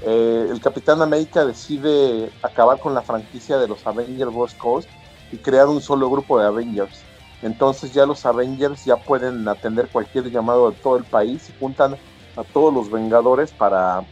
eh, 0.03 0.49
el 0.51 0.61
Capitán 0.61 1.03
América 1.03 1.45
decide 1.45 2.31
acabar 2.43 2.79
con 2.79 2.95
la 2.95 3.03
franquicia 3.03 3.59
de 3.59 3.69
los 3.69 3.87
Avengers 3.87 4.31
West 4.33 4.57
Coast 4.57 4.89
y 5.31 5.37
crear 5.37 5.67
un 5.67 5.81
solo 5.81 6.11
grupo 6.11 6.39
de 6.39 6.47
Avengers. 6.47 7.03
Entonces 7.43 7.93
ya 7.93 8.05
los 8.07 8.27
Avengers 8.27 8.85
ya 8.85 8.97
pueden 8.97 9.49
atender 9.49 9.89
cualquier 9.89 10.31
llamado 10.31 10.71
de 10.71 10.77
todo 10.77 10.97
el 10.97 11.05
país 11.05 11.49
y 11.49 11.59
juntan 11.59 11.97
a 12.37 12.45
todos 12.45 12.73
los 12.73 12.91
Vengadores 12.91 13.51
para, 13.51 14.03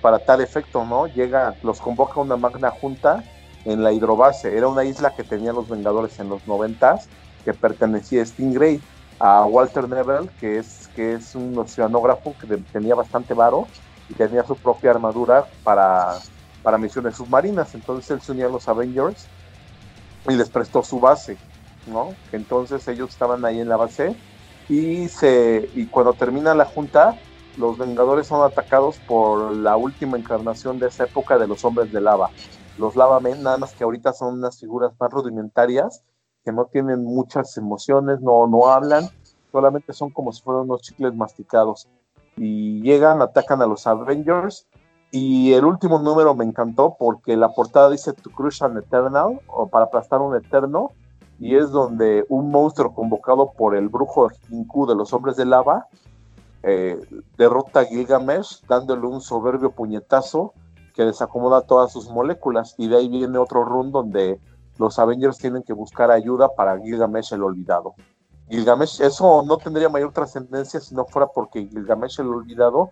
para 0.00 0.18
tal 0.18 0.40
efecto, 0.40 0.84
¿no? 0.84 1.06
Llega, 1.06 1.54
los 1.62 1.80
convoca 1.80 2.20
una 2.20 2.36
magna 2.36 2.70
junta 2.70 3.22
en 3.64 3.82
la 3.82 3.92
hidrobase. 3.92 4.56
Era 4.56 4.68
una 4.68 4.84
isla 4.84 5.14
que 5.14 5.24
tenían 5.24 5.54
los 5.54 5.68
Vengadores 5.68 6.18
en 6.18 6.28
los 6.28 6.46
noventas, 6.46 7.08
que 7.44 7.54
pertenecía 7.54 8.22
a 8.22 8.26
Stingray, 8.26 8.80
a 9.20 9.44
Walter 9.44 9.88
Neville, 9.88 10.28
que 10.40 10.58
es, 10.58 10.88
que 10.96 11.14
es 11.14 11.34
un 11.34 11.56
oceanógrafo 11.56 12.34
que 12.40 12.56
tenía 12.72 12.94
bastante 12.94 13.34
varo 13.34 13.68
y 14.08 14.14
tenía 14.14 14.44
su 14.44 14.56
propia 14.56 14.90
armadura 14.90 15.46
para, 15.62 16.18
para 16.62 16.76
misiones 16.76 17.16
submarinas. 17.16 17.74
Entonces 17.74 18.10
él 18.10 18.20
se 18.20 18.32
unía 18.32 18.46
a 18.46 18.50
los 18.50 18.68
Avengers 18.68 19.26
y 20.28 20.34
les 20.34 20.48
prestó 20.50 20.82
su 20.82 20.98
base, 20.98 21.36
Entonces 22.32 22.86
ellos 22.88 23.10
estaban 23.10 23.44
ahí 23.44 23.60
en 23.60 23.68
la 23.68 23.76
base 23.76 24.16
y, 24.68 25.08
se, 25.08 25.68
y 25.74 25.86
cuando 25.86 26.14
termina 26.14 26.54
la 26.54 26.64
junta, 26.64 27.18
los 27.56 27.78
Vengadores 27.78 28.26
son 28.26 28.44
atacados 28.44 28.98
por 29.06 29.54
la 29.54 29.76
última 29.76 30.16
encarnación 30.16 30.78
de 30.78 30.88
esa 30.88 31.04
época 31.04 31.38
de 31.38 31.46
los 31.46 31.64
hombres 31.64 31.92
de 31.92 32.00
lava. 32.00 32.30
Los 32.78 32.96
Lava 32.96 33.20
Men, 33.20 33.42
nada 33.42 33.56
más 33.58 33.72
que 33.72 33.84
ahorita 33.84 34.12
son 34.12 34.34
unas 34.34 34.58
figuras 34.58 34.92
más 34.98 35.10
rudimentarias, 35.10 36.02
que 36.44 36.52
no 36.52 36.66
tienen 36.66 37.04
muchas 37.04 37.56
emociones, 37.56 38.20
no, 38.20 38.46
no 38.46 38.68
hablan, 38.68 39.08
solamente 39.52 39.92
son 39.92 40.10
como 40.10 40.32
si 40.32 40.42
fueran 40.42 40.64
unos 40.64 40.82
chicles 40.82 41.14
masticados. 41.14 41.88
Y 42.36 42.82
llegan, 42.82 43.22
atacan 43.22 43.62
a 43.62 43.66
los 43.66 43.86
Avengers. 43.86 44.66
Y 45.12 45.52
el 45.52 45.64
último 45.64 46.00
número 46.00 46.34
me 46.34 46.44
encantó 46.44 46.96
porque 46.98 47.36
la 47.36 47.50
portada 47.50 47.88
dice 47.88 48.12
To 48.12 48.30
Crush 48.30 48.64
an 48.64 48.76
Eternal, 48.76 49.40
o 49.46 49.68
para 49.68 49.84
aplastar 49.84 50.20
un 50.20 50.34
eterno, 50.34 50.90
y 51.38 51.56
es 51.56 51.70
donde 51.70 52.24
un 52.28 52.50
monstruo 52.50 52.94
convocado 52.94 53.52
por 53.52 53.76
el 53.76 53.88
brujo 53.88 54.28
Hinku 54.48 54.86
de 54.86 54.94
los 54.94 55.12
hombres 55.12 55.36
de 55.36 55.44
lava 55.44 55.88
eh, 56.62 56.98
derrota 57.36 57.80
a 57.80 57.84
Gilgamesh 57.84 58.62
dándole 58.66 59.06
un 59.06 59.20
soberbio 59.20 59.72
puñetazo 59.72 60.54
que 60.94 61.04
desacomoda 61.04 61.62
todas 61.62 61.92
sus 61.92 62.08
moléculas 62.08 62.74
y 62.78 62.88
de 62.88 62.96
ahí 62.96 63.08
viene 63.08 63.36
otro 63.36 63.64
run 63.64 63.90
donde 63.90 64.40
los 64.78 64.98
Avengers 64.98 65.38
tienen 65.38 65.62
que 65.62 65.72
buscar 65.72 66.10
ayuda 66.10 66.48
para 66.56 66.78
Gilgamesh 66.80 67.32
el 67.32 67.42
olvidado. 67.42 67.94
Gilgamesh, 68.48 69.00
eso 69.00 69.42
no 69.46 69.56
tendría 69.58 69.88
mayor 69.88 70.12
trascendencia 70.12 70.80
si 70.80 70.94
no 70.94 71.04
fuera 71.04 71.28
porque 71.28 71.66
Gilgamesh 71.66 72.20
el 72.20 72.28
olvidado 72.28 72.90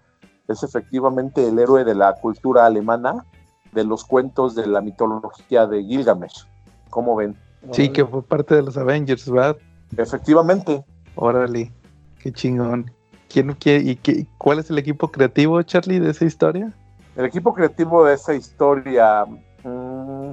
es 0.48 0.62
efectivamente 0.62 1.48
el 1.48 1.58
héroe 1.58 1.84
de 1.84 1.94
la 1.94 2.14
cultura 2.14 2.66
alemana, 2.66 3.24
de 3.72 3.84
los 3.84 4.04
cuentos 4.04 4.54
de 4.54 4.66
la 4.66 4.80
mitología 4.80 5.66
de 5.66 5.82
Gilgamesh. 5.82 6.46
¿Cómo 6.90 7.16
ven? 7.16 7.36
Sí, 7.70 7.90
que 7.90 8.04
fue 8.04 8.22
parte 8.22 8.56
de 8.56 8.62
los 8.62 8.76
Avengers, 8.76 9.30
¿verdad? 9.30 9.56
Efectivamente. 9.96 10.84
Órale, 11.14 11.72
qué 12.18 12.32
chingón. 12.32 12.90
¿Quién, 13.28 13.56
y 13.64 13.96
qué, 13.96 14.26
cuál 14.36 14.58
es 14.58 14.68
el 14.68 14.78
equipo 14.78 15.10
creativo, 15.10 15.62
Charlie, 15.62 16.00
de 16.00 16.10
esa 16.10 16.24
historia? 16.24 16.70
El 17.16 17.24
equipo 17.24 17.54
creativo 17.54 18.04
de 18.04 18.14
esa 18.14 18.34
historia, 18.34 19.24
mm, 19.64 20.32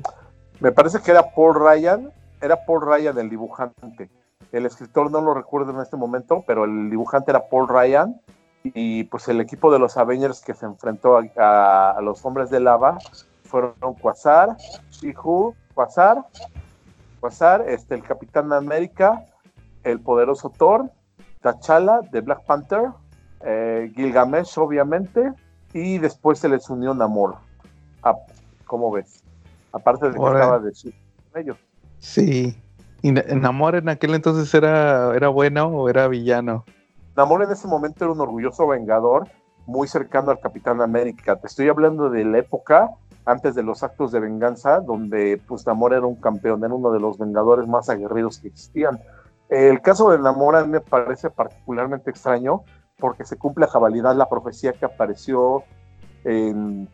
me 0.60 0.72
parece 0.72 0.99
que 0.99 1.11
era 1.11 1.23
Paul 1.34 1.56
Ryan, 1.56 2.11
era 2.41 2.57
Paul 2.65 2.81
Ryan 2.81 3.18
el 3.18 3.30
dibujante. 3.30 4.10
El 4.51 4.65
escritor 4.65 5.11
no 5.11 5.22
lo 5.22 5.34
recuerdo 5.34 5.72
en 5.72 5.80
este 5.80 5.95
momento, 5.95 6.43
pero 6.45 6.65
el 6.65 6.89
dibujante 6.89 7.31
era 7.31 7.47
Paul 7.47 7.68
Ryan. 7.68 8.19
Y 8.64 9.06
pues 9.06 9.27
el 9.30 9.39
equipo 9.39 9.72
de 9.72 9.80
los 9.80 9.95
Avengers 9.95 10.41
que 10.41 10.53
se 10.53 10.65
enfrentó 10.65 11.22
a, 11.38 11.97
los 12.01 12.26
hombres 12.26 12.49
de 12.49 12.60
lava 12.60 12.97
fueron 13.43 13.93
Quasar, 14.01 14.57
Shihu, 14.91 15.56
Quasar, 15.73 16.26
Quasar, 17.19 17.67
este, 17.67 17.95
el 17.95 18.03
Capitán 18.03 18.51
América, 18.53 19.25
el 19.83 19.99
poderoso 19.99 20.49
Thor, 20.49 20.91
T'Challa 21.41 22.01
de 22.11 22.21
Black 22.21 22.45
Panther, 22.45 22.89
eh, 23.41 23.91
Gilgamesh, 23.95 24.57
obviamente, 24.57 25.33
y 25.73 25.97
después 25.97 26.39
se 26.39 26.49
les 26.49 26.69
unió 26.69 26.93
Namor. 26.93 27.35
Ah, 28.03 28.15
¿Cómo 28.65 28.91
ves? 28.91 29.23
Aparte 29.71 30.07
de 30.07 30.13
que 30.13 30.25
estaba 30.25 30.59
de 30.59 30.71
ellos. 31.35 31.57
Sí. 31.99 32.57
¿Y 33.01 33.11
Namor 33.11 33.75
en 33.75 33.89
aquel 33.89 34.13
entonces 34.13 34.53
era, 34.53 35.15
era 35.15 35.29
bueno 35.29 35.67
o 35.67 35.89
era 35.89 36.07
villano? 36.07 36.65
Namor 37.15 37.43
en 37.43 37.51
ese 37.51 37.67
momento 37.67 38.05
era 38.05 38.13
un 38.13 38.21
orgulloso 38.21 38.67
vengador 38.67 39.27
muy 39.65 39.87
cercano 39.87 40.31
al 40.31 40.39
Capitán 40.39 40.81
América. 40.81 41.37
Te 41.37 41.47
estoy 41.47 41.69
hablando 41.69 42.09
de 42.09 42.25
la 42.25 42.39
época 42.39 42.89
antes 43.30 43.53
de 43.53 43.64
los 43.64 43.84
actos 43.84 44.11
de 44.11 44.19
venganza, 44.19 44.80
donde 44.80 45.39
pues 45.47 45.65
Namor 45.68 45.93
era 45.93 46.06
un 46.06 46.15
campeón, 46.15 46.64
era 46.64 46.73
uno 46.73 46.91
de 46.91 46.99
los 46.99 47.18
vengadores 47.18 47.68
más 47.68 47.89
aguerridos 47.89 48.39
que 48.39 48.47
existían. 48.47 48.99
El 49.49 49.81
caso 49.81 50.11
de 50.11 50.19
Namor 50.19 50.68
me 50.68 50.81
parece 50.81 51.30
particularmente 51.30 52.10
extraño 52.10 52.64
porque 52.99 53.26
se 53.26 53.38
cumple 53.38 53.65
a 53.65 53.69
cabalidad 53.69 54.15
la 54.15 54.30
profecía 54.30 54.73
que 54.73 54.85
apareció 54.85 55.64
en, 56.23 56.89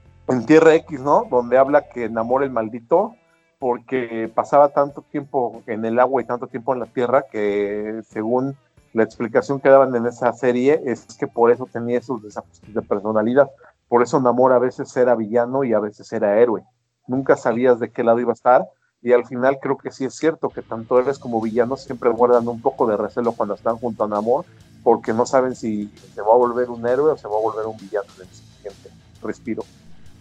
Tierra 0.48 0.74
X, 0.76 1.02
¿no? 1.02 1.28
Donde 1.30 1.58
habla 1.58 1.88
que 1.88 2.06
enamora 2.06 2.46
el 2.46 2.52
maldito 2.52 3.14
porque 3.60 4.30
pasaba 4.34 4.70
tanto 4.70 5.04
tiempo 5.04 5.62
en 5.68 5.86
el 5.86 6.00
agua 6.00 6.22
y 6.22 6.26
tanto 6.26 6.48
tiempo 6.48 6.74
en 6.74 6.80
la 6.80 6.88
tierra 6.88 7.26
que 7.32 8.02
según 8.08 8.58
la 8.94 9.04
explicación 9.04 9.60
que 9.60 9.70
daban 9.70 9.96
en 9.96 10.08
esa 10.08 10.34
serie 10.34 10.82
es 10.86 11.06
que 11.20 11.28
por 11.28 11.52
eso 11.52 11.68
tenía 11.72 12.00
esos 12.00 12.24
desajustes 12.24 12.74
de 12.74 12.82
personalidad. 12.82 13.50
Por 13.88 14.02
eso 14.02 14.20
Namor 14.20 14.54
a 14.54 14.60
veces 14.60 14.96
era 14.98 15.16
villano 15.16 15.64
y 15.64 15.74
a 15.74 15.80
veces 15.80 16.12
era 16.12 16.40
héroe. 16.40 16.64
nunca 17.08 17.36
sabías 17.36 17.80
de 17.80 17.92
qué 17.92 18.04
lado 18.04 18.20
iba 18.20 18.32
a 18.32 18.34
estar. 18.34 18.66
Y 19.02 19.14
al 19.14 19.26
final 19.26 19.60
creo 19.62 19.78
que 19.78 19.92
sí 19.92 20.06
es 20.06 20.16
cierto 20.16 20.50
que 20.50 20.64
tanto 20.64 21.00
eres 21.00 21.20
como 21.20 21.40
villanos 21.40 21.84
siempre 21.84 22.10
guardan 22.10 22.48
un 22.48 22.60
poco 22.62 22.88
de 22.88 22.98
recelo 22.98 23.34
cuando 23.34 23.54
están 23.54 23.76
junto 23.78 24.04
a 24.04 24.08
Namor, 24.08 24.46
porque 24.84 25.14
no 25.14 25.28
saben 25.28 25.56
si 25.56 25.88
se 26.16 26.22
va 26.22 26.34
a 26.34 26.38
volver 26.38 26.70
un 26.70 26.88
héroe 26.88 27.12
o 27.12 27.18
se 27.18 27.28
va 27.28 27.38
a 27.38 27.42
volver 27.42 27.68
un 27.68 27.78
villano 27.78 28.08
en 28.18 28.24
el 28.24 28.34
siguiente 28.34 28.90
respiro. 29.22 29.64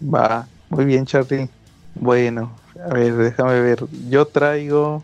Va, 0.03 0.47
muy 0.69 0.85
bien, 0.85 1.07
Charlie. 1.07 1.49
Bueno, 1.95 2.51
a 2.85 2.93
ver, 2.93 3.17
déjame 3.17 3.61
ver. 3.61 3.87
Yo 4.11 4.27
traigo 4.27 5.03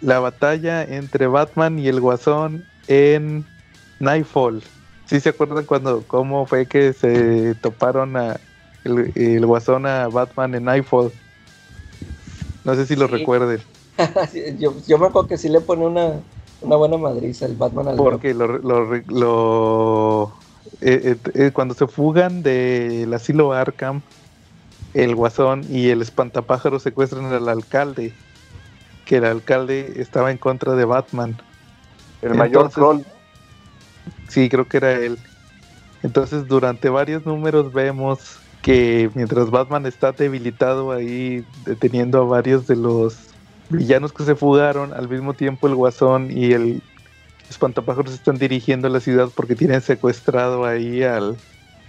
la 0.00 0.18
batalla 0.20 0.82
entre 0.82 1.26
Batman 1.28 1.78
y 1.78 1.88
el 1.88 2.00
Guasón 2.00 2.64
en 2.88 3.46
Nightfall. 4.00 4.62
¿Sí 5.08 5.20
se 5.20 5.30
acuerdan 5.30 5.64
cuando 5.66 6.06
cómo 6.06 6.46
fue 6.46 6.68
que 6.68 6.92
se 6.92 7.54
toparon 7.56 8.16
a 8.16 8.40
el, 8.84 9.12
el 9.16 9.46
Guasón 9.46 9.86
a 9.86 10.08
Batman 10.08 10.54
en 10.54 10.64
Nightfall? 10.64 11.12
No 12.64 12.74
sé 12.74 12.86
si 12.86 12.94
lo 12.96 13.06
Sí. 13.06 13.12
recuerden. 13.12 13.60
yo, 14.58 14.74
yo 14.86 14.98
me 14.98 15.06
acuerdo 15.06 15.26
que 15.28 15.38
sí 15.38 15.48
le 15.48 15.60
pone 15.60 15.86
una, 15.86 16.22
una 16.60 16.76
buena 16.76 16.98
madriza 16.98 17.46
el 17.46 17.56
Batman 17.56 17.88
al 17.88 17.96
Porque 17.96 18.34
lo, 18.34 18.46
lo, 18.58 18.84
lo- 19.08 20.38
eh, 20.80 21.16
eh, 21.16 21.20
eh, 21.34 21.52
cuando 21.52 21.74
se 21.74 21.86
fugan 21.88 22.42
del 22.42 23.12
asilo 23.14 23.52
Arkham, 23.52 24.02
el 24.94 25.14
guasón 25.16 25.66
y 25.70 25.88
el 25.90 26.02
espantapájaro 26.02 26.78
secuestran 26.78 27.26
al 27.26 27.48
alcalde, 27.48 28.14
que 29.04 29.16
el 29.16 29.24
alcalde 29.24 29.94
estaba 29.96 30.30
en 30.30 30.38
contra 30.38 30.74
de 30.74 30.84
Batman. 30.84 31.38
El 32.20 32.34
mayor 32.34 32.70
troll. 32.70 33.02
Sí, 34.28 34.48
creo 34.48 34.66
que 34.66 34.78
era 34.78 34.92
él. 34.92 35.18
Entonces, 36.02 36.46
durante 36.46 36.88
varios 36.88 37.26
números 37.26 37.72
vemos 37.72 38.38
que 38.62 39.10
mientras 39.14 39.50
Batman 39.50 39.86
está 39.86 40.12
debilitado 40.12 40.92
ahí, 40.92 41.44
deteniendo 41.64 42.20
a 42.22 42.24
varios 42.24 42.66
de 42.66 42.76
los 42.76 43.16
villanos 43.68 44.12
que 44.12 44.24
se 44.24 44.34
fugaron, 44.34 44.92
al 44.92 45.08
mismo 45.08 45.34
tiempo 45.34 45.66
el 45.68 45.74
Guasón 45.74 46.30
y 46.30 46.52
el 46.52 46.82
Espantapájaros 47.50 48.12
están 48.12 48.36
dirigiendo 48.36 48.88
a 48.88 48.90
la 48.90 49.00
ciudad 49.00 49.30
porque 49.34 49.54
tienen 49.54 49.80
secuestrado 49.80 50.66
ahí 50.66 51.02
al, 51.02 51.36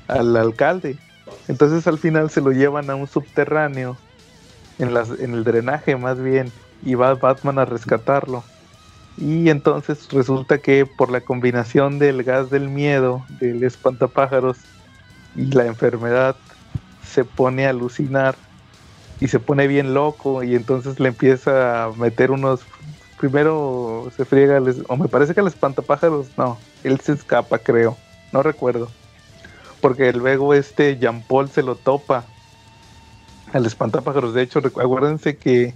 al 0.07 0.35
alcalde. 0.37 0.97
Entonces, 1.47 1.85
al 1.85 1.97
final 1.97 2.29
se 2.29 2.41
lo 2.41 2.51
llevan 2.51 2.89
a 2.89 2.95
un 2.95 3.07
subterráneo, 3.07 3.97
en, 4.77 4.93
las, 4.93 5.09
en 5.19 5.33
el 5.33 5.43
drenaje 5.43 5.95
más 5.97 6.21
bien, 6.21 6.51
y 6.83 6.95
va 6.95 7.13
Batman 7.15 7.59
a 7.59 7.65
rescatarlo. 7.65 8.43
Y 9.17 9.49
entonces 9.49 10.07
resulta 10.11 10.59
que 10.59 10.85
por 10.85 11.11
la 11.11 11.21
combinación 11.21 11.99
del 11.99 12.23
gas 12.23 12.49
del 12.49 12.69
miedo, 12.69 13.25
del 13.39 13.63
espantapájaros 13.63 14.57
y 15.35 15.45
la 15.47 15.65
enfermedad, 15.65 16.35
se 17.05 17.25
pone 17.25 17.65
a 17.65 17.71
alucinar 17.71 18.35
y 19.19 19.27
se 19.27 19.39
pone 19.39 19.67
bien 19.67 19.93
loco 19.93 20.43
y 20.43 20.55
entonces 20.55 20.99
le 20.99 21.09
empieza 21.09 21.85
a 21.85 21.91
meter 21.91 22.31
unos... 22.31 22.61
Primero 23.19 24.09
se 24.15 24.23
friega, 24.23 24.61
o 24.87 24.95
me 24.95 25.09
parece 25.09 25.33
que 25.33 25.41
el 25.41 25.47
espantapájaros, 25.47 26.27
no, 26.37 26.57
él 26.85 27.01
se 27.01 27.11
escapa 27.11 27.59
creo, 27.59 27.97
no 28.31 28.41
recuerdo. 28.41 28.89
Porque 29.81 30.13
luego 30.13 30.53
este 30.53 30.97
Jean 30.97 31.21
Paul 31.27 31.49
se 31.49 31.61
lo 31.61 31.75
topa 31.75 32.23
al 33.51 33.65
espantapájaros. 33.65 34.33
De 34.33 34.41
hecho, 34.41 34.59
acuérdense 34.59 35.35
que 35.35 35.73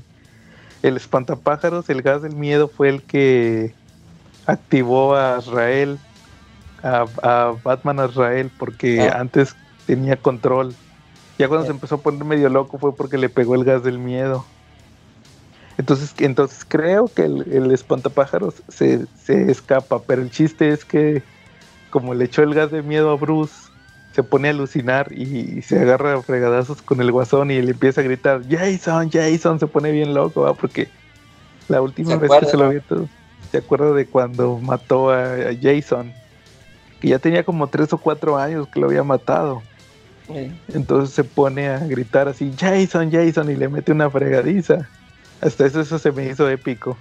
el 0.84 0.98
espantapájaros, 0.98 1.90
el 1.90 2.02
gas 2.04 2.22
del 2.22 2.36
miedo, 2.36 2.68
fue 2.68 2.90
el 2.90 3.04
que 3.04 3.76
activó 4.46 5.16
a 5.16 5.38
Israel, 5.40 5.98
a, 6.84 7.08
a 7.24 7.56
Batman 7.64 8.00
a 8.02 8.06
Israel, 8.06 8.52
porque 8.58 9.00
Ah. 9.02 9.18
antes 9.20 9.56
tenía 9.88 10.18
control. 10.18 10.76
Ya 11.40 11.48
cuando 11.48 11.66
Sí. 11.66 11.68
se 11.70 11.74
empezó 11.74 11.96
a 11.96 12.02
poner 12.02 12.24
medio 12.26 12.50
loco 12.50 12.78
fue 12.78 12.96
porque 12.96 13.18
le 13.18 13.30
pegó 13.30 13.56
el 13.56 13.64
gas 13.64 13.84
del 13.84 13.98
miedo. 13.98 14.46
Entonces, 15.78 16.14
entonces 16.20 16.64
creo 16.68 17.08
que 17.08 17.24
el, 17.26 17.52
el 17.52 17.72
espantapájaros 17.72 18.62
se, 18.68 19.08
se 19.16 19.50
escapa, 19.50 20.04
pero 20.04 20.22
el 20.22 20.30
chiste 20.30 20.70
es 20.70 20.86
que 20.86 21.24
como 21.90 22.14
le 22.14 22.26
echó 22.26 22.44
el 22.44 22.54
gas 22.54 22.72
de 22.72 22.84
miedo 22.84 23.12
a 23.12 23.16
Bruce, 23.16 23.56
se 24.14 24.24
pone 24.24 24.48
a 24.48 24.52
alucinar 24.52 25.12
y, 25.12 25.62
se 25.64 25.80
agarra 25.80 26.14
a 26.14 26.22
fregadazos 26.22 26.82
con 26.82 27.02
el 27.02 27.12
guasón 27.12 27.52
y 27.52 27.62
le 27.62 27.72
empieza 27.72 28.02
a 28.02 28.04
gritar, 28.04 28.42
Jason, 28.48 29.10
Jason, 29.10 29.60
se 29.60 29.68
pone 29.68 29.92
bien 29.92 30.14
loco, 30.14 30.42
¿va? 30.42 30.54
porque 30.54 30.88
la 31.68 31.82
última 31.82 32.18
vez 32.18 32.32
que 32.40 32.46
se 32.46 32.58
lo 32.58 32.70
vio 32.70 32.82
todo, 32.82 33.10
se 33.52 33.58
acuerda 33.58 33.92
de 33.94 34.06
cuando 34.06 34.60
mató 34.60 35.10
a, 35.10 35.24
a 35.24 35.56
Jason, 35.60 36.14
que 37.02 37.10
ya 37.10 37.20
tenía 37.20 37.44
como 37.44 37.68
tres 37.68 37.92
o 37.92 37.98
cuatro 37.98 38.38
años 38.38 38.68
que 38.68 38.80
lo 38.80 38.88
había 38.88 39.04
matado. 39.04 39.64
Sí. 40.28 40.52
Entonces 40.74 41.14
se 41.14 41.24
pone 41.24 41.68
a 41.68 41.80
gritar 41.80 42.28
así, 42.28 42.54
Jason, 42.58 43.12
Jason, 43.12 43.50
y 43.50 43.56
le 43.56 43.68
mete 43.68 43.92
una 43.92 44.10
fregadiza. 44.10 44.88
Hasta 45.42 45.66
eso, 45.66 45.82
eso 45.82 46.00
se 46.00 46.12
me 46.12 46.28
hizo 46.28 46.48
épico. 46.50 46.98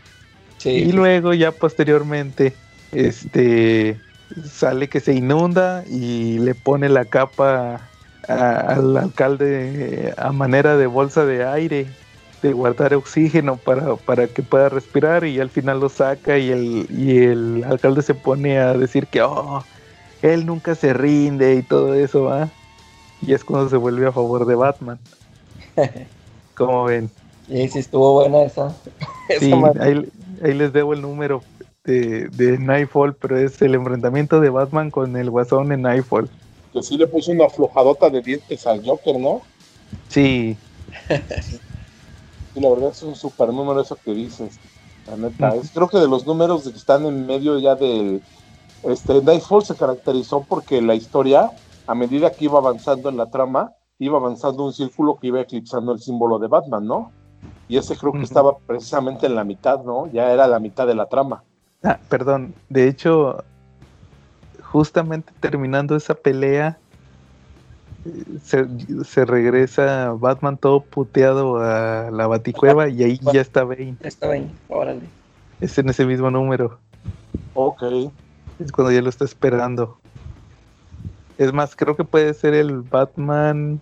Sí. 0.59 0.71
Y 0.71 0.93
luego 0.93 1.35
ya 1.35 1.53
posteriormente, 1.53 2.55
este 2.91 4.01
sale 4.45 4.89
que 4.89 5.01
se 5.01 5.15
inunda 5.15 5.85
y 5.87 6.39
le 6.39 6.55
pone 6.55 6.89
la 6.89 7.07
capa 7.07 7.93
a- 8.29 8.61
al 8.75 8.97
alcalde 8.97 10.15
a 10.17 10.33
manera 10.33 10.77
de 10.77 10.87
bolsa 10.87 11.25
de 11.27 11.45
aire, 11.45 11.99
de 12.43 12.53
guardar 12.53 12.95
oxígeno 12.95 13.59
para, 13.59 13.97
para 13.97 14.29
que 14.29 14.43
pueda 14.43 14.69
respirar 14.69 15.25
y 15.25 15.41
al 15.41 15.51
final 15.51 15.81
lo 15.81 15.89
saca 15.89 16.39
y 16.39 16.51
el, 16.51 16.87
y 16.91 17.19
el 17.25 17.65
alcalde 17.65 18.03
se 18.03 18.15
pone 18.15 18.59
a 18.59 18.75
decir 18.75 19.09
que 19.09 19.23
oh, 19.23 19.69
él 20.23 20.47
nunca 20.47 20.75
se 20.75 20.93
rinde 20.95 21.55
y 21.57 21.63
todo 21.63 21.95
eso, 21.95 22.25
¿va? 22.25 22.57
Y 23.21 23.35
es 23.35 23.45
cuando 23.45 23.69
se 23.71 23.77
vuelve 23.79 24.07
a 24.09 24.13
favor 24.13 24.47
de 24.47 24.57
Batman. 24.57 25.01
Como 26.55 26.85
ven? 26.85 27.11
Sí, 27.47 27.69
sí 27.69 27.79
estuvo 27.81 28.13
buena 28.15 28.43
esa. 28.43 28.75
esa 29.29 29.41
Sí, 29.41 29.53
madre. 29.57 29.81
ahí, 29.81 30.13
ahí 30.43 30.55
les 30.55 30.73
debo 30.73 30.93
el 30.95 31.03
número 31.03 31.43
de, 31.85 32.29
de 32.29 32.59
Nightfall, 32.59 33.15
pero 33.15 33.39
es 33.39 33.61
el 33.63 33.75
enfrentamiento 33.75 34.41
de 34.41 34.51
Batman 34.51 34.91
con 34.91 35.17
el 35.17 35.31
Guasón 35.31 35.73
en 35.73 35.83
Nightfall. 35.83 36.29
Que 36.73 36.83
sí 36.83 36.97
le 36.97 37.07
puso 37.07 37.33
una 37.33 37.47
aflojadota 37.47 38.09
de 38.11 38.23
dientes 38.23 38.67
al 38.67 38.85
Joker, 38.85 39.19
¿no? 39.19 39.43
Sí, 40.09 40.57
Y 42.55 42.61
la 42.61 42.71
verdad 42.71 42.91
es 42.91 43.03
un 43.03 43.15
super 43.15 43.49
número 43.53 43.81
eso 43.81 43.97
que 43.97 44.13
dices. 44.13 44.59
La 45.07 45.17
neta, 45.17 45.57
es, 45.57 45.71
creo 45.71 45.89
que 45.89 45.99
de 45.99 46.09
los 46.09 46.27
números 46.27 46.63
que 46.63 46.77
están 46.77 47.05
en 47.07 47.27
medio 47.27 47.59
ya 47.59 47.75
del... 47.75 48.23
Este, 48.85 49.23
Nightfall 49.23 49.65
se 49.65 49.77
caracterizó 49.77 50.45
porque 50.49 50.83
la 50.83 50.95
historia, 50.95 51.53
a 51.87 51.95
medida 51.95 52.33
que 52.33 52.47
iba 52.47 52.59
avanzando 52.59 53.09
en 53.09 53.17
la 53.17 53.31
trama, 53.31 53.73
iba 53.99 54.19
avanzando 54.19 54.65
un 54.65 54.73
círculo 54.73 55.19
que 55.21 55.29
iba 55.29 55.41
eclipsando 55.41 55.93
el 55.93 56.01
símbolo 56.01 56.39
de 56.39 56.49
Batman, 56.49 56.87
¿no? 56.87 57.13
Y 57.69 57.77
ese 57.77 57.97
creo 57.97 58.13
que 58.13 58.23
estaba 58.23 58.59
precisamente 58.59 59.27
en 59.27 59.37
la 59.37 59.45
mitad, 59.45 59.83
¿no? 59.85 60.09
Ya 60.13 60.33
era 60.33 60.47
la 60.47 60.59
mitad 60.59 60.87
de 60.87 60.95
la 60.95 61.07
trama. 61.07 61.45
Ah, 61.85 61.99
perdón, 62.09 62.55
de 62.69 62.89
hecho, 62.89 63.45
justamente 64.63 65.33
terminando 65.41 65.97
esa 65.97 66.15
pelea, 66.15 66.79
se, 68.43 68.67
se 69.05 69.25
regresa 69.25 70.11
Batman 70.13 70.57
todo 70.57 70.83
puteado 70.83 71.59
a 71.59 72.11
la 72.11 72.27
baticueva 72.27 72.89
y 72.89 73.05
ahí 73.05 73.21
ya 73.33 73.41
está 73.41 73.63
Bane. 73.65 73.97
Está 74.01 74.29
bien, 74.31 74.51
órale. 74.69 75.03
Es 75.61 75.79
en 75.79 75.89
ese 75.89 76.05
mismo 76.07 76.29
número. 76.31 76.79
Ok. 77.55 77.83
Es 78.59 78.73
cuando 78.73 78.93
ya 78.93 79.01
lo 79.03 79.09
está 79.09 79.25
esperando. 79.25 79.99
Es 81.39 81.53
más, 81.53 81.77
creo 81.77 81.97
que 81.97 82.05
puede 82.05 82.35
ser 82.35 82.55
el 82.55 82.83
Batman. 82.83 83.81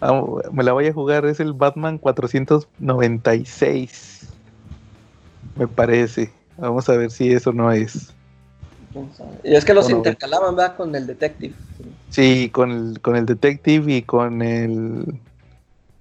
Ah, 0.00 0.22
me 0.52 0.62
la 0.64 0.72
voy 0.72 0.86
a 0.86 0.92
jugar, 0.92 1.24
es 1.26 1.40
el 1.40 1.52
Batman 1.52 1.98
496. 1.98 4.28
Me 5.56 5.66
parece. 5.68 6.32
Vamos 6.58 6.88
a 6.88 6.96
ver 6.96 7.10
si 7.10 7.32
eso 7.32 7.52
no 7.52 7.70
es. 7.72 8.12
Y 9.42 9.54
es 9.54 9.64
que 9.64 9.72
los 9.74 9.84
Bueno, 9.86 9.98
intercalaban, 9.98 10.54
¿verdad? 10.54 10.76
Con 10.76 10.94
el 10.94 11.06
detective. 11.06 11.54
Sí, 12.10 12.50
con 12.50 12.70
el, 12.70 13.00
con 13.00 13.16
el 13.16 13.24
Detective 13.26 13.92
y 13.92 14.02
con 14.02 14.42
el. 14.42 15.18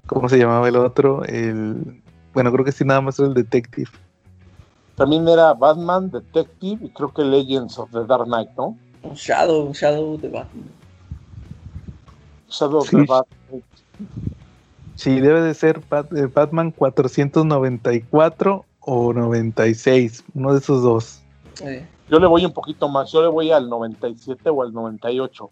¿Cómo 0.07 0.28
se 0.28 0.38
llamaba 0.38 0.68
el 0.68 0.76
otro? 0.76 1.23
El. 1.23 2.02
Bueno, 2.34 2.52
creo 2.52 2.65
que 2.65 2.72
sí, 2.73 2.84
nada 2.84 2.99
más 3.02 3.18
era 3.18 3.30
el 3.30 3.34
Detective. 3.34 3.90
También 4.98 5.28
era 5.28 5.53
Batman, 5.53 6.11
Detective 6.11 6.86
y 6.86 6.90
creo 6.90 7.14
que 7.14 7.23
Legends 7.23 7.78
of 7.80 7.90
the 7.91 8.06
Dark 8.06 8.26
Knight, 8.26 8.49
¿no? 8.57 8.78
Shadow, 9.15 9.72
Shadow 9.73 10.18
de 10.19 10.28
Batman. 10.28 10.65
Shadow 12.49 12.80
of 12.80 12.90
Sí. 12.90 12.98
the 12.98 13.06
Batman. 13.06 13.64
Sí, 14.95 15.19
debe 15.22 15.41
de 15.41 15.53
ser 15.53 15.82
Bat- 15.90 16.14
eh, 16.14 16.28
Batman 16.28 16.72
494 16.72 18.65
o 18.82 19.14
96. 19.14 20.24
Uno 20.34 20.53
de 20.53 20.60
esos 20.60 20.84
dos. 20.84 21.22
Eh, 21.64 21.86
Yo 22.10 22.20
le 22.20 22.28
voy 22.28 22.45
un 22.45 22.52
poquito 22.53 22.90
más, 22.90 23.12
yo 23.12 23.22
le 23.22 23.28
voy 23.28 23.52
al 23.52 23.70
97 23.70 24.49
o 24.49 24.62
al 24.64 24.74
98, 24.74 25.49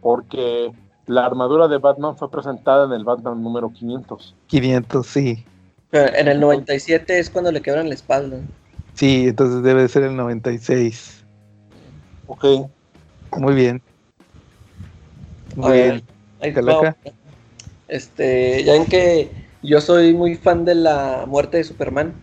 porque 0.00 0.72
la 1.06 1.26
armadura 1.26 1.68
de 1.68 1.78
Batman 1.78 2.16
fue 2.16 2.30
presentada 2.30 2.86
en 2.86 2.92
el 2.92 3.04
Batman 3.04 3.42
número 3.42 3.72
500. 3.72 4.34
500, 4.48 5.06
sí. 5.06 5.44
pero 5.90 6.14
en 6.14 6.28
el 6.28 6.40
97 6.40 7.18
es 7.18 7.30
cuando 7.30 7.50
le 7.52 7.62
quebran 7.62 7.88
la 7.88 7.94
espalda. 7.94 8.38
Sí, 8.94 9.28
entonces 9.28 9.62
debe 9.62 9.82
de 9.82 9.88
ser 9.88 10.02
el 10.04 10.16
96. 10.16 11.24
Ok, 12.26 12.44
Muy 13.38 13.54
bien. 13.54 13.80
Muy 15.56 15.70
A 15.70 15.72
bien. 15.72 16.54
Calaca. 16.54 16.96
Este, 17.88 18.64
ya 18.64 18.72
ven 18.72 18.86
que 18.86 19.30
yo 19.62 19.80
soy 19.80 20.14
muy 20.14 20.34
fan 20.34 20.64
de 20.64 20.74
la 20.74 21.24
muerte 21.26 21.58
de 21.58 21.64
Superman. 21.64 22.14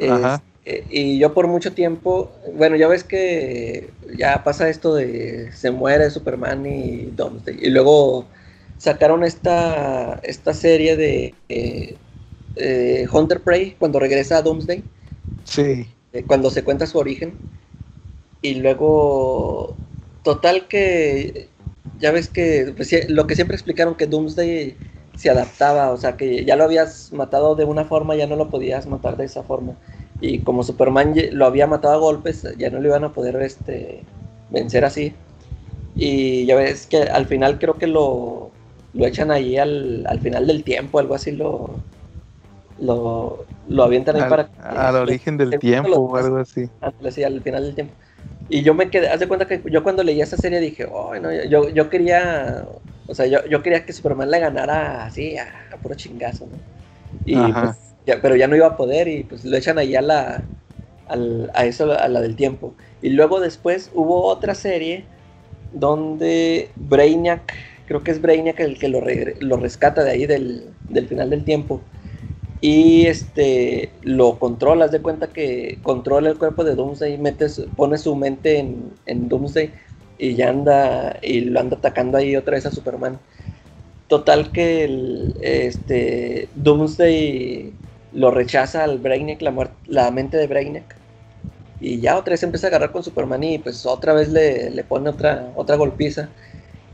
Ajá. 0.00 0.42
Este, 0.64 0.84
y 0.90 1.18
yo 1.18 1.34
por 1.34 1.46
mucho 1.46 1.72
tiempo, 1.72 2.30
bueno, 2.54 2.76
ya 2.76 2.88
ves 2.88 3.04
que 3.04 3.90
ya 4.16 4.42
pasa 4.44 4.68
esto 4.68 4.94
de 4.94 5.52
se 5.52 5.70
muere 5.70 6.10
Superman 6.10 6.64
y 6.66 7.10
Doomsday. 7.16 7.58
Y 7.60 7.70
luego 7.70 8.26
sacaron 8.78 9.24
esta, 9.24 10.20
esta 10.22 10.54
serie 10.54 10.96
de 10.96 11.34
eh, 11.48 11.96
eh, 12.56 13.06
Hunter 13.12 13.40
Prey 13.40 13.76
cuando 13.78 13.98
regresa 13.98 14.38
a 14.38 14.42
Doomsday, 14.42 14.82
Sí. 15.44 15.86
eh, 16.12 16.24
cuando 16.26 16.50
se 16.50 16.64
cuenta 16.64 16.86
su 16.86 16.98
origen. 16.98 17.34
Y 18.40 18.56
luego, 18.56 19.76
total 20.22 20.66
que, 20.68 21.48
ya 22.00 22.10
ves 22.10 22.28
que 22.28 22.72
pues, 22.76 23.10
lo 23.10 23.26
que 23.26 23.34
siempre 23.34 23.56
explicaron 23.56 23.94
que 23.94 24.06
Doomsday 24.06 24.76
se 25.16 25.30
adaptaba, 25.30 25.90
o 25.92 25.96
sea, 25.96 26.16
que 26.16 26.44
ya 26.44 26.56
lo 26.56 26.64
habías 26.64 27.12
matado 27.12 27.54
de 27.54 27.64
una 27.64 27.84
forma, 27.84 28.16
ya 28.16 28.26
no 28.26 28.36
lo 28.36 28.48
podías 28.50 28.86
matar 28.86 29.16
de 29.16 29.24
esa 29.24 29.42
forma. 29.42 29.74
Y 30.20 30.38
como 30.40 30.62
Superman 30.62 31.14
lo 31.32 31.46
había 31.46 31.66
matado 31.66 31.94
a 31.94 31.98
golpes, 31.98 32.46
ya 32.56 32.70
no 32.70 32.80
lo 32.80 32.88
iban 32.88 33.04
a 33.04 33.12
poder 33.12 33.36
este, 33.42 34.02
vencer 34.50 34.84
así. 34.84 35.12
Y 35.96 36.46
ya 36.46 36.56
ves 36.56 36.86
que 36.86 37.02
al 37.02 37.26
final 37.26 37.58
creo 37.58 37.74
que 37.74 37.86
lo, 37.86 38.50
lo 38.94 39.06
echan 39.06 39.30
ahí 39.30 39.56
al, 39.56 40.04
al 40.08 40.20
final 40.20 40.46
del 40.46 40.64
tiempo, 40.64 40.98
algo 40.98 41.14
así 41.14 41.32
lo, 41.32 41.70
lo, 42.80 43.44
lo 43.68 43.82
avientan 43.82 44.16
ahí 44.16 44.22
Al, 44.22 44.28
para... 44.28 44.48
al 44.68 44.96
origen 44.96 45.36
del 45.36 45.58
tiempo 45.58 45.88
los- 45.88 45.98
o 45.98 46.16
algo 46.16 46.38
así. 46.38 46.68
Sí, 47.10 47.22
al 47.22 47.40
final 47.40 47.62
del 47.64 47.74
tiempo. 47.74 47.94
Y 48.48 48.62
yo 48.62 48.74
me 48.74 48.90
quedé, 48.90 49.08
haz 49.08 49.20
de 49.20 49.28
cuenta 49.28 49.46
que 49.46 49.62
yo 49.70 49.82
cuando 49.82 50.02
leí 50.02 50.20
esa 50.20 50.36
serie 50.36 50.60
dije, 50.60 50.86
oh, 50.90 51.14
no, 51.14 51.32
yo, 51.32 51.70
yo 51.70 51.88
quería, 51.88 52.66
o 53.06 53.14
sea, 53.14 53.26
yo, 53.26 53.44
yo 53.46 53.62
quería 53.62 53.84
que 53.86 53.92
Superman 53.92 54.30
le 54.30 54.40
ganara 54.40 55.06
así, 55.06 55.36
a, 55.36 55.68
a 55.72 55.78
puro 55.80 55.94
chingazo, 55.94 56.46
¿no? 56.46 56.62
Y 57.24 57.54
pues, 57.54 57.94
ya, 58.06 58.20
pero 58.22 58.36
ya 58.36 58.48
no 58.48 58.56
iba 58.56 58.66
a 58.68 58.76
poder 58.76 59.08
y 59.08 59.24
pues 59.24 59.44
lo 59.44 59.56
echan 59.56 59.78
ahí 59.78 59.96
a 59.96 60.02
la, 60.02 60.48
al- 61.06 61.50
a 61.54 61.66
eso, 61.66 61.92
a 61.92 62.08
la 62.08 62.20
del 62.20 62.36
tiempo. 62.36 62.76
Y 63.02 63.10
luego 63.10 63.40
después 63.40 63.90
hubo 63.94 64.24
otra 64.26 64.54
serie 64.54 65.08
donde 65.70 66.72
Brainiac, 66.76 67.52
creo 67.86 68.02
que 68.04 68.10
es 68.12 68.20
Brainiac 68.22 68.60
el 68.60 68.78
que 68.78 68.88
lo, 68.88 69.00
regre- 69.00 69.36
lo 69.40 69.56
rescata 69.58 70.04
de 70.04 70.10
ahí 70.12 70.26
del, 70.26 70.74
del 70.88 71.08
final 71.08 71.30
del 71.30 71.44
tiempo. 71.44 71.82
Y 72.60 73.06
este 73.06 73.92
lo 74.02 74.38
controla, 74.38 74.86
haz 74.86 74.92
de 74.92 75.02
cuenta 75.02 75.32
que 75.32 75.80
controla 75.82 76.30
el 76.30 76.38
cuerpo 76.38 76.64
de 76.64 76.74
Doomsday, 76.74 77.18
mete 77.18 77.48
su- 77.50 77.70
pone 77.74 77.98
su 77.98 78.16
mente 78.16 78.58
en, 78.58 78.98
en 79.06 79.28
Doomsday 79.28 79.74
y 80.18 80.34
ya 80.36 80.50
anda, 80.50 81.18
y 81.22 81.42
lo 81.42 81.60
anda 81.60 81.76
atacando 81.76 82.18
ahí 82.18 82.36
otra 82.36 82.54
vez 82.56 82.66
a 82.66 82.70
Superman. 82.72 83.20
Total 84.08 84.52
que 84.52 84.84
el, 84.84 85.34
este 85.40 86.50
Doomsday 86.54 87.72
lo 88.12 88.30
rechaza 88.30 88.84
al 88.84 88.98
Brainiac, 88.98 89.42
la, 89.42 89.50
muer- 89.52 89.74
la 89.86 90.10
mente 90.10 90.36
de 90.36 90.46
Brainiac. 90.46 90.96
Y 91.80 92.00
ya 92.00 92.18
otra 92.18 92.32
vez 92.32 92.42
empieza 92.42 92.66
a 92.66 92.70
agarrar 92.70 92.92
con 92.92 93.04
Superman 93.04 93.42
y 93.44 93.58
pues 93.58 93.86
otra 93.86 94.14
vez 94.14 94.30
le, 94.30 94.70
le 94.70 94.84
pone 94.84 95.10
otra, 95.10 95.52
otra 95.56 95.76
golpiza. 95.76 96.30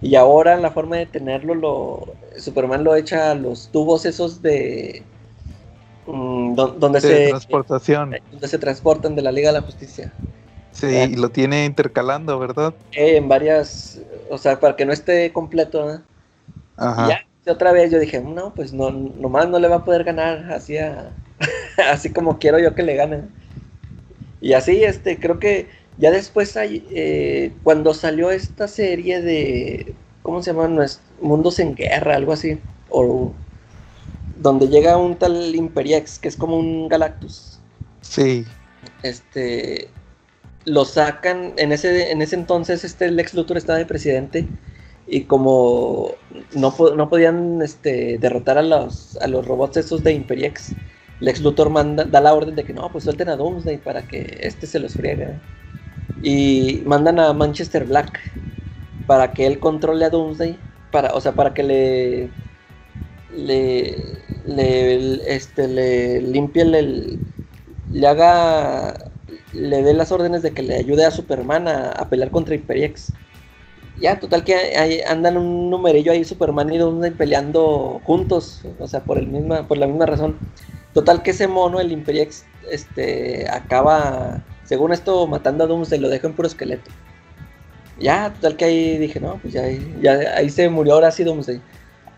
Y 0.02 0.16
ahora 0.16 0.56
la 0.59 0.72
forma 0.72 0.97
de 0.98 1.06
tenerlo, 1.06 1.55
lo, 1.55 2.16
Superman 2.38 2.84
lo 2.84 2.97
echa 2.97 3.32
a 3.32 3.34
los 3.36 3.70
tubos 3.70 4.06
esos 4.06 4.42
de... 4.42 5.06
mm, 6.06 6.55
do- 6.55 6.72
donde, 6.78 7.01
De 7.01 7.01
se, 7.01 7.20
transportación. 7.20 8.20
donde 8.30 8.48
se 8.48 8.59
transportan 8.59 9.14
de 9.16 9.22
la 9.22 9.32
Liga 9.32 9.51
de 9.51 9.60
la 9.60 9.66
Justicia. 9.66 10.14
Sí, 10.72 10.86
y 11.12 11.16
lo 11.16 11.30
tiene 11.30 11.64
intercalando, 11.64 12.38
¿verdad? 12.38 12.74
Eh, 12.92 13.16
en 13.16 13.28
varias... 13.28 14.01
O 14.28 14.38
sea, 14.38 14.59
para 14.60 14.76
que 14.76 14.84
no 14.84 14.92
esté 14.92 15.32
completo. 15.32 15.86
¿no? 15.86 16.05
Ajá. 16.76 17.06
Y 17.06 17.06
ya, 17.06 17.20
otra 17.48 17.72
vez 17.72 17.90
yo 17.92 17.98
dije, 17.98 18.20
no, 18.22 18.55
pues 18.55 18.72
no, 18.72 18.90
nomás 18.92 19.48
no 19.48 19.59
le 19.59 19.68
va 19.68 19.76
a 19.78 19.84
poder 19.84 20.05
ganar 20.05 20.52
así 20.52 20.78
a- 20.78 21.14
así 21.90 22.12
como 22.12 22.38
quiero 22.38 22.59
yo 22.59 22.74
que 22.74 22.82
le 22.82 22.97
gane. 22.97 23.28
Y 24.40 24.55
así, 24.55 24.84
este, 24.84 25.20
creo 25.20 25.38
que 25.38 25.68
ya 25.97 26.10
después 26.10 26.56
hay, 26.56 26.86
eh, 26.90 27.52
cuando 27.62 27.92
salió 27.94 28.30
esta 28.30 28.68
serie 28.68 29.20
de, 29.20 29.94
¿cómo 30.22 30.42
se 30.42 30.52
llama? 30.52 30.86
Mundos 31.20 31.60
en 31.60 31.74
Guerra, 31.74 32.16
algo 32.16 32.32
así, 32.32 32.62
o 32.88 33.34
donde 34.36 34.68
llega 34.68 34.97
un 34.97 35.16
tal 35.18 35.55
Imperiex, 35.55 36.18
que 36.18 36.28
es 36.28 36.36
como 36.36 36.56
un 36.59 36.88
Galactus 36.88 37.60
Sí. 38.02 38.47
este 39.02 39.90
lo 40.64 40.84
sacan 40.84 41.54
en 41.56 41.72
ese 41.72 42.10
en 42.10 42.22
ese 42.22 42.36
entonces 42.36 42.84
este 42.84 43.10
Lex 43.10 43.34
Luthor 43.34 43.56
estaba 43.56 43.78
de 43.78 43.86
presidente 43.86 44.46
y 45.06 45.22
como 45.22 46.12
no, 46.54 46.74
no 46.96 47.08
podían 47.08 47.62
este, 47.62 48.18
derrotar 48.18 48.58
a 48.58 48.62
los 48.62 49.16
a 49.18 49.26
los 49.26 49.46
robots 49.46 49.78
esos 49.78 50.04
de 50.04 50.12
Imperiex 50.12 50.74
Lex 51.20 51.40
Luthor 51.40 51.70
manda 51.70 52.04
da 52.04 52.20
la 52.20 52.34
orden 52.34 52.54
de 52.56 52.64
que 52.64 52.72
no 52.72 52.90
pues 52.92 53.04
suelten 53.04 53.28
a 53.28 53.36
Doomsday 53.36 53.78
para 53.78 54.02
que 54.02 54.38
este 54.42 54.66
se 54.66 54.78
los 54.80 54.94
friegue 54.94 55.40
y 56.22 56.82
mandan 56.84 57.18
a 57.18 57.32
Manchester 57.32 57.84
Black 57.84 58.20
para 59.06 59.32
que 59.32 59.46
él 59.46 59.58
controle 59.58 60.04
a 60.04 60.10
Doomsday 60.10 60.58
para 60.92 61.14
o 61.14 61.20
sea 61.20 61.32
para 61.32 61.54
que 61.54 61.62
le 61.62 62.30
le 63.34 63.96
le 64.46 65.34
este 65.34 65.68
le 65.68 66.20
limpie 66.20 66.62
el 66.62 67.20
le 67.92 68.06
haga, 68.06 69.09
le 69.52 69.82
dé 69.82 69.94
las 69.94 70.12
órdenes 70.12 70.43
de 70.43 70.52
que 70.52 70.62
le 70.62 70.77
ayude 70.77 71.05
a 71.05 71.10
Superman 71.10 71.68
a, 71.68 71.90
a 71.90 72.09
pelear 72.09 72.31
contra 72.31 72.55
Imperiex. 72.55 73.12
Ya, 74.01 74.18
total 74.18 74.44
que 74.44 74.55
ahí 74.55 75.01
andan 75.02 75.36
un 75.36 75.68
numerillo 75.68 76.12
ahí 76.12 76.24
Superman 76.24 76.72
y 76.72 76.78
Doomsday 76.78 77.10
peleando 77.10 78.01
juntos, 78.05 78.62
o 78.78 78.89
sea, 78.89 79.01
por 79.01 79.18
el 79.18 79.27
misma, 79.27 79.68
por 79.68 79.77
la 79.77 79.86
misma 79.86 80.06
razón. 80.06 80.39
Total 80.94 81.22
que 81.22 81.32
ese 81.32 81.47
mono, 81.47 81.81
el 81.81 81.93
Imperiex, 81.93 82.47
este, 82.70 83.47
acaba, 83.51 84.43
según 84.64 84.93
esto, 84.93 85.27
matando 85.27 85.64
a 85.64 85.66
Doomsday, 85.66 86.01
lo 86.01 86.09
deja 86.09 86.28
en 86.28 86.32
puro 86.32 86.48
esqueleto. 86.48 86.90
Ya, 87.98 88.32
total 88.32 88.56
que 88.56 88.64
ahí 88.64 88.98
dije, 88.98 89.20
no, 89.20 89.39
pues 89.43 89.52
ya, 89.52 89.64
ya 90.01 90.12
ahí 90.35 90.48
se 90.48 90.70
murió 90.70 90.94
ahora 90.94 91.10
sí 91.10 91.22
Doomsday. 91.22 91.60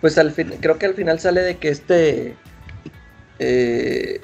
Pues 0.01 0.17
al 0.19 0.31
fin, 0.31 0.53
creo 0.61 0.79
que 0.79 0.87
al 0.87 0.95
final 0.95 1.19
sale 1.19 1.43
de 1.43 1.57
que 1.57 1.69
este 1.69 2.37
eh, 3.41 4.21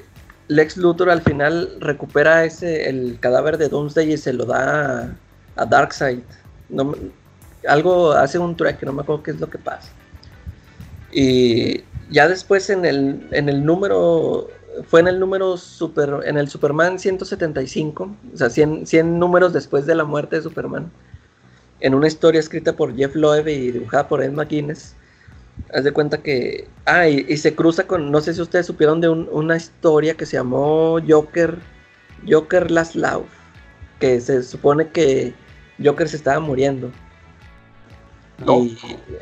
Lex 0.49 0.77
Luthor 0.77 1.11
al 1.11 1.21
final 1.21 1.77
recupera 1.79 2.43
ese 2.43 2.89
el 2.89 3.19
cadáver 3.19 3.57
de 3.59 3.69
Doomsday 3.69 4.13
y 4.13 4.17
se 4.17 4.33
lo 4.33 4.45
da 4.45 5.15
a, 5.55 5.65
Darkseid. 5.65 6.21
No, 6.69 6.95
algo 7.67 8.13
hace 8.13 8.39
un 8.39 8.57
trueque, 8.57 8.85
no 8.85 8.93
me 8.93 9.03
acuerdo 9.03 9.23
qué 9.23 9.31
es 9.31 9.39
lo 9.39 9.47
que 9.47 9.59
pasa. 9.59 9.91
Y 11.11 11.83
ya 12.09 12.27
después 12.27 12.69
en 12.71 12.83
el, 12.83 13.27
en 13.31 13.47
el 13.47 13.63
número, 13.63 14.49
fue 14.87 15.01
en 15.01 15.07
el 15.07 15.19
número 15.19 15.55
super, 15.55 16.21
en 16.25 16.37
el 16.37 16.49
Superman 16.49 16.97
175, 16.97 18.15
o 18.33 18.37
sea, 18.37 18.49
100, 18.49 18.87
100 18.87 19.19
números 19.19 19.53
después 19.53 19.85
de 19.85 19.93
la 19.93 20.03
muerte 20.03 20.37
de 20.37 20.41
Superman, 20.41 20.91
en 21.79 21.93
una 21.93 22.07
historia 22.07 22.39
escrita 22.39 22.73
por 22.73 22.95
Jeff 22.95 23.15
Loeb 23.15 23.47
y 23.47 23.71
dibujada 23.71 24.07
por 24.07 24.23
Ed 24.23 24.31
McGuinness. 24.31 24.95
Haz 25.73 25.83
de 25.83 25.91
cuenta 25.91 26.17
que. 26.19 26.67
Ah, 26.85 27.07
y, 27.07 27.25
y 27.29 27.37
se 27.37 27.53
cruza 27.55 27.85
con. 27.85 28.11
No 28.11 28.21
sé 28.21 28.33
si 28.33 28.41
ustedes 28.41 28.65
supieron 28.65 29.01
de 29.01 29.09
un- 29.09 29.29
una 29.31 29.55
historia 29.55 30.15
que 30.15 30.25
se 30.25 30.37
llamó 30.37 30.99
Joker. 31.07 31.57
Joker 32.27 32.71
Last 32.71 32.95
Love. 32.95 33.27
Que 33.99 34.19
se 34.21 34.43
supone 34.43 34.87
que 34.89 35.33
Joker 35.83 36.07
se 36.09 36.17
estaba 36.17 36.39
muriendo. 36.39 36.91
No. 38.45 38.63
Y 38.63 38.77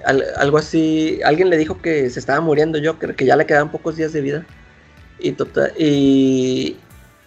al- 0.06 0.24
algo 0.38 0.58
así. 0.58 1.20
Alguien 1.26 1.50
le 1.50 1.58
dijo 1.58 1.82
que 1.82 2.10
se 2.10 2.20
estaba 2.20 2.40
muriendo 2.40 2.80
Joker, 2.84 3.16
que 3.16 3.26
ya 3.26 3.36
le 3.36 3.46
quedaban 3.46 3.72
pocos 3.72 3.98
días 3.98 4.14
de 4.14 4.22
vida. 4.22 4.46
Y 5.20 5.32
total. 5.34 5.74
Y. 5.78 6.78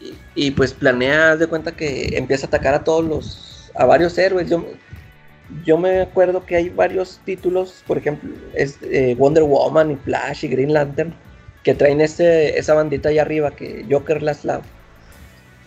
y- 0.00 0.14
y 0.34 0.50
pues 0.52 0.72
planea, 0.72 1.32
haz 1.32 1.40
de 1.40 1.46
cuenta 1.46 1.72
que 1.72 2.16
empieza 2.16 2.46
a 2.46 2.48
atacar 2.48 2.72
a 2.74 2.84
todos 2.84 3.04
los. 3.04 3.70
a 3.74 3.84
varios 3.84 4.16
héroes. 4.18 4.48
Yo, 4.48 4.64
yo 5.64 5.78
me 5.78 6.00
acuerdo 6.00 6.44
que 6.44 6.56
hay 6.56 6.68
varios 6.68 7.20
títulos, 7.24 7.82
por 7.86 7.98
ejemplo, 7.98 8.30
es, 8.54 8.78
eh, 8.82 9.14
Wonder 9.18 9.44
Woman 9.44 9.92
y 9.92 9.96
Flash 9.96 10.44
y 10.44 10.48
Green 10.48 10.72
Lantern, 10.72 11.14
que 11.62 11.74
traen 11.74 12.00
ese, 12.00 12.58
esa 12.58 12.74
bandita 12.74 13.10
ahí 13.10 13.18
arriba, 13.18 13.50
que 13.50 13.84
Joker 13.90 14.22
Last 14.22 14.44
Love. 14.44 14.64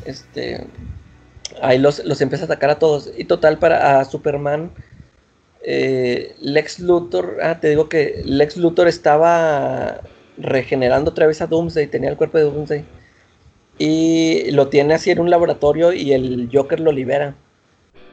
Este, 0.06 0.66
ahí 1.62 1.78
los, 1.78 2.04
los 2.06 2.22
empieza 2.22 2.46
a 2.46 2.48
atacar 2.48 2.70
a 2.70 2.80
todos. 2.80 3.12
Y 3.18 3.26
total, 3.26 3.60
para 3.60 4.04
Superman, 4.06 4.72
eh, 5.64 6.36
Lex 6.42 6.80
Luthor, 6.80 7.38
ah, 7.42 7.60
te 7.60 7.70
digo 7.70 7.90
que 7.90 8.22
Lex 8.26 8.58
Luthor 8.58 8.88
estaba 8.88 10.02
regenerando 10.38 11.12
otra 11.12 11.28
vez 11.28 11.42
a 11.42 11.48
Doomsday, 11.48 11.88
tenía 11.88 12.10
el 12.10 12.18
cuerpo 12.18 12.38
de 12.38 12.46
Doomsday. 12.46 12.86
Y 13.80 14.52
lo 14.52 14.70
tiene 14.70 14.94
así 14.94 15.12
en 15.12 15.20
un 15.20 15.30
laboratorio 15.30 15.94
y 15.94 16.14
el 16.14 16.50
Joker 16.52 16.80
lo 16.80 16.92
libera. 16.92 17.36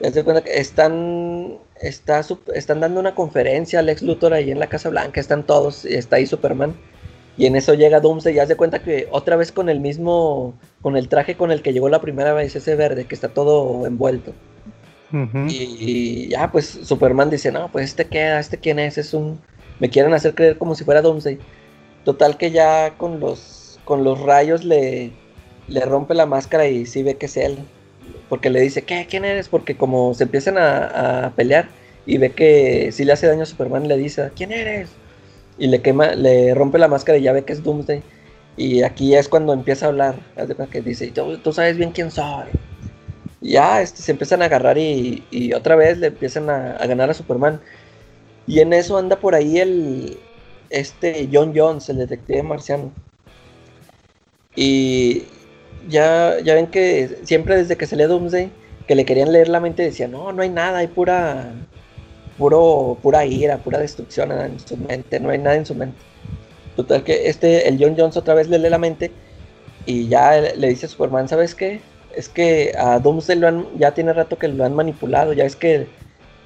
Te 0.00 0.24
cuenta 0.24 0.42
que 0.42 0.58
están, 0.58 1.58
está, 1.80 2.24
están 2.54 2.80
dando 2.80 3.00
una 3.00 3.14
conferencia 3.14 3.82
Lex 3.82 4.00
Luthor 4.02 4.32
ahí 4.32 4.50
en 4.50 4.58
la 4.58 4.68
Casa 4.68 4.88
Blanca, 4.88 5.20
están 5.20 5.44
todos, 5.44 5.84
está 5.84 6.16
ahí 6.16 6.26
Superman. 6.26 6.74
Y 7.36 7.46
en 7.46 7.54
eso 7.54 7.74
llega 7.74 8.00
Doomsday 8.00 8.34
y 8.34 8.38
haz 8.38 8.48
de 8.48 8.56
cuenta 8.56 8.82
que 8.82 9.08
otra 9.10 9.36
vez 9.36 9.52
con 9.52 9.68
el 9.68 9.80
mismo, 9.80 10.54
con 10.80 10.96
el 10.96 11.08
traje 11.08 11.36
con 11.36 11.50
el 11.50 11.62
que 11.62 11.72
llegó 11.72 11.88
la 11.88 12.00
primera 12.00 12.32
vez, 12.32 12.56
ese 12.56 12.76
verde, 12.76 13.04
que 13.04 13.14
está 13.14 13.28
todo 13.28 13.86
envuelto. 13.86 14.32
Y 15.48 16.28
ya, 16.28 16.50
pues 16.50 16.66
Superman 16.66 17.30
dice, 17.30 17.50
no, 17.50 17.70
pues 17.70 17.86
este 17.86 18.06
queda, 18.06 18.38
este 18.38 18.58
quién 18.58 18.78
es, 18.78 18.96
es 18.96 19.12
un, 19.12 19.40
me 19.80 19.90
quieren 19.90 20.14
hacer 20.14 20.34
creer 20.34 20.56
como 20.56 20.74
si 20.74 20.84
fuera 20.84 21.02
Doomsday. 21.02 21.38
Total 22.04 22.36
que 22.36 22.50
ya 22.50 22.96
con 22.96 23.20
los, 23.20 23.80
con 23.84 24.04
los 24.04 24.20
rayos 24.20 24.64
le, 24.64 25.12
le 25.66 25.80
rompe 25.80 26.14
la 26.14 26.26
máscara 26.26 26.66
y 26.68 26.86
sí 26.86 27.02
ve 27.02 27.16
que 27.16 27.26
es 27.26 27.36
él. 27.36 27.58
Porque 28.30 28.48
le 28.48 28.60
dice, 28.60 28.82
¿qué? 28.82 29.06
¿Quién 29.10 29.24
eres? 29.24 29.48
Porque 29.48 29.76
como 29.76 30.14
se 30.14 30.22
empiezan 30.22 30.56
a, 30.56 31.32
pelear 31.34 31.68
y 32.06 32.16
ve 32.16 32.30
que 32.30 32.92
si 32.92 33.04
le 33.04 33.12
hace 33.12 33.26
daño 33.26 33.42
a 33.42 33.46
Superman, 33.46 33.88
le 33.88 33.96
dice, 33.98 34.30
¿quién 34.36 34.52
eres? 34.52 34.88
Y 35.58 35.66
le 35.66 35.82
quema, 35.82 36.14
le 36.14 36.54
rompe 36.54 36.78
la 36.78 36.86
máscara 36.86 37.18
y 37.18 37.22
ya 37.22 37.32
ve 37.32 37.44
que 37.44 37.52
es 37.52 37.62
Doomsday. 37.64 38.02
Y 38.56 38.82
aquí 38.82 39.16
es 39.16 39.28
cuando 39.28 39.52
empieza 39.52 39.86
a 39.86 39.88
hablar, 39.88 40.14
que 40.70 40.80
dice, 40.80 41.12
tú, 41.12 41.52
sabes 41.52 41.76
bien 41.76 41.90
quién 41.90 42.12
soy. 42.12 42.46
Y 43.40 43.52
ya 43.52 43.82
este, 43.82 44.00
se 44.00 44.12
empiezan 44.12 44.42
a 44.42 44.44
agarrar 44.44 44.78
y, 44.78 45.24
y 45.32 45.52
otra 45.52 45.74
vez 45.74 45.98
le 45.98 46.06
empiezan 46.06 46.48
a, 46.50 46.76
a, 46.76 46.86
ganar 46.86 47.10
a 47.10 47.14
Superman. 47.14 47.60
Y 48.46 48.60
en 48.60 48.72
eso 48.72 48.96
anda 48.96 49.16
por 49.16 49.34
ahí 49.34 49.58
el 49.58 50.18
este 50.70 51.28
John 51.32 51.52
Jones, 51.54 51.88
el 51.88 51.98
detective 51.98 52.44
marciano. 52.44 52.92
Y 54.54 55.24
ya, 55.88 56.38
ya 56.40 56.54
ven 56.54 56.66
que 56.68 57.18
siempre 57.24 57.56
desde 57.56 57.76
que 57.76 57.86
se 57.86 57.96
lee 57.96 58.04
Doomsday, 58.04 58.50
que 58.86 58.94
le 58.94 59.04
querían 59.04 59.32
leer 59.32 59.48
la 59.48 59.60
mente, 59.60 59.82
decía, 59.82 60.08
no, 60.08 60.32
no 60.32 60.42
hay 60.42 60.48
nada, 60.48 60.78
hay 60.78 60.88
pura, 60.88 61.52
puro, 62.38 62.98
pura 63.02 63.24
ira, 63.24 63.58
pura 63.58 63.78
destrucción 63.78 64.32
en 64.32 64.58
su 64.58 64.76
mente, 64.76 65.20
no 65.20 65.30
hay 65.30 65.38
nada 65.38 65.56
en 65.56 65.66
su 65.66 65.74
mente. 65.74 65.98
Total 66.76 67.04
que 67.04 67.28
este, 67.28 67.68
el 67.68 67.78
John 67.78 67.94
Jones 67.96 68.16
otra 68.16 68.34
vez 68.34 68.48
le 68.48 68.58
lee 68.58 68.70
la 68.70 68.78
mente 68.78 69.10
y 69.86 70.08
ya 70.08 70.40
le 70.40 70.68
dice 70.68 70.86
a 70.86 70.88
Superman, 70.88 71.28
¿sabes 71.28 71.54
qué? 71.54 71.80
Es 72.14 72.28
que 72.28 72.72
a 72.76 72.98
Doomsday 72.98 73.38
lo 73.38 73.48
han, 73.48 73.66
ya 73.78 73.92
tiene 73.92 74.12
rato 74.12 74.38
que 74.38 74.48
lo 74.48 74.64
han 74.64 74.74
manipulado, 74.74 75.32
ya 75.32 75.44
es 75.44 75.56
que 75.56 75.86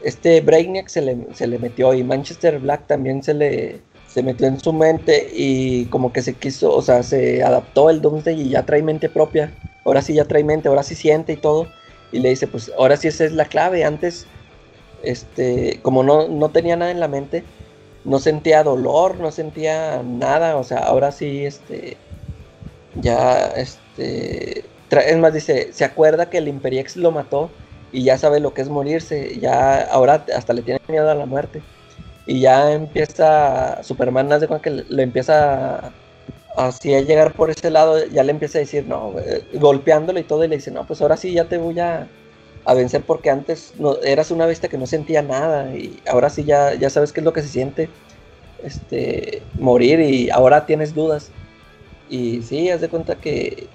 este 0.02 0.40
Brainiac 0.40 0.88
se 0.88 1.00
le, 1.00 1.16
se 1.32 1.46
le 1.46 1.58
metió 1.58 1.94
y 1.94 2.04
Manchester 2.04 2.58
Black 2.58 2.86
también 2.86 3.22
se 3.22 3.34
le 3.34 3.80
se 4.14 4.22
metió 4.22 4.46
en 4.46 4.60
su 4.60 4.72
mente 4.72 5.28
y 5.34 5.86
como 5.86 6.12
que 6.12 6.22
se 6.22 6.34
quiso, 6.34 6.72
o 6.72 6.82
sea, 6.82 7.02
se 7.02 7.42
adaptó 7.42 7.90
el 7.90 8.00
Doomsday 8.00 8.42
y 8.42 8.50
ya 8.50 8.64
trae 8.64 8.80
mente 8.80 9.08
propia. 9.08 9.52
Ahora 9.84 10.02
sí 10.02 10.14
ya 10.14 10.24
trae 10.24 10.44
mente, 10.44 10.68
ahora 10.68 10.84
sí 10.84 10.94
siente 10.94 11.32
y 11.32 11.36
todo. 11.36 11.66
Y 12.12 12.20
le 12.20 12.28
dice, 12.28 12.46
pues 12.46 12.70
ahora 12.78 12.96
sí 12.96 13.08
esa 13.08 13.24
es 13.24 13.32
la 13.32 13.46
clave. 13.46 13.82
Antes, 13.82 14.28
este, 15.02 15.80
como 15.82 16.04
no, 16.04 16.28
no 16.28 16.50
tenía 16.50 16.76
nada 16.76 16.92
en 16.92 17.00
la 17.00 17.08
mente, 17.08 17.42
no 18.04 18.20
sentía 18.20 18.62
dolor, 18.62 19.18
no 19.18 19.32
sentía 19.32 20.00
nada. 20.04 20.58
O 20.58 20.62
sea, 20.62 20.78
ahora 20.78 21.10
sí, 21.10 21.44
este, 21.44 21.96
ya, 22.94 23.48
este, 23.56 24.60
es 24.90 25.16
más, 25.18 25.34
dice, 25.34 25.72
se 25.72 25.84
acuerda 25.84 26.30
que 26.30 26.38
el 26.38 26.46
Imperiex 26.46 26.96
lo 26.96 27.10
mató 27.10 27.50
y 27.90 28.04
ya 28.04 28.16
sabe 28.16 28.38
lo 28.38 28.54
que 28.54 28.62
es 28.62 28.68
morirse. 28.68 29.40
Ya, 29.40 29.82
ahora 29.82 30.24
hasta 30.36 30.52
le 30.52 30.62
tiene 30.62 30.78
miedo 30.86 31.10
a 31.10 31.16
la 31.16 31.26
muerte. 31.26 31.64
Y 32.26 32.40
ya 32.40 32.72
empieza 32.72 33.82
Superman, 33.82 34.32
hace 34.32 34.48
que 34.62 34.70
le 34.70 35.02
empieza 35.02 35.92
así 36.56 36.94
a 36.94 37.00
llegar 37.00 37.34
por 37.34 37.50
ese 37.50 37.70
lado, 37.70 38.04
ya 38.06 38.22
le 38.22 38.30
empieza 38.32 38.58
a 38.58 38.60
decir, 38.60 38.86
no, 38.86 39.14
eh, 39.18 39.42
golpeándolo 39.54 40.18
y 40.18 40.24
todo, 40.24 40.44
y 40.44 40.48
le 40.48 40.56
dice, 40.56 40.70
no, 40.70 40.86
pues 40.86 41.02
ahora 41.02 41.16
sí 41.16 41.32
ya 41.32 41.44
te 41.46 41.58
voy 41.58 41.78
a, 41.80 42.08
a 42.64 42.74
vencer 42.74 43.02
porque 43.02 43.30
antes 43.30 43.74
no, 43.78 44.00
eras 44.02 44.30
una 44.30 44.46
bestia 44.46 44.68
que 44.68 44.78
no 44.78 44.86
sentía 44.86 45.22
nada 45.22 45.74
y 45.76 46.00
ahora 46.08 46.30
sí 46.30 46.44
ya, 46.44 46.74
ya 46.74 46.90
sabes 46.90 47.12
qué 47.12 47.20
es 47.20 47.24
lo 47.24 47.32
que 47.32 47.42
se 47.42 47.48
siente 47.48 47.88
este, 48.62 49.42
morir 49.58 50.00
y 50.00 50.30
ahora 50.30 50.66
tienes 50.66 50.94
dudas. 50.94 51.30
Y 52.08 52.42
sí, 52.42 52.70
haz 52.70 52.80
de 52.80 52.88
cuenta 52.88 53.16
que 53.16 53.68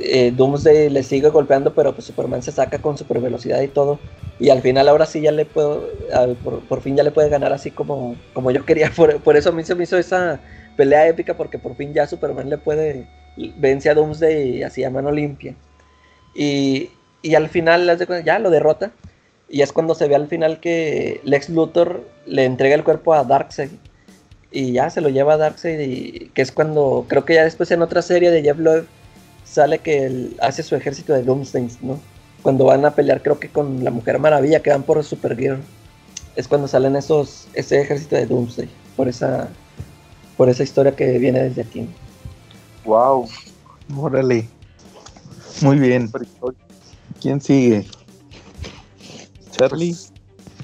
eh, 0.00 0.32
Doomsday 0.34 0.90
le 0.90 1.02
sigue 1.02 1.28
golpeando, 1.28 1.74
pero 1.74 1.92
pues 1.92 2.06
Superman 2.06 2.42
se 2.42 2.52
saca 2.52 2.78
con 2.78 2.96
super 2.96 3.20
velocidad 3.20 3.60
y 3.60 3.68
todo. 3.68 3.98
Y 4.38 4.50
al 4.50 4.62
final 4.62 4.88
ahora 4.88 5.06
sí 5.06 5.20
ya 5.20 5.32
le 5.32 5.44
puedo, 5.44 5.88
por, 6.68 6.80
fin 6.80 6.96
ya 6.96 7.02
le 7.02 7.10
puede 7.10 7.28
ganar 7.28 7.52
así 7.52 7.70
como, 7.70 8.16
como 8.32 8.50
yo 8.50 8.64
quería. 8.64 8.92
Por, 9.24 9.36
eso 9.36 9.48
a 9.50 9.52
mí 9.52 9.64
se 9.64 9.74
me 9.74 9.84
hizo 9.84 9.98
esa 9.98 10.40
pelea 10.76 11.08
épica, 11.08 11.36
porque 11.36 11.58
por 11.58 11.74
fin 11.74 11.92
ya 11.92 12.06
Superman 12.06 12.48
le 12.48 12.56
puede, 12.56 13.08
vence 13.56 13.90
a 13.90 13.94
Doomsday 13.94 14.62
así 14.62 14.84
a 14.84 14.90
mano 14.90 15.10
limpia. 15.10 15.56
Y, 16.36 16.90
y 17.22 17.34
al 17.34 17.48
final 17.48 17.98
ya 18.24 18.38
lo 18.38 18.50
derrota. 18.50 18.92
Y 19.48 19.62
es 19.62 19.72
cuando 19.72 19.94
se 19.94 20.06
ve 20.06 20.14
al 20.14 20.28
final 20.28 20.60
que 20.60 21.20
Lex 21.24 21.48
Luthor 21.48 22.06
le 22.26 22.44
entrega 22.44 22.76
el 22.76 22.84
cuerpo 22.84 23.14
a 23.14 23.24
Darkseid. 23.24 23.70
Y 24.52 24.72
ya 24.72 24.88
se 24.90 25.00
lo 25.00 25.08
lleva 25.08 25.34
a 25.34 25.36
Darkseid. 25.38 25.80
Y 25.80 26.30
que 26.34 26.42
es 26.42 26.52
cuando, 26.52 27.06
creo 27.08 27.24
que 27.24 27.34
ya 27.34 27.44
después 27.44 27.70
en 27.72 27.82
otra 27.82 28.02
serie 28.02 28.30
de 28.30 28.42
Jeff 28.42 28.58
Loeb 28.58 28.86
sale 29.48 29.78
que 29.78 30.04
él 30.04 30.36
hace 30.40 30.62
su 30.62 30.76
ejército 30.76 31.12
de 31.12 31.22
Doomsdays, 31.22 31.82
¿no? 31.82 31.98
Cuando 32.42 32.66
van 32.66 32.84
a 32.84 32.94
pelear, 32.94 33.22
creo 33.22 33.38
que 33.38 33.48
con 33.48 33.82
la 33.82 33.90
Mujer 33.90 34.18
Maravilla, 34.18 34.60
que 34.60 34.70
van 34.70 34.82
por 34.82 35.02
Supergirl. 35.02 35.60
Es 36.36 36.46
cuando 36.46 36.68
salen 36.68 36.94
esos, 36.94 37.48
ese 37.54 37.80
ejército 37.80 38.14
de 38.14 38.26
Doomsday. 38.26 38.68
Por 38.96 39.08
esa, 39.08 39.48
por 40.36 40.48
esa 40.48 40.62
historia 40.62 40.94
que 40.94 41.18
viene 41.18 41.42
desde 41.42 41.62
aquí. 41.62 41.88
Wow. 42.84 43.28
Órale. 43.96 44.48
Muy 45.62 45.78
bien. 45.78 46.12
¿Quién 47.20 47.40
sigue? 47.40 47.86
Charlie. 49.50 49.90
Pues, 49.90 50.12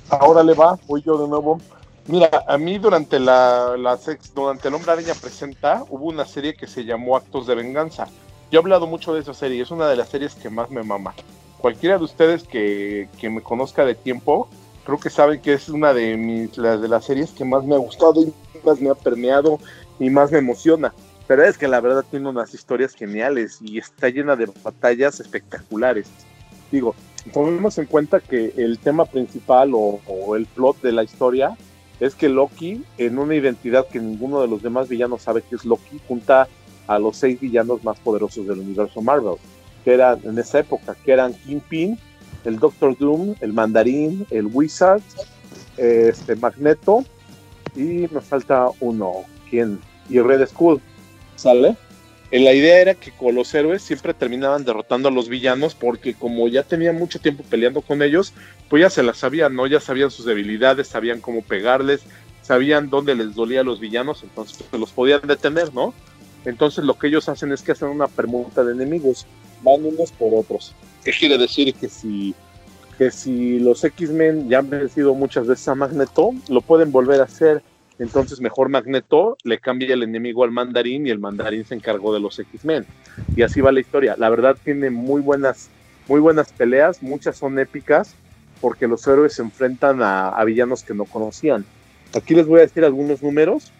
ahora 0.09 0.43
le 0.43 0.55
va, 0.55 0.79
voy 0.87 1.03
yo 1.03 1.19
de 1.19 1.29
nuevo. 1.29 1.61
Mira, 2.07 2.45
a 2.47 2.59
mí 2.59 2.79
durante 2.79 3.19
la, 3.19 3.77
la 3.79 3.97
sex, 3.97 4.33
durante 4.35 4.69
el 4.69 4.75
Hombre 4.75 4.93
Araña 4.93 5.15
presenta, 5.15 5.85
hubo 5.89 6.05
una 6.07 6.27
serie 6.27 6.55
que 6.55 6.67
se 6.67 6.85
llamó 6.85 7.17
Actos 7.17 7.47
de 7.47 7.55
Venganza. 7.55 8.09
Yo 8.55 8.61
he 8.61 8.63
hablado 8.63 8.87
mucho 8.87 9.13
de 9.13 9.21
esa 9.21 9.35
serie, 9.35 9.61
es 9.61 9.73
una 9.73 9.89
de 9.89 9.97
las 9.97 10.11
series 10.11 10.37
que 10.37 10.49
más 10.49 10.71
me 10.71 10.85
mama. 10.85 11.13
Cualquiera 11.59 11.99
de 11.99 12.05
ustedes 12.05 12.45
que, 12.45 13.09
que 13.19 13.29
me 13.29 13.41
conozca 13.41 13.85
de 13.85 13.97
tiempo, 13.97 14.49
creo 14.85 15.01
que 15.01 15.11
saben 15.11 15.41
que 15.41 15.55
es 15.55 15.69
una 15.69 15.93
de 15.93 16.17
mis 16.17 16.57
las 16.57 16.81
de 16.81 16.87
las 16.87 17.05
series 17.05 17.33
que 17.33 17.45
más 17.45 17.65
me 17.65 17.75
ha 17.75 17.79
gustado 17.79 18.23
y 18.23 18.33
más 18.65 18.81
me 18.81 18.91
ha 18.91 18.95
permeado 18.95 19.59
y 19.99 20.09
más 20.09 20.31
me 20.31 20.39
emociona. 20.39 20.95
Pero 21.27 21.43
es 21.43 21.59
que 21.59 21.67
la 21.67 21.81
verdad 21.81 22.05
tiene 22.09 22.29
unas 22.29 22.55
historias 22.55 22.95
geniales 22.95 23.59
y 23.61 23.79
está 23.79 24.09
llena 24.09 24.37
de 24.37 24.49
batallas 24.63 25.19
espectaculares. 25.19 26.09
Digo, 26.71 26.95
tomemos 27.33 27.77
en 27.79 27.87
cuenta 27.87 28.21
que 28.21 28.55
el 28.57 28.79
tema 28.79 29.05
principal 29.05 29.75
o, 29.75 29.99
o, 30.07 30.37
el 30.37 30.47
plot 30.47 30.81
de 30.81 30.93
la 30.93 31.03
historia 31.03 31.57
es 31.99 32.15
que 32.15 32.29
Loki, 32.29 32.85
en 32.99 33.19
una 33.19 33.35
identidad 33.35 33.89
que 33.89 33.99
ninguno 33.99 34.41
de 34.41 34.47
los 34.47 34.63
demás 34.63 34.89
villanos 34.89 35.23
sabe 35.23 35.43
que 35.43 35.57
es 35.57 35.65
Loki, 35.65 36.01
junta 36.07 36.47
a 36.87 36.99
los 36.99 37.17
seis 37.17 37.41
villanos 37.41 37.83
más 37.85 37.99
poderosos 37.99 38.47
del 38.47 38.61
universo 38.61 39.01
Marvel, 39.01 39.37
que 39.85 39.95
eran 39.95 40.21
en 40.25 40.39
esa 40.39 40.61
época, 40.61 40.97
que 41.05 41.13
eran 41.13 41.35
Kingpin, 41.35 41.99
el 42.45 42.59
Doctor 42.59 42.97
Doom, 42.99 43.35
el 43.41 43.53
Mandarín, 43.53 44.27
el 44.31 44.47
Wizard, 44.47 45.03
este 45.77 46.37
Magneto 46.37 47.05
y 47.75 48.07
me 48.11 48.21
falta 48.21 48.69
uno, 48.81 49.25
¿quién? 49.51 49.81
Y 50.09 50.21
Red 50.21 50.47
Skull, 50.47 50.81
¿sale? 51.37 51.77
Eh, 52.31 52.41
la 52.41 52.53
idea 52.53 52.81
era 52.81 52.95
que 52.95 53.11
con 53.13 53.35
los 53.35 53.53
héroes 53.55 53.83
siempre 53.83 54.15
terminaban 54.15 54.65
derrotando 54.65 55.09
a 55.09 55.13
los 55.13 55.29
villanos 55.29 55.75
porque 55.75 56.15
como 56.15 56.49
ya 56.49 56.63
tenían 56.63 56.97
mucho 56.97 57.21
tiempo 57.21 57.45
peleando 57.49 57.81
con 57.81 58.03
ellos, 58.03 58.33
pues 58.69 58.83
ya 58.83 58.91
se 58.91 59.03
las 59.03 59.19
sabían, 59.19 59.55
¿no? 59.55 59.67
Ya 59.67 59.81
sabían 59.81 60.11
sus 60.11 60.25
debilidades, 60.25 60.89
sabían 60.89 61.21
cómo 61.21 61.43
pegarles, 61.43 62.03
sabían 62.43 62.91
dónde 62.91 63.15
les 63.15 63.35
dolía 63.35 63.61
a 63.61 63.65
los 63.65 63.81
villanos, 63.81 64.23
entonces 64.23 64.59
pues, 64.69 64.81
los 64.81 64.93
podían 64.93 65.21
detener, 65.27 65.73
¿no? 65.75 65.95
Entonces 66.45 66.85
lo 66.85 66.99
que 66.99 67.07
ellos 67.07 67.29
hacen 67.29 67.53
es 67.53 67.63
que 67.63 67.73
hacen 67.73 67.89
una 67.89 68.09
permuta 68.09 68.65
de 68.65 68.73
enemigos, 68.73 69.27
van 69.63 69.85
unos 69.85 70.13
por 70.13 70.35
otros. 70.35 70.75
¿Qué 71.05 71.13
quiere 71.13 71.39
decir? 71.39 71.75
Que 71.75 71.89
si, 71.89 72.35
que 72.99 73.11
si 73.11 73.59
los 73.59 73.83
X-Men 73.85 74.49
ya 74.49 74.59
han 74.59 74.71
vencido 74.71 75.15
muchas 75.15 75.47
veces 75.47 75.67
a 75.69 75.75
Magneto, 75.75 76.33
lo 76.49 76.61
pueden 76.61 76.93
volver 76.93 77.21
a 77.21 77.25
hacer. 77.25 77.63
Entonces 77.99 78.41
mejor 78.41 78.69
Magneto 78.69 79.37
le 79.45 79.59
cambia 79.59 79.95
el 79.95 80.03
enemigo 80.03 80.45
al 80.45 80.51
mandarín 80.51 81.07
y 81.07 81.11
el 81.11 81.19
mandarín 81.19 81.65
se 81.65 81.75
encargó 81.75 82.13
de 82.13 82.21
los 82.21 82.39
X-Men. 82.39 82.85
Y 83.37 83.43
así 83.43 83.61
va 83.61 83.73
la 83.73 83.81
historia. 83.81 84.17
La 84.19 84.29
verdad 84.29 84.57
tiene 84.63 84.91
muy 84.91 85.21
buenas, 85.21 85.71
muy 86.09 86.21
buenas 86.21 86.53
peleas, 86.53 87.03
muchas 87.03 87.37
son 87.37 87.59
épicas 87.59 88.15
porque 88.61 88.89
los 88.89 89.07
héroes 89.07 89.35
se 89.35 89.43
enfrentan 89.43 90.03
a, 90.03 90.29
a 90.29 90.45
villanos 90.45 90.83
que 90.83 90.95
no 90.95 91.05
conocían. 91.05 91.65
Aquí 92.15 92.35
les 92.35 92.47
voy 92.47 92.61
a 92.61 92.63
decir 92.63 92.85
algunos 92.85 93.23
números 93.23 93.73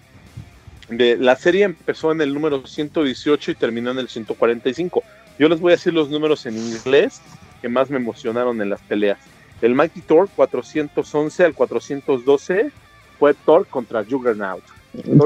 de, 0.89 1.17
la 1.17 1.37
serie 1.37 1.65
empezó 1.65 2.13
en 2.13 2.21
el 2.21 2.35
número 2.35 2.67
118 2.67 3.51
y 3.51 3.55
terminó 3.55 3.91
en 3.91 3.99
el 3.99 4.09
145. 4.09 5.03
Yo 5.39 5.49
les 5.49 5.61
voy 5.61 5.73
a 5.73 5.77
decir 5.77 5.93
los 5.93 6.11
números 6.11 6.47
en 6.47 6.57
inglés 6.57 7.21
que 7.61 7.69
más 7.69 7.91
me 7.91 7.97
emocionaron 7.97 8.61
en 8.61 8.71
las 8.71 8.81
peleas. 8.83 9.19
El 9.63 9.75
Mighty 9.75 10.03
Thor 10.03 10.29
411 10.37 11.45
al 11.45 11.55
412 11.55 12.71
fue 13.19 13.35
Thor 13.35 13.67
contra 13.67 14.05
Juggernaut. 14.05 14.63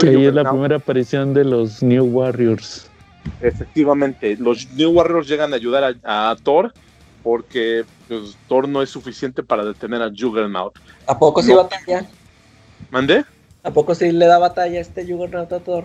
Que 0.01 0.09
ahí 0.09 0.27
es 0.27 0.35
la 0.35 0.49
primera 0.49 0.77
aparición 0.77 1.35
de 1.35 1.45
los 1.45 1.83
New 1.83 2.05
Warriors. 2.05 2.89
Efectivamente, 3.43 4.37
los 4.39 4.71
New 4.73 4.91
Warriors 4.91 5.29
llegan 5.29 5.53
a 5.53 5.57
ayudar 5.57 5.97
a, 6.05 6.37
Thor 6.43 6.73
porque 7.23 7.85
pues, 8.07 8.37
Thor 8.49 8.69
no 8.69 8.81
es 8.81 8.89
suficiente 8.89 9.43
para 9.43 9.65
detener 9.65 10.01
a 10.01 10.11
Juggernaut. 10.17 10.75
¿A 11.07 11.19
poco 11.19 11.43
se 11.43 11.53
no. 11.53 11.65
batalla? 11.65 12.07
¿Mandé? 12.91 13.25
¿A 13.69 13.71
poco 13.71 13.95
sí 13.95 14.11
le 14.13 14.25
da 14.25 14.39
batalla 14.39 14.79
a 14.79 14.81
este 14.81 15.05
Juggernaut 15.05 15.53
a 15.53 15.61
Thor? 15.61 15.85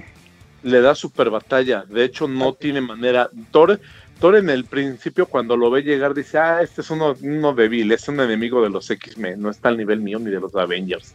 Le 0.64 0.80
da 0.80 0.96
super 0.96 1.30
batalla. 1.30 1.84
De 1.84 2.06
hecho, 2.06 2.30
no 2.30 2.54
tiene 2.54 2.80
manera. 2.80 3.30
Thor, 3.52 3.78
Thor 4.22 4.38
en 4.38 4.50
el 4.50 4.64
principio, 4.64 5.26
cuando 5.26 5.58
lo 5.58 5.70
ve 5.70 5.82
llegar, 5.82 6.14
dice: 6.14 6.38
Ah, 6.38 6.62
este 6.62 6.80
es 6.80 6.90
uno, 6.90 7.14
uno 7.22 7.54
débil, 7.54 7.92
es 7.92 8.08
un 8.08 8.22
enemigo 8.22 8.64
de 8.64 8.70
los 8.70 8.90
X-Men, 8.90 9.42
no 9.42 9.50
está 9.50 9.68
al 9.68 9.76
nivel 9.76 10.00
mío 10.00 10.18
ni 10.18 10.32
de 10.32 10.40
los 10.40 10.56
Avengers. 10.56 11.14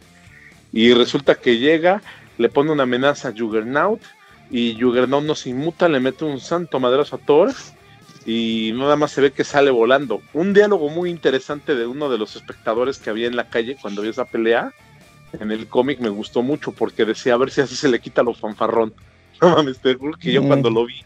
Y 0.71 0.93
resulta 0.93 1.33
que 1.33 1.57
llega, 1.57 2.03
le 2.37 2.49
pone 2.49 2.71
una 2.71 2.83
amenaza 2.83 3.29
a 3.29 3.33
Juggernaut 3.35 4.01
y 4.51 4.79
Juggernaut 4.79 5.23
no 5.23 5.33
se 5.33 5.49
inmuta, 5.49 5.89
le 5.89 5.99
mete 5.99 6.23
un 6.23 6.39
santo 6.39 6.79
madrazo 6.79 7.15
a 7.15 7.19
Thor 7.19 7.51
y 8.27 8.73
nada 8.75 8.95
más 8.95 9.09
se 9.09 9.21
ve 9.21 9.31
que 9.31 9.43
sale 9.43 9.71
volando. 9.71 10.21
Un 10.33 10.53
diálogo 10.53 10.89
muy 10.89 11.09
interesante 11.09 11.73
de 11.73 11.87
uno 11.87 12.09
de 12.09 12.19
los 12.19 12.35
espectadores 12.35 12.99
que 12.99 13.09
había 13.09 13.25
en 13.25 13.35
la 13.35 13.49
calle 13.49 13.75
cuando 13.81 14.03
vio 14.03 14.11
esa 14.11 14.25
pelea. 14.25 14.71
En 15.33 15.51
el 15.51 15.67
cómic 15.67 15.99
me 15.99 16.09
gustó 16.09 16.41
mucho 16.41 16.71
porque 16.71 17.05
decía 17.05 17.33
a 17.33 17.37
ver 17.37 17.51
si 17.51 17.61
así 17.61 17.75
se 17.75 17.89
le 17.89 17.99
quita 17.99 18.23
los 18.23 18.39
fanfarrón. 18.39 18.93
No 19.41 19.55
mames, 19.55 19.79
te 19.79 19.95
juro 19.95 20.17
que 20.17 20.33
yo 20.33 20.41
Mm. 20.43 20.47
cuando 20.47 20.69
lo 20.69 20.85
vi, 20.85 21.01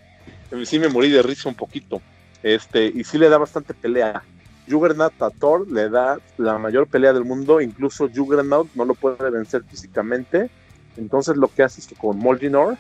sí 0.66 0.80
me 0.80 0.90
morí 0.90 1.10
de 1.10 1.22
risa 1.22 1.50
un 1.50 1.56
poquito. 1.56 2.02
Este, 2.42 2.86
y 2.88 3.04
sí 3.04 3.20
le 3.20 3.30
da 3.30 3.38
bastante 3.38 3.76
pelea. 3.76 4.24
Juggernaut 4.68 5.22
a 5.22 5.30
Thor 5.30 5.70
le 5.72 5.90
da 5.90 6.18
la 6.38 6.58
mayor 6.58 6.88
pelea 6.88 7.14
del 7.14 7.26
mundo, 7.26 7.62
incluso 7.62 8.10
Juggernaut 8.14 8.70
no 8.74 8.86
lo 8.86 8.96
puede 8.96 9.30
vencer 9.30 9.64
físicamente. 9.70 10.50
Entonces 10.98 11.38
lo 11.38 11.48
que 11.48 11.64
hace 11.64 11.82
es 11.82 11.88
que 11.88 11.96
con 11.96 12.18
Moldinor 12.18 12.76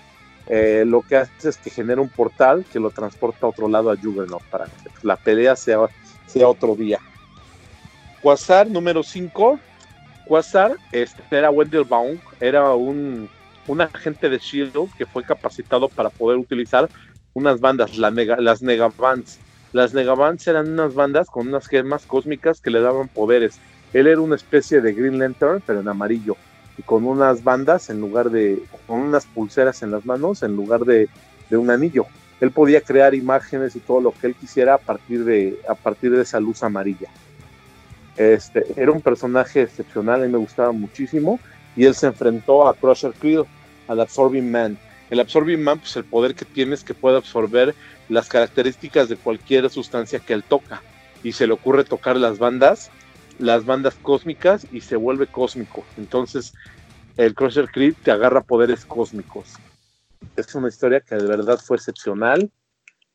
eh, 0.47 0.83
lo 0.87 1.01
que 1.01 1.17
hace 1.17 1.49
es 1.49 1.57
que 1.57 1.69
genera 1.69 2.01
un 2.01 2.09
portal 2.09 2.65
que 2.71 2.79
lo 2.79 2.89
transporta 2.89 3.45
a 3.45 3.49
otro 3.49 3.67
lado 3.67 3.91
a 3.91 3.95
Juggernaut 3.95 4.43
para 4.49 4.65
que 4.65 4.89
la 5.03 5.15
pelea 5.17 5.55
sea, 5.55 5.87
sea 6.25 6.47
otro 6.47 6.75
día. 6.75 6.99
Quasar 8.21 8.69
número 8.69 9.03
5. 9.03 9.59
Quasar 10.23 10.79
este, 10.91 11.23
era 11.31 11.51
Wendell 11.51 11.83
Baum, 11.85 12.21
era 12.39 12.73
un, 12.75 13.29
un 13.65 13.81
agente 13.81 14.29
de 14.29 14.37
Shield 14.39 14.91
que 14.97 15.05
fue 15.05 15.23
capacitado 15.25 15.89
para 15.91 16.09
poder 16.11 16.37
utilizar 16.37 16.89
unas 17.33 17.59
bandas, 17.59 17.97
la 17.97 18.09
nega- 18.11 18.39
las 18.39 18.61
Negabands. 18.61 19.41
Las 19.71 19.93
Negabands 19.93 20.47
eran 20.47 20.69
unas 20.71 20.93
bandas 20.93 21.27
con 21.29 21.47
unas 21.47 21.67
gemas 21.67 22.05
cósmicas 22.05 22.61
que 22.61 22.69
le 22.71 22.79
daban 22.81 23.09
poderes. 23.09 23.61
Él 23.91 24.07
era 24.07 24.21
una 24.21 24.35
especie 24.35 24.81
de 24.81 24.93
Green 24.93 25.19
Lantern, 25.19 25.61
pero 25.65 25.81
en 25.81 25.87
amarillo 25.89 26.39
y 26.75 26.83
con 26.83 27.05
unas 27.05 27.43
bandas 27.43 27.89
en 27.89 27.99
lugar 27.99 28.29
de, 28.31 28.67
con 28.85 28.99
unas 29.01 29.27
pulseras 29.27 29.81
en 29.83 29.91
las 29.91 30.05
manos 30.05 30.41
en 30.41 30.53
lugar 30.55 30.81
de, 30.85 31.11
de 31.49 31.57
un 31.57 31.69
anillo. 31.69 32.11
Él 32.39 32.51
podía 32.51 32.81
crear 32.81 33.13
imágenes 33.13 33.75
y 33.75 33.81
todo 33.81 34.01
lo 34.01 34.15
que 34.15 34.27
él 34.27 34.35
quisiera 34.35 34.75
a 34.75 34.79
partir 34.79 35.23
de, 35.23 35.59
a 35.67 35.75
partir 35.75 36.11
de 36.11 36.21
esa 36.23 36.39
luz 36.39 36.63
amarilla. 36.63 37.09
Este, 38.17 38.65
era 38.75 38.91
un 38.91 39.01
personaje 39.01 39.63
excepcional, 39.63 40.21
a 40.21 40.25
mí 40.25 40.31
me 40.31 40.37
gustaba 40.37 40.71
muchísimo, 40.71 41.39
y 41.75 41.85
él 41.85 41.95
se 41.95 42.07
enfrentó 42.07 42.67
a 42.67 42.75
Crusher 42.75 43.13
Creel, 43.13 43.43
al 43.87 43.99
Absorbing 44.01 44.51
Man. 44.51 44.77
El 45.09 45.19
Absorbing 45.19 45.63
Man, 45.63 45.79
pues 45.79 45.95
el 45.95 46.05
poder 46.05 46.35
que 46.35 46.45
tiene 46.45 46.75
es 46.75 46.83
que 46.83 46.93
puede 46.93 47.17
absorber 47.17 47.73
las 48.09 48.29
características 48.29 49.09
de 49.09 49.15
cualquier 49.15 49.69
sustancia 49.69 50.19
que 50.19 50.33
él 50.33 50.43
toca, 50.43 50.81
y 51.23 51.31
se 51.31 51.47
le 51.47 51.53
ocurre 51.53 51.83
tocar 51.83 52.17
las 52.17 52.37
bandas, 52.37 52.91
las 53.39 53.65
bandas 53.65 53.95
cósmicas, 53.95 54.67
y 54.71 54.81
se 54.81 54.95
vuelve 54.95 55.27
cósmico. 55.27 55.83
Entonces, 55.97 56.53
el 57.17 57.33
Crusher 57.33 57.69
Creed 57.69 57.95
te 58.03 58.11
agarra 58.11 58.41
poderes 58.41 58.85
cósmicos. 58.85 59.53
Es 60.35 60.53
una 60.55 60.69
historia 60.69 61.01
que 61.01 61.15
de 61.15 61.27
verdad 61.27 61.59
fue 61.59 61.77
excepcional. 61.77 62.51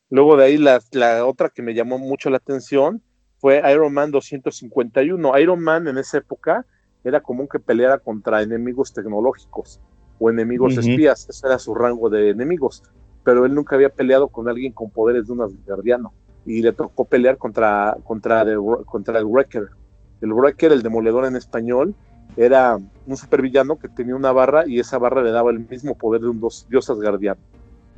Luego 0.09 0.37
de 0.37 0.45
ahí 0.45 0.57
la 0.57 1.25
otra 1.25 1.49
que 1.49 1.61
me 1.61 1.73
llamó 1.73 1.97
mucho 1.99 2.29
la 2.29 2.37
atención 2.37 3.01
fue 3.39 3.61
Iron 3.71 3.93
Man 3.93 4.11
251. 4.11 5.37
Iron 5.39 5.59
Man 5.61 5.87
en 5.87 5.97
esa 5.97 6.17
época 6.17 6.65
era 7.03 7.21
común 7.21 7.47
que 7.47 7.59
peleara 7.59 7.97
contra 7.97 8.41
enemigos 8.41 8.93
tecnológicos 8.93 9.79
o 10.19 10.29
enemigos 10.29 10.73
espías. 10.91 11.27
Ese 11.29 11.47
era 11.47 11.57
su 11.57 11.73
rango 11.73 12.09
de 12.09 12.29
enemigos. 12.29 12.83
Pero 13.23 13.45
él 13.45 13.53
nunca 13.53 13.75
había 13.75 13.89
peleado 13.89 14.27
con 14.27 14.49
alguien 14.49 14.73
con 14.73 14.89
poderes 14.89 15.27
de 15.27 15.33
un 15.33 15.41
asgardiano. 15.41 16.13
Y 16.45 16.61
le 16.61 16.73
tocó 16.73 17.05
pelear 17.05 17.37
contra, 17.37 17.97
contra, 18.03 18.45
contra 18.85 19.19
el 19.19 19.25
Wrecker. 19.25 19.67
El 20.21 20.33
Wrecker, 20.33 20.71
el 20.71 20.81
demoledor 20.83 21.25
en 21.25 21.35
español, 21.35 21.95
era 22.35 22.77
un 23.05 23.17
supervillano 23.17 23.77
que 23.77 23.89
tenía 23.89 24.15
una 24.15 24.31
barra 24.31 24.67
y 24.67 24.79
esa 24.79 24.97
barra 24.97 25.21
le 25.21 25.31
daba 25.31 25.51
el 25.51 25.59
mismo 25.59 25.95
poder 25.95 26.21
de 26.21 26.29
un 26.29 26.39
dos- 26.39 26.65
dios 26.69 26.89
asgardiano. 26.89 27.39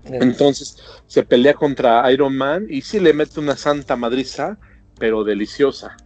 Entonces 0.03 0.77
se 1.05 1.23
pelea 1.23 1.53
contra 1.53 2.11
Iron 2.11 2.35
Man 2.35 2.65
y 2.69 2.81
sí 2.81 2.99
le 2.99 3.13
mete 3.13 3.39
una 3.39 3.55
santa 3.55 3.95
madriza, 3.95 4.57
pero 5.01 5.23
deliciosa. 5.23 5.97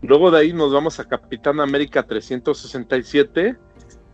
Luego 0.00 0.30
de 0.30 0.38
ahí 0.38 0.52
nos 0.52 0.72
vamos 0.72 1.00
a 1.00 1.08
Capitán 1.08 1.58
América 1.58 2.04
367 2.04 3.56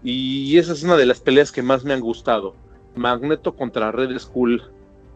y 0.02 0.56
esa 0.56 0.72
es 0.72 0.82
una 0.82 0.96
de 0.96 1.05
las 1.05 1.20
peleas 1.20 1.52
que 1.52 1.62
más 1.62 1.84
me 1.84 1.92
han 1.92 2.01
gustado. 2.01 2.55
Magneto 2.96 3.55
contra 3.55 3.92
Red 3.92 4.18
Skull. 4.18 4.62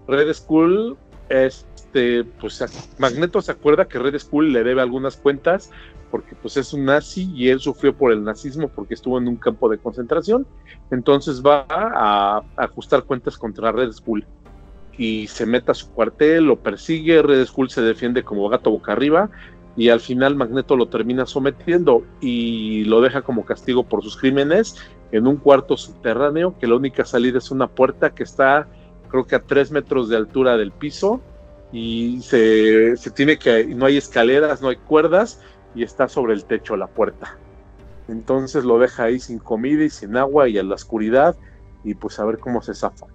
Red 0.06 0.30
Skull, 0.34 0.98
este, 1.30 2.24
pues 2.38 2.62
Magneto 2.98 3.40
se 3.40 3.52
acuerda 3.52 3.88
que 3.88 3.98
Red 3.98 4.18
Skull 4.18 4.52
le 4.52 4.62
debe 4.62 4.82
algunas 4.82 5.16
cuentas 5.16 5.70
porque 6.10 6.34
pues 6.34 6.58
es 6.58 6.74
un 6.74 6.84
nazi 6.84 7.32
y 7.34 7.48
él 7.48 7.60
sufrió 7.60 7.96
por 7.96 8.12
el 8.12 8.22
nazismo 8.22 8.68
porque 8.68 8.92
estuvo 8.92 9.16
en 9.16 9.26
un 9.26 9.36
campo 9.36 9.70
de 9.70 9.78
concentración. 9.78 10.46
Entonces 10.90 11.42
va 11.42 11.64
a 11.70 12.42
ajustar 12.56 13.04
cuentas 13.04 13.38
contra 13.38 13.72
Red 13.72 13.92
Skull 13.92 14.26
y 14.98 15.28
se 15.28 15.46
mete 15.46 15.70
a 15.70 15.74
su 15.74 15.90
cuartel, 15.92 16.44
lo 16.44 16.56
persigue, 16.56 17.22
Red 17.22 17.46
Skull 17.46 17.70
se 17.70 17.80
defiende 17.80 18.24
como 18.24 18.48
gato 18.48 18.70
boca 18.70 18.92
arriba 18.92 19.30
y 19.76 19.90
al 19.90 20.00
final 20.00 20.34
Magneto 20.34 20.76
lo 20.76 20.88
termina 20.88 21.24
sometiendo 21.24 22.02
y 22.20 22.84
lo 22.84 23.00
deja 23.00 23.22
como 23.22 23.44
castigo 23.44 23.84
por 23.84 24.02
sus 24.02 24.16
crímenes 24.16 24.74
en 25.12 25.28
un 25.28 25.36
cuarto 25.36 25.76
subterráneo 25.76 26.58
que 26.58 26.66
la 26.66 26.74
única 26.74 27.04
salida 27.04 27.38
es 27.38 27.52
una 27.52 27.68
puerta 27.68 28.10
que 28.10 28.24
está 28.24 28.66
creo 29.08 29.24
que 29.24 29.36
a 29.36 29.42
tres 29.42 29.70
metros 29.70 30.08
de 30.08 30.16
altura 30.16 30.56
del 30.56 30.72
piso 30.72 31.20
y 31.72 32.20
se, 32.22 32.96
se 32.96 33.10
tiene 33.10 33.38
que, 33.38 33.66
no 33.66 33.86
hay 33.86 33.96
escaleras, 33.96 34.60
no 34.60 34.68
hay 34.68 34.76
cuerdas 34.76 35.40
y 35.74 35.84
está 35.84 36.08
sobre 36.08 36.34
el 36.34 36.44
techo 36.44 36.76
la 36.76 36.88
puerta. 36.88 37.36
Entonces 38.08 38.64
lo 38.64 38.78
deja 38.78 39.04
ahí 39.04 39.20
sin 39.20 39.38
comida 39.38 39.84
y 39.84 39.90
sin 39.90 40.16
agua 40.16 40.48
y 40.48 40.58
en 40.58 40.68
la 40.68 40.74
oscuridad 40.74 41.36
y 41.84 41.94
pues 41.94 42.18
a 42.18 42.24
ver 42.24 42.38
cómo 42.38 42.62
se 42.62 42.74
zafa. 42.74 43.06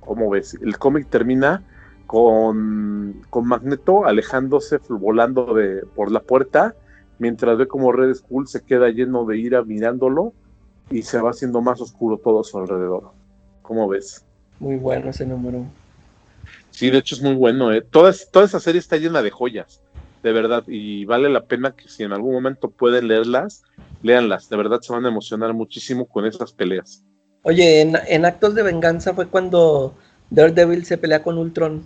¿Cómo 0.00 0.30
ves? 0.30 0.54
El 0.54 0.78
cómic 0.78 1.08
termina 1.08 1.62
con, 2.06 3.22
con 3.30 3.46
Magneto 3.46 4.04
alejándose, 4.04 4.78
volando 4.88 5.54
de, 5.54 5.84
por 5.94 6.10
la 6.10 6.20
puerta, 6.20 6.74
mientras 7.18 7.56
ve 7.56 7.68
como 7.68 7.92
Red 7.92 8.14
Skull 8.14 8.48
se 8.48 8.64
queda 8.64 8.88
lleno 8.88 9.24
de 9.24 9.38
ira 9.38 9.62
mirándolo 9.62 10.32
y 10.90 11.02
se 11.02 11.20
va 11.20 11.30
haciendo 11.30 11.60
más 11.60 11.80
oscuro 11.80 12.18
todo 12.18 12.40
a 12.40 12.44
su 12.44 12.58
alrededor. 12.58 13.12
¿Cómo 13.62 13.86
ves? 13.86 14.24
Muy 14.58 14.76
bueno 14.76 15.10
ese 15.10 15.24
número. 15.24 15.64
Sí, 16.70 16.90
de 16.90 16.98
hecho 16.98 17.14
es 17.14 17.22
muy 17.22 17.34
bueno. 17.34 17.72
¿eh? 17.72 17.80
Toda, 17.80 18.12
toda 18.32 18.46
esa 18.46 18.58
serie 18.58 18.80
está 18.80 18.96
llena 18.96 19.22
de 19.22 19.30
joyas, 19.30 19.80
de 20.22 20.32
verdad, 20.32 20.64
y 20.66 21.04
vale 21.04 21.28
la 21.28 21.44
pena 21.44 21.72
que 21.72 21.88
si 21.88 22.02
en 22.02 22.12
algún 22.12 22.32
momento 22.32 22.70
pueden 22.70 23.06
leerlas, 23.06 23.62
léanlas. 24.02 24.48
De 24.48 24.56
verdad 24.56 24.80
se 24.80 24.92
van 24.92 25.04
a 25.04 25.10
emocionar 25.10 25.54
muchísimo 25.54 26.06
con 26.06 26.26
esas 26.26 26.52
peleas. 26.52 27.04
Oye, 27.42 27.80
en, 27.80 27.96
en 28.08 28.24
Actos 28.24 28.54
de 28.54 28.62
Venganza 28.62 29.14
fue 29.14 29.26
cuando 29.26 29.94
Daredevil 30.30 30.84
se 30.84 30.98
pelea 30.98 31.22
con 31.22 31.38
Ultron. 31.38 31.82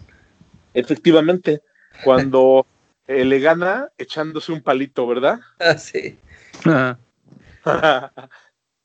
Efectivamente, 0.75 1.63
cuando 2.03 2.67
eh, 3.07 3.25
le 3.25 3.39
gana 3.41 3.89
echándose 3.97 4.53
un 4.53 4.63
palito, 4.63 5.07
¿verdad? 5.07 5.41
Ah, 5.61 5.79
sí. 5.79 6.19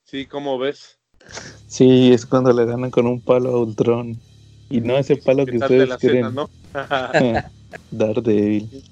Sí, 0.03 0.25
¿cómo 0.25 0.57
ves? 0.57 0.97
sí, 1.67 2.11
es 2.11 2.25
cuando 2.25 2.51
le 2.51 2.65
ganan 2.65 2.89
con 2.89 3.05
un 3.05 3.21
palo 3.21 3.49
a 3.49 3.61
Ultron. 3.61 4.19
Y 4.69 4.81
no 4.81 4.97
ese 4.97 5.17
palo 5.17 5.45
que 5.45 5.57
ustedes 5.57 5.95
creen. 5.99 6.25
cena, 6.25 6.29
¿no? 6.29 6.49
Daredevil. 7.91 8.83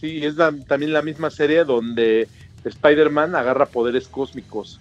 Sí, 0.00 0.24
es 0.24 0.36
la- 0.36 0.54
también 0.66 0.92
la 0.92 1.02
misma 1.02 1.30
serie 1.30 1.64
donde 1.64 2.28
Spider-Man 2.64 3.34
agarra 3.34 3.66
poderes 3.66 4.08
cósmicos. 4.08 4.80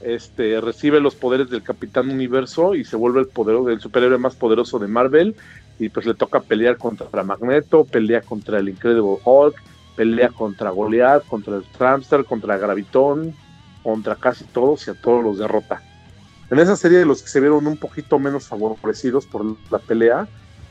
Este, 0.00 0.60
recibe 0.60 1.00
los 1.00 1.14
poderes 1.14 1.50
del 1.50 1.62
Capitán 1.62 2.08
Universo 2.08 2.74
y 2.74 2.84
se 2.84 2.96
vuelve 2.96 3.20
el, 3.20 3.26
poderoso, 3.26 3.68
el 3.68 3.80
superhéroe 3.80 4.18
más 4.18 4.34
poderoso 4.34 4.78
de 4.78 4.88
Marvel. 4.88 5.36
Y 5.78 5.88
pues 5.88 6.06
le 6.06 6.14
toca 6.14 6.40
pelear 6.40 6.76
contra 6.76 7.22
Magneto, 7.22 7.84
pelea 7.84 8.20
contra 8.22 8.58
el 8.58 8.68
Incredible 8.68 9.18
Hulk, 9.24 9.54
pelea 9.96 10.28
contra 10.28 10.70
Goliath, 10.70 11.26
contra 11.26 11.56
el 11.56 11.64
Tramster, 11.64 12.24
contra 12.24 12.58
Gravitón, 12.58 13.34
contra 13.82 14.16
casi 14.16 14.44
todos 14.44 14.86
y 14.86 14.90
a 14.90 14.94
todos 14.94 15.22
los 15.24 15.38
derrota. 15.38 15.82
En 16.50 16.58
esa 16.58 16.76
serie 16.76 17.04
los 17.04 17.22
que 17.22 17.28
se 17.28 17.40
vieron 17.40 17.66
un 17.66 17.76
poquito 17.76 18.18
menos 18.18 18.48
favorecidos 18.48 19.24
por 19.26 19.44
la 19.70 19.78
pelea 19.78 20.26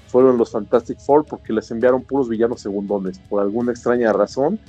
fueron 0.08 0.38
los 0.38 0.52
Fantastic 0.52 1.00
Four 1.00 1.26
porque 1.26 1.54
les 1.54 1.72
enviaron 1.72 2.04
puros 2.04 2.28
villanos 2.28 2.62
segundones. 2.62 3.20
Por 3.20 3.42
alguna 3.42 3.72
extraña 3.72 4.12
razón, 4.12 4.60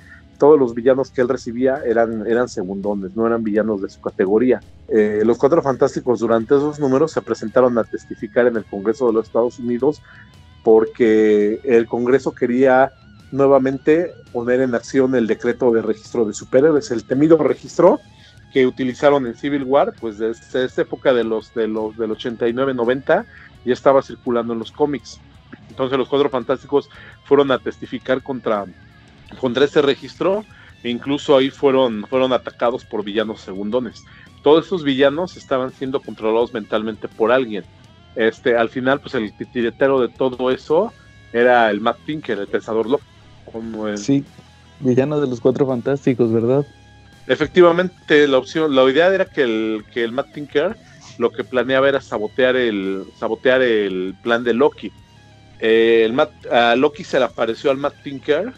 todos 0.40 0.58
los 0.58 0.74
villanos 0.74 1.10
que 1.10 1.20
él 1.20 1.28
recibía 1.28 1.82
eran, 1.84 2.26
eran 2.26 2.48
segundones, 2.48 3.14
no 3.14 3.26
eran 3.26 3.44
villanos 3.44 3.82
de 3.82 3.90
su 3.90 4.00
categoría. 4.00 4.60
Eh, 4.88 5.22
los 5.22 5.36
Cuatro 5.36 5.60
Fantásticos 5.60 6.20
durante 6.20 6.56
esos 6.56 6.80
números 6.80 7.12
se 7.12 7.20
presentaron 7.20 7.76
a 7.76 7.84
testificar 7.84 8.46
en 8.46 8.56
el 8.56 8.64
Congreso 8.64 9.06
de 9.06 9.12
los 9.12 9.26
Estados 9.26 9.58
Unidos 9.58 10.02
porque 10.64 11.60
el 11.62 11.86
Congreso 11.86 12.32
quería 12.32 12.90
nuevamente 13.32 14.12
poner 14.32 14.62
en 14.62 14.74
acción 14.74 15.14
el 15.14 15.26
decreto 15.26 15.70
de 15.72 15.82
registro 15.82 16.24
de 16.24 16.32
superhéroes, 16.32 16.90
el 16.90 17.04
temido 17.04 17.36
registro 17.36 18.00
que 18.50 18.66
utilizaron 18.66 19.26
en 19.26 19.34
Civil 19.34 19.64
War, 19.64 19.92
pues 20.00 20.16
desde 20.18 20.64
esta 20.64 20.82
época 20.82 21.12
de 21.12 21.22
los, 21.22 21.52
de 21.52 21.68
los 21.68 21.98
del 21.98 22.12
89-90 22.12 23.26
ya 23.66 23.72
estaba 23.74 24.00
circulando 24.00 24.54
en 24.54 24.58
los 24.58 24.72
cómics. 24.72 25.20
Entonces 25.68 25.98
los 25.98 26.08
Cuatro 26.08 26.30
Fantásticos 26.30 26.88
fueron 27.24 27.52
a 27.52 27.58
testificar 27.58 28.22
contra, 28.22 28.64
contra 29.38 29.64
este 29.64 29.82
registro 29.82 30.44
e 30.82 30.90
incluso 30.90 31.36
ahí 31.36 31.50
fueron, 31.50 32.06
fueron 32.08 32.32
atacados 32.32 32.84
por 32.84 33.04
villanos 33.04 33.40
segundones. 33.40 34.04
todos 34.42 34.64
esos 34.64 34.82
villanos 34.84 35.36
estaban 35.36 35.70
siendo 35.70 36.00
controlados 36.00 36.54
mentalmente 36.54 37.08
por 37.08 37.30
alguien. 37.30 37.62
Este, 38.16 38.56
al 38.56 38.70
final, 38.70 38.98
pues 39.00 39.14
el 39.14 39.32
titiretero 39.34 40.00
de 40.00 40.08
todo 40.08 40.50
eso 40.50 40.92
era 41.32 41.70
el 41.70 41.82
Matt 41.82 41.98
Tinker, 42.06 42.38
el 42.38 42.46
pensador 42.48 42.86
loco. 42.88 43.04
Como 43.52 43.86
el- 43.86 43.98
Sí, 43.98 44.24
villano 44.80 45.20
de 45.20 45.26
los 45.26 45.40
cuatro 45.42 45.66
fantásticos, 45.66 46.32
¿verdad? 46.32 46.64
Efectivamente, 47.26 48.26
la 48.26 48.38
opción, 48.38 48.74
la 48.74 48.82
idea 48.90 49.08
era 49.14 49.26
que 49.26 49.42
el, 49.42 49.84
que 49.92 50.02
el 50.02 50.12
Matt 50.12 50.32
Tinker 50.32 50.74
lo 51.18 51.30
que 51.30 51.44
planeaba 51.44 51.88
era 51.88 52.00
sabotear 52.00 52.56
el, 52.56 53.04
sabotear 53.18 53.60
el 53.60 54.14
plan 54.22 54.42
de 54.42 54.54
Loki. 54.54 54.90
Eh, 55.60 56.02
el 56.06 56.14
Matt- 56.14 56.46
a 56.50 56.74
Loki 56.76 57.04
se 57.04 57.18
le 57.18 57.26
apareció 57.26 57.70
al 57.70 57.76
Matt 57.76 57.94
Tinker 58.02 58.54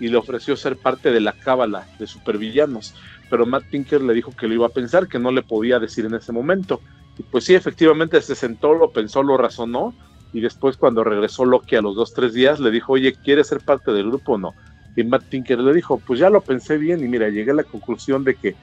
y 0.00 0.08
le 0.08 0.16
ofreció 0.16 0.56
ser 0.56 0.76
parte 0.76 1.10
de 1.10 1.20
la 1.20 1.32
cábala 1.32 1.86
de 1.98 2.06
supervillanos. 2.06 2.94
Pero 3.30 3.46
Matt 3.46 3.64
Tinker 3.70 4.02
le 4.02 4.14
dijo 4.14 4.32
que 4.32 4.48
lo 4.48 4.54
iba 4.54 4.66
a 4.66 4.70
pensar, 4.70 5.08
que 5.08 5.18
no 5.18 5.30
le 5.30 5.42
podía 5.42 5.78
decir 5.78 6.04
en 6.04 6.14
ese 6.14 6.32
momento. 6.32 6.80
Y 7.18 7.22
pues 7.22 7.44
sí, 7.44 7.54
efectivamente 7.54 8.20
se 8.20 8.34
sentó, 8.34 8.74
lo 8.74 8.90
pensó, 8.90 9.22
lo 9.22 9.36
razonó. 9.36 9.94
Y 10.32 10.40
después, 10.40 10.76
cuando 10.76 11.04
regresó 11.04 11.44
Loki 11.44 11.76
a 11.76 11.82
los 11.82 11.94
dos, 11.94 12.12
tres 12.12 12.34
días, 12.34 12.58
le 12.58 12.70
dijo, 12.70 12.92
oye, 12.92 13.14
¿quieres 13.14 13.46
ser 13.46 13.60
parte 13.60 13.92
del 13.92 14.08
grupo 14.08 14.32
o 14.32 14.38
no? 14.38 14.54
Y 14.96 15.04
Matt 15.04 15.28
Tinker 15.28 15.58
le 15.58 15.72
dijo, 15.72 15.98
pues 15.98 16.20
ya 16.20 16.30
lo 16.30 16.40
pensé 16.40 16.76
bien 16.76 17.02
y 17.04 17.08
mira, 17.08 17.28
llegué 17.28 17.52
a 17.52 17.54
la 17.54 17.64
conclusión 17.64 18.24
de 18.24 18.34
que 18.34 18.56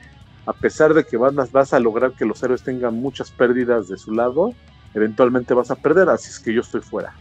a 0.45 0.53
pesar 0.53 0.93
de 0.93 1.03
que 1.03 1.17
vas, 1.17 1.51
vas 1.51 1.73
a 1.73 1.79
lograr 1.79 2.13
que 2.13 2.25
los 2.25 2.41
héroes 2.43 2.63
tengan 2.63 2.95
muchas 2.95 3.31
pérdidas 3.31 3.87
de 3.87 3.97
su 3.97 4.11
lado, 4.11 4.53
eventualmente 4.93 5.53
vas 5.53 5.71
a 5.71 5.75
perder, 5.75 6.09
así 6.09 6.29
es 6.29 6.39
que 6.39 6.53
yo 6.53 6.61
estoy 6.61 6.81
fuera. 6.81 7.13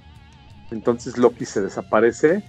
Entonces 0.71 1.19
Loki 1.19 1.45
se 1.45 1.61
desaparece 1.61 2.45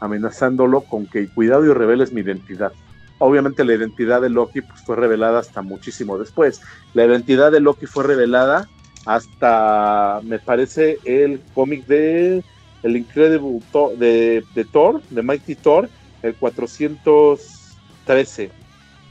amenazándolo 0.00 0.82
con 0.82 1.06
que 1.06 1.28
cuidado 1.28 1.64
y 1.64 1.72
reveles 1.72 2.12
mi 2.12 2.20
identidad. 2.20 2.72
Obviamente 3.18 3.64
la 3.64 3.74
identidad 3.74 4.20
de 4.20 4.30
Loki 4.30 4.60
pues, 4.60 4.80
fue 4.82 4.96
revelada 4.96 5.38
hasta 5.38 5.62
muchísimo 5.62 6.18
después. 6.18 6.60
La 6.94 7.04
identidad 7.04 7.52
de 7.52 7.60
Loki 7.60 7.86
fue 7.86 8.02
revelada 8.04 8.68
hasta, 9.06 10.20
me 10.24 10.38
parece, 10.38 10.98
el 11.04 11.40
cómic 11.54 11.86
de 11.86 12.42
el 12.82 12.96
Incredible 12.96 13.60
de, 13.96 14.44
de 14.54 14.64
Thor, 14.66 15.00
de 15.08 15.22
Mighty 15.22 15.54
Thor, 15.54 15.88
el 16.22 16.34
413, 16.34 18.50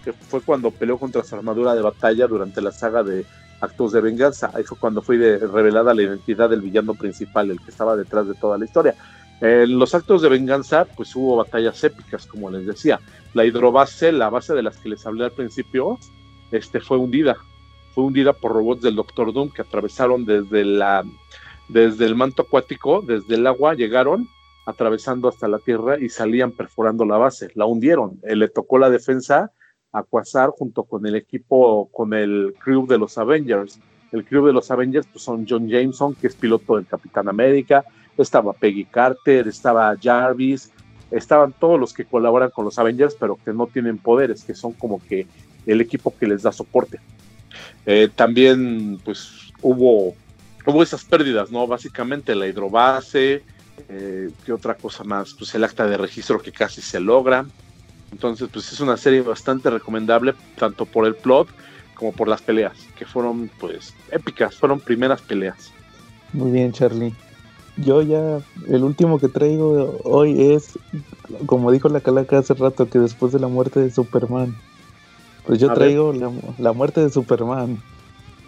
que 0.03 0.13
fue 0.13 0.41
cuando 0.41 0.69
peleó 0.69 0.99
contra 0.99 1.23
su 1.23 1.35
armadura 1.35 1.73
de 1.73 1.81
batalla 1.81 2.27
durante 2.27 2.61
la 2.61 2.71
saga 2.71 3.01
de 3.01 3.25
Actos 3.61 3.93
de 3.93 4.01
Venganza. 4.01 4.51
Ahí 4.53 4.63
fue 4.63 4.77
cuando 4.77 5.01
fue 5.01 5.39
revelada 5.39 5.95
la 5.95 6.03
identidad 6.03 6.51
del 6.51 6.61
villano 6.61 6.93
principal, 6.93 7.49
el 7.49 7.59
que 7.59 7.71
estaba 7.71 7.95
detrás 7.95 8.27
de 8.27 8.35
toda 8.35 8.59
la 8.59 8.65
historia. 8.65 8.93
En 9.43 9.77
los 9.77 9.93
actos 9.93 10.21
de 10.21 10.29
venganza, 10.29 10.85
pues 10.85 11.13
hubo 11.17 11.35
batallas 11.35 11.83
épicas, 11.83 12.25
como 12.25 12.49
les 12.49 12.65
decía. 12.65 13.01
La 13.33 13.43
hidrobase, 13.43 14.13
la 14.13 14.29
base 14.29 14.53
de 14.53 14.63
las 14.63 14.77
que 14.77 14.87
les 14.87 15.05
hablé 15.05 15.25
al 15.25 15.33
principio, 15.33 15.99
este, 16.53 16.79
fue 16.79 16.97
hundida. 16.97 17.35
Fue 17.93 18.05
hundida 18.05 18.31
por 18.31 18.53
robots 18.53 18.83
del 18.83 18.95
Doctor 18.95 19.33
Doom 19.33 19.49
que 19.49 19.63
atravesaron 19.63 20.23
desde, 20.23 20.63
la, 20.63 21.03
desde 21.67 22.05
el 22.05 22.15
manto 22.15 22.43
acuático, 22.43 23.01
desde 23.01 23.35
el 23.35 23.45
agua, 23.45 23.73
llegaron 23.73 24.29
atravesando 24.65 25.27
hasta 25.27 25.49
la 25.49 25.59
tierra 25.59 25.99
y 25.99 26.07
salían 26.07 26.53
perforando 26.53 27.03
la 27.03 27.17
base. 27.17 27.51
La 27.55 27.65
hundieron. 27.65 28.21
Eh, 28.23 28.37
le 28.37 28.47
tocó 28.47 28.77
la 28.77 28.89
defensa 28.89 29.51
a 29.91 30.03
Quasar 30.03 30.51
junto 30.51 30.85
con 30.85 31.05
el 31.05 31.15
equipo, 31.15 31.89
con 31.91 32.13
el 32.13 32.55
crew 32.63 32.87
de 32.87 32.97
los 32.97 33.17
Avengers. 33.17 33.77
El 34.13 34.23
crew 34.23 34.45
de 34.45 34.53
los 34.53 34.71
Avengers 34.71 35.05
pues, 35.11 35.21
son 35.21 35.45
John 35.49 35.67
Jameson, 35.67 36.15
que 36.15 36.27
es 36.27 36.35
piloto 36.35 36.77
del 36.77 36.85
Capitán 36.85 37.27
América, 37.27 37.83
estaba 38.17 38.53
Peggy 38.53 38.85
Carter, 38.85 39.47
estaba 39.47 39.95
Jarvis, 40.01 40.71
estaban 41.11 41.53
todos 41.53 41.79
los 41.79 41.93
que 41.93 42.05
colaboran 42.05 42.49
con 42.49 42.65
los 42.65 42.77
Avengers, 42.79 43.15
pero 43.19 43.37
que 43.43 43.53
no 43.53 43.67
tienen 43.67 43.97
poderes, 43.97 44.43
que 44.43 44.55
son 44.55 44.73
como 44.73 45.01
que 45.01 45.27
el 45.65 45.81
equipo 45.81 46.13
que 46.17 46.27
les 46.27 46.43
da 46.43 46.51
soporte. 46.51 46.99
Eh, 47.85 48.09
también, 48.13 48.99
pues, 49.03 49.51
hubo, 49.61 50.15
hubo 50.65 50.83
esas 50.83 51.03
pérdidas, 51.03 51.51
¿no? 51.51 51.67
Básicamente 51.67 52.35
la 52.35 52.47
hidrobase, 52.47 53.43
eh, 53.89 54.29
¿qué 54.45 54.53
otra 54.53 54.75
cosa 54.75 55.03
más? 55.03 55.33
Pues 55.33 55.53
el 55.55 55.63
acta 55.63 55.87
de 55.87 55.97
registro 55.97 56.41
que 56.41 56.51
casi 56.51 56.81
se 56.81 56.99
logra. 56.99 57.45
Entonces, 58.11 58.49
pues 58.51 58.71
es 58.71 58.79
una 58.79 58.97
serie 58.97 59.21
bastante 59.21 59.69
recomendable, 59.69 60.33
tanto 60.57 60.85
por 60.85 61.05
el 61.05 61.15
plot 61.15 61.47
como 61.95 62.11
por 62.11 62.27
las 62.27 62.41
peleas, 62.41 62.77
que 62.97 63.05
fueron, 63.05 63.49
pues, 63.59 63.93
épicas, 64.11 64.55
fueron 64.55 64.79
primeras 64.79 65.21
peleas. 65.21 65.71
Muy 66.31 66.51
bien, 66.51 66.71
Charlie. 66.71 67.13
Yo 67.77 68.01
ya, 68.01 68.39
el 68.67 68.83
último 68.83 69.19
que 69.19 69.29
traigo 69.29 69.99
hoy 70.03 70.53
es, 70.53 70.77
como 71.47 71.71
dijo 71.71 71.89
la 71.89 72.01
calaca 72.01 72.37
hace 72.37 72.53
rato, 72.53 72.87
que 72.89 72.99
después 72.99 73.31
de 73.33 73.39
la 73.39 73.47
muerte 73.47 73.79
de 73.79 73.89
Superman. 73.91 74.55
Pues 75.45 75.59
yo 75.59 75.71
A 75.71 75.73
traigo 75.73 76.13
la, 76.13 76.31
la 76.59 76.73
muerte 76.73 77.01
de 77.01 77.09
Superman, 77.09 77.81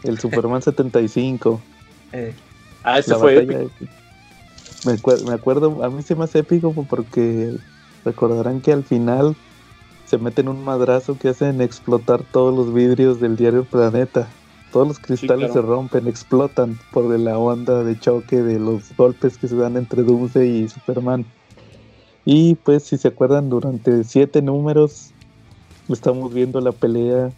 el 0.04 0.20
Superman 0.20 0.62
75. 0.62 1.60
Eh, 2.14 2.34
Ah, 2.84 3.00
ese 3.00 3.16
fue 3.16 3.36
batalla 3.36 3.64
épico. 3.64 3.92
Me, 4.86 5.26
me 5.26 5.34
acuerdo, 5.34 5.84
a 5.84 5.90
mí 5.90 6.04
se 6.04 6.16
me 6.16 6.26
hace 6.26 6.40
épico 6.40 6.72
porque 6.88 7.58
recordarán 8.06 8.62
que 8.62 8.72
al 8.74 8.84
final 8.84 9.36
se 10.06 10.20
meten 10.20 10.48
un 10.50 10.64
madrazo 10.64 11.18
que 11.18 11.30
hacen 11.30 11.62
explotar 11.62 12.22
todos 12.32 12.56
los 12.56 12.72
vidrios 12.72 13.20
del 13.20 13.38
diario 13.38 13.66
Planeta. 13.66 14.28
Todos 14.76 14.90
los 14.90 15.00
cristales 15.00 15.52
claro. 15.52 15.54
se 15.54 15.62
rompen, 15.62 16.06
explotan 16.06 16.78
por 16.92 17.06
la 17.18 17.38
onda 17.38 17.86
de 17.86 17.98
choque 17.98 18.42
de 18.42 18.60
los 18.60 18.94
golpes 18.98 19.38
que 19.38 19.48
se 19.48 19.56
dan 19.56 19.78
entre 19.78 20.04
Doomsday 20.04 20.64
y 20.64 20.68
Superman. 20.68 21.26
Y 22.26 22.56
pues 22.56 22.84
si 22.84 22.98
se 22.98 23.08
acuerdan, 23.08 23.50
durante 23.50 24.04
siete 24.04 24.42
números 24.42 25.12
estamos 25.88 26.34
viendo 26.34 26.60
la 26.60 26.74
pelea. 26.74 27.32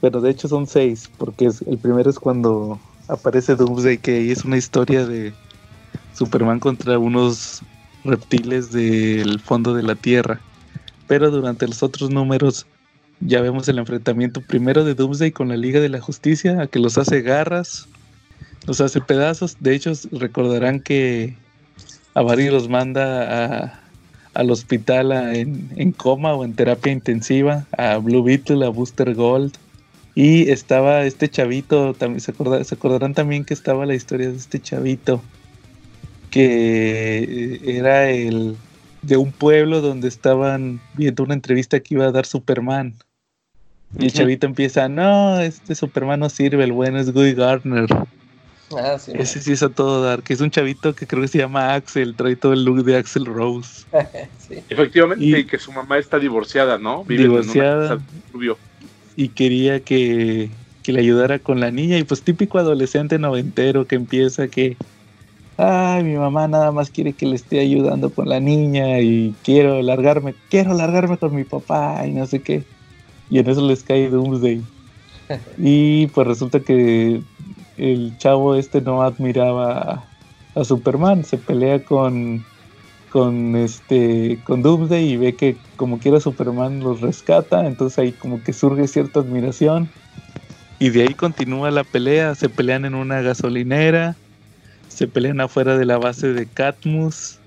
Bueno, 0.00 0.20
de 0.20 0.30
hecho 0.30 0.46
son 0.46 0.68
seis, 0.68 1.10
porque 1.18 1.46
es, 1.46 1.62
el 1.62 1.78
primero 1.78 2.08
es 2.08 2.20
cuando 2.20 2.78
aparece 3.08 3.56
Doomsday, 3.56 3.98
que 3.98 4.12
ahí 4.12 4.30
es 4.30 4.44
una 4.44 4.56
historia 4.56 5.04
de 5.04 5.34
Superman 6.14 6.60
contra 6.60 6.96
unos 6.96 7.60
reptiles 8.04 8.70
del 8.70 9.40
fondo 9.40 9.74
de 9.74 9.82
la 9.82 9.96
Tierra. 9.96 10.38
Pero 11.08 11.32
durante 11.32 11.66
los 11.66 11.82
otros 11.82 12.10
números 12.10 12.68
ya 13.20 13.40
vemos 13.40 13.68
el 13.68 13.78
enfrentamiento 13.78 14.40
primero 14.40 14.84
de 14.84 14.94
Doomsday 14.94 15.32
con 15.32 15.48
la 15.48 15.56
Liga 15.56 15.80
de 15.80 15.88
la 15.88 16.00
Justicia, 16.00 16.60
a 16.60 16.66
que 16.66 16.78
los 16.78 16.98
hace 16.98 17.22
garras, 17.22 17.88
los 18.66 18.80
hace 18.80 19.00
pedazos. 19.00 19.56
De 19.60 19.74
hecho, 19.74 19.92
recordarán 20.12 20.80
que 20.80 21.34
a 22.14 22.22
Barry 22.22 22.50
los 22.50 22.68
manda 22.68 23.80
al 24.34 24.50
hospital 24.50 25.12
en 25.12 25.92
coma 25.92 26.34
o 26.34 26.44
en 26.44 26.54
terapia 26.54 26.92
intensiva, 26.92 27.66
a 27.76 27.96
Blue 27.98 28.22
Beetle, 28.22 28.64
a 28.64 28.68
Booster 28.68 29.14
Gold. 29.14 29.54
Y 30.14 30.50
estaba 30.50 31.04
este 31.04 31.28
chavito, 31.28 31.94
también 31.94 32.20
se, 32.20 32.32
acorda- 32.32 32.64
se 32.64 32.74
acordarán 32.74 33.14
también 33.14 33.44
que 33.44 33.54
estaba 33.54 33.86
la 33.86 33.94
historia 33.94 34.28
de 34.30 34.36
este 34.36 34.60
chavito, 34.60 35.22
que 36.30 37.22
eh, 37.22 37.60
era 37.78 38.10
el 38.10 38.56
de 39.02 39.16
un 39.16 39.30
pueblo 39.30 39.80
donde 39.80 40.08
estaban 40.08 40.80
viendo 40.94 41.22
una 41.22 41.34
entrevista 41.34 41.78
que 41.78 41.94
iba 41.94 42.06
a 42.06 42.10
dar 42.10 42.26
Superman. 42.26 42.94
Y 43.96 44.04
el 44.06 44.12
chavito 44.12 44.46
empieza, 44.46 44.88
no, 44.88 45.40
este 45.40 45.74
Superman 45.74 46.20
no 46.20 46.28
sirve, 46.28 46.64
el 46.64 46.72
bueno 46.72 46.98
es 46.98 47.12
Guy 47.12 47.34
Gardner. 47.34 47.86
ah, 48.76 48.98
sí. 48.98 49.12
Ese 49.14 49.40
sí 49.40 49.52
es 49.52 49.62
a 49.62 49.68
todo 49.70 50.02
dar, 50.02 50.22
que 50.22 50.34
es 50.34 50.40
un 50.40 50.50
chavito 50.50 50.94
que 50.94 51.06
creo 51.06 51.22
que 51.22 51.28
se 51.28 51.38
llama 51.38 51.74
Axel, 51.74 52.14
trae 52.14 52.36
todo 52.36 52.52
el 52.52 52.64
look 52.64 52.84
de 52.84 52.96
Axel 52.96 53.24
Rose. 53.24 53.86
sí. 54.48 54.62
Efectivamente, 54.68 55.24
Y- 55.24 55.36
y 55.36 55.44
que 55.44 55.58
su 55.58 55.72
mamá 55.72 55.98
está 55.98 56.18
divorciada, 56.18 56.78
¿no? 56.78 57.04
Viven 57.04 57.24
Divorciada. 57.28 57.86
En 57.86 57.92
una 57.92 57.96
casa 57.96 58.78
y 59.16 59.28
quería 59.30 59.80
que, 59.80 60.48
que 60.84 60.92
le 60.92 61.00
ayudara 61.00 61.40
con 61.40 61.58
la 61.58 61.72
niña 61.72 61.98
y 61.98 62.04
pues 62.04 62.22
típico 62.22 62.58
adolescente 62.58 63.18
noventero 63.18 63.84
que 63.84 63.96
empieza 63.96 64.46
que 64.46 64.76
ay 65.56 66.04
mi 66.04 66.14
mamá 66.14 66.46
nada 66.46 66.70
más 66.70 66.88
quiere 66.90 67.12
que 67.14 67.26
le 67.26 67.34
esté 67.34 67.58
ayudando 67.58 68.10
con 68.10 68.28
la 68.28 68.38
niña 68.38 69.00
y 69.00 69.34
quiero 69.42 69.82
largarme 69.82 70.34
quiero 70.50 70.72
largarme 70.72 71.16
con 71.18 71.34
mi 71.34 71.42
papá 71.42 72.06
y 72.06 72.12
no 72.12 72.26
sé 72.26 72.42
qué 72.42 72.62
y 73.30 73.38
en 73.38 73.48
eso 73.48 73.66
les 73.66 73.82
cae 73.82 74.08
Doomsday. 74.08 74.62
Y 75.58 76.06
pues 76.08 76.26
resulta 76.26 76.60
que 76.60 77.20
el 77.76 78.16
chavo 78.16 78.54
este 78.54 78.80
no 78.80 79.02
admiraba 79.02 80.04
a, 80.54 80.60
a 80.60 80.64
Superman 80.64 81.22
se 81.22 81.36
pelea 81.36 81.84
con 81.84 82.44
con 83.10 83.56
este 83.56 84.38
con 84.44 84.62
Doomsday 84.62 85.12
y 85.12 85.16
ve 85.16 85.34
que 85.34 85.56
como 85.76 85.98
quiera 85.98 86.20
Superman 86.20 86.80
los 86.80 87.00
rescata, 87.00 87.66
entonces 87.66 87.98
ahí 87.98 88.12
como 88.12 88.42
que 88.42 88.52
surge 88.52 88.88
cierta 88.88 89.20
admiración. 89.20 89.88
Y 90.80 90.90
de 90.90 91.02
ahí 91.02 91.14
continúa 91.14 91.70
la 91.70 91.84
pelea, 91.84 92.34
se 92.34 92.48
pelean 92.48 92.84
en 92.84 92.94
una 92.94 93.20
gasolinera, 93.20 94.16
se 94.88 95.08
pelean 95.08 95.40
afuera 95.40 95.76
de 95.76 95.84
la 95.84 95.98
base 95.98 96.32
de 96.32 96.46
Catmus 96.46 97.37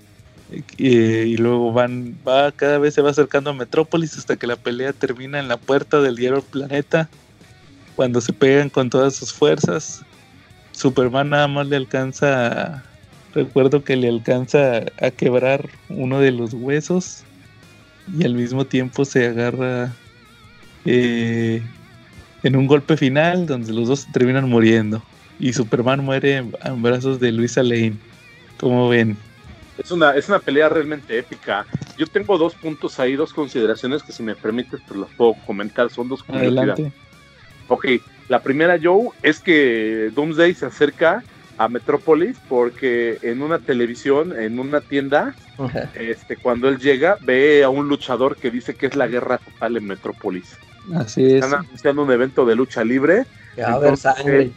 y 0.76 1.36
luego 1.36 1.72
van 1.72 2.16
va 2.26 2.52
cada 2.52 2.78
vez 2.78 2.94
se 2.94 3.02
va 3.02 3.10
acercando 3.10 3.50
a 3.50 3.54
Metrópolis 3.54 4.16
hasta 4.18 4.36
que 4.36 4.46
la 4.46 4.56
pelea 4.56 4.92
termina 4.92 5.38
en 5.38 5.48
la 5.48 5.56
puerta 5.56 6.00
del 6.00 6.16
diario 6.16 6.42
Planeta 6.42 7.08
cuando 7.96 8.20
se 8.20 8.32
pegan 8.32 8.68
con 8.70 8.90
todas 8.90 9.14
sus 9.14 9.32
fuerzas. 9.32 10.02
Superman 10.72 11.30
nada 11.30 11.48
más 11.48 11.66
le 11.66 11.76
alcanza 11.76 12.82
recuerdo 13.34 13.84
que 13.84 13.96
le 13.96 14.08
alcanza 14.08 14.82
a 15.00 15.10
quebrar 15.10 15.68
uno 15.88 16.20
de 16.20 16.32
los 16.32 16.54
huesos 16.54 17.24
y 18.18 18.24
al 18.24 18.34
mismo 18.34 18.66
tiempo 18.66 19.04
se 19.04 19.26
agarra 19.26 19.92
eh, 20.84 21.62
en 22.42 22.56
un 22.56 22.66
golpe 22.66 22.96
final 22.96 23.46
donde 23.46 23.72
los 23.72 23.88
dos 23.88 24.06
terminan 24.12 24.48
muriendo. 24.48 25.02
Y 25.38 25.52
Superman 25.52 26.04
muere 26.04 26.36
en, 26.36 26.52
en 26.64 26.82
brazos 26.82 27.20
de 27.20 27.32
Luisa 27.32 27.62
Lane. 27.62 27.94
Como 28.58 28.88
ven? 28.88 29.16
Es 29.78 29.90
una, 29.90 30.12
es 30.12 30.28
una 30.28 30.38
pelea 30.38 30.68
realmente 30.68 31.18
épica. 31.18 31.66
Yo 31.96 32.06
tengo 32.06 32.36
dos 32.38 32.54
puntos 32.54 33.00
ahí, 33.00 33.16
dos 33.16 33.32
consideraciones 33.32 34.02
que 34.02 34.12
si 34.12 34.22
me 34.22 34.34
permites, 34.34 34.80
pues 34.86 35.00
las 35.00 35.10
puedo 35.10 35.34
comentar. 35.46 35.90
Son 35.90 36.08
dos 36.08 36.22
curiosidades. 36.22 36.70
Adelante. 36.70 36.92
Ok, 37.68 37.86
la 38.28 38.42
primera, 38.42 38.78
Joe, 38.82 39.08
es 39.22 39.40
que 39.40 40.10
Doomsday 40.14 40.54
se 40.54 40.66
acerca 40.66 41.22
a 41.58 41.68
Metrópolis 41.68 42.36
porque 42.48 43.18
en 43.22 43.42
una 43.42 43.58
televisión, 43.58 44.38
en 44.38 44.58
una 44.58 44.80
tienda, 44.80 45.34
este, 45.94 46.36
cuando 46.36 46.68
él 46.68 46.78
llega, 46.78 47.18
ve 47.22 47.62
a 47.62 47.68
un 47.68 47.88
luchador 47.88 48.36
que 48.36 48.50
dice 48.50 48.74
que 48.74 48.86
es 48.86 48.96
la 48.96 49.06
guerra 49.06 49.38
total 49.38 49.76
en 49.76 49.86
Metrópolis. 49.86 50.56
Así 50.94 51.24
es. 51.24 51.44
Están 51.44 51.60
anunciando 51.60 52.02
un 52.02 52.10
evento 52.10 52.44
de 52.44 52.56
lucha 52.56 52.84
libre. 52.84 53.26
Que 53.54 53.62
va 53.62 53.68
a 53.68 53.74
haber 53.74 53.96
sangre. 53.96 54.50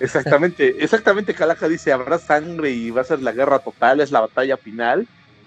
Exactamente, 0.00 0.82
exactamente, 0.82 1.34
Calaja 1.34 1.68
dice, 1.68 1.92
habrá 1.92 2.18
sangre 2.18 2.70
y 2.70 2.90
va 2.90 3.02
a 3.02 3.04
ser 3.04 3.22
la 3.22 3.32
guerra 3.32 3.60
total, 3.60 4.00
es 4.00 4.10
la 4.10 4.20
batalla 4.20 4.56
final, 4.56 5.06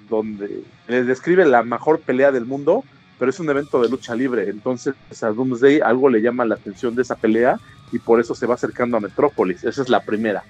donde 0.09 0.63
les 0.87 1.05
describe 1.05 1.45
la 1.45 1.63
mejor 1.63 1.99
pelea 1.99 2.31
del 2.31 2.45
mundo, 2.45 2.83
pero 3.19 3.29
es 3.29 3.39
un 3.39 3.49
evento 3.49 3.81
de 3.81 3.89
lucha 3.89 4.15
libre, 4.15 4.49
entonces 4.49 4.95
a 5.21 5.29
Doomsday 5.29 5.81
algo 5.81 6.09
le 6.09 6.21
llama 6.21 6.45
la 6.45 6.55
atención 6.55 6.95
de 6.95 7.01
esa 7.01 7.15
pelea 7.15 7.59
y 7.91 7.99
por 7.99 8.19
eso 8.19 8.35
se 8.35 8.45
va 8.45 8.55
acercando 8.55 8.97
a 8.97 9.01
Metrópolis, 9.01 9.63
esa 9.63 9.81
es 9.81 9.89
la 9.89 10.01
primera. 10.01 10.43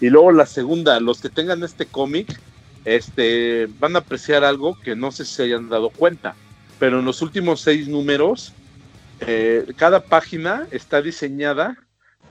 Y 0.00 0.10
luego 0.10 0.32
la 0.32 0.46
segunda, 0.46 0.98
los 1.00 1.20
que 1.20 1.28
tengan 1.28 1.62
este 1.62 1.86
cómic, 1.86 2.40
este, 2.84 3.68
van 3.78 3.96
a 3.96 4.00
apreciar 4.00 4.44
algo 4.44 4.78
que 4.80 4.96
no 4.96 5.12
sé 5.12 5.24
si 5.24 5.34
se 5.34 5.42
hayan 5.44 5.68
dado 5.68 5.90
cuenta, 5.90 6.34
pero 6.78 6.98
en 6.98 7.04
los 7.04 7.22
últimos 7.22 7.60
seis 7.60 7.88
números, 7.88 8.52
eh, 9.20 9.66
cada 9.76 10.00
página 10.00 10.66
está 10.70 11.00
diseñada 11.00 11.76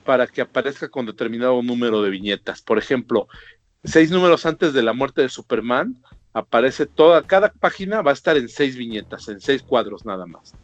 para 0.04 0.28
que 0.28 0.42
aparezca 0.42 0.90
con 0.90 1.06
determinado 1.06 1.62
número 1.62 2.02
de 2.02 2.10
viñetas. 2.10 2.62
Por 2.62 2.78
ejemplo, 2.78 3.28
seis 3.84 4.12
números 4.12 4.46
antes 4.46 4.74
de 4.74 4.84
la 4.84 4.94
muerte 4.94 5.22
de 5.22 5.30
Superman, 5.30 6.02
aparece 6.34 6.86
toda, 6.86 7.22
cada 7.24 7.52
página 7.52 8.02
va 8.02 8.12
a 8.12 8.16
estar 8.16 8.38
en 8.38 8.50
seis 8.50 8.76
viñetas, 8.76 9.28
en 9.30 9.40
seis 9.40 9.62
cuadros 9.64 10.06
nada 10.06 10.26
más. 10.26 10.56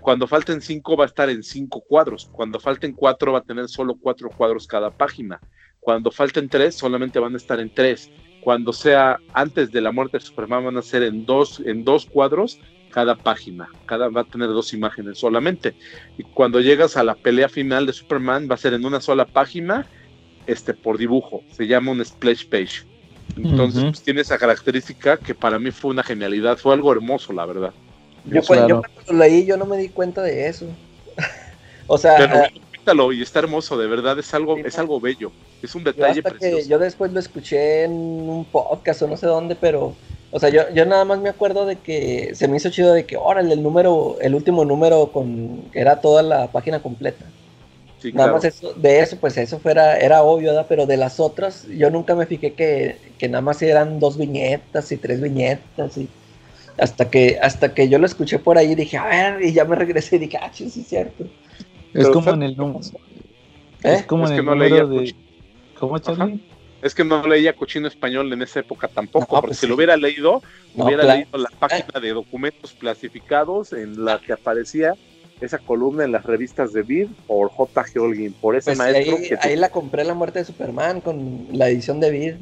Cuando 0.00 0.26
falten 0.26 0.60
cinco 0.60 0.96
va 0.96 1.04
a 1.04 1.06
estar 1.06 1.30
en 1.30 1.42
cinco 1.42 1.82
cuadros. 1.86 2.28
Cuando 2.32 2.58
falten 2.58 2.92
cuatro 2.92 3.32
va 3.32 3.38
a 3.38 3.44
tener 3.44 3.68
solo 3.68 3.94
cuatro 3.94 4.28
cuadros 4.28 4.66
cada 4.66 4.90
página. 4.90 5.40
Cuando 5.78 6.10
falten 6.10 6.48
tres 6.48 6.74
solamente 6.74 7.20
van 7.20 7.34
a 7.34 7.36
estar 7.36 7.60
en 7.60 7.72
tres. 7.72 8.10
Cuando 8.42 8.72
sea 8.72 9.18
antes 9.32 9.70
de 9.70 9.80
la 9.80 9.92
muerte 9.92 10.18
de 10.18 10.24
Superman 10.24 10.64
van 10.64 10.76
a 10.78 10.82
ser 10.82 11.04
en 11.04 11.24
dos, 11.24 11.60
en 11.64 11.84
dos 11.84 12.06
cuadros 12.06 12.58
cada 12.90 13.14
página. 13.16 13.68
Cada 13.86 14.08
va 14.08 14.22
a 14.22 14.24
tener 14.24 14.48
dos 14.48 14.72
imágenes 14.72 15.18
solamente. 15.18 15.74
Y 16.16 16.22
cuando 16.22 16.60
llegas 16.60 16.96
a 16.96 17.04
la 17.04 17.14
pelea 17.14 17.48
final 17.48 17.86
de 17.86 17.92
Superman 17.92 18.48
va 18.50 18.54
a 18.54 18.58
ser 18.58 18.74
en 18.74 18.84
una 18.84 19.00
sola 19.00 19.24
página, 19.26 19.86
este 20.46 20.74
por 20.74 20.98
dibujo. 20.98 21.42
Se 21.52 21.66
llama 21.66 21.92
un 21.92 22.04
splash 22.04 22.46
page. 22.46 22.84
Entonces 23.36 23.84
pues, 23.84 24.02
tiene 24.02 24.22
esa 24.22 24.38
característica 24.38 25.16
que 25.18 25.34
para 25.34 25.58
mí 25.58 25.70
fue 25.70 25.90
una 25.90 26.02
genialidad, 26.02 26.56
fue 26.58 26.72
algo 26.74 26.90
hermoso, 26.92 27.32
la 27.32 27.46
verdad. 27.46 27.72
Yo, 28.24 28.42
Claro. 28.42 28.62
cu- 28.62 28.68
yo 28.68 28.80
cuando 28.94 29.12
lo 29.12 29.18
leí, 29.18 29.44
yo 29.46 29.56
no 29.56 29.66
me 29.66 29.76
di 29.76 29.88
cuenta 29.90 30.22
de 30.22 30.48
eso. 30.48 30.66
o 31.86 31.98
sea, 31.98 32.16
Pero 32.16 32.42
quítalo 32.72 33.12
y 33.12 33.22
está 33.22 33.38
hermoso, 33.40 33.76
de 33.78 33.86
verdad 33.86 34.18
es 34.18 34.32
algo, 34.34 34.56
es 34.58 34.78
algo 34.78 34.98
bello, 35.00 35.30
es 35.62 35.74
un 35.74 35.84
yo 35.84 35.92
detalle 35.92 36.22
que 36.22 36.30
precioso. 36.30 36.68
yo 36.68 36.78
después 36.78 37.12
lo 37.12 37.20
escuché 37.20 37.84
en 37.84 37.92
un 37.92 38.44
podcast 38.46 39.02
o 39.02 39.08
no 39.08 39.16
sé 39.16 39.26
dónde, 39.26 39.54
pero, 39.54 39.94
o 40.30 40.38
sea, 40.38 40.48
yo, 40.50 40.62
yo 40.74 40.84
nada 40.86 41.04
más 41.04 41.20
me 41.20 41.28
acuerdo 41.30 41.64
de 41.66 41.76
que 41.76 42.34
se 42.34 42.48
me 42.48 42.56
hizo 42.58 42.70
chido 42.70 42.92
de 42.92 43.04
que, 43.06 43.16
órale, 43.16 43.54
el 43.54 43.62
número, 43.62 44.16
el 44.20 44.34
último 44.34 44.64
número 44.64 45.10
con, 45.12 45.62
que 45.72 45.80
era 45.80 46.00
toda 46.00 46.22
la 46.22 46.48
página 46.48 46.80
completa. 46.80 47.24
Sí, 48.00 48.12
Nada 48.12 48.28
claro. 48.30 48.34
más 48.34 48.44
eso, 48.44 48.72
de 48.74 49.00
eso, 49.00 49.16
pues 49.16 49.36
eso 49.38 49.58
fuera, 49.58 49.96
era 49.98 50.22
obvio, 50.22 50.48
¿verdad? 50.50 50.66
Pero 50.68 50.86
de 50.86 50.96
las 50.96 51.18
otras, 51.18 51.66
yo 51.66 51.90
nunca 51.90 52.14
me 52.14 52.26
fijé 52.26 52.52
que, 52.52 52.96
que 53.18 53.28
nada 53.28 53.42
más 53.42 53.60
eran 53.62 53.98
dos 53.98 54.16
viñetas 54.18 54.92
y 54.92 54.96
tres 54.98 55.20
viñetas 55.20 55.96
y 55.98 56.08
hasta 56.78 57.10
que, 57.10 57.38
hasta 57.42 57.74
que 57.74 57.88
yo 57.88 57.98
lo 57.98 58.06
escuché 58.06 58.38
por 58.38 58.56
ahí 58.56 58.74
dije, 58.76 58.96
a 58.98 59.06
ver, 59.06 59.42
y 59.42 59.52
ya 59.52 59.64
me 59.64 59.74
regresé 59.74 60.16
y 60.16 60.20
dije, 60.20 60.38
ah, 60.40 60.50
sí, 60.52 60.70
sí, 60.70 60.82
es 60.82 60.86
cierto. 60.88 61.24
Es 61.24 61.30
Pero 61.92 62.12
como 62.12 62.24
fue- 62.24 62.34
en 62.34 62.42
el 62.44 62.56
número. 62.56 62.80
¿Eh? 63.82 63.94
Es 63.94 64.02
como 64.04 64.24
Es 64.24 64.30
en 64.30 64.36
que 64.36 64.40
el 64.40 64.46
no 64.46 64.54
leía 64.54 64.82
número 64.82 64.88
de. 64.88 65.00
mucho. 65.00 65.14
¿Cómo, 65.78 65.98
Charlie? 65.98 66.40
Es 66.80 66.94
que 66.94 67.04
no 67.04 67.26
leía 67.26 67.54
cochino 67.56 67.88
español 67.88 68.32
en 68.32 68.42
esa 68.42 68.60
época 68.60 68.86
tampoco, 68.88 69.26
No, 69.36 69.40
porque 69.40 69.46
pues 69.48 69.58
si 69.58 69.62
sí. 69.62 69.66
lo 69.68 69.74
hubiera 69.74 69.96
leído, 69.96 70.42
No, 70.74 70.84
hubiera 70.84 71.02
claro. 71.02 71.20
leído 71.20 71.38
la 71.38 71.50
página 71.58 72.00
de 72.00 72.10
documentos 72.10 72.72
clasificados 72.78 73.72
en 73.72 74.04
la 74.04 74.20
que 74.20 74.32
aparecía 74.32 74.94
esa 75.40 75.58
columna 75.58 76.04
en 76.04 76.12
las 76.12 76.24
revistas 76.24 76.72
de 76.72 76.82
Vid 76.82 77.08
por 77.26 77.48
J.G. 77.50 78.00
Holguín, 78.00 78.32
por 78.32 78.54
ese 78.56 78.70
Pues 78.70 78.78
maestro 78.78 79.16
ahí, 79.16 79.28
que, 79.28 79.36
tú- 79.36 79.42
ahí 79.48 79.56
la 79.56 79.70
compré 79.70 80.04
la 80.04 80.14
muerte 80.14 80.40
de 80.40 80.44
Superman 80.44 81.00
con 81.00 81.46
la 81.52 81.68
edición 81.68 82.00
de 82.00 82.10
Vid. 82.10 82.34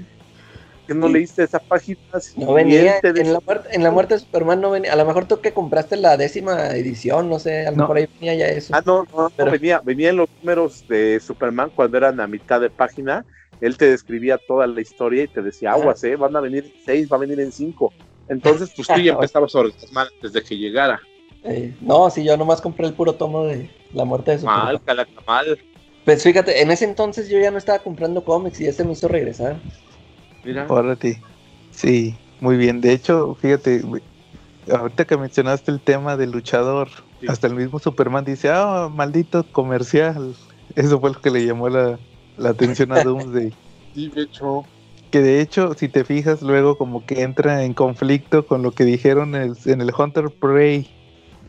que 0.87 0.95
no 0.95 1.09
leíste 1.09 1.43
esa 1.43 1.59
página. 1.59 1.99
Si 2.21 2.39
No 2.41 2.53
venía, 2.55 3.01
en 3.03 3.33
la, 3.33 3.41
muerte, 3.41 3.69
en 3.73 3.83
la 3.83 3.91
muerte 3.91 4.15
de 4.15 4.21
Superman 4.21 4.61
no 4.61 4.71
venía. 4.71 4.93
A 4.93 4.97
lo 4.97 5.05
mejor 5.05 5.27
tú 5.27 5.41
que 5.41 5.53
compraste 5.53 5.97
la 5.97 6.17
décima 6.17 6.69
edición, 6.77 7.29
no 7.29 7.39
sé, 7.41 7.67
a 7.67 7.71
lo 7.73 7.77
No. 7.79 7.83
mejor 7.85 7.97
ahí 7.97 8.09
venía 8.21 8.35
ya 8.35 8.47
eso. 8.49 8.73
Ah, 8.73 8.83
no, 8.87 9.05
no, 9.13 9.33
no, 9.37 9.51
venía, 9.51 9.81
venía 9.83 10.11
en 10.11 10.17
los 10.17 10.29
números 10.41 10.87
de 10.89 11.19
Superman 11.21 11.71
cuando 11.75 11.97
eran 11.97 12.21
a 12.21 12.27
mitad 12.29 12.61
de 12.61 12.71
página. 12.71 13.25
Él 13.61 13.77
te 13.77 13.91
describía 13.91 14.39
toda 14.39 14.67
la 14.67 14.81
historia 14.81 15.25
y 15.25 15.29
te 15.29 15.43
decía, 15.43 15.73
aguas, 15.73 16.03
eh, 16.05 16.17
van 16.17 16.37
a 16.37 16.41
venir 16.41 16.65
en 16.65 16.85
seis, 16.85 17.09
va 17.11 17.17
a 17.17 17.21
venir 17.21 17.41
en 17.41 17.53
cinco. 17.53 17.93
Entonces, 18.29 18.73
pues 18.75 18.89
tú 18.89 19.01
ya 19.01 19.13
empezabas 19.15 19.55
a 19.55 19.59
orgasmar 19.61 20.09
antes 20.15 20.33
de 20.33 20.43
que 20.43 20.57
llegara. 20.57 21.01
Eh, 21.45 21.75
no, 21.81 22.11
sí, 22.11 22.25
yo 22.25 22.37
nomás 22.37 22.61
compré 22.61 22.87
el 22.87 22.95
puro 22.95 23.15
tomo 23.15 23.45
de 23.45 23.71
la 23.93 24.05
muerte 24.05 24.33
de 24.33 24.39
Superman. 24.39 24.65
Mal, 24.65 24.83
calaca, 24.83 25.23
mal. 25.27 25.59
Pues 26.05 26.23
fíjate, 26.23 26.61
en 26.61 26.71
ese 26.71 26.85
entonces 26.85 27.29
yo 27.29 27.39
ya 27.39 27.51
no 27.51 27.59
estaba 27.59 27.79
comprando 27.79 28.25
cómics 28.25 28.61
y 28.61 28.67
este 28.67 28.85
me 28.85 28.93
hizo 28.93 29.09
regresar. 29.09 29.57
Mira, 30.45 30.67
Órale. 30.69 31.21
Sí, 31.71 32.15
muy 32.41 32.57
bien. 32.57 32.81
De 32.81 32.93
hecho, 32.93 33.37
fíjate, 33.41 33.83
ahorita 34.71 35.05
que 35.05 35.17
mencionaste 35.17 35.71
el 35.71 35.81
tema 35.81 36.17
del 36.17 36.31
luchador, 36.31 36.89
Sí. 37.21 37.27
hasta 37.29 37.47
el 37.47 37.55
mismo 37.55 37.79
Superman 37.79 38.25
dice, 38.25 38.51
ah, 38.51 38.91
maldito 38.93 39.45
comercial. 39.51 40.35
Eso 40.77 41.01
fue 41.01 41.11
lo 41.11 41.21
que 41.21 41.31
le 41.31 41.47
llamó 41.47 41.69
la, 41.69 41.99
la 42.37 42.51
atención 42.51 42.93
a 42.93 43.01
Doomsday. 43.01 43.57
sí, 43.95 44.09
de 44.11 44.23
hecho, 44.23 44.63
Que 45.11 45.21
de 45.23 45.41
hecho, 45.41 45.75
si 45.75 45.89
te 45.89 46.05
fijas, 46.05 46.43
luego 46.43 46.77
como 46.77 47.05
que 47.07 47.23
entra 47.23 47.65
en 47.65 47.75
conflicto 47.75 48.47
con 48.47 48.63
lo 48.63 48.73
que 48.73 48.85
dijeron 48.85 49.35
en 49.35 49.43
el, 49.43 49.57
en 49.67 49.81
el 49.81 49.93
Hunter 49.97 50.31
Prey. 50.39 50.87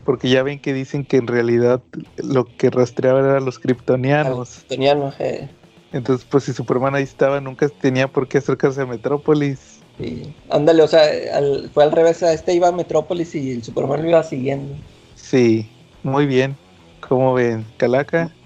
Porque 0.04 0.30
ya 0.30 0.42
ven 0.42 0.60
que 0.60 0.72
dicen 0.72 1.04
que 1.04 1.18
en 1.18 1.26
realidad 1.26 1.82
lo 2.16 2.54
que 2.56 2.70
rastreaba 2.70 3.20
eran 3.20 3.44
los 3.44 3.58
kryptonianos. 3.58 4.64
Tenían, 4.66 5.12
eh, 5.18 5.50
Entonces, 5.92 6.26
pues 6.30 6.44
si 6.44 6.52
Superman 6.54 6.94
ahí 6.94 7.02
estaba, 7.02 7.40
nunca 7.40 7.68
tenía 7.68 8.08
por 8.08 8.26
qué 8.28 8.38
acercarse 8.38 8.80
a 8.82 8.86
Metrópolis. 8.86 9.80
y 9.98 10.22
ándale, 10.48 10.82
o 10.82 10.88
sea, 10.88 11.02
al- 11.36 11.70
fue 11.74 11.84
al 11.84 11.92
revés, 11.92 12.22
a 12.22 12.32
este 12.32 12.54
iba 12.54 12.68
a 12.68 12.72
Metrópolis 12.72 13.34
y 13.34 13.52
el 13.52 13.62
Superman 13.64 14.02
lo 14.02 14.08
iba 14.08 14.22
siguiendo. 14.22 14.74
Sí, 15.14 15.76
muy 16.02 16.26
bien. 16.26 16.56
¿Cómo 17.00 17.34
ven? 17.34 17.66
Calaca, 17.76 18.37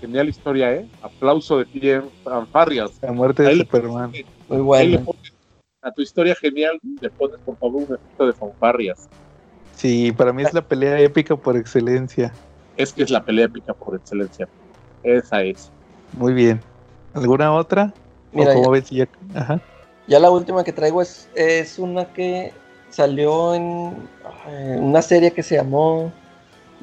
genial 0.00 0.28
historia, 0.28 0.72
¿eh? 0.72 0.86
Aplauso 1.02 1.58
de 1.58 1.66
pie, 1.66 2.02
fanfarrias. 2.24 2.98
la 3.02 3.12
muerte 3.12 3.42
de 3.42 3.56
Superman. 3.56 4.12
Muy 4.48 4.58
bueno. 4.60 5.04
pones- 5.04 5.34
a 5.82 5.92
tu 5.92 6.02
historia 6.02 6.34
genial 6.34 6.78
le 7.00 7.10
pones, 7.10 7.38
por 7.44 7.56
favor, 7.56 7.88
un 7.88 7.94
efecto 7.94 8.26
de 8.26 8.32
fanfarrias. 8.34 9.08
Sí, 9.72 10.12
para 10.12 10.32
mí 10.32 10.42
es 10.42 10.52
la 10.52 10.60
pelea 10.60 11.00
épica 11.00 11.36
por 11.36 11.56
excelencia. 11.56 12.36
Es 12.76 12.92
que 12.92 13.02
es 13.02 13.10
la 13.10 13.24
pelea 13.24 13.46
épica 13.46 13.72
por 13.72 13.96
excelencia. 13.96 14.46
Esa 15.02 15.42
es. 15.42 15.70
Muy 16.12 16.34
bien. 16.34 16.60
¿Alguna 17.14 17.52
otra? 17.54 17.94
Mira, 18.32 18.50
¿O 18.50 18.54
cómo 18.54 18.64
ya, 18.66 18.80
ves? 18.80 18.90
Ya... 18.90 19.08
Ajá. 19.34 19.60
ya 20.06 20.18
la 20.18 20.30
última 20.30 20.64
que 20.64 20.72
traigo 20.72 21.00
es, 21.00 21.28
es 21.34 21.78
una 21.78 22.04
que 22.12 22.52
salió 22.90 23.54
en 23.54 23.96
eh, 24.48 24.76
una 24.78 25.00
serie 25.00 25.32
que 25.32 25.42
se 25.42 25.56
llamó 25.56 26.12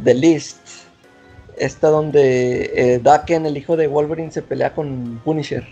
The 0.04 0.14
List. 0.14 0.87
Esta 1.58 1.90
donde 1.90 2.72
eh, 2.76 3.00
Daken, 3.02 3.46
el 3.46 3.58
hijo 3.58 3.76
de 3.76 3.88
Wolverine, 3.88 4.32
se 4.32 4.42
pelea 4.42 4.74
con 4.74 5.20
Punisher. 5.24 5.66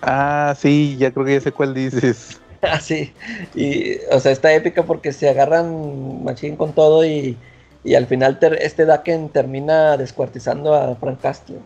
Ah, 0.00 0.54
sí, 0.58 0.96
ya 0.98 1.10
creo 1.12 1.26
que 1.26 1.34
ya 1.34 1.40
sé 1.40 1.52
cuál 1.52 1.74
dices. 1.74 2.40
Así. 2.62 3.12
Y, 3.54 3.96
o 4.10 4.20
sea, 4.20 4.32
está 4.32 4.52
épica 4.52 4.84
porque 4.84 5.12
se 5.12 5.28
agarran 5.28 6.24
machín 6.24 6.56
con 6.56 6.72
todo 6.72 7.04
y, 7.04 7.36
y 7.84 7.94
al 7.94 8.06
final 8.06 8.38
ter- 8.38 8.58
este 8.62 8.84
Daken 8.86 9.28
termina 9.28 9.96
descuartizando 9.96 10.74
a 10.74 10.94
Frank 10.96 11.20
Castle. 11.20 11.58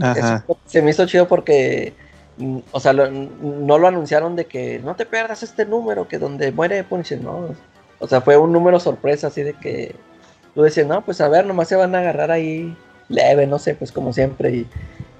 Ajá. 0.00 0.44
Eso 0.46 0.58
se 0.66 0.82
me 0.82 0.90
hizo 0.90 1.06
chido 1.06 1.26
porque, 1.28 1.94
mm, 2.36 2.58
o 2.70 2.80
sea, 2.80 2.92
lo- 2.92 3.10
no 3.10 3.78
lo 3.78 3.88
anunciaron 3.88 4.36
de 4.36 4.46
que 4.46 4.78
no 4.80 4.94
te 4.96 5.06
pierdas 5.06 5.42
este 5.42 5.64
número, 5.66 6.06
que 6.08 6.18
donde 6.18 6.52
muere 6.52 6.84
Punisher, 6.84 7.20
no. 7.20 7.48
O 7.98 8.08
sea, 8.08 8.20
fue 8.20 8.36
un 8.36 8.52
número 8.52 8.78
sorpresa, 8.80 9.28
así 9.28 9.42
de 9.42 9.54
que 9.54 9.94
tú 10.54 10.62
decías, 10.62 10.86
no, 10.86 11.04
pues 11.04 11.20
a 11.20 11.28
ver, 11.28 11.46
nomás 11.46 11.68
se 11.68 11.76
van 11.76 11.94
a 11.94 11.98
agarrar 12.00 12.30
ahí 12.30 12.76
leve, 13.08 13.46
no 13.46 13.58
sé, 13.58 13.74
pues 13.74 13.92
como 13.92 14.12
siempre. 14.12 14.50
Y, 14.50 14.66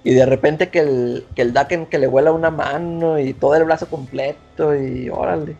y 0.04 0.14
de 0.14 0.26
repente 0.26 0.68
que 0.68 0.80
el, 0.80 1.26
que 1.34 1.42
el 1.42 1.52
Daken 1.52 1.86
que 1.86 1.98
le 1.98 2.06
vuela 2.06 2.32
una 2.32 2.50
mano 2.50 3.18
y 3.18 3.32
todo 3.34 3.54
el 3.56 3.64
brazo 3.64 3.86
completo 3.88 4.74
y 4.74 5.08
órale. 5.10 5.56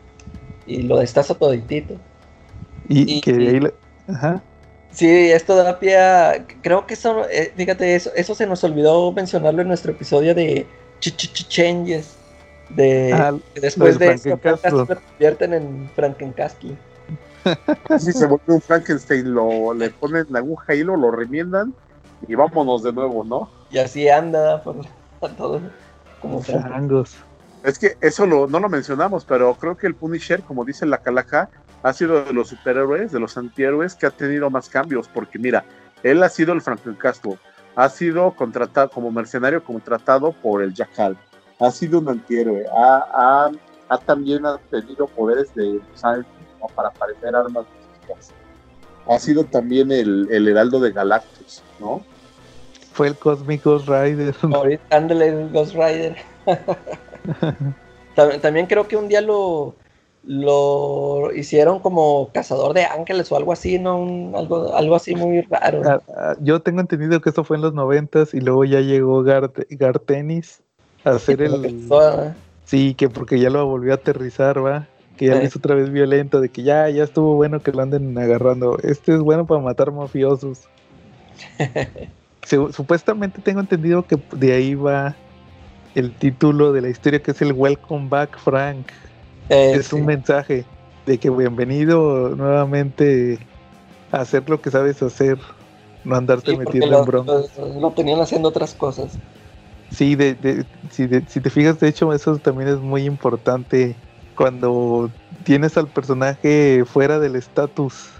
Y 0.66 0.82
lo 0.82 0.98
destaza 0.98 1.34
toditito. 1.34 1.94
Y, 2.88 3.16
y- 3.16 3.20
que 3.20 3.32
de 3.32 3.48
ahí... 3.48 3.60
Ajá. 4.08 4.42
Sí, 4.90 5.08
esto 5.32 5.56
da 5.56 5.78
pie 5.80 5.98
a... 5.98 6.46
Creo 6.62 6.86
que 6.86 6.94
eso, 6.94 7.28
eh, 7.28 7.52
fíjate, 7.56 7.96
eso, 7.96 8.10
eso 8.14 8.34
se 8.34 8.46
nos 8.46 8.62
olvidó 8.62 9.10
mencionarlo 9.12 9.62
en 9.62 9.68
nuestro 9.68 9.90
episodio 9.90 10.34
de 10.34 10.66
Ch 11.00 11.08
-ch 11.16 11.32
-ch 11.32 11.48
Changes. 11.48 12.14
De, 12.68 13.12
Ah, 13.12 13.34
después 13.54 13.98
de 13.98 14.16
Frankencastle. 14.18 14.86
se 14.86 14.94
convierten 14.96 15.52
en 15.54 15.90
Frankencastle. 15.96 16.76
Si 17.98 18.12
se 18.12 18.26
vuelve 18.26 18.54
un 18.54 18.60
Frankenstein, 18.60 19.32
lo, 19.34 19.74
le 19.74 19.90
ponen 19.90 20.26
la 20.30 20.38
aguja 20.38 20.74
hilo, 20.74 20.96
lo 20.96 21.10
remiendan 21.10 21.74
y 22.26 22.34
vámonos 22.34 22.82
de 22.82 22.92
nuevo, 22.92 23.24
¿no? 23.24 23.50
Y 23.70 23.78
así 23.78 24.08
anda 24.08 24.62
por 24.62 24.76
todo. 25.36 25.60
Como 26.20 26.42
Changos. 26.42 27.16
Es 27.62 27.78
que 27.78 27.96
eso 28.00 28.26
lo, 28.26 28.46
no 28.46 28.60
lo 28.60 28.68
mencionamos, 28.68 29.24
pero 29.24 29.54
creo 29.54 29.76
que 29.76 29.86
el 29.86 29.94
Punisher, 29.94 30.42
como 30.42 30.64
dice 30.64 30.84
la 30.86 30.98
Calaca, 30.98 31.48
ha 31.82 31.92
sido 31.92 32.24
de 32.24 32.32
los 32.32 32.48
superhéroes, 32.48 33.12
de 33.12 33.20
los 33.20 33.36
antihéroes 33.36 33.94
que 33.94 34.06
ha 34.06 34.10
tenido 34.10 34.50
más 34.50 34.68
cambios, 34.68 35.08
porque 35.08 35.38
mira, 35.38 35.64
él 36.02 36.22
ha 36.22 36.28
sido 36.28 36.52
el 36.52 36.60
Frankencastle, 36.60 37.38
ha 37.76 37.88
sido 37.88 38.32
contratado 38.32 38.90
como 38.90 39.10
mercenario 39.10 39.62
contratado 39.64 40.32
por 40.32 40.62
el 40.62 40.74
Jackal, 40.74 41.16
ha 41.60 41.70
sido 41.70 41.98
un 42.00 42.08
antihéroe, 42.08 42.64
ha, 42.74 43.04
ha- 43.12 43.50
ha 43.88 43.98
también 43.98 44.44
ha 44.46 44.58
tenido 44.70 45.06
poderes 45.06 45.54
de 45.54 45.80
usar 45.94 46.24
como 46.64 46.74
para 46.74 46.90
parecer 46.90 47.34
armas 47.36 47.66
físicas. 48.00 48.32
Ha 49.06 49.18
sido 49.18 49.44
también 49.44 49.92
el, 49.92 50.28
el 50.30 50.48
heraldo 50.48 50.80
de 50.80 50.92
Galactus, 50.92 51.62
¿no? 51.78 52.02
Fue 52.92 53.08
el 53.08 53.16
Cosmic 53.16 53.62
Ghost 53.62 53.86
Rider. 53.88 54.34
Ahorita 54.42 54.96
ándale 54.96 55.48
Ghost 55.48 55.74
Rider. 55.74 56.16
también, 58.14 58.40
también 58.40 58.66
creo 58.66 58.88
que 58.88 58.96
un 58.96 59.08
día 59.08 59.20
lo, 59.20 59.74
lo 60.22 61.32
hicieron 61.34 61.80
como 61.80 62.30
cazador 62.32 62.72
de 62.72 62.84
ángeles 62.84 63.30
o 63.30 63.36
algo 63.36 63.52
así, 63.52 63.78
¿no? 63.78 63.98
Un- 63.98 64.32
algo, 64.34 64.74
algo 64.74 64.94
así 64.94 65.14
muy 65.14 65.42
raro. 65.42 65.82
Ah, 65.84 66.00
ah, 66.16 66.36
Yo 66.40 66.60
tengo 66.62 66.80
entendido 66.80 67.20
que 67.20 67.28
esto 67.28 67.44
fue 67.44 67.56
en 67.56 67.62
los 67.62 67.74
noventas 67.74 68.32
y 68.32 68.40
luego 68.40 68.64
ya 68.64 68.80
llegó 68.80 69.22
Gar- 69.22 69.66
Gartenis 69.70 70.62
a 71.04 71.10
hacer 71.10 71.42
el... 71.42 71.88
toda- 71.88 72.34
Sí, 72.64 72.94
que 72.94 73.10
porque 73.10 73.38
ya 73.38 73.50
lo 73.50 73.66
volvió 73.66 73.92
a 73.92 73.96
aterrizar, 73.96 74.64
va. 74.64 74.88
Que 75.16 75.26
ya 75.26 75.38
Sí. 75.40 75.46
hizo 75.46 75.58
otra 75.58 75.74
vez 75.76 75.90
violento, 75.90 76.40
de 76.40 76.48
que 76.48 76.62
ya, 76.62 76.88
ya 76.90 77.04
estuvo 77.04 77.34
bueno 77.36 77.60
que 77.60 77.70
lo 77.72 77.82
anden 77.82 78.16
agarrando. 78.18 78.78
Este 78.82 79.14
es 79.14 79.20
bueno 79.20 79.46
para 79.46 79.60
matar 79.60 79.92
mafiosos. 79.92 80.60
Su- 82.44 82.72
supuestamente 82.72 83.40
tengo 83.40 83.60
entendido 83.60 84.06
que 84.06 84.18
de 84.36 84.52
ahí 84.52 84.74
va 84.74 85.14
el 85.94 86.12
título 86.12 86.72
de 86.72 86.82
la 86.82 86.88
historia 86.88 87.22
que 87.22 87.30
es 87.30 87.40
el 87.42 87.52
Welcome 87.52 88.08
Back 88.08 88.38
Frank. 88.38 88.86
Eh, 89.48 89.72
es 89.76 89.86
sí. 89.86 89.96
un 89.96 90.06
mensaje 90.06 90.64
de 91.06 91.18
que 91.18 91.30
bienvenido 91.30 92.30
nuevamente 92.36 93.38
a 94.10 94.18
hacer 94.18 94.48
lo 94.48 94.60
que 94.60 94.70
sabes 94.70 95.02
hacer, 95.02 95.38
no 96.04 96.16
andarte 96.16 96.50
Sí, 96.52 96.56
metiendo 96.56 96.88
lo, 96.90 96.98
en 97.00 97.04
broncas. 97.04 97.56
lo- 97.56 97.80
lo 97.80 97.90
tenían 97.92 98.20
haciendo 98.20 98.48
otras 98.48 98.74
cosas. 98.74 99.12
Sí, 99.90 100.14
de, 100.16 100.34
de- 100.34 100.64
si, 100.90 101.06
de- 101.06 101.24
si 101.28 101.40
te 101.40 101.50
fijas, 101.50 101.78
de 101.80 101.88
hecho, 101.88 102.12
eso 102.12 102.36
también 102.38 102.68
es 102.68 102.78
muy 102.80 103.04
importante 103.04 103.94
cuando 104.34 105.14
tienes 105.44 105.76
al 105.76 105.90
personaje 105.92 106.84
fuera 106.86 107.18
del 107.18 107.36
estatus 107.36 108.10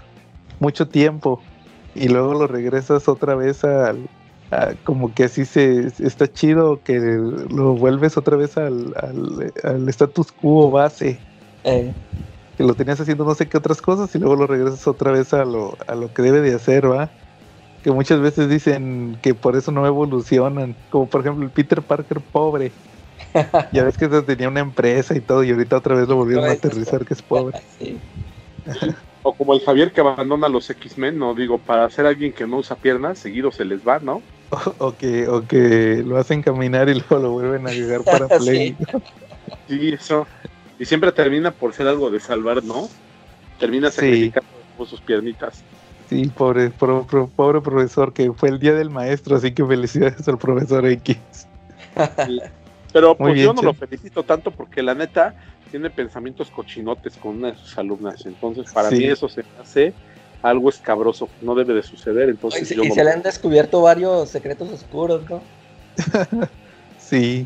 mucho 0.59 0.89
tiempo 0.89 1.47
y 1.93 2.09
luego 2.09 2.33
lo 2.33 2.47
regresas 2.47 3.07
otra 3.09 3.35
vez 3.35 3.63
al, 3.63 4.09
a- 4.51 4.75
como 4.83 5.13
que 5.13 5.25
así 5.25 5.45
se 5.45 5.87
está 5.99 6.31
chido 6.31 6.83
que 6.83 6.99
lo 6.99 7.75
vuelves 7.75 8.17
otra 8.17 8.37
vez 8.37 8.57
al, 8.57 8.93
al, 8.97 9.53
al 9.63 9.89
status 9.89 10.31
quo 10.31 10.71
base 10.71 11.25
Eh, 11.63 11.95
que 12.55 12.63
lo 12.63 12.75
tenías 12.75 12.99
haciendo 12.99 13.25
no 13.25 13.35
sé 13.35 13.49
qué 13.49 13.57
otras 13.57 13.81
cosas 13.81 14.13
y 14.15 14.19
luego 14.19 14.35
lo 14.35 14.47
regresas 14.47 14.87
otra 14.87 15.11
vez 15.11 15.33
a 15.33 15.45
lo, 15.45 15.77
a 15.87 15.95
lo 15.95 16.13
que 16.13 16.21
debe 16.21 16.41
de 16.41 16.55
hacer, 16.55 16.89
¿va? 16.89 17.15
Que 17.81 17.91
muchas 17.91 18.21
veces 18.21 18.49
dicen 18.49 19.13
que 19.21 19.35
por 19.35 19.55
eso 19.57 19.71
no 19.71 19.87
evolucionan, 19.87 20.79
como 20.89 21.09
por 21.09 21.21
ejemplo 21.21 21.45
el 21.45 21.53
Peter 21.53 21.85
Parker 21.85 22.21
pobre. 22.23 22.79
ya 23.73 23.83
ves 23.83 23.97
que 23.97 24.07
tenía 24.07 24.47
una 24.49 24.61
empresa 24.61 25.15
y 25.15 25.21
todo 25.21 25.43
y 25.43 25.51
ahorita 25.51 25.77
otra 25.77 25.95
vez 25.95 26.07
lo 26.07 26.15
volvieron 26.15 26.45
a 26.45 26.51
aterrizar 26.51 27.05
que 27.05 27.13
es 27.13 27.21
pobre. 27.21 27.57
sí. 27.79 27.99
O 29.21 29.35
como 29.35 29.53
el 29.53 29.61
Javier 29.61 29.91
que 29.91 30.01
abandona 30.01 30.47
a 30.47 30.49
los 30.49 30.69
X-Men, 30.69 31.17
no 31.17 31.33
digo, 31.33 31.57
para 31.57 31.89
ser 31.89 32.05
alguien 32.05 32.31
que 32.31 32.45
no 32.45 32.57
usa 32.57 32.75
piernas, 32.75 33.19
seguido 33.19 33.51
se 33.51 33.65
les 33.65 33.79
va, 33.85 33.99
¿no? 33.99 34.21
O, 34.51 34.85
o 34.87 34.95
que, 34.95 35.27
o 35.27 35.45
que 35.47 36.03
lo 36.05 36.17
hacen 36.17 36.43
caminar 36.43 36.89
y 36.89 36.93
luego 36.93 37.17
lo 37.17 37.31
vuelven 37.31 37.67
a 37.67 37.71
llegar 37.71 38.03
para 38.03 38.27
play. 38.39 38.77
Sí, 39.67 39.89
eso. 39.89 40.27
Y 40.77 40.85
siempre 40.85 41.11
termina 41.11 41.51
por 41.51 41.73
ser 41.73 41.87
algo 41.87 42.11
de 42.11 42.19
salvar, 42.19 42.63
¿no? 42.63 42.87
Termina 43.59 43.89
Sí. 43.89 43.95
sacrificando 43.95 44.47
por 44.77 44.87
sus 44.87 45.01
piernitas. 45.01 45.63
Sí, 46.07 46.27
pobre, 46.27 46.69
pro- 46.69 47.07
pro- 47.07 47.27
pobre 47.27 47.61
profesor, 47.61 48.13
que 48.13 48.31
fue 48.33 48.49
el 48.49 48.59
día 48.59 48.73
del 48.73 48.91
maestro, 48.91 49.37
así 49.37 49.53
que 49.53 49.65
felicidades 49.65 50.27
al 50.27 50.37
profesor 50.37 50.85
X. 50.85 51.17
Pero 52.95 53.17
pues 53.17 53.33
bien, 53.33 53.47
yo 53.47 53.53
no 53.53 53.61
lo 53.61 53.73
felicito 53.73 54.23
tanto 54.23 54.51
porque 54.51 54.81
la 54.81 54.95
neta 54.95 55.35
tiene 55.69 55.89
pensamientos 55.89 56.49
cochinotes 56.49 57.17
con 57.17 57.35
una 57.35 57.51
de 57.51 57.57
sus 57.57 57.77
alumnas. 57.77 58.25
Entonces, 58.25 58.71
para 58.73 58.89
Sí. 58.89 58.99
mí 58.99 59.03
eso 59.07 59.27
se 59.27 59.41
me 59.43 59.61
hace 59.61 59.93
algo 60.41 60.69
escabroso. 60.69 61.27
No 61.41 61.55
debe 61.55 61.73
de 61.73 61.83
suceder. 61.83 62.29
Y, 62.29 62.31
Entonces, 62.31 62.69
yo 62.69 62.85
y 62.85 62.87
no 62.87 62.93
se 62.95 63.01
lo- 63.03 63.09
le 63.09 63.11
han 63.15 63.21
descubierto 63.21 63.81
varios 63.81 64.29
secretos 64.29 64.71
oscuros, 64.71 65.29
¿no? 65.29 65.41
Sí, 66.97 67.45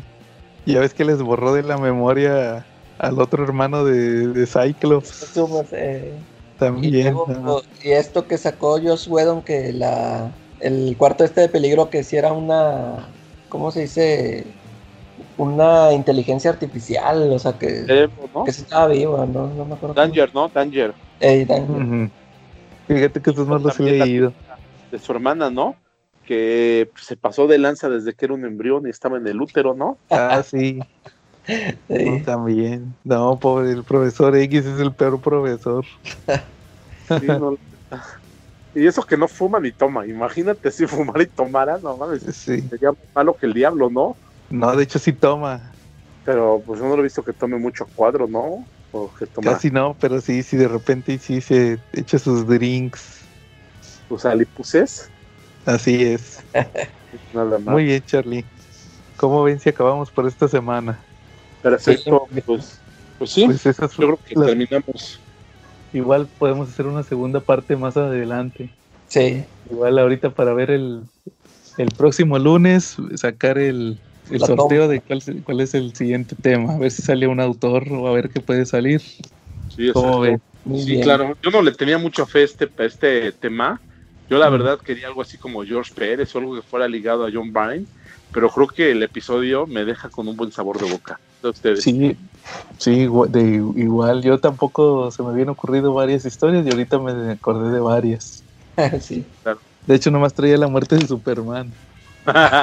ya 0.66 0.78
ves 0.78 0.94
que 0.94 1.04
les 1.04 1.20
borró 1.20 1.52
de 1.52 1.64
la 1.64 1.78
memoria 1.78 2.64
al 3.00 3.20
otro 3.20 3.42
hermano 3.42 3.84
de, 3.84 4.28
de 4.28 4.46
Cyclops 4.46 5.36
eh, 5.72 6.14
y, 6.14 6.58
también. 6.60 7.12
luego, 7.12 7.26
¿no? 7.26 7.60
y 7.82 7.90
esto 7.90 8.28
que 8.28 8.38
sacó 8.38 8.80
Joss 8.80 9.08
Whedon, 9.08 9.42
que 9.42 9.72
la, 9.72 10.30
el 10.60 10.94
cuarto 10.96 11.24
este 11.24 11.40
de 11.40 11.48
peligro, 11.48 11.90
que 11.90 12.04
si 12.04 12.16
era 12.16 12.32
una, 12.32 13.08
¿cómo 13.48 13.72
se 13.72 13.80
dice? 13.80 14.44
Una 15.40 15.92
inteligencia 15.94 16.50
artificial, 16.50 17.32
o 17.32 17.38
sea, 17.38 17.52
que, 17.58 17.70
Cerebro, 17.86 18.28
¿no? 18.34 18.44
que 18.44 18.50
estaba 18.50 18.88
viva, 18.88 19.24
¿no? 19.24 19.46
No 19.46 19.64
me 19.64 19.74
acuerdo. 19.74 19.94
cómo- 19.94 19.94
Danger, 19.94 20.30
¿no? 20.34 20.48
Danger. 20.48 20.94
Ey, 21.18 21.46
Danger. 21.46 22.10
Fíjate 22.86 23.22
que 23.22 23.30
esos 23.30 23.48
no 23.48 23.58
los 23.58 23.80
he 23.80 23.84
leído. 23.84 24.34
De 24.90 24.98
su 24.98 25.12
hermana, 25.12 25.48
¿no? 25.50 25.76
Que 26.26 26.90
se 26.96 27.16
pasó 27.16 27.46
de 27.46 27.56
lanza 27.56 27.88
desde 27.88 28.12
que 28.12 28.26
era 28.26 28.34
un 28.34 28.44
embrión 28.44 28.86
y 28.86 28.90
estaba 28.90 29.16
en 29.16 29.26
el 29.26 29.40
útero, 29.40 29.72
¿no? 29.74 29.96
Ah, 30.10 30.42
sí, 30.42 30.78
Sí. 31.88 32.22
también. 32.26 32.94
No, 33.02 33.38
pobre, 33.38 33.70
el 33.70 33.82
profesor 33.84 34.36
X 34.36 34.66
es 34.66 34.78
el 34.78 34.92
peor 34.94 35.22
profesor. 35.22 35.86
Sí, 37.08 37.26
no- 37.26 37.56
Y 38.74 38.86
eso 38.86 39.02
que 39.02 39.16
no 39.16 39.26
fuma 39.26 39.58
ni 39.58 39.72
toma. 39.72 40.06
Imagínate 40.06 40.70
si 40.70 40.86
fumara 40.86 41.22
y 41.22 41.26
tomara, 41.26 41.78
no 41.82 41.96
mames. 41.96 42.22
Sí. 42.36 42.60
Sería 42.68 42.90
más 42.90 42.98
malo 43.14 43.34
que 43.34 43.46
el 43.46 43.54
diablo, 43.54 43.88
¿no? 43.90 44.16
No, 44.50 44.74
de 44.76 44.84
hecho 44.84 44.98
sí 44.98 45.12
toma. 45.12 45.72
Pero 46.24 46.62
pues 46.64 46.80
yo 46.80 46.86
no 46.86 46.94
lo 46.96 47.00
he 47.00 47.04
visto 47.04 47.22
que 47.22 47.32
tome 47.32 47.58
mucho 47.58 47.86
cuadro, 47.94 48.26
¿no? 48.28 48.66
O 48.92 49.12
que 49.18 49.26
toma 49.26 49.52
Casi 49.52 49.70
no, 49.70 49.96
pero 49.98 50.20
sí, 50.20 50.42
sí, 50.42 50.56
de 50.56 50.68
repente 50.68 51.18
sí 51.18 51.40
se 51.40 51.78
echa 51.92 52.18
sus 52.18 52.46
drinks. 52.46 53.24
sus 54.08 54.24
alipuses. 54.24 55.10
Así 55.64 56.02
es. 56.02 56.44
Nada 57.32 57.58
más. 57.58 57.74
Muy 57.74 57.84
bien, 57.84 58.02
Charlie. 58.02 58.44
¿Cómo 59.16 59.42
ven 59.42 59.60
si 59.60 59.68
acabamos 59.68 60.10
por 60.10 60.26
esta 60.26 60.48
semana? 60.48 61.04
Perfecto. 61.62 62.26
Pues, 62.46 62.82
pues 63.18 63.30
sí, 63.30 63.44
Pues 63.46 63.66
esas 63.66 63.96
yo 63.96 64.06
creo 64.06 64.20
que 64.24 64.34
las- 64.34 64.46
terminamos. 64.48 65.20
igual 65.92 66.28
podemos 66.38 66.68
hacer 66.70 66.86
una 66.86 67.02
segunda 67.02 67.40
parte 67.40 67.76
más 67.76 67.96
adelante. 67.96 68.70
Sí. 69.06 69.44
Igual 69.70 69.98
ahorita 69.98 70.30
para 70.34 70.54
ver 70.54 70.70
el, 70.70 71.02
el 71.78 71.88
próximo 71.96 72.38
lunes, 72.38 72.96
sacar 73.16 73.58
el, 73.58 74.00
el 74.30 74.40
sorteo 74.40 74.88
de 74.88 75.00
cuál, 75.44 75.60
es 75.60 75.74
el 75.74 75.94
siguiente 75.94 76.36
tema. 76.40 76.74
A 76.74 76.78
ver 76.78 76.90
si 76.90 77.02
sale 77.02 77.26
un 77.26 77.40
autor 77.40 77.90
o 77.92 78.06
a 78.06 78.12
ver 78.12 78.30
qué 78.30 78.40
puede 78.40 78.66
salir. 78.66 79.00
Sí, 79.68 79.90
¿Cómo 79.92 80.24
Sí, 80.76 81.00
claro. 81.00 81.36
Yo 81.42 81.50
no 81.50 81.62
le 81.62 81.72
tenía 81.72 81.98
mucha 81.98 82.26
fe 82.26 82.40
a 82.40 82.44
este, 82.44 82.70
a 82.76 82.84
este 82.84 83.32
tema. 83.32 83.80
Yo 84.28 84.38
la 84.38 84.48
Mm. 84.48 84.52
verdad 84.52 84.78
quería 84.84 85.08
algo 85.08 85.22
así 85.22 85.38
como 85.38 85.64
George 85.64 85.90
Pérez 85.94 86.34
o 86.34 86.38
algo 86.38 86.54
que 86.54 86.62
fuera 86.62 86.86
ligado 86.86 87.26
a 87.26 87.30
John 87.32 87.52
Byrne, 87.52 87.86
pero 88.32 88.48
creo 88.48 88.68
que 88.68 88.92
el 88.92 89.02
episodio 89.02 89.66
me 89.66 89.84
deja 89.84 90.08
con 90.08 90.28
un 90.28 90.36
buen 90.36 90.52
sabor 90.52 90.78
de 90.78 90.90
boca. 90.90 91.18
De 91.42 91.48
ustedes. 91.48 91.82
Sí, 91.82 92.16
sí, 92.78 93.08
de, 93.28 93.42
igual. 93.76 94.22
Yo 94.22 94.38
tampoco 94.38 95.10
se 95.10 95.22
me 95.22 95.30
habían 95.30 95.48
ocurrido 95.48 95.94
varias 95.94 96.24
historias 96.24 96.66
y 96.66 96.70
ahorita 96.70 96.98
me 96.98 97.32
acordé 97.32 97.72
de 97.72 97.80
varias. 97.80 98.44
sí. 99.00 99.24
De 99.86 99.94
hecho, 99.94 100.10
nomás 100.10 100.34
traía 100.34 100.58
la 100.58 100.68
muerte 100.68 100.96
de 100.96 101.06
Superman. 101.06 101.72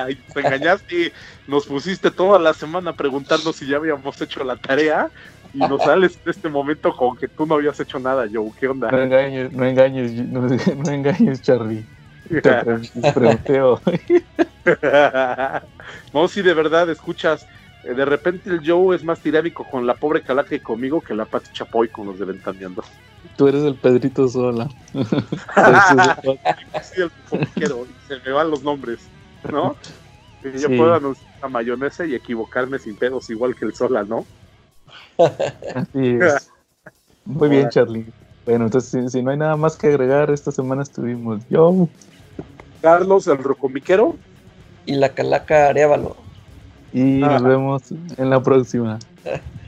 Y 0.09 0.23
te 0.33 0.41
engañaste 0.41 0.95
y 1.07 1.13
nos 1.45 1.65
pusiste 1.67 2.11
toda 2.11 2.39
la 2.39 2.53
semana 2.53 2.91
a 2.91 2.95
preguntarnos 2.95 3.55
si 3.57 3.67
ya 3.67 3.77
habíamos 3.77 4.19
hecho 4.21 4.43
la 4.43 4.57
tarea 4.57 5.11
y 5.51 5.65
nos 5.65 5.83
sales 5.83 6.21
en 6.23 6.31
este 6.31 6.49
momento 6.49 6.93
con 6.95 7.15
que 7.17 7.27
tú 7.29 7.45
no 7.45 7.55
habías 7.55 7.79
hecho 7.79 7.99
nada, 7.99 8.27
Joe. 8.31 8.51
¿Qué 8.57 8.67
No 8.67 8.71
onda? 8.71 8.91
engañes, 9.01 9.51
no 9.53 9.65
engañes, 9.65 10.13
no, 10.13 10.41
no 10.75 10.91
engañes, 10.91 11.41
Charlie. 11.41 11.89
Te 12.41 12.53
pre- 12.53 12.79
te 13.01 13.13
pregunté 13.13 13.61
hoy. 13.61 13.81
no, 16.13 16.27
si 16.27 16.41
de 16.41 16.53
verdad 16.53 16.89
escuchas 16.89 17.47
Eh, 17.83 17.93
De 17.93 18.05
repente 18.05 18.49
el 18.49 18.61
Joe 18.65 18.95
es 18.95 19.03
más 19.03 19.21
tiránico 19.21 19.65
con 19.65 19.85
la 19.85 19.95
pobre 19.95 20.23
Calaca 20.23 20.55
y 20.55 20.59
conmigo 20.61 21.01
que 21.01 21.13
la 21.15 21.25
Pati 21.27 21.51
Chapoy 21.51 21.89
con 21.89 22.07
los 22.07 22.19
de 22.19 22.25
Ventaneando. 22.25 22.83
Tú 23.35 23.47
eres 23.47 23.63
el 23.63 23.79
Pedrito 23.79 24.27
Sola. 24.27 24.67
Sí, 26.81 27.01
el 27.01 27.11
comiquero, 27.23 27.87
se 28.07 28.19
me 28.25 28.31
van 28.31 28.49
los 28.49 28.63
nombres, 28.63 29.11
¿no? 29.51 29.75
Yo 30.43 30.69
Sí. 30.69 30.77
puedo 30.77 30.93
anunciar 30.93 31.27
la 31.41 31.49
mayonesa 31.49 32.05
y 32.05 32.15
equivocarme 32.15 32.79
sin 32.79 32.95
pedos, 32.95 33.29
igual 33.29 33.55
que 33.55 33.65
el 33.65 33.73
Sola, 33.73 34.03
¿no? 34.03 34.25
Así 35.17 36.17
es. 36.19 36.51
Muy 37.25 37.49
bien, 37.49 37.69
Charlie. 37.69 38.05
Bueno, 38.45 38.65
entonces 38.65 38.89
si, 38.89 39.09
si 39.09 39.23
no 39.23 39.31
hay 39.31 39.37
nada 39.37 39.57
más 39.57 39.75
que 39.75 39.87
agregar, 39.87 40.31
esta 40.31 40.51
semana 40.51 40.83
estuvimos 40.83 41.41
yo 41.49 41.89
Carlos, 42.81 43.27
el 43.27 43.39
rocomiquero. 43.39 44.15
Y 44.85 44.95
la 44.95 45.09
calaca 45.09 45.67
Arevalo. 45.67 46.15
y 46.93 47.19
nos 47.19 47.43
Ah. 47.43 47.47
vemos 47.47 47.81
en 48.17 48.29
la 48.29 48.41
próxima. 48.41 48.97